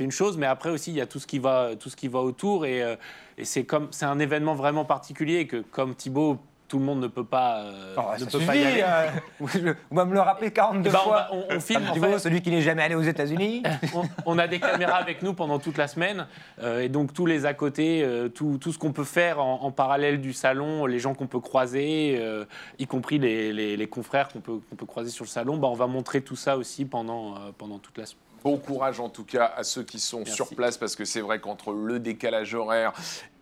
une 0.00 0.10
chose, 0.10 0.36
mais 0.36 0.46
après 0.46 0.70
aussi 0.70 0.90
il 0.90 0.96
y 0.96 1.00
a 1.00 1.06
tout 1.06 1.18
ce 1.18 1.26
qui 1.26 1.38
va, 1.38 1.76
tout 1.76 1.88
ce 1.88 1.96
qui 1.96 2.08
va 2.08 2.20
autour 2.20 2.66
et, 2.66 2.82
euh, 2.82 2.96
et 3.38 3.44
c'est 3.44 3.66
un 4.02 4.18
événement 4.18 4.54
vraiment 4.54 4.84
particulier 4.84 5.46
que 5.46 5.58
comme 5.58 5.94
Thibaut, 5.94 6.38
tout 6.70 6.78
le 6.78 6.84
monde 6.84 7.00
ne 7.00 7.08
peut 7.08 7.24
pas, 7.24 7.62
euh, 7.64 7.94
Oh, 7.98 8.02
ne 8.18 8.24
peut 8.24 8.30
suffit, 8.30 8.46
pas 8.46 8.54
y 8.56 8.64
aller. 8.64 8.84
euh, 8.86 9.74
on 9.90 9.94
va 9.96 10.04
me 10.04 10.14
le 10.14 10.20
rappeler 10.20 10.52
42 10.52 10.88
Eh 10.88 10.92
ben, 10.92 10.98
on, 11.00 11.02
fois. 11.04 11.16
va- 11.16 11.28
on- 11.32 11.44
on 11.56 11.60
filme. 11.60 11.82
en 11.88 11.92
Thibaut, 11.92 12.06
fait. 12.12 12.18
celui 12.20 12.42
qui 12.42 12.50
n'est 12.50 12.62
jamais 12.62 12.82
allé 12.84 12.94
aux 12.94 13.02
États-Unis. 13.02 13.64
on, 13.94 14.02
on 14.24 14.38
a 14.38 14.46
des 14.46 14.60
caméras 14.60 14.96
avec 14.98 15.22
nous 15.22 15.34
pendant 15.34 15.58
toute 15.58 15.76
la 15.76 15.88
semaine 15.88 16.28
euh, 16.62 16.80
et 16.80 16.88
donc 16.88 17.12
tous 17.12 17.26
les 17.26 17.44
à 17.44 17.54
côté, 17.54 18.02
euh, 18.04 18.28
tout, 18.28 18.56
tout 18.60 18.72
ce 18.72 18.78
qu'on 18.78 18.92
peut 18.92 19.02
faire 19.04 19.40
en, 19.40 19.62
en 19.64 19.72
parallèle 19.72 20.20
du 20.20 20.32
salon, 20.32 20.86
les 20.86 21.00
gens 21.00 21.14
qu'on 21.14 21.26
peut 21.26 21.40
croiser, 21.40 22.16
euh, 22.20 22.44
y 22.78 22.86
compris 22.86 23.18
les, 23.18 23.52
les- 23.52 23.76
les 23.76 23.86
confrères 23.88 24.28
qu'on 24.28 24.40
peut, 24.40 24.60
qu'on 24.70 24.76
peut 24.76 24.86
croiser 24.86 25.10
sur 25.10 25.24
le 25.24 25.28
salon, 25.30 25.56
bah, 25.56 25.66
on 25.68 25.74
va 25.74 25.88
montrer 25.88 26.20
tout 26.20 26.36
ça 26.36 26.56
aussi 26.56 26.84
pendant, 26.84 27.34
euh, 27.34 27.50
pendant 27.58 27.78
toute 27.78 27.98
la 27.98 28.06
semaine. 28.06 28.20
Bon 28.42 28.56
courage 28.56 29.00
en 29.00 29.08
tout 29.10 29.24
cas 29.24 29.52
à 29.56 29.64
ceux 29.64 29.82
qui 29.82 30.00
sont 30.00 30.18
Merci. 30.18 30.32
sur 30.32 30.48
place 30.54 30.78
parce 30.78 30.96
que 30.96 31.04
c'est 31.04 31.20
vrai 31.20 31.40
qu'entre 31.40 31.72
le 31.72 31.98
décalage 32.00 32.54
horaire 32.54 32.92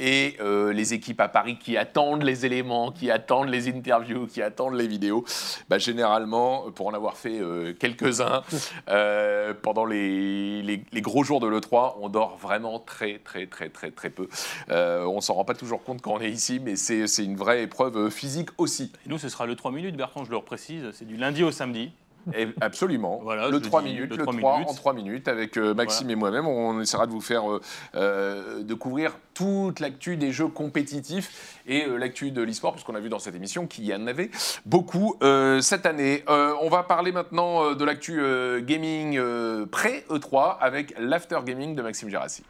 et 0.01 0.37
euh, 0.41 0.73
les 0.73 0.93
équipes 0.93 1.21
à 1.21 1.29
Paris 1.29 1.57
qui 1.59 1.77
attendent 1.77 2.23
les 2.25 2.47
éléments, 2.47 2.91
qui 2.91 3.11
attendent 3.11 3.49
les 3.49 3.69
interviews, 3.69 4.27
qui 4.27 4.43
attendent 4.43 4.75
les 4.75 4.87
vidéos, 4.89 5.25
bah, 5.69 5.79
généralement, 5.79 6.71
pour 6.73 6.89
en 6.89 6.95
avoir 6.95 7.17
fait 7.17 7.39
euh, 7.41 7.73
quelques-uns 7.79 8.43
euh, 8.89 9.55
pendant 9.61 9.85
les, 9.85 10.63
les- 10.63 10.83
les 10.91 11.01
gros 11.01 11.23
jours 11.23 11.41
de 11.41 11.47
l'E3, 11.47 11.95
on 12.01 12.09
dort 12.09 12.37
vraiment 12.37 12.79
très 12.81 13.19
très 13.19 13.47
très 13.47 13.69
très 13.69 13.91
très 13.93 14.11
peu. 14.11 14.29
On 14.69 15.21
s'en 15.21 15.35
rend 15.35 15.45
pas 15.45 15.55
toujours 15.55 15.83
compte 15.85 16.03
quand 16.03 16.15
on 16.15 16.21
est 16.21 16.31
ici, 16.31 16.61
mais 16.61 16.75
c'est 16.77 17.07
c'est 17.07 17.25
une 17.25 17.37
vraie 17.37 17.63
épreuve 17.63 18.11
physique 18.11 18.49
aussi. 18.59 18.93
Et 19.07 19.09
nous, 19.09 19.19
ce 19.19 19.29
sera 19.29 19.47
le 19.47 19.55
3 19.55 19.71
minutes, 19.73 19.97
Bertrand, 19.97 20.25
je 20.25 20.31
le 20.31 20.37
reprécise. 20.37 20.85
C'est 20.93 21.07
du 21.07 21.17
lundi 21.17 21.43
au 21.45 21.51
samedi. 21.51 21.93
Et 22.35 22.49
absolument. 22.61 23.21
Voilà, 23.29 23.49
le 23.49 23.59
je 23.59 23.63
3 23.69 23.83
dis, 23.83 23.89
minutes, 23.89 24.11
le 24.11 24.17
le 24.17 24.23
3 24.25 24.37
3, 24.37 24.53
minutes. 24.59 24.69
en 24.71 24.75
3 24.75 24.93
minutes 24.95 25.29
avec 25.29 25.57
euh, 25.57 25.75
Maxime 25.75 26.11
et 26.11 26.15
moi-même. 26.15 26.47
On 26.47 26.81
essaiera 26.81 27.07
de 27.07 27.13
vous 27.13 27.21
faire 27.21 27.51
euh, 27.51 27.61
euh, 27.95 28.63
de 28.63 28.75
couvrir 28.75 29.13
toute 29.35 29.81
l'actu 29.81 30.17
des 30.17 30.33
jeux 30.33 30.49
compétitifs 30.49 31.61
et 31.67 31.85
euh, 31.87 31.97
l'actu 31.97 32.31
de 32.31 32.43
l'e-sport, 32.43 32.73
puisqu'on 32.73 32.95
a 32.95 33.01
vu 33.01 33.09
dans 33.09 33.19
cette 33.19 33.35
émission 33.35 33.67
qu'il 33.67 33.85
y 33.85 33.95
en 33.95 34.07
avait 34.07 34.31
beaucoup 34.67 35.17
euh, 35.23 35.61
cette 35.61 35.87
année. 35.87 36.25
On 36.29 36.69
va 36.69 36.83
parler 36.83 37.13
maintenant 37.13 37.75
de 37.75 37.85
l'actu 37.85 38.21
gaming 38.63 39.17
euh, 39.19 39.67
pré-E3 39.67 40.59
avec 40.61 40.95
l'after 40.99 41.39
gaming 41.45 41.75
de 41.75 41.83
Maxime 41.83 42.09
Gérassi. 42.09 42.43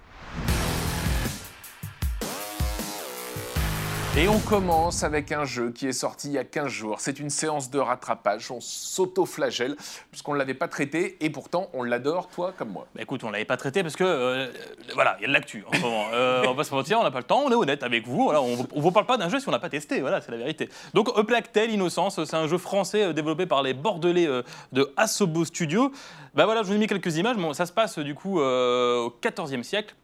Et 4.19 4.27
on 4.27 4.41
commence 4.41 5.05
avec 5.05 5.31
un 5.31 5.45
jeu 5.45 5.71
qui 5.71 5.87
est 5.87 5.93
sorti 5.93 6.27
il 6.27 6.33
y 6.33 6.39
a 6.39 6.45
15 6.45 6.67
jours. 6.67 6.97
C'est 6.99 7.21
une 7.21 7.31
séance 7.31 7.71
de 7.71 7.79
rattrapage. 7.79 8.51
On 8.51 8.61
s'auto-flagelle 8.61 9.77
puisqu'on 10.11 10.33
ne 10.33 10.39
l'avait 10.39 10.55
pas 10.55 10.67
traité 10.67 11.17
et 11.21 11.31
pourtant 11.31 11.69
on 11.73 11.85
l'adore, 11.85 12.27
toi 12.27 12.53
comme 12.59 12.71
moi. 12.71 12.89
Bah 12.97 13.03
écoute, 13.03 13.23
on 13.23 13.31
l'avait 13.31 13.45
pas 13.45 13.57
traité 13.57 13.85
parce 13.85 13.95
que 13.95 14.03
euh, 14.03 14.49
voilà, 14.95 15.17
il 15.21 15.23
y 15.23 15.25
a 15.27 15.29
de 15.29 15.33
l'actu 15.33 15.65
en 15.69 15.73
ce 15.73 15.81
moment. 15.81 16.07
Euh, 16.13 16.43
on 16.49 16.55
va 16.55 16.65
se 16.65 16.75
mentir, 16.75 16.99
on 16.99 17.05
n'a 17.05 17.13
pas 17.13 17.19
le 17.19 17.27
temps, 17.27 17.45
on 17.47 17.53
est 17.53 17.55
honnête 17.55 17.85
avec 17.85 18.09
vous. 18.09 18.29
On, 18.35 18.67
on 18.73 18.81
vous 18.81 18.91
parle 18.91 19.07
pas 19.07 19.19
d'un 19.19 19.29
jeu 19.29 19.39
si 19.39 19.49
on 19.49 19.53
n'a 19.53 19.61
pas 19.61 19.69
testé, 19.71 20.01
voilà, 20.01 20.21
c'est 20.21 20.33
la 20.33 20.39
vérité. 20.39 20.69
Donc 20.95 21.17
A 21.17 21.23
Plague 21.23 21.53
Tale 21.53 21.71
Innocence, 21.71 22.25
c'est 22.25 22.37
un 22.37 22.49
jeu 22.49 22.59
français 22.59 23.05
euh, 23.05 23.13
développé 23.13 23.47
par 23.47 23.63
les 23.63 23.73
Bordelais 23.73 24.27
euh, 24.27 24.43
de 24.73 24.93
Asobo 24.97 25.45
Studio. 25.45 25.93
Bah 26.35 26.45
voilà, 26.45 26.65
je 26.65 26.67
vous 26.67 26.75
ai 26.75 26.79
mis 26.79 26.89
quelques 26.89 27.19
images. 27.19 27.37
Bon, 27.37 27.53
ça 27.53 27.67
se 27.67 27.73
passe 27.73 28.01
du 28.01 28.17
coup 28.17 28.41
au 28.41 29.17
14e 29.23 29.63
siècle. 29.63 29.95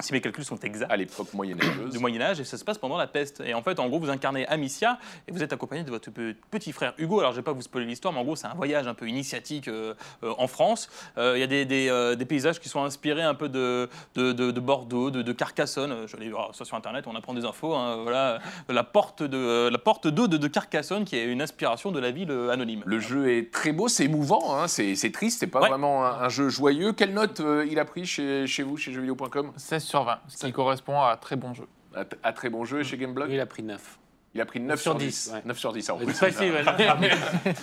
Si 0.00 0.12
mes 0.12 0.20
calculs 0.20 0.44
sont 0.44 0.58
exacts. 0.58 0.90
À 0.90 0.96
l'époque 0.96 1.32
moyenâgeuse. 1.34 1.90
du 1.92 1.98
Moyen 2.00 2.20
Âge 2.20 2.40
et 2.40 2.44
ça 2.44 2.58
se 2.58 2.64
passe 2.64 2.78
pendant 2.78 2.96
la 2.96 3.06
peste. 3.06 3.40
Et 3.46 3.54
en 3.54 3.62
fait, 3.62 3.78
en 3.78 3.88
gros, 3.88 4.00
vous 4.00 4.10
incarnez 4.10 4.44
Amicia 4.48 4.98
et 5.28 5.32
vous 5.32 5.42
êtes 5.42 5.52
accompagné 5.52 5.84
de 5.84 5.90
votre 5.90 6.10
pe- 6.10 6.34
petit 6.50 6.72
frère 6.72 6.94
Hugo. 6.98 7.20
Alors, 7.20 7.30
je 7.32 7.36
vais 7.36 7.42
pas 7.44 7.52
vous 7.52 7.62
spoiler 7.62 7.86
l'histoire, 7.86 8.12
mais 8.12 8.18
en 8.20 8.24
gros, 8.24 8.34
c'est 8.34 8.48
un 8.48 8.54
voyage 8.54 8.88
un 8.88 8.94
peu 8.94 9.08
initiatique 9.08 9.68
euh, 9.68 9.94
euh, 10.24 10.32
en 10.36 10.48
France. 10.48 10.88
Euh, 11.16 11.34
Il 11.36 11.40
y 11.40 11.44
a 11.44 11.46
des, 11.46 11.64
des, 11.64 11.88
euh, 11.90 12.16
des 12.16 12.24
paysages 12.24 12.58
qui 12.60 12.68
sont 12.68 12.82
inspirés 12.82 13.22
un 13.22 13.34
peu 13.34 13.48
de, 13.48 13.88
de, 14.16 14.32
de- 14.32 14.50
de 14.50 14.60
Bordeaux, 14.60 15.10
de, 15.12 15.22
de 15.22 15.32
Carcassonne. 15.32 16.06
Je 16.08 16.16
l'ai 16.16 16.26
vu 16.26 16.34
alors, 16.34 16.54
ça 16.54 16.64
sur 16.64 16.76
Internet, 16.76 17.04
on 17.06 17.14
apprend 17.14 17.32
des 17.34 17.44
infos. 17.44 17.74
hein, 17.74 18.02
voilà, 18.02 18.40
la 18.68 18.82
porte 18.84 19.22
de 19.22 19.36
euh, 19.38 19.70
la 19.70 19.78
porte 19.78 20.08
d'eau 20.08 20.26
de, 20.26 20.36
de 20.36 20.48
Carcassonne 20.48 21.04
qui 21.04 21.16
est 21.16 21.24
une 21.26 21.40
inspiration 21.40 21.92
de 21.92 22.00
la 22.00 22.10
ville 22.10 22.32
anonyme. 22.50 22.82
Le 22.84 22.98
jeu 22.98 23.30
est 23.32 23.52
très 23.52 23.70
beau, 23.72 23.86
c'est 23.88 24.04
émouvant, 24.06 24.56
hein, 24.56 24.66
c'est 24.66 24.96
c'est 24.96 25.12
triste, 25.12 25.38
c'est 25.40 25.46
pas 25.46 25.60
Ouais. 25.60 25.68
vraiment 25.68 26.04
un, 26.04 26.22
un 26.22 26.28
jeu 26.28 26.48
joyeux. 26.48 26.92
Quelle 26.92 27.14
note 27.14 27.38
euh, 27.40 27.64
il 27.70 27.78
a 27.78 27.84
pris 27.84 28.04
chez, 28.06 28.46
chez 28.48 28.62
vous, 28.64 28.76
chez 28.76 28.92
jeuxvideo.com 28.92 29.52
16 29.84 29.88
sur 29.90 30.04
20, 30.04 30.18
ce 30.28 30.46
qui 30.46 30.52
correspond 30.52 31.00
à 31.00 31.16
très 31.16 31.36
bon 31.36 31.54
jeu. 31.54 31.66
à, 31.94 32.04
à 32.22 32.32
très 32.32 32.48
bon 32.50 32.64
jeu 32.64 32.80
et 32.80 32.84
chez 32.84 32.96
Gameblog 32.96 33.30
Il 33.30 33.40
a 33.40 33.46
pris 33.46 33.62
9. 33.62 33.98
Il 34.34 34.40
a 34.40 34.46
pris 34.46 34.58
9 34.58 34.80
sur 34.80 34.94
10. 34.96 35.30
ouais. 35.32 35.42
9 35.44 35.56
sur 35.58 35.72
10, 35.72 35.90
en 35.90 35.98
C'est 35.98 36.04
plus. 36.06 36.14
facile, 36.14 36.52
ouais. 36.52 37.10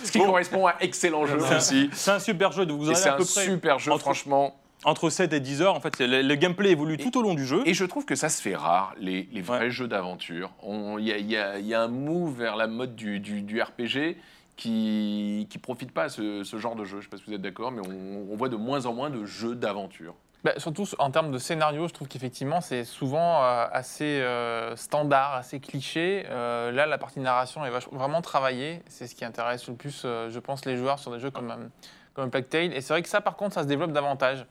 Ce 0.04 0.10
qui 0.12 0.18
correspond 0.20 0.66
à 0.66 0.76
excellent 0.80 1.26
jeu 1.26 1.38
C'est 1.40 1.52
un- 1.54 1.56
aussi. 1.58 1.90
C'est 1.92 2.10
un 2.12 2.18
super 2.18 2.50
jeu, 2.52 2.64
vous 2.66 2.86
en 2.88 2.92
Et 2.92 2.94
avez 2.94 2.94
c'est 2.94 3.08
à 3.10 3.12
peu 3.14 3.22
un 3.22 3.26
près 3.26 3.44
super 3.44 3.78
jeu, 3.78 3.92
entre- 3.92 4.00
franchement. 4.00 4.56
entre 4.84 5.10
7 5.10 5.32
et 5.34 5.40
10 5.40 5.60
heures. 5.60 5.74
En 5.74 5.80
fait, 5.80 5.98
le, 6.00 6.22
le 6.22 6.34
gameplay 6.34 6.70
évolue 6.70 6.96
tout 6.96 7.16
au 7.18 7.22
long 7.22 7.34
du 7.34 7.44
jeu. 7.46 7.62
Et 7.66 7.74
je 7.74 7.84
trouve 7.84 8.06
que 8.06 8.14
ça 8.14 8.30
se 8.30 8.40
fait 8.40 8.56
rare, 8.56 8.94
les, 8.98 9.28
les 9.32 9.42
vrais 9.42 9.58
Ouais. 9.60 9.70
jeux 9.70 9.86
d'aventure. 9.86 10.50
On- 10.62 10.96
Il 10.98 11.08
y 11.08 11.10
y 11.22 11.32
y 11.34 11.74
a 11.74 11.82
un 11.82 11.88
move 11.88 12.38
vers 12.38 12.56
la 12.56 12.66
mode 12.68 12.96
du, 12.96 13.20
du- 13.20 13.42
du 13.42 13.60
RPG 13.60 14.16
qui 14.56 15.46
ne 15.54 15.58
profite 15.60 15.92
pas 15.92 16.04
à 16.04 16.08
ce, 16.08 16.42
ce 16.44 16.56
genre 16.58 16.74
de 16.74 16.84
jeu. 16.84 16.92
Je 16.92 16.96
ne 16.96 17.02
sais 17.02 17.08
pas 17.08 17.16
si 17.18 17.24
vous 17.26 17.34
êtes 17.34 17.42
d'accord, 17.42 17.70
mais 17.70 17.82
on, 17.86 18.32
on 18.32 18.36
voit 18.36 18.48
de 18.48 18.56
moins 18.56 18.86
en 18.86 18.94
moins 18.94 19.10
de 19.10 19.24
jeux 19.26 19.54
d'aventure. 19.54 20.14
Bah, 20.44 20.52
surtout 20.56 20.84
en 20.98 21.10
termes 21.12 21.30
de 21.30 21.38
scénario, 21.38 21.86
je 21.86 21.92
trouve 21.94 22.08
qu'effectivement 22.08 22.60
c'est 22.60 22.84
souvent 22.84 23.44
euh, 23.44 23.66
assez 23.70 24.20
euh, 24.20 24.74
standard, 24.74 25.34
assez 25.34 25.60
cliché. 25.60 26.26
Euh, 26.30 26.72
là, 26.72 26.86
la 26.86 26.98
partie 26.98 27.20
narration 27.20 27.64
est 27.64 27.70
vraiment 27.92 28.22
travaillée. 28.22 28.82
C'est 28.88 29.06
ce 29.06 29.14
qui 29.14 29.24
intéresse 29.24 29.68
le 29.68 29.74
plus, 29.74 30.02
euh, 30.04 30.30
je 30.30 30.38
pense, 30.40 30.64
les 30.64 30.76
joueurs 30.76 30.98
sur 30.98 31.12
des 31.12 31.20
jeux 31.20 31.30
comme, 31.30 31.70
comme 32.14 32.28
Plague 32.30 32.48
Tale. 32.48 32.72
Et 32.74 32.80
c'est 32.80 32.92
vrai 32.92 33.02
que 33.02 33.08
ça, 33.08 33.20
par 33.20 33.36
contre, 33.36 33.54
ça 33.54 33.62
se 33.62 33.68
développe 33.68 33.92
davantage. 33.92 34.44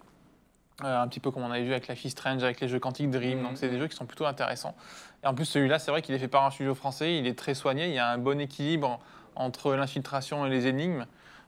Euh, 0.85 0.97
un 1.01 1.07
petit 1.09 1.19
peu 1.19 1.29
comme 1.29 1.43
on 1.43 1.51
avait 1.51 1.63
vu 1.63 1.71
avec 1.73 1.87
Life 1.89 2.05
is 2.05 2.11
Strange, 2.11 2.41
avec 2.41 2.61
les 2.61 2.67
jeux 2.69 2.79
Quantic 2.79 3.09
Dream. 3.11 3.39
Mhm. 3.39 3.43
Donc 3.47 3.57
c'est 3.57 3.67
des 3.69 3.77
jeux 3.77 3.87
qui 3.87 3.95
sont 3.95 4.05
plutôt 4.05 4.25
intéressants. 4.25 4.75
Et 5.23 5.27
en 5.27 5.35
plus, 5.35 5.45
celui-là, 5.45 5.77
c'est 5.77 5.91
vrai 5.91 6.01
qu'il 6.01 6.15
est 6.15 6.19
fait 6.19 6.29
par 6.29 6.45
un 6.45 6.51
studio 6.51 6.73
français. 6.73 7.17
Il 7.17 7.27
est 7.27 7.37
très 7.37 7.53
soigné. 7.53 7.87
Il 7.89 7.93
y 7.93 7.99
a 7.99 8.07
un 8.07 8.17
bon 8.17 8.39
équilibre 8.39 8.99
entre 9.35 9.75
l'infiltration 9.75 10.45
et 10.45 10.49
les 10.49 10.67
énigmes. 10.67 11.05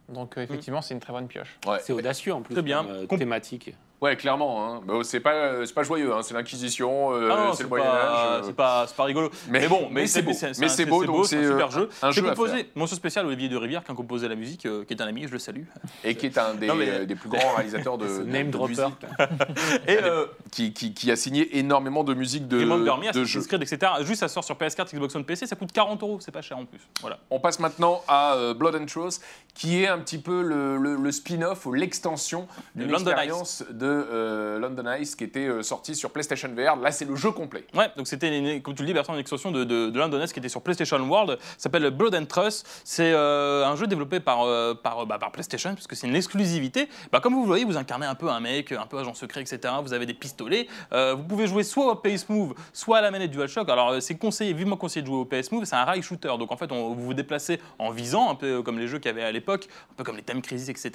Donc 0.09 0.37
euh, 0.37 0.41
effectivement, 0.41 0.81
c'est 0.81 0.93
une 0.93 0.99
très 0.99 1.13
bonne 1.13 1.27
pioche. 1.27 1.57
Ouais. 1.65 1.77
C'est 1.81 1.93
audacieux 1.93 2.33
en 2.33 2.41
plus. 2.41 2.53
Très 2.53 2.61
bien. 2.61 2.83
comme, 2.83 2.91
euh, 2.91 3.07
Com- 3.07 3.17
thématique. 3.17 3.73
Ouais, 4.03 4.17
clairement. 4.17 4.65
Hein. 4.75 4.81
Bah, 4.85 4.95
c'est 5.03 5.21
pas, 5.21 5.65
c'est 5.65 5.73
pas 5.73 5.83
joyeux. 5.83 6.13
Hein. 6.13 6.19
C'est 6.23 6.33
l'Inquisition, 6.33 7.13
euh, 7.13 7.29
Ah 7.31 7.51
c'est 7.55 7.63
le 7.63 7.69
pas- 7.69 7.77
Moyen 7.77 7.89
Âge. 7.89 8.43
C'est 8.47 8.53
pas, 8.53 8.85
rigolo. 9.05 9.29
Mais, 9.47 9.65
bon, 9.69 9.87
mais, 9.89 10.07
c'est 10.07 10.21
beau. 10.21 10.33
c'est- 10.33 10.59
Mais 10.59 10.67
c'est 10.67 10.85
beau, 10.85 11.05
donc 11.05 11.25
c'est 11.25 11.37
un 11.37 11.39
euh, 11.43 11.51
super 11.51 11.71
jeu. 11.71 11.89
J'ai 12.11 12.21
composé, 12.21 12.69
mention 12.75 12.97
spéciale 12.97 13.25
Olivier 13.27 13.47
de 13.47 13.55
Rivière 13.55 13.81
qui 13.81 13.91
a 13.93 13.95
composé 13.95 14.27
la 14.27 14.35
musique, 14.35 14.65
euh, 14.65 14.83
qui 14.83 14.93
est 14.93 15.01
un 15.01 15.07
ami, 15.07 15.25
je 15.25 15.31
le 15.31 15.39
salue. 15.39 15.63
et 16.03 16.15
qui 16.15 16.25
est 16.25 16.37
un 16.37 16.53
des, 16.53 16.67
Non, 16.67 16.75
mais- 16.75 16.89
euh, 16.89 17.05
des 17.05 17.15
plus 17.15 17.29
grands 17.29 17.39
réalisateurs 17.55 17.97
de, 17.97 18.05
de- 18.07 18.23
name 18.25 18.47
de 18.47 18.51
dropper. 18.51 18.71
musique, 18.71 18.85
Et 19.87 19.97
euh, 20.03 20.25
qui, 20.51 20.73
qui- 20.73 20.93
qui 20.93 21.09
a 21.09 21.15
signé 21.15 21.57
énormément 21.57 22.03
de 22.03 22.13
musique 22.13 22.49
de, 22.49 22.59
de 22.59 23.23
jeux. 23.23 23.41
Etc. 23.53 23.77
Juste, 24.01 24.19
ça 24.19 24.27
sort 24.27 24.43
sur 24.43 24.55
PS4, 24.57 24.93
Xbox 24.93 25.15
One, 25.15 25.23
PC, 25.23 25.47
ça 25.47 25.55
coûte 25.55 25.71
40 25.71 26.03
euros, 26.03 26.17
c'est 26.19 26.31
pas 26.31 26.41
cher 26.41 26.57
en 26.57 26.65
plus. 26.65 26.81
Voilà. 26.99 27.19
On 27.29 27.39
passe 27.39 27.57
maintenant 27.61 28.01
à 28.09 28.53
Blood 28.53 28.75
and 28.75 28.85
Truth, 28.87 29.21
qui 29.55 29.81
est 29.81 29.87
un 29.87 29.99
petit 29.99 30.17
peu 30.17 30.41
le, 30.41 30.75
le- 30.77 30.95
le 30.97 31.11
spin-off 31.13 31.65
ou 31.65 31.71
l'extension 31.71 32.49
d'une 32.75 32.91
expérience 32.93 33.63
de 33.69 33.92
euh, 33.93 34.59
London 34.59 34.83
Ice 34.99 35.15
qui 35.15 35.23
était 35.23 35.47
euh, 35.47 35.63
sortie 35.63 35.95
sur 35.95 36.11
PlayStation 36.11 36.49
VR. 36.49 36.75
Là, 36.75 36.91
c'est 36.91 37.05
le 37.05 37.15
jeu 37.15 37.31
complet. 37.31 37.65
Ouais, 37.73 37.87
donc 37.97 38.07
c'était, 38.07 38.61
comme 38.63 38.75
tu 38.75 38.83
le 38.83 38.87
dis, 38.87 38.93
Bertrand, 38.93 39.13
une 39.13 39.19
extension 39.19 39.51
de, 39.51 39.63
de, 39.63 39.89
de 39.89 39.99
London 39.99 40.21
Est 40.21 40.31
qui 40.31 40.39
était 40.39 40.49
sur 40.49 40.61
PlayStation 40.61 40.99
World, 40.99 41.37
s'appelle 41.57 41.89
Blood 41.89 42.15
and 42.15 42.25
Trust. 42.25 42.67
C'est 42.83 43.11
euh, 43.13 43.65
un 43.65 43.75
jeu 43.75 43.87
développé 43.87 44.19
bah, 44.19 44.75
par 44.83 45.31
PlayStation, 45.31 45.73
puisque 45.73 45.95
c'est 45.95 46.07
une 46.07 46.15
exclusivité. 46.15 46.89
Bah, 47.11 47.19
comme 47.19 47.33
vous 47.33 47.41
le 47.41 47.47
voyez, 47.47 47.65
vous 47.65 47.77
incarnez 47.77 48.05
un 48.05 48.15
peu 48.15 48.29
un 48.29 48.39
mec, 48.39 48.71
un 48.71 48.85
peu 48.85 48.97
agent 48.99 49.13
secret, 49.13 49.41
etc. 49.41 49.73
Vous 49.83 49.93
avez 49.93 50.05
des 50.05 50.13
pistolets. 50.13 50.67
Vous 50.91 51.23
pouvez 51.23 51.47
jouer 51.47 51.63
soit 51.63 51.91
au 51.91 51.95
PS 51.95 52.29
Move, 52.29 52.53
soit 52.73 52.99
à 52.99 53.01
la 53.01 53.11
manette 53.11 53.31
DualShock. 53.31 53.69
Alors, 53.69 54.01
c'est 54.01 54.15
conseillé, 54.15 54.53
vivement 54.53 54.77
conseillé 54.77 55.01
de 55.01 55.07
jouer 55.07 55.17
au 55.17 55.25
PS 55.25 55.51
Move. 55.51 55.65
C'est 55.65 55.75
un 55.75 55.85
rail 55.85 56.01
shooter. 56.01 56.33
Donc, 56.37 56.51
en 56.51 56.57
fait, 56.57 56.71
vous 56.71 56.95
vous 56.95 57.13
déplacez 57.13 57.59
en 57.79 57.91
visant, 57.91 58.29
un 58.29 58.35
peu 58.35 58.61
comme 58.61 58.79
les 58.79 58.87
jeux 58.87 58.99
qu'il 58.99 59.09
y 59.09 59.13
avait 59.13 59.23
à 59.23 59.31
l'époque, 59.31 59.67
un 59.91 59.95
peu 59.95 60.03
comme 60.03 60.15
les 60.15 60.23
Time 60.23 60.41
Crisis, 60.41 60.69
etc. 60.69 60.91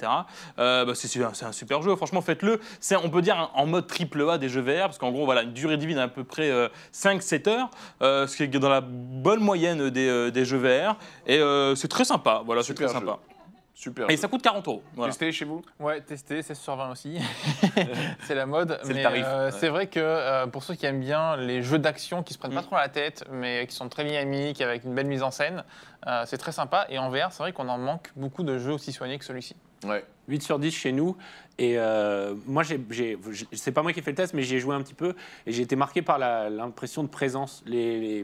Bah, 0.57 0.85
c'est 0.93 1.43
un 1.43 1.51
super 1.51 1.81
jeu. 1.81 1.95
Franchement, 1.95 2.21
faites-le. 2.21 2.59
C'est, 2.89 2.95
on 2.95 3.09
peut 3.11 3.21
dire, 3.21 3.51
en 3.53 3.67
mode 3.67 3.85
triple 3.85 4.27
A 4.27 4.39
des 4.39 4.49
jeux 4.49 4.61
VR, 4.61 4.85
parce 4.85 4.97
qu'en 4.97 5.11
gros, 5.11 5.25
voilà, 5.25 5.43
une 5.43 5.53
durée 5.53 5.77
de 5.77 5.85
vie 5.85 5.93
d'à 5.93 6.07
peu 6.07 6.23
près 6.23 6.49
5-7 6.91 7.47
heures, 7.47 7.69
euh, 8.01 8.25
ce 8.25 8.35
qui 8.35 8.41
est 8.43 8.47
dans 8.47 8.67
la 8.67 8.81
bonne 8.81 9.41
moyenne 9.41 9.91
des, 9.91 10.07
euh, 10.07 10.31
des 10.31 10.43
jeux 10.43 10.57
VR. 10.57 10.97
Et 11.27 11.37
euh, 11.37 11.75
c'est 11.75 11.87
très 11.87 12.03
sympa. 12.03 12.41
Voilà, 12.43 12.63
c'est 12.63 12.73
Super 12.73 12.89
très 12.89 12.99
sympa. 12.99 13.19
Super. 13.75 14.09
Et 14.09 14.17
ça 14.17 14.27
coûte 14.27 14.41
40 14.41 14.67
euros. 14.67 14.83
Voilà. 14.95 15.13
Testé 15.13 15.31
chez 15.31 15.45
vous 15.45 15.61
Ouais, 15.79 16.01
testé, 16.01 16.41
16 16.41 16.59
sur 16.59 16.75
20 16.75 16.91
aussi. 16.91 17.17
c'est 18.27 18.35
la 18.35 18.45
mode. 18.45 18.77
C'est 18.81 18.89
le 18.89 18.95
mais, 18.95 19.03
tarif, 19.03 19.25
euh, 19.25 19.45
ouais. 19.45 19.51
C'est 19.57 19.69
vrai 19.69 19.87
que 19.87 19.99
euh, 20.01 20.47
pour 20.47 20.63
ceux 20.63 20.75
qui 20.75 20.85
aiment 20.85 20.99
bien 20.99 21.37
les 21.37 21.61
jeux 21.61 21.79
d'action 21.79 22.21
qui 22.21 22.33
se 22.33 22.39
prennent 22.39 22.53
pas 22.53 22.59
Mm. 22.59 22.65
trop 22.65 22.75
la 22.75 22.89
tête, 22.89 23.23
mais 23.31 23.67
qui 23.67 23.75
sont 23.75 23.87
très 23.87 24.03
dynamiques, 24.03 24.59
avec 24.59 24.83
une 24.83 24.95
belle 24.95 25.07
mise 25.07 25.23
en 25.23 25.31
scène, 25.31 25.63
euh, 26.07 26.23
c'est 26.25 26.37
très 26.37 26.51
sympa. 26.51 26.87
Et 26.89 26.99
en 26.99 27.09
VR, 27.09 27.31
c'est 27.31 27.41
vrai 27.43 27.53
qu'on 27.53 27.69
en 27.69 27.77
manque 27.77 28.11
beaucoup 28.17 28.43
de 28.43 28.57
jeux 28.57 28.73
aussi 28.73 28.91
soignés 28.91 29.17
que 29.17 29.23
celui-ci. 29.23 29.55
Ouais. 29.83 30.03
8 30.27 30.43
sur 30.43 30.59
10 30.59 30.71
chez 30.71 30.91
nous. 30.91 31.15
Et 31.57 31.77
euh, 31.77 32.35
moi, 32.45 32.63
c'est 32.63 33.71
pas 33.71 33.81
moi 33.81 33.91
qui 33.93 33.99
ai 33.99 34.01
fait 34.01 34.11
le 34.11 34.15
test, 34.17 34.33
mais 34.33 34.43
j'y 34.43 34.55
ai 34.55 34.59
joué 34.59 34.75
un 34.75 34.81
petit 34.81 34.93
peu. 34.93 35.15
Et 35.45 35.51
j'ai 35.51 35.63
été 35.63 35.75
marqué 35.75 36.01
par 36.01 36.17
l'impression 36.19 37.03
de 37.03 37.09
présence. 37.09 37.63
Les, 37.65 38.23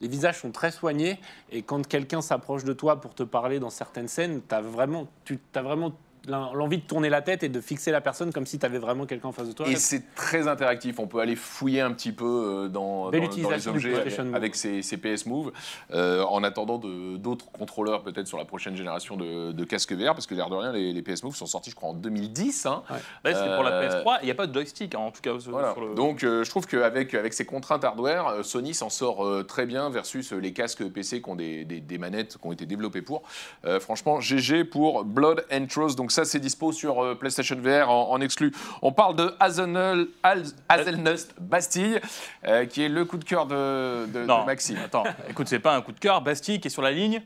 les- 0.00 0.08
visages 0.08 0.40
sont 0.40 0.50
très 0.50 0.70
soignés. 0.70 1.18
Et 1.50 1.62
quand 1.62 1.86
quelqu'un 1.86 2.20
s'approche 2.20 2.64
de 2.64 2.72
toi 2.72 3.00
pour 3.00 3.14
te 3.14 3.22
parler 3.22 3.60
dans 3.60 3.70
certaines 3.70 4.08
scènes, 4.08 4.40
as 4.50 4.60
vraiment, 4.60 5.06
tu 5.24 5.38
as 5.54 5.62
vraiment 5.62 5.92
l'envie 6.28 6.78
de 6.78 6.82
tourner 6.82 7.08
la 7.08 7.22
tête 7.22 7.42
et 7.42 7.48
de 7.48 7.60
fixer 7.60 7.90
la 7.90 8.00
personne 8.00 8.32
comme 8.32 8.46
si 8.46 8.58
tu 8.58 8.66
avais 8.66 8.78
vraiment 8.78 9.06
quelqu'un 9.06 9.28
en 9.28 9.32
face 9.32 9.48
de 9.48 9.52
toi. 9.52 9.66
Et 9.68 9.76
c'est 9.76 10.14
très 10.14 10.48
interactif. 10.48 10.98
On 10.98 11.06
peut 11.06 11.20
aller 11.20 11.36
fouiller 11.36 11.80
un 11.80 11.92
petit 11.92 12.12
peu 12.12 12.24
euh, 12.24 12.68
dans, 12.68 13.10
dans- 13.10 13.10
dans 13.10 13.50
les 13.50 13.68
objets 13.68 13.90
avec, 13.90 14.00
PlayStation 14.02 14.24
Move. 14.24 14.34
avec 14.34 14.54
ces, 14.56 14.82
ces 14.82 14.96
PS 14.96 15.26
Move, 15.26 15.52
euh, 15.92 16.22
en 16.24 16.42
attendant 16.44 16.78
d'autres 16.78 17.50
contrôleurs 17.52 18.02
peut-être 18.02 18.26
sur 18.26 18.38
la 18.38 18.44
prochaine 18.44 18.76
génération 18.76 19.16
de, 19.16 19.52
de 19.52 19.64
casques 19.64 19.92
VR, 19.92 20.14
parce 20.14 20.26
que 20.26 20.34
l'air 20.34 20.50
de 20.50 20.54
rien, 20.56 20.72
les, 20.72 20.92
les 20.92 21.02
PS 21.02 21.22
Move 21.22 21.36
sont 21.36 21.46
sortis, 21.46 21.70
je 21.70 21.76
crois, 21.76 21.90
en 21.90 21.94
2010. 21.94 22.66
hein. 22.66 22.82
Là, 23.24 23.34
c'était 23.34 23.54
pour 23.54 23.64
la 23.64 23.70
Euh, 23.72 24.02
PS3. 24.02 24.18
Il 24.22 24.24
n'y 24.26 24.30
a 24.30 24.34
pas 24.34 24.46
de 24.46 24.54
joystick, 24.54 24.94
hein, 24.94 24.98
en 24.98 25.10
tout 25.10 25.20
cas. 25.22 25.38
sur- 25.38 25.52
Voilà. 25.52 25.72
sur 25.72 25.84
le- 25.84 25.94
Donc 25.94 26.24
euh, 26.24 26.44
je 26.44 26.50
trouve 26.50 26.66
qu'avec 26.66 27.14
avec 27.14 27.34
ces 27.34 27.44
contraintes 27.44 27.84
hardware, 27.84 28.44
Sony 28.44 28.74
s'en 28.74 28.90
sort 28.90 29.24
euh, 29.26 29.42
très 29.42 29.66
bien 29.66 29.90
versus 29.90 30.32
les 30.32 30.52
casques 30.52 30.84
PC 30.88 31.22
qui 31.22 31.28
ont 31.30 31.36
des, 31.36 31.64
des- 31.64 31.80
des 31.80 31.98
manettes 31.98 32.38
qui 32.38 32.46
ont 32.46 32.52
été 32.52 32.66
développées 32.66 33.02
pour. 33.02 33.22
Euh, 33.64 33.80
franchement, 33.80 34.20
GG 34.20 34.64
pour 34.64 35.04
Blood 35.04 35.44
and 35.52 35.66
Trust. 35.66 35.96
Donc 35.96 36.12
ça, 36.16 36.24
c'est 36.24 36.40
dispo 36.40 36.72
sur 36.72 37.02
euh, 37.04 37.14
PlayStation 37.14 37.56
VR 37.60 37.90
en, 37.90 38.10
en 38.10 38.20
exclu. 38.20 38.52
On 38.82 38.90
parle 38.92 39.16
de 39.16 39.34
Hazelnut, 39.38 40.10
Haz- 40.22 40.54
Hazelnut 40.68 41.28
Bastille, 41.40 42.00
euh, 42.46 42.64
qui 42.66 42.82
est 42.82 42.88
le 42.88 43.04
coup 43.04 43.18
de 43.18 43.24
cœur 43.24 43.46
de, 43.46 44.06
de- 44.06 44.20
de 44.20 44.24
Non, 44.26 44.44
Maxime. 44.44 44.78
attends, 44.84 45.04
écoute, 45.30 45.46
c'est 45.48 45.58
pas 45.58 45.76
un 45.76 45.82
coup 45.82 45.92
de 45.92 45.98
cœur. 46.00 46.20
Bastille 46.22 46.58
qui 46.60 46.68
est 46.68 46.70
sur 46.70 46.82
la 46.82 46.90
ligne. 46.90 47.22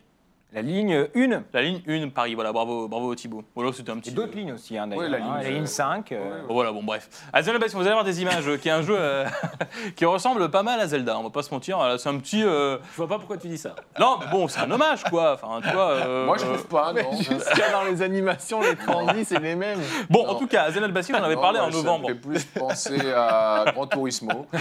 La 0.53 0.63
ligne 0.63 1.07
1 1.15 1.29
La 1.53 1.63
ligne 1.63 1.81
1, 1.87 2.09
Paris. 2.09 2.35
Voilà, 2.35 2.53
bravo, 2.53 2.89
bravo 2.89 3.15
Thibaut. 3.15 3.45
Voilà, 3.55 3.73
c'était 3.73 3.91
un 3.91 3.97
et 3.99 4.01
petit. 4.01 4.11
d'autres 4.13 4.35
lignes 4.37 4.53
aussi, 4.53 4.77
hein, 4.77 4.89
d'ailleurs. 4.89 5.05
Ouais, 5.05 5.09
la 5.09 5.19
hein. 5.19 5.35
ligne, 5.37 5.43
la 5.45 5.51
ligne 5.51 5.63
euh, 5.63 5.67
5. 5.67 6.11
euh, 6.13 6.43
voilà, 6.49 6.73
bon, 6.73 6.83
bref. 6.83 7.09
À 7.33 7.41
Zelda 7.43 7.61
Bastille, 7.61 7.79
vous 7.79 7.87
allez 7.87 7.93
voir 7.95 8.05
des 8.05 8.21
images, 8.21 8.49
euh, 8.49 8.57
qui 8.57 8.69
est 8.69 8.73
un 8.73 8.83
jeu 8.83 8.97
euh, 8.99 9.25
qui 9.97 10.05
ressemble 10.05 10.51
pas 10.51 10.63
mal 10.65 10.81
à 10.81 10.89
Zelda, 10.89 11.17
on 11.19 11.23
va 11.23 11.31
pas 11.31 11.43
se 11.43 11.55
mentir. 11.55 11.79
C'est 11.99 12.09
un 12.09 12.19
petit. 12.19 12.43
euh, 12.43 12.79
Je 12.93 12.97
vois 12.97 13.07
pas 13.09 13.19
pourquoi 13.19 13.37
tu 13.37 13.47
dis 13.49 13.59
ça. 13.59 13.77
Non, 13.99 14.19
bon, 14.33 14.49
c'est 14.49 14.61
un 14.61 14.71
hommage, 14.71 15.05
quoi. 15.05 15.35
Enfin, 15.41 15.61
tu 15.63 15.73
vois. 15.73 15.91
euh, 15.91 16.27
Moi, 16.27 16.37
je 16.39 16.45
trouve 16.45 16.67
pas, 16.67 16.93
non. 16.93 17.13
Jusqu'à 17.17 17.71
dans 17.71 17.85
les 17.85 18.03
animations, 18.03 18.61
les 18.61 18.75
30 18.75 19.11
c'est 19.25 19.39
les 19.41 19.55
mêmes. 19.55 19.81
Bon, 20.09 20.25
Non. 20.27 20.31
en 20.31 20.35
tout 20.35 20.49
cas, 20.49 20.65
à 20.65 20.71
Zelda 20.73 20.89
Bastille, 20.89 21.15
on 21.17 21.21
en 21.21 21.25
avait 21.25 21.37
Non, 21.37 21.41
parlé 21.43 21.59
moi, 21.61 21.69
en 21.69 21.71
novembre. 21.71 22.09
Ça 22.09 22.15
me 22.15 22.19
fait 22.21 22.21
plus 22.29 22.45
penser 22.47 23.13
à 23.15 23.67
Gran 23.73 23.87
Turismo. 23.87 24.47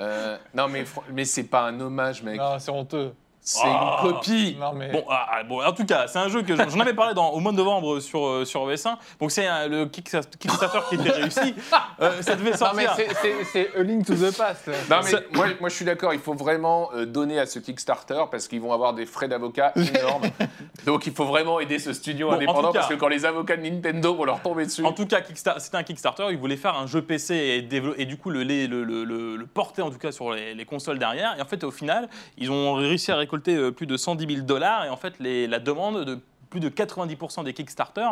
Euh, 0.00 0.36
non, 0.54 0.66
mais, 0.68 0.82
fr- 0.82 1.02
mais 1.12 1.24
c'est 1.24 1.44
pas 1.44 1.62
un 1.62 1.80
hommage, 1.80 2.22
mec. 2.22 2.38
Non, 2.38 2.58
c'est 2.58 2.70
honteux. 2.70 3.12
C'est 3.50 3.60
Ah. 3.64 4.00
une 4.04 4.10
copie. 4.12 4.56
Non, 4.60 4.74
mais. 4.74 4.90
Bon, 4.90 5.04
ah, 5.08 5.26
ah, 5.32 5.42
bon, 5.42 5.64
en 5.64 5.72
tout 5.72 5.86
cas, 5.86 6.06
c'est 6.06 6.18
un 6.18 6.28
jeu 6.28 6.42
que 6.42 6.54
j'en 6.54 6.80
avais 6.80 6.92
parlé 6.92 7.14
dans, 7.14 7.30
au 7.30 7.40
mois 7.40 7.50
de 7.52 7.56
novembre 7.56 7.98
sur, 8.00 8.26
euh, 8.26 8.44
sur 8.44 8.60
OS1. 8.62 8.98
Donc, 9.18 9.30
c'est 9.30 9.46
un- 9.46 9.66
le 9.68 9.86
Kickstarter 9.86 10.36
Kickstarter 10.38 10.80
qui 10.90 10.94
était 10.96 11.10
réussi. 11.12 11.54
Euh, 12.00 12.20
ça 12.22 12.36
devait 12.36 12.50
Non, 12.50 12.56
mais 12.76 12.84
sortir. 12.86 13.06
c'est- 13.52 13.74
A 13.76 13.82
Link 13.82 14.04
to 14.06 14.14
the 14.14 14.36
Past. 14.36 14.68
Non, 14.68 14.98
mais 15.02 15.10
Ça- 15.10 15.20
moi, 15.32 15.46
moi, 15.60 15.68
je 15.68 15.74
suis 15.74 15.84
d'accord, 15.84 16.12
il 16.14 16.20
faut 16.20 16.34
vraiment 16.34 16.90
euh, 16.94 17.06
donner 17.06 17.40
à 17.40 17.46
ce 17.46 17.58
Kickstarter 17.58 18.22
parce 18.30 18.46
qu'ils 18.46 18.60
vont 18.60 18.72
avoir 18.72 18.92
des 18.94 19.04
frais 19.06 19.26
d'avocat 19.28 19.72
énormes. 19.74 20.22
Donc, 20.86 21.06
il 21.06 21.12
faut 21.14 21.24
vraiment 21.24 21.58
aider 21.58 21.78
ce 21.78 21.92
studio 21.92 22.28
Bon, 22.28 22.34
indépendant 22.36 22.70
cas- 22.72 22.80
parce 22.80 22.88
que 22.92 22.94
quand 22.98 23.08
les 23.08 23.24
avocats 23.24 23.56
de 23.56 23.62
Nintendo 23.62 24.14
vont 24.14 24.24
leur 24.24 24.40
tomber 24.42 24.66
dessus. 24.66 24.84
En 24.84 24.92
tout 24.92 25.06
cas, 25.06 25.20
c'était 25.58 25.76
un 25.76 25.82
Kickstarter. 25.82 26.26
Ils 26.30 26.38
voulaient 26.38 26.56
faire 26.56 26.76
un 26.76 26.86
jeu 26.86 27.00
PC 27.02 27.34
et, 27.34 28.04
du 28.06 28.16
coup 28.18 28.30
le, 28.30 28.42
le, 28.44 28.66
le, 28.66 29.04
le- 29.04 29.36
le 29.36 29.46
porter 29.46 29.82
en 29.82 29.90
tout 29.90 29.98
cas 29.98 30.12
sur 30.12 30.32
les, 30.32 30.54
les 30.54 30.64
consoles 30.66 30.98
derrière. 30.98 31.34
Et 31.38 31.42
en 31.42 31.46
fait, 31.46 31.64
au 31.64 31.70
final, 31.70 32.08
ils 32.36 32.50
ont 32.50 32.74
réussi 32.74 33.10
à 33.10 33.16
récolter 33.16 33.37
euh, 33.48 33.70
plus 33.70 33.86
de 33.86 33.96
110 33.96 34.26
000 34.34 34.46
dollars. 34.46 34.84
Et 34.84 34.88
en 34.88 34.96
fait, 34.96 35.14
les- 35.20 35.46
la 35.46 35.58
demande 35.58 36.04
de 36.04 36.18
plus 36.50 36.60
de 36.60 36.70
90% 36.70 37.44
des 37.44 37.52
Kickstarter, 37.52 38.08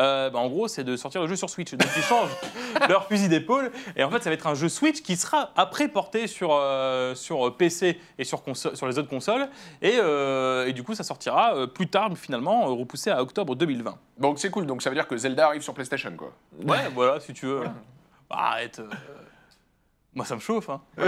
euh, 0.00 0.28
bah, 0.28 0.40
en 0.40 0.48
gros, 0.48 0.66
c'est 0.66 0.82
de 0.82 0.96
sortir 0.96 1.20
le 1.20 1.28
jeu 1.28 1.36
sur 1.36 1.48
Switch. 1.48 1.72
Donc 1.72 1.88
ils 1.96 2.02
changent 2.02 2.30
leur 2.88 3.06
fusil 3.06 3.28
d'épaule. 3.28 3.70
Et 3.94 4.02
en 4.02 4.10
fait, 4.10 4.20
ça 4.24 4.28
va 4.28 4.34
être 4.34 4.48
un 4.48 4.54
jeu 4.56 4.68
Switch 4.68 5.02
qui 5.02 5.14
sera 5.16 5.50
après 5.56 5.86
porté 5.86 6.26
sur, 6.26 6.48
euh, 6.52 7.14
sur 7.14 7.56
PC 7.56 8.00
et 8.18 8.24
sur, 8.24 8.42
sur 8.54 8.86
les 8.88 8.98
autres 8.98 9.08
consoles. 9.08 9.48
Et, 9.82 9.98
euh, 10.00 10.66
et 10.66 10.72
du 10.72 10.82
coup, 10.82 10.96
ça 10.96 11.04
sortira 11.04 11.68
plus 11.68 11.86
tard, 11.86 12.10
finalement, 12.16 12.66
repoussé 12.74 13.10
à 13.10 13.22
octobre 13.22 13.54
2020. 13.54 13.96
Donc, 14.18 14.40
c'est 14.40 14.50
cool. 14.50 14.66
Donc, 14.66 14.82
ça 14.82 14.90
veut 14.90 14.96
dire 14.96 15.06
que 15.06 15.16
Zelda 15.16 15.46
arrive 15.46 15.62
sur 15.62 15.72
PlayStation, 15.72 16.10
quoi. 16.16 16.32
Ouais, 16.64 16.88
voilà, 16.92 17.20
si 17.20 17.32
tu 17.34 17.46
veux. 17.46 17.60
Bah, 18.28 18.36
arrête. 18.36 18.80
Moi, 20.16 20.24
ça 20.24 20.34
me 20.34 20.40
chauffe. 20.40 20.68
Hein. 20.70 20.80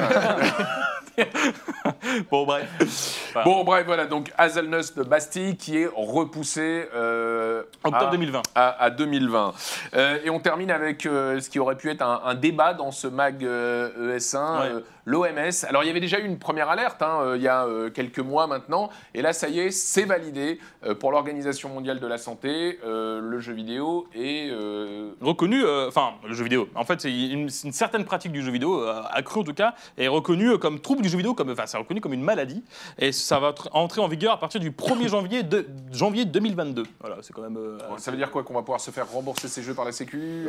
bon, 2.31 2.45
bref. 2.47 3.31
Voilà. 3.33 3.45
Bon, 3.45 3.65
bref, 3.65 3.87
voilà. 3.87 4.07
Donc, 4.07 4.31
Hazelnuts 4.37 4.93
de 4.97 5.03
Bastille 5.03 5.57
qui 5.57 5.79
est 5.79 5.89
repoussé 5.93 6.89
euh, 6.95 7.63
Octobre 7.83 8.07
à- 8.09 8.11
2020. 8.11 8.43
à, 8.55 8.85
à 8.85 8.91
2020. 8.91 9.55
Euh, 9.95 10.19
et 10.25 10.31
on 10.31 10.41
termine 10.41 10.71
avec 10.71 11.07
euh, 11.07 11.41
ce 11.41 11.49
qui 11.51 11.59
aurait 11.59 11.77
pu 11.77 11.91
être 11.91 12.03
un, 12.03 12.21
un 12.25 12.35
débat 12.35 12.75
dans 12.75 12.91
ce 12.91 13.07
mag 13.09 13.43
euh, 13.45 14.17
ES1, 14.19 14.61
Ouais. 14.77 14.83
l'OMS. 15.09 15.65
Alors 15.69 15.83
il 15.85 15.87
y 15.87 15.91
avait 15.91 16.01
déjà 16.01 16.19
eu 16.21 16.25
une 16.27 16.39
première 16.39 16.69
alerte 16.69 17.01
hein, 17.01 17.21
euh, 17.23 17.37
il 17.37 17.43
y 17.43 17.49
a 17.49 17.65
euh, 17.65 17.89
quelques 17.89 18.19
mois 18.19 18.47
maintenant, 18.47 18.91
et 19.15 19.23
là 19.23 19.33
ça 19.33 19.49
y 19.49 19.59
est, 19.61 19.71
c'est 19.71 20.05
validé 20.05 20.59
euh, 20.85 20.95
pour 20.95 21.13
l'Organisation 21.13 21.71
mondiale 21.71 21.99
de 21.99 22.07
la 22.07 22.19
santé, 22.19 22.79
euh, 22.85 23.19
le 23.21 23.41
jeu 23.41 23.55
vidéo 23.55 24.07
euh, 24.17 25.13
Reconnu, 25.23 25.65
euh, 25.65 25.89
enfin, 25.89 26.13
le 26.27 26.35
jeu 26.35 26.45
vidéo. 26.45 26.69
En 26.75 26.85
fait, 26.85 27.01
c'est 27.01 27.11
une, 27.11 27.49
une 27.65 27.73
certaine 27.73 28.05
pratique 28.05 28.33
du 28.33 28.43
jeu 28.43 28.51
vidéo, 28.53 28.85
accrue 29.11 29.41
en 29.41 29.45
tout 29.45 29.55
cas, 29.55 29.75
est 29.97 30.09
reconnue 30.09 30.59
comme 30.59 30.81
trouble 30.81 31.03
du 31.03 31.09
jeu 31.09 31.17
vidéo, 31.17 31.33
comme, 31.35 31.51
enfin, 31.51 31.65
c'est 31.67 31.79
reconnu 31.79 32.01
comme 32.01 32.13
une 32.13 32.23
maladie. 32.23 32.63
Et 32.99 33.13
ça 33.13 33.39
va 33.41 33.51
tr- 33.53 33.69
entrer 33.73 34.01
en 34.01 34.09
vigueur 34.09 34.35
à 34.35 34.39
partir 34.41 34.61
du 34.61 34.71
1er 34.71 35.09
janvier, 35.15 35.43
de, 35.43 35.67
janvier 35.91 36.25
2022. 36.27 36.83
Voilà, 37.01 37.17
c'est 37.23 37.33
quand 37.33 37.43
même. 37.43 37.59
ça 37.97 38.11
veut 38.11 38.17
dire 38.17 38.31
quoi 38.31 38.43
qu'on 38.43 38.55
va 38.55 38.61
pouvoir 38.61 38.81
se 38.81 38.91
faire 38.91 39.11
rembourser 39.11 39.49
ces 39.49 39.63
jeux 39.63 39.75
par 39.75 39.85
la 39.87 39.93
Sécu 39.93 40.49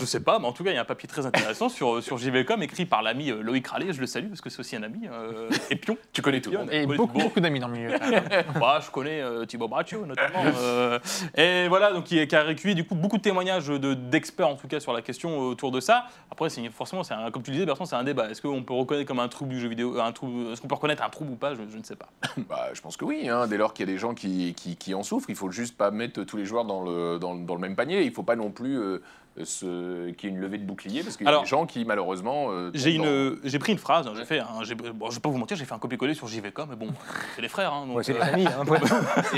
je 0.00 0.04
sais 0.06 0.20
pas, 0.20 0.38
mais 0.38 0.46
en 0.46 0.52
tout 0.52 0.64
cas, 0.64 0.70
il 0.70 0.74
y 0.74 0.78
a 0.78 0.82
un 0.82 0.86
papier 0.86 1.08
très 1.08 1.26
intéressant 1.26 1.68
sur, 1.68 2.02
sur 2.02 2.16
JVcom 2.18 2.62
écrit 2.62 2.86
par 2.86 3.02
l'ami 3.02 3.30
Loïc 3.30 3.66
Rallet, 3.74 3.92
je 3.92 4.00
le 4.00 4.06
salue 4.06 4.28
parce 4.28 4.40
que 4.40 4.50
c'est 4.50 4.60
aussi 4.60 4.76
un 4.76 4.84
ami, 4.84 5.08
euh, 5.10 5.50
et 5.68 5.74
Pion. 5.74 5.96
Tu 6.12 6.22
connais 6.22 6.40
tout 6.40 6.52
le 6.52 6.58
monde. 6.58 6.68
Et 6.72 6.86
beaucoup, 6.86 7.18
beaucoup 7.18 7.40
d'amis 7.40 7.58
dans 7.58 7.66
le 7.66 7.74
milieu. 7.74 7.90
Bah, 8.60 8.78
je 8.84 8.88
connais 8.90 9.20
euh, 9.20 9.44
Thibaut 9.46 9.66
Braccio 9.66 10.06
notamment. 10.06 10.44
euh, 10.58 10.98
et 11.36 11.66
voilà, 11.66 11.92
donc 11.92 12.04
qui, 12.04 12.24
qui 12.26 12.36
a 12.36 12.44
recueilli 12.44 12.76
du 12.76 12.86
coup 12.86 12.94
beaucoup 12.94 13.16
de 13.16 13.22
témoignages 13.22 13.66
de- 13.66 13.94
d'experts 13.94 14.48
en 14.48 14.54
tout 14.54 14.68
cas 14.68 14.78
sur 14.78 14.92
la 14.92 15.02
question 15.02 15.38
autour 15.40 15.72
de 15.72 15.80
ça. 15.80 16.06
Après, 16.30 16.48
forcément, 16.70 17.02
c'est 17.02 17.14
un- 17.14 17.30
comme 17.32 17.42
tu 17.42 17.50
disais, 17.50 17.66
Bertrand, 17.66 17.84
c'est 17.84 17.96
un 17.96 18.04
débat. 18.04 18.30
Est-ce 18.30 18.40
qu'on 18.40 18.62
peut 18.62 18.74
reconnaître 18.74 19.08
comme 19.08 19.18
un 19.18 19.28
trouble 19.28 19.50
du 19.50 19.58
jeu 19.60 19.68
vidéo, 19.68 19.98
un 20.00 20.12
trouble, 20.12 20.52
est-ce 20.52 20.60
qu'on 20.60 20.68
peut 20.68 20.74
reconnaître 20.76 21.02
un 21.02 21.10
trouble 21.10 21.32
ou 21.32 21.36
pas? 21.36 21.54
Je, 21.54 21.62
je 21.68 21.76
ne 21.76 21.82
sais 21.82 21.96
pas. 21.96 22.08
Bah, 22.48 22.68
je 22.74 22.80
pense 22.80 22.96
que 22.96 23.04
oui, 23.04 23.28
hein, 23.28 23.46
dès 23.48 23.56
lors 23.56 23.74
qu'il 23.74 23.88
y 23.88 23.90
a 23.90 23.92
des 23.92 23.98
gens 23.98 24.14
qui, 24.14 24.54
qui, 24.54 24.76
qui 24.76 24.94
en 24.94 25.02
souffrent, 25.02 25.30
il 25.30 25.36
faut 25.36 25.50
juste 25.50 25.76
pas 25.76 25.90
mettre 25.90 26.22
tous 26.22 26.36
les 26.36 26.44
joueurs 26.44 26.64
dans 26.64 26.82
le, 26.84 27.18
dans, 27.18 27.34
le- 27.34 27.44
dans 27.44 27.54
le 27.54 27.60
même 27.60 27.74
panier. 27.74 28.02
Il 28.04 28.12
faut 28.12 28.22
pas 28.22 28.36
non 28.36 28.50
plus 28.50 28.78
euh, 28.78 29.02
ce, 29.42 30.06
y 30.08 30.10
ait 30.10 30.28
une 30.28 30.38
levée 30.38 30.58
de 30.58 30.64
bouclier, 30.64 31.02
parce 31.02 31.16
qu'il 31.16 31.24
y 31.24 31.26
a 31.26 31.30
Alors, 31.30 31.42
des 31.42 31.48
gens 31.48 31.66
qui 31.66 31.84
malheureusement... 31.84 32.46
euh, 32.50 32.70
J'ai 32.74 32.94
une, 32.94 33.38
j'ai 33.42 33.58
pris 33.58 33.72
une 33.72 33.78
phrase, 33.78 34.06
hein, 34.06 34.12
j'ai 34.16 34.24
fait, 34.24 34.38
un- 34.40 34.62
j'ai- 34.62 34.74
bon, 34.76 35.10
je 35.10 35.14
vais 35.16 35.20
pas 35.20 35.28
vous 35.28 35.38
mentir, 35.38 35.56
j'ai 35.56 35.64
fait 35.64 35.74
un 35.74 35.78
copier-coller 35.78 36.14
sur 36.14 36.28
JVcom, 36.28 36.68
mais 36.70 36.76
bon, 36.76 36.88
c'est 37.34 37.42
les 37.42 37.48
frères, 37.48 37.72
hein, 37.72 37.86
donc, 37.86 37.96
Ouais, 37.96 38.04
c'est 38.04 38.12
euh, 38.12 38.24
des 38.24 38.30
amis. 38.30 38.46
hein, 38.46 38.64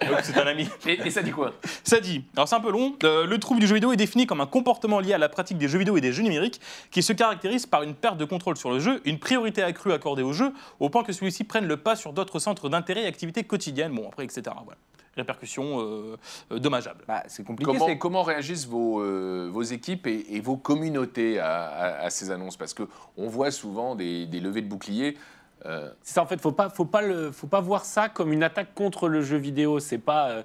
et- 0.00 0.06
donc 0.06 0.18
c'est 0.22 0.38
un 0.38 0.46
ami. 0.46 0.68
Et, 0.86 0.92
et 1.06 1.10
ça 1.10 1.22
dit 1.22 1.30
quoi? 1.30 1.52
Ça 1.84 2.00
dit, 2.00 2.24
alors 2.36 2.48
c'est 2.48 2.54
un 2.56 2.60
peu 2.60 2.70
long, 2.70 2.94
euh, 3.04 3.26
le 3.26 3.38
trouble 3.38 3.60
du 3.60 3.66
jeu 3.66 3.74
vidéo 3.74 3.92
est 3.92 3.96
défini 3.96 4.26
comme 4.26 4.40
un 4.40 4.46
comportement 4.46 5.00
lié 5.00 5.12
à 5.12 5.18
la 5.18 5.28
pratique 5.28 5.58
des 5.58 5.68
jeux 5.68 5.78
vidéo 5.78 5.96
et 5.96 6.00
des 6.00 6.12
jeux 6.12 6.22
numériques 6.22 6.60
qui 6.90 7.02
se 7.02 7.12
caractérise 7.12 7.66
par 7.66 7.82
une 7.82 7.94
perte 7.94 8.16
de 8.16 8.24
contrôle 8.24 8.56
sur 8.56 8.70
le 8.70 8.78
jeu, 8.80 9.00
une 9.04 9.18
priorité 9.18 9.62
accrue 9.62 9.92
accordée 9.92 10.22
au 10.22 10.32
jeu, 10.32 10.52
au 10.80 10.88
point 10.88 11.02
que 11.04 11.12
celui-ci 11.12 11.44
prenne 11.44 11.66
le 11.66 11.76
pas 11.76 11.96
sur 11.96 12.12
d'autres 12.12 12.38
centres 12.38 12.68
d'intérêt 12.68 13.02
et 13.02 13.06
activités 13.06 13.44
quotidiennes, 13.44 13.94
bon 13.94 14.08
après, 14.08 14.24
etc. 14.24 14.42
Voilà. 14.64 14.78
Répercussions 15.16 15.80
euh, 15.80 16.16
euh, 16.52 16.58
dommageables. 16.58 17.04
Bah, 17.06 17.22
c'est 17.28 17.44
compliqué. 17.44 17.70
Comment, 17.70 17.86
c'est- 17.86 17.98
comment 17.98 18.22
réagissent 18.22 18.66
vos, 18.66 19.00
euh, 19.02 19.48
vos 19.52 19.62
équipes 19.62 20.06
et, 20.06 20.24
et 20.36 20.40
vos 20.40 20.56
communautés 20.56 21.38
à, 21.38 21.66
à- 21.66 22.04
à 22.06 22.10
ces 22.10 22.30
annonces? 22.30 22.56
Parce 22.56 22.72
qu'on 22.74 23.28
voit 23.28 23.50
souvent 23.50 23.94
des, 23.94 24.26
des 24.26 24.40
levées 24.40 24.62
de 24.62 24.68
boucliers. 24.68 25.18
euh, 25.66 25.90
C'est 26.02 26.14
ça 26.14 26.22
en 26.22 26.26
fait, 26.26 26.40
faut 26.40 26.52
pas, 26.52 26.70
faut 26.70 26.86
pas 26.86 27.02
le, 27.02 27.30
faut 27.30 27.46
pas 27.46 27.60
voir 27.60 27.84
ça 27.84 28.08
comme 28.08 28.32
une 28.32 28.42
attaque 28.42 28.74
contre 28.74 29.08
le 29.08 29.20
jeu 29.20 29.36
vidéo. 29.36 29.80
C'est 29.80 29.98
pas, 29.98 30.30
euh, 30.30 30.42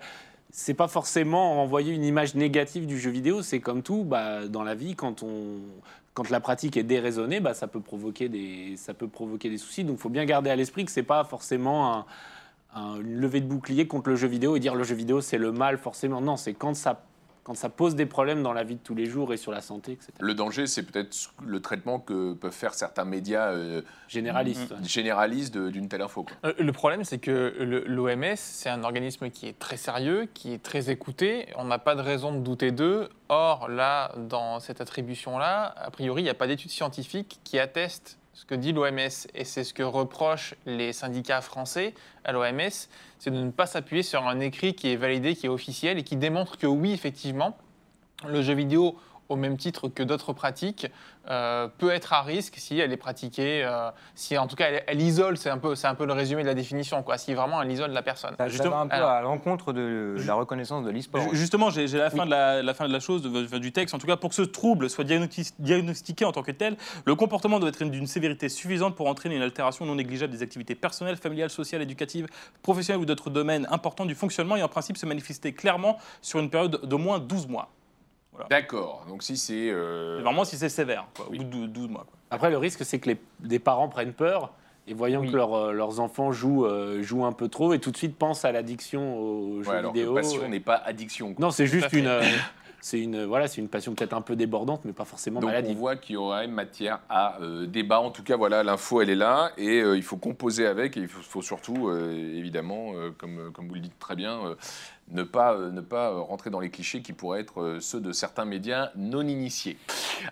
c'est 0.52 0.74
pas 0.74 0.90
forcément 0.90 1.62
envoyer 1.64 1.94
une 1.94 2.04
image 2.04 2.36
négative 2.36 2.88
du 2.88 3.00
jeu 3.00 3.10
vidéo. 3.10 3.42
C'est 3.44 3.62
comme 3.62 3.84
tout, 3.84 4.04
bah, 4.04 4.48
dans 4.48 4.64
la 4.64 4.76
vie, 4.76 4.96
quand 4.96 5.24
on, 5.24 5.60
quand 6.14 6.30
la 6.30 6.40
pratique 6.42 6.76
est 6.76 6.84
déraisonnée, 6.84 7.40
bah, 7.40 7.54
ça 7.54 7.68
peut 7.68 7.80
provoquer 7.80 8.28
des, 8.28 8.76
ça 8.76 8.94
peut 8.94 9.08
provoquer 9.08 9.50
des 9.50 9.58
soucis. 9.60 9.86
Donc, 9.86 10.00
faut 10.00 10.10
bien 10.10 10.26
garder 10.26 10.50
à 10.50 10.56
l'esprit 10.58 10.84
que 10.84 10.92
c'est 10.92 11.04
pas 11.04 11.24
forcément 11.24 11.94
un- 11.94 12.06
un- 12.76 12.96
une 13.02 13.16
levée 13.20 13.42
de 13.42 13.48
bouclier 13.48 13.88
contre 13.88 14.10
le 14.10 14.16
jeu 14.16 14.28
vidéo 14.28 14.56
et 14.56 14.60
dire 14.60 14.76
le 14.76 14.84
jeu 14.84 14.96
vidéo 14.96 15.22
c'est 15.22 15.38
le 15.38 15.52
mal 15.52 15.78
forcément. 15.78 16.22
Non, 16.22 16.38
c'est 16.38 16.54
quand 16.54 16.76
ça 16.76 17.04
quand 17.44 17.54
ça 17.56 17.70
pose 17.70 17.96
des 17.96 18.06
problèmes 18.06 18.44
dans 18.44 18.52
la 18.52 18.66
vie 18.66 18.76
de 18.76 18.82
tous 18.82 18.94
les 18.94 19.06
jours 19.06 19.34
et 19.34 19.38
sur 19.38 19.54
la 19.54 19.62
santé, 19.62 19.94
etc. 19.94 20.12
Le 20.20 20.34
danger, 20.34 20.68
c'est 20.68 20.84
peut-être 20.84 21.16
le 21.46 21.62
traitement 21.62 21.98
que 21.98 22.34
peuvent 22.34 22.52
faire 22.52 22.74
certains 22.74 23.06
médias 23.06 23.54
euh, 23.54 23.78
ouais. 23.80 24.84
généralistes 24.84 25.54
de- 25.54 25.70
d'une 25.70 25.88
telle 25.88 26.02
info. 26.02 26.24
quoi. 26.24 26.36
Euh, 26.44 26.54
Le 26.60 26.72
problème, 26.74 27.06
c'est 27.06 27.20
que 27.20 27.54
l'OMS, 27.88 28.36
c'est 28.36 28.68
un 28.70 28.84
organisme 28.84 29.30
qui 29.30 29.48
est 29.48 29.58
très 29.58 29.78
sérieux, 29.78 30.28
qui 30.34 30.52
est 30.54 30.62
très 30.62 30.90
écouté. 30.90 31.48
On 31.58 31.64
n'a 31.64 31.80
pas 31.80 31.96
de 31.96 32.02
raison 32.02 32.34
de 32.34 32.40
douter 32.40 32.72
d'eux. 32.72 33.08
Or, 33.30 33.70
là, 33.70 34.12
dans 34.18 34.60
cette 34.60 34.82
attribution-là, 34.82 35.74
a 35.78 35.90
priori, 35.90 36.24
il 36.24 36.26
n'y 36.26 36.30
a 36.30 36.34
pas 36.34 36.48
d'études 36.48 36.72
scientifiques 36.72 37.40
qui 37.46 37.60
attestent 37.60 38.18
ce 38.38 38.46
que 38.46 38.54
dit 38.54 38.72
l'OMS. 38.72 39.00
Et 39.34 39.44
c'est 39.44 39.64
ce 39.64 39.74
que 39.74 39.82
reprochent 39.82 40.54
les 40.68 40.94
syndicats 40.94 41.42
français 41.42 41.96
à 42.24 42.32
l'OMS, 42.32 42.70
c'est 43.18 43.32
de 43.32 43.42
ne 43.42 43.50
pas 43.50 43.66
s'appuyer 43.66 44.04
sur 44.04 44.28
un 44.28 44.40
écrit 44.40 44.76
qui 44.76 44.92
est 44.92 44.96
validé, 44.96 45.36
qui 45.36 45.48
est 45.48 45.50
officiel 45.50 45.98
et 45.98 46.04
qui 46.04 46.18
démontre 46.18 46.58
que 46.58 46.68
oui, 46.68 46.92
effectivement, 46.92 47.58
le 48.28 48.44
jeu 48.44 48.54
vidéo, 48.54 48.96
au 49.30 49.36
même 49.36 49.58
titre 49.58 49.88
que 49.90 50.04
d'autres 50.04 50.34
pratiques, 50.34 50.88
euh, 51.30 51.68
peut 51.78 51.92
être 51.92 52.14
à 52.14 52.22
risque 52.22 52.54
si 52.58 52.80
elle 52.80 52.94
est 52.94 52.98
pratiquée, 52.98 53.62
euh, 53.66 53.90
si 54.16 54.38
en 54.38 54.48
tout 54.48 54.56
cas 54.56 54.68
elle, 54.70 54.84
elle 54.88 55.02
isole, 55.02 55.38
c'est 55.38 55.50
un, 55.50 55.58
peu, 55.58 55.76
c'est 55.76 55.88
un 55.88 55.96
peu 55.96 56.06
le 56.06 56.14
résumé 56.14 56.44
de 56.44 56.48
la 56.48 56.54
définition, 56.54 57.04
quoi, 57.04 57.18
si 57.18 57.34
vraiment 57.34 57.62
elle 57.62 57.70
isole 57.72 57.92
la 57.92 58.02
personne. 58.02 58.32
Ça, 58.32 58.46
ça 58.46 58.48
Justement, 58.48 58.78
va 58.78 58.82
un 58.84 58.88
peu 58.88 58.96
alors- 58.96 59.10
à 59.10 59.22
l'encontre 59.22 59.74
de 59.74 60.16
la 60.26 60.34
reconnaissance 60.36 60.86
de 60.86 60.90
l'e-sport. 60.92 61.22
Ju- 61.24 61.36
Justement, 61.36 61.70
j'ai 61.70 61.86
la, 61.88 62.10
fin 62.10 62.26
de 62.26 62.32
la, 62.32 62.64
la 62.64 62.74
fin 62.74 62.88
de 62.88 62.94
la 62.94 63.02
chose, 63.02 63.22
de- 63.22 63.58
du 63.58 63.72
texte. 63.74 63.94
En 63.94 63.98
tout 64.00 64.08
cas, 64.08 64.16
pour 64.16 64.30
que 64.30 64.36
ce 64.36 64.42
trouble 64.44 64.90
soit 64.90 65.04
diagnosti- 65.04 65.54
diagnostiqué 65.60 66.24
en 66.24 66.32
tant 66.32 66.44
que 66.44 66.52
tel, 66.52 66.78
le 67.06 67.16
comportement 67.16 67.60
doit 67.60 67.70
être 67.70 67.84
d'une 67.84 68.08
sévérité 68.08 68.48
suffisante 68.48 68.96
pour 68.96 69.08
entraîner 69.08 69.36
une 69.36 69.42
altération 69.42 69.86
non 69.86 69.96
négligeable 69.96 70.32
des 70.32 70.44
activités 70.44 70.76
personnelles, 70.76 71.18
familiales, 71.18 71.50
sociales, 71.50 71.82
éducatives, 71.82 72.28
professionnelles 72.62 73.02
ou 73.02 73.06
d'autres 73.06 73.30
domaines 73.30 73.68
importants 73.70 74.06
du 74.06 74.16
fonctionnement 74.16 74.56
et 74.56 74.64
en 74.64 74.70
principe 74.70 74.96
se 74.98 75.06
manifester 75.06 75.52
clairement 75.54 75.98
sur 76.22 76.40
une 76.40 76.50
période 76.50 76.80
d'au 76.86 76.98
moins 76.98 77.20
12 77.20 77.48
mois. 77.48 77.70
D'accord. 78.50 79.06
Donc 79.10 79.24
si 79.24 79.38
c'est 79.38 79.70
euh, 79.72 80.20
Vraiment 80.24 80.44
si 80.46 80.58
c'est 80.58 80.70
sévère, 80.70 81.08
quoi, 81.16 81.28
Oui. 81.30 81.40
au 81.40 81.44
bout 81.44 81.62
de 81.62 81.66
12 81.68 81.90
mois. 81.90 82.06
quoi. 82.10 82.18
Après, 82.32 82.50
le 82.50 82.58
risque, 82.58 82.84
c'est 82.86 83.00
que 83.00 83.10
les, 83.10 83.18
des 83.40 83.60
parents 83.60 83.88
prennent 83.90 84.14
peur 84.14 84.52
et 84.88 84.94
voyant 84.94 85.22
Oui. 85.22 85.32
que 85.32 85.36
leur, 85.36 85.54
euh, 85.54 85.72
leurs 85.74 86.00
enfants 86.00 86.32
jouent, 86.32 86.66
euh, 86.66 87.02
jouent 87.02 87.26
un 87.26 87.32
peu 87.34 87.48
trop 87.50 87.74
et 87.74 87.80
tout 87.80 87.92
de 87.92 87.98
suite 87.98 88.16
pensent 88.18 88.46
à 88.46 88.52
l'addiction 88.52 89.18
aux 89.18 89.64
jeux 89.64 89.70
ouais, 89.70 89.76
alors 89.78 89.92
que 89.94 89.98
vidéo. 89.98 90.14
passion 90.14 90.48
n'est 90.48 90.60
pas 90.60 90.76
addiction. 90.76 91.34
quoi. 91.34 91.46
Non, 91.46 91.52
c'est 91.52 91.68
juste 91.68 91.92
une, 91.94 92.08
euh, 92.08 92.22
c'est 92.80 93.00
une, 93.02 93.26
voilà, 93.26 93.48
c'est 93.48 93.60
une 93.60 93.68
passion 93.68 93.94
peut-être 93.96 94.14
un 94.14 94.22
peu 94.22 94.36
débordante, 94.38 94.82
mais 94.86 94.94
pas 94.94 95.04
forcément 95.04 95.40
Donc 95.42 95.50
on 95.50 95.54
maladive. 95.54 95.76
voit 95.78 95.96
qu'il 95.98 96.14
y 96.14 96.18
aurait 96.18 96.48
matière 96.48 97.00
à 97.10 97.42
euh, 97.42 97.66
débat. 97.66 98.00
En 98.00 98.12
tout 98.12 98.24
cas, 98.24 98.38
voilà, 98.38 98.64
l'info 98.64 99.02
elle 99.02 99.10
est 99.10 99.16
là 99.16 99.52
et 99.58 99.82
euh, 99.82 99.98
il 99.98 100.04
faut 100.04 100.16
composer 100.18 100.66
avec. 100.68 100.96
Et 100.96 101.02
il 101.02 101.08
faut, 101.10 101.22
faut 101.22 101.42
surtout, 101.42 101.90
euh, 101.90 102.14
évidemment, 102.38 102.92
euh, 102.96 103.12
comme, 103.18 103.52
comme 103.52 103.68
vous 103.68 103.74
le 103.76 103.82
dites 103.82 104.00
très 104.00 104.16
bien, 104.16 104.38
euh, 104.46 104.56
ne 105.12 105.24
pas, 105.24 105.54
euh, 105.54 105.72
ne 105.72 105.82
pas 105.82 106.10
euh, 106.10 106.20
rentrer 106.20 106.50
dans 106.50 106.60
les 106.60 106.70
clichés 106.70 107.02
qui 107.02 107.14
pourraient 107.14 107.42
être 107.42 107.62
euh, 107.62 107.80
ceux 107.80 108.00
de 108.00 108.12
certains 108.12 108.46
médias 108.46 108.92
non 108.96 109.22
initiés. 109.28 109.78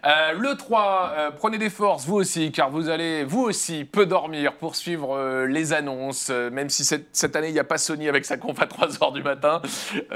Le 0.04 0.54
3, 0.56 1.14
euh, 1.18 1.32
prenez 1.32 1.58
des 1.58 1.70
forces, 1.70 2.06
vous 2.06 2.16
aussi, 2.16 2.52
car 2.52 2.70
vous 2.70 2.90
allez, 2.90 3.24
vous 3.24 3.42
aussi, 3.42 3.86
peu 3.86 4.06
dormir 4.06 4.56
pour 4.58 4.76
suivre 4.76 5.16
euh, 5.16 5.46
les 5.46 5.74
annonces. 5.74 6.30
Même 6.30 6.70
si 6.70 6.84
cette, 6.84 7.08
cette 7.14 7.36
année, 7.36 7.50
il 7.50 7.54
n'y 7.54 7.60
a 7.60 7.64
pas 7.64 7.78
Sony 7.78 8.10
avec 8.10 8.26
sa 8.26 8.38
conf 8.38 8.60
à 8.62 8.66
3h 8.66 9.14
du 9.14 9.24
matin, 9.24 9.62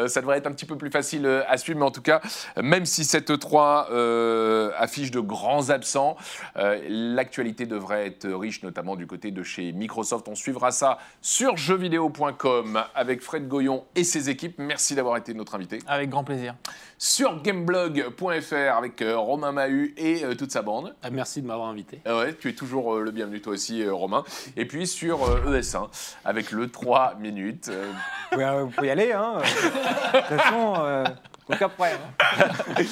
ça 0.07 0.21
devrait 0.21 0.37
être 0.37 0.47
un 0.47 0.51
petit 0.51 0.65
peu 0.65 0.77
plus 0.77 0.89
facile 0.89 1.27
à 1.47 1.57
suivre. 1.57 1.79
Mais 1.79 1.85
en 1.85 1.91
tout 1.91 2.01
cas, 2.01 2.21
même 2.61 2.85
si 2.85 3.05
cette 3.05 3.37
3 3.37 3.89
euh, 3.91 4.71
affiche 4.77 5.11
de 5.11 5.19
grands 5.19 5.69
absents, 5.69 6.17
l'actualité 6.55 7.65
devrait 7.65 8.07
être 8.07 8.27
riche, 8.27 8.63
notamment 8.63 8.95
du 8.95 9.07
côté 9.07 9.31
de 9.31 9.43
chez 9.43 9.71
Microsoft. 9.71 10.27
On 10.27 10.35
suivra 10.35 10.71
ça 10.71 10.97
sur 11.21 11.57
jeuxvideo.com 11.57 12.83
avec 12.95 13.21
Fred 13.21 13.47
Goyon 13.47 13.85
et 13.95 14.03
ses 14.03 14.29
équipes. 14.29 14.48
Merci 14.57 14.95
d'avoir 14.95 15.17
été 15.17 15.33
notre 15.33 15.55
invité. 15.55 15.79
Avec 15.87 16.09
grand 16.09 16.23
plaisir. 16.23 16.55
Sur 16.97 17.41
gameblog.fr 17.41 18.77
avec 18.77 19.01
euh, 19.01 19.17
Romain 19.17 19.51
Mahut 19.51 19.93
et 19.97 20.23
euh, 20.23 20.35
toute 20.35 20.51
sa 20.51 20.61
bande. 20.61 20.95
Ah, 21.03 21.09
merci 21.09 21.41
de 21.41 21.47
m'avoir 21.47 21.69
invité. 21.69 22.01
Ah 22.05 22.17
ouais, 22.17 22.33
tu 22.35 22.49
es 22.49 22.53
toujours 22.53 22.95
euh, 22.95 23.01
le 23.01 23.11
bienvenu 23.11 23.41
toi 23.41 23.53
aussi, 23.53 23.81
euh, 23.83 23.93
Romain. 23.93 24.23
Et 24.57 24.65
puis 24.65 24.87
sur 24.87 25.23
euh, 25.23 25.59
ES1 25.59 25.87
avec 26.25 26.51
le 26.51 26.69
3 26.69 27.15
minutes. 27.19 27.69
euh, 27.69 27.91
Vous 27.91 28.29
pouvez, 28.37 28.45
euh, 28.45 28.63
vous 28.63 28.69
pouvez 28.71 28.87
y 28.87 28.91
aller, 28.91 29.11
hein. 29.13 29.37
De 29.37 30.17
toute 30.19 30.27
façon, 30.41 30.73
euh, 30.79 31.03
aucun 31.49 31.69
problème. 31.69 31.97
hein. 32.19 32.83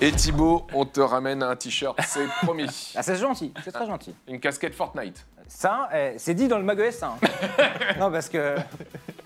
Et 0.00 0.10
Thibaut, 0.10 0.66
on 0.72 0.84
te 0.84 1.00
ramène 1.00 1.42
un 1.44 1.54
t-shirt, 1.54 1.96
c'est 2.06 2.26
promis. 2.42 2.92
Ah, 2.96 3.02
c'est 3.02 3.16
gentil, 3.16 3.52
c'est 3.64 3.70
très 3.70 3.86
gentil. 3.86 4.14
Une 4.26 4.40
casquette 4.40 4.74
Fortnite. 4.74 5.24
Ça, 5.58 5.88
eh, 5.94 6.14
c'est 6.18 6.34
dit 6.34 6.48
dans 6.48 6.58
le 6.58 6.64
Mago 6.64 6.82
S1. 6.82 7.10
non, 8.00 8.10
parce 8.10 8.28
que. 8.28 8.56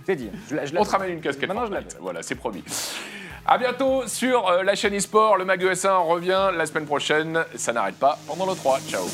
C'est 0.05 0.16
dit. 0.16 0.31
Je, 0.51 0.55
la- 0.57 0.66
je 0.66 0.74
la- 0.74 0.81
On 0.81 0.85
te 0.85 0.91
ramène 0.91 1.11
une 1.12 1.20
casquette 1.20 1.49
Maintenant, 1.49 1.66
je 1.66 1.70
Fortnite. 1.72 1.97
Voilà, 2.01 2.22
c'est 2.22 2.35
promis. 2.35 2.62
À 3.47 3.59
bientôt 3.59 4.07
sur 4.07 4.49
euh, 4.49 4.62
la 4.62 4.74
chaîne 4.74 4.95
eSport. 4.95 5.37
Le 5.37 5.45
Mag 5.45 5.62
ES1 5.62 6.07
revient 6.07 6.51
la 6.57 6.66
semaine 6.66 6.85
prochaine. 6.87 7.45
Ça 7.55 7.72
n'arrête 7.72 7.99
pas 7.99 8.18
pendant 8.27 8.47
le 8.47 8.55
3. 8.55 8.81
Ciao. 8.89 9.05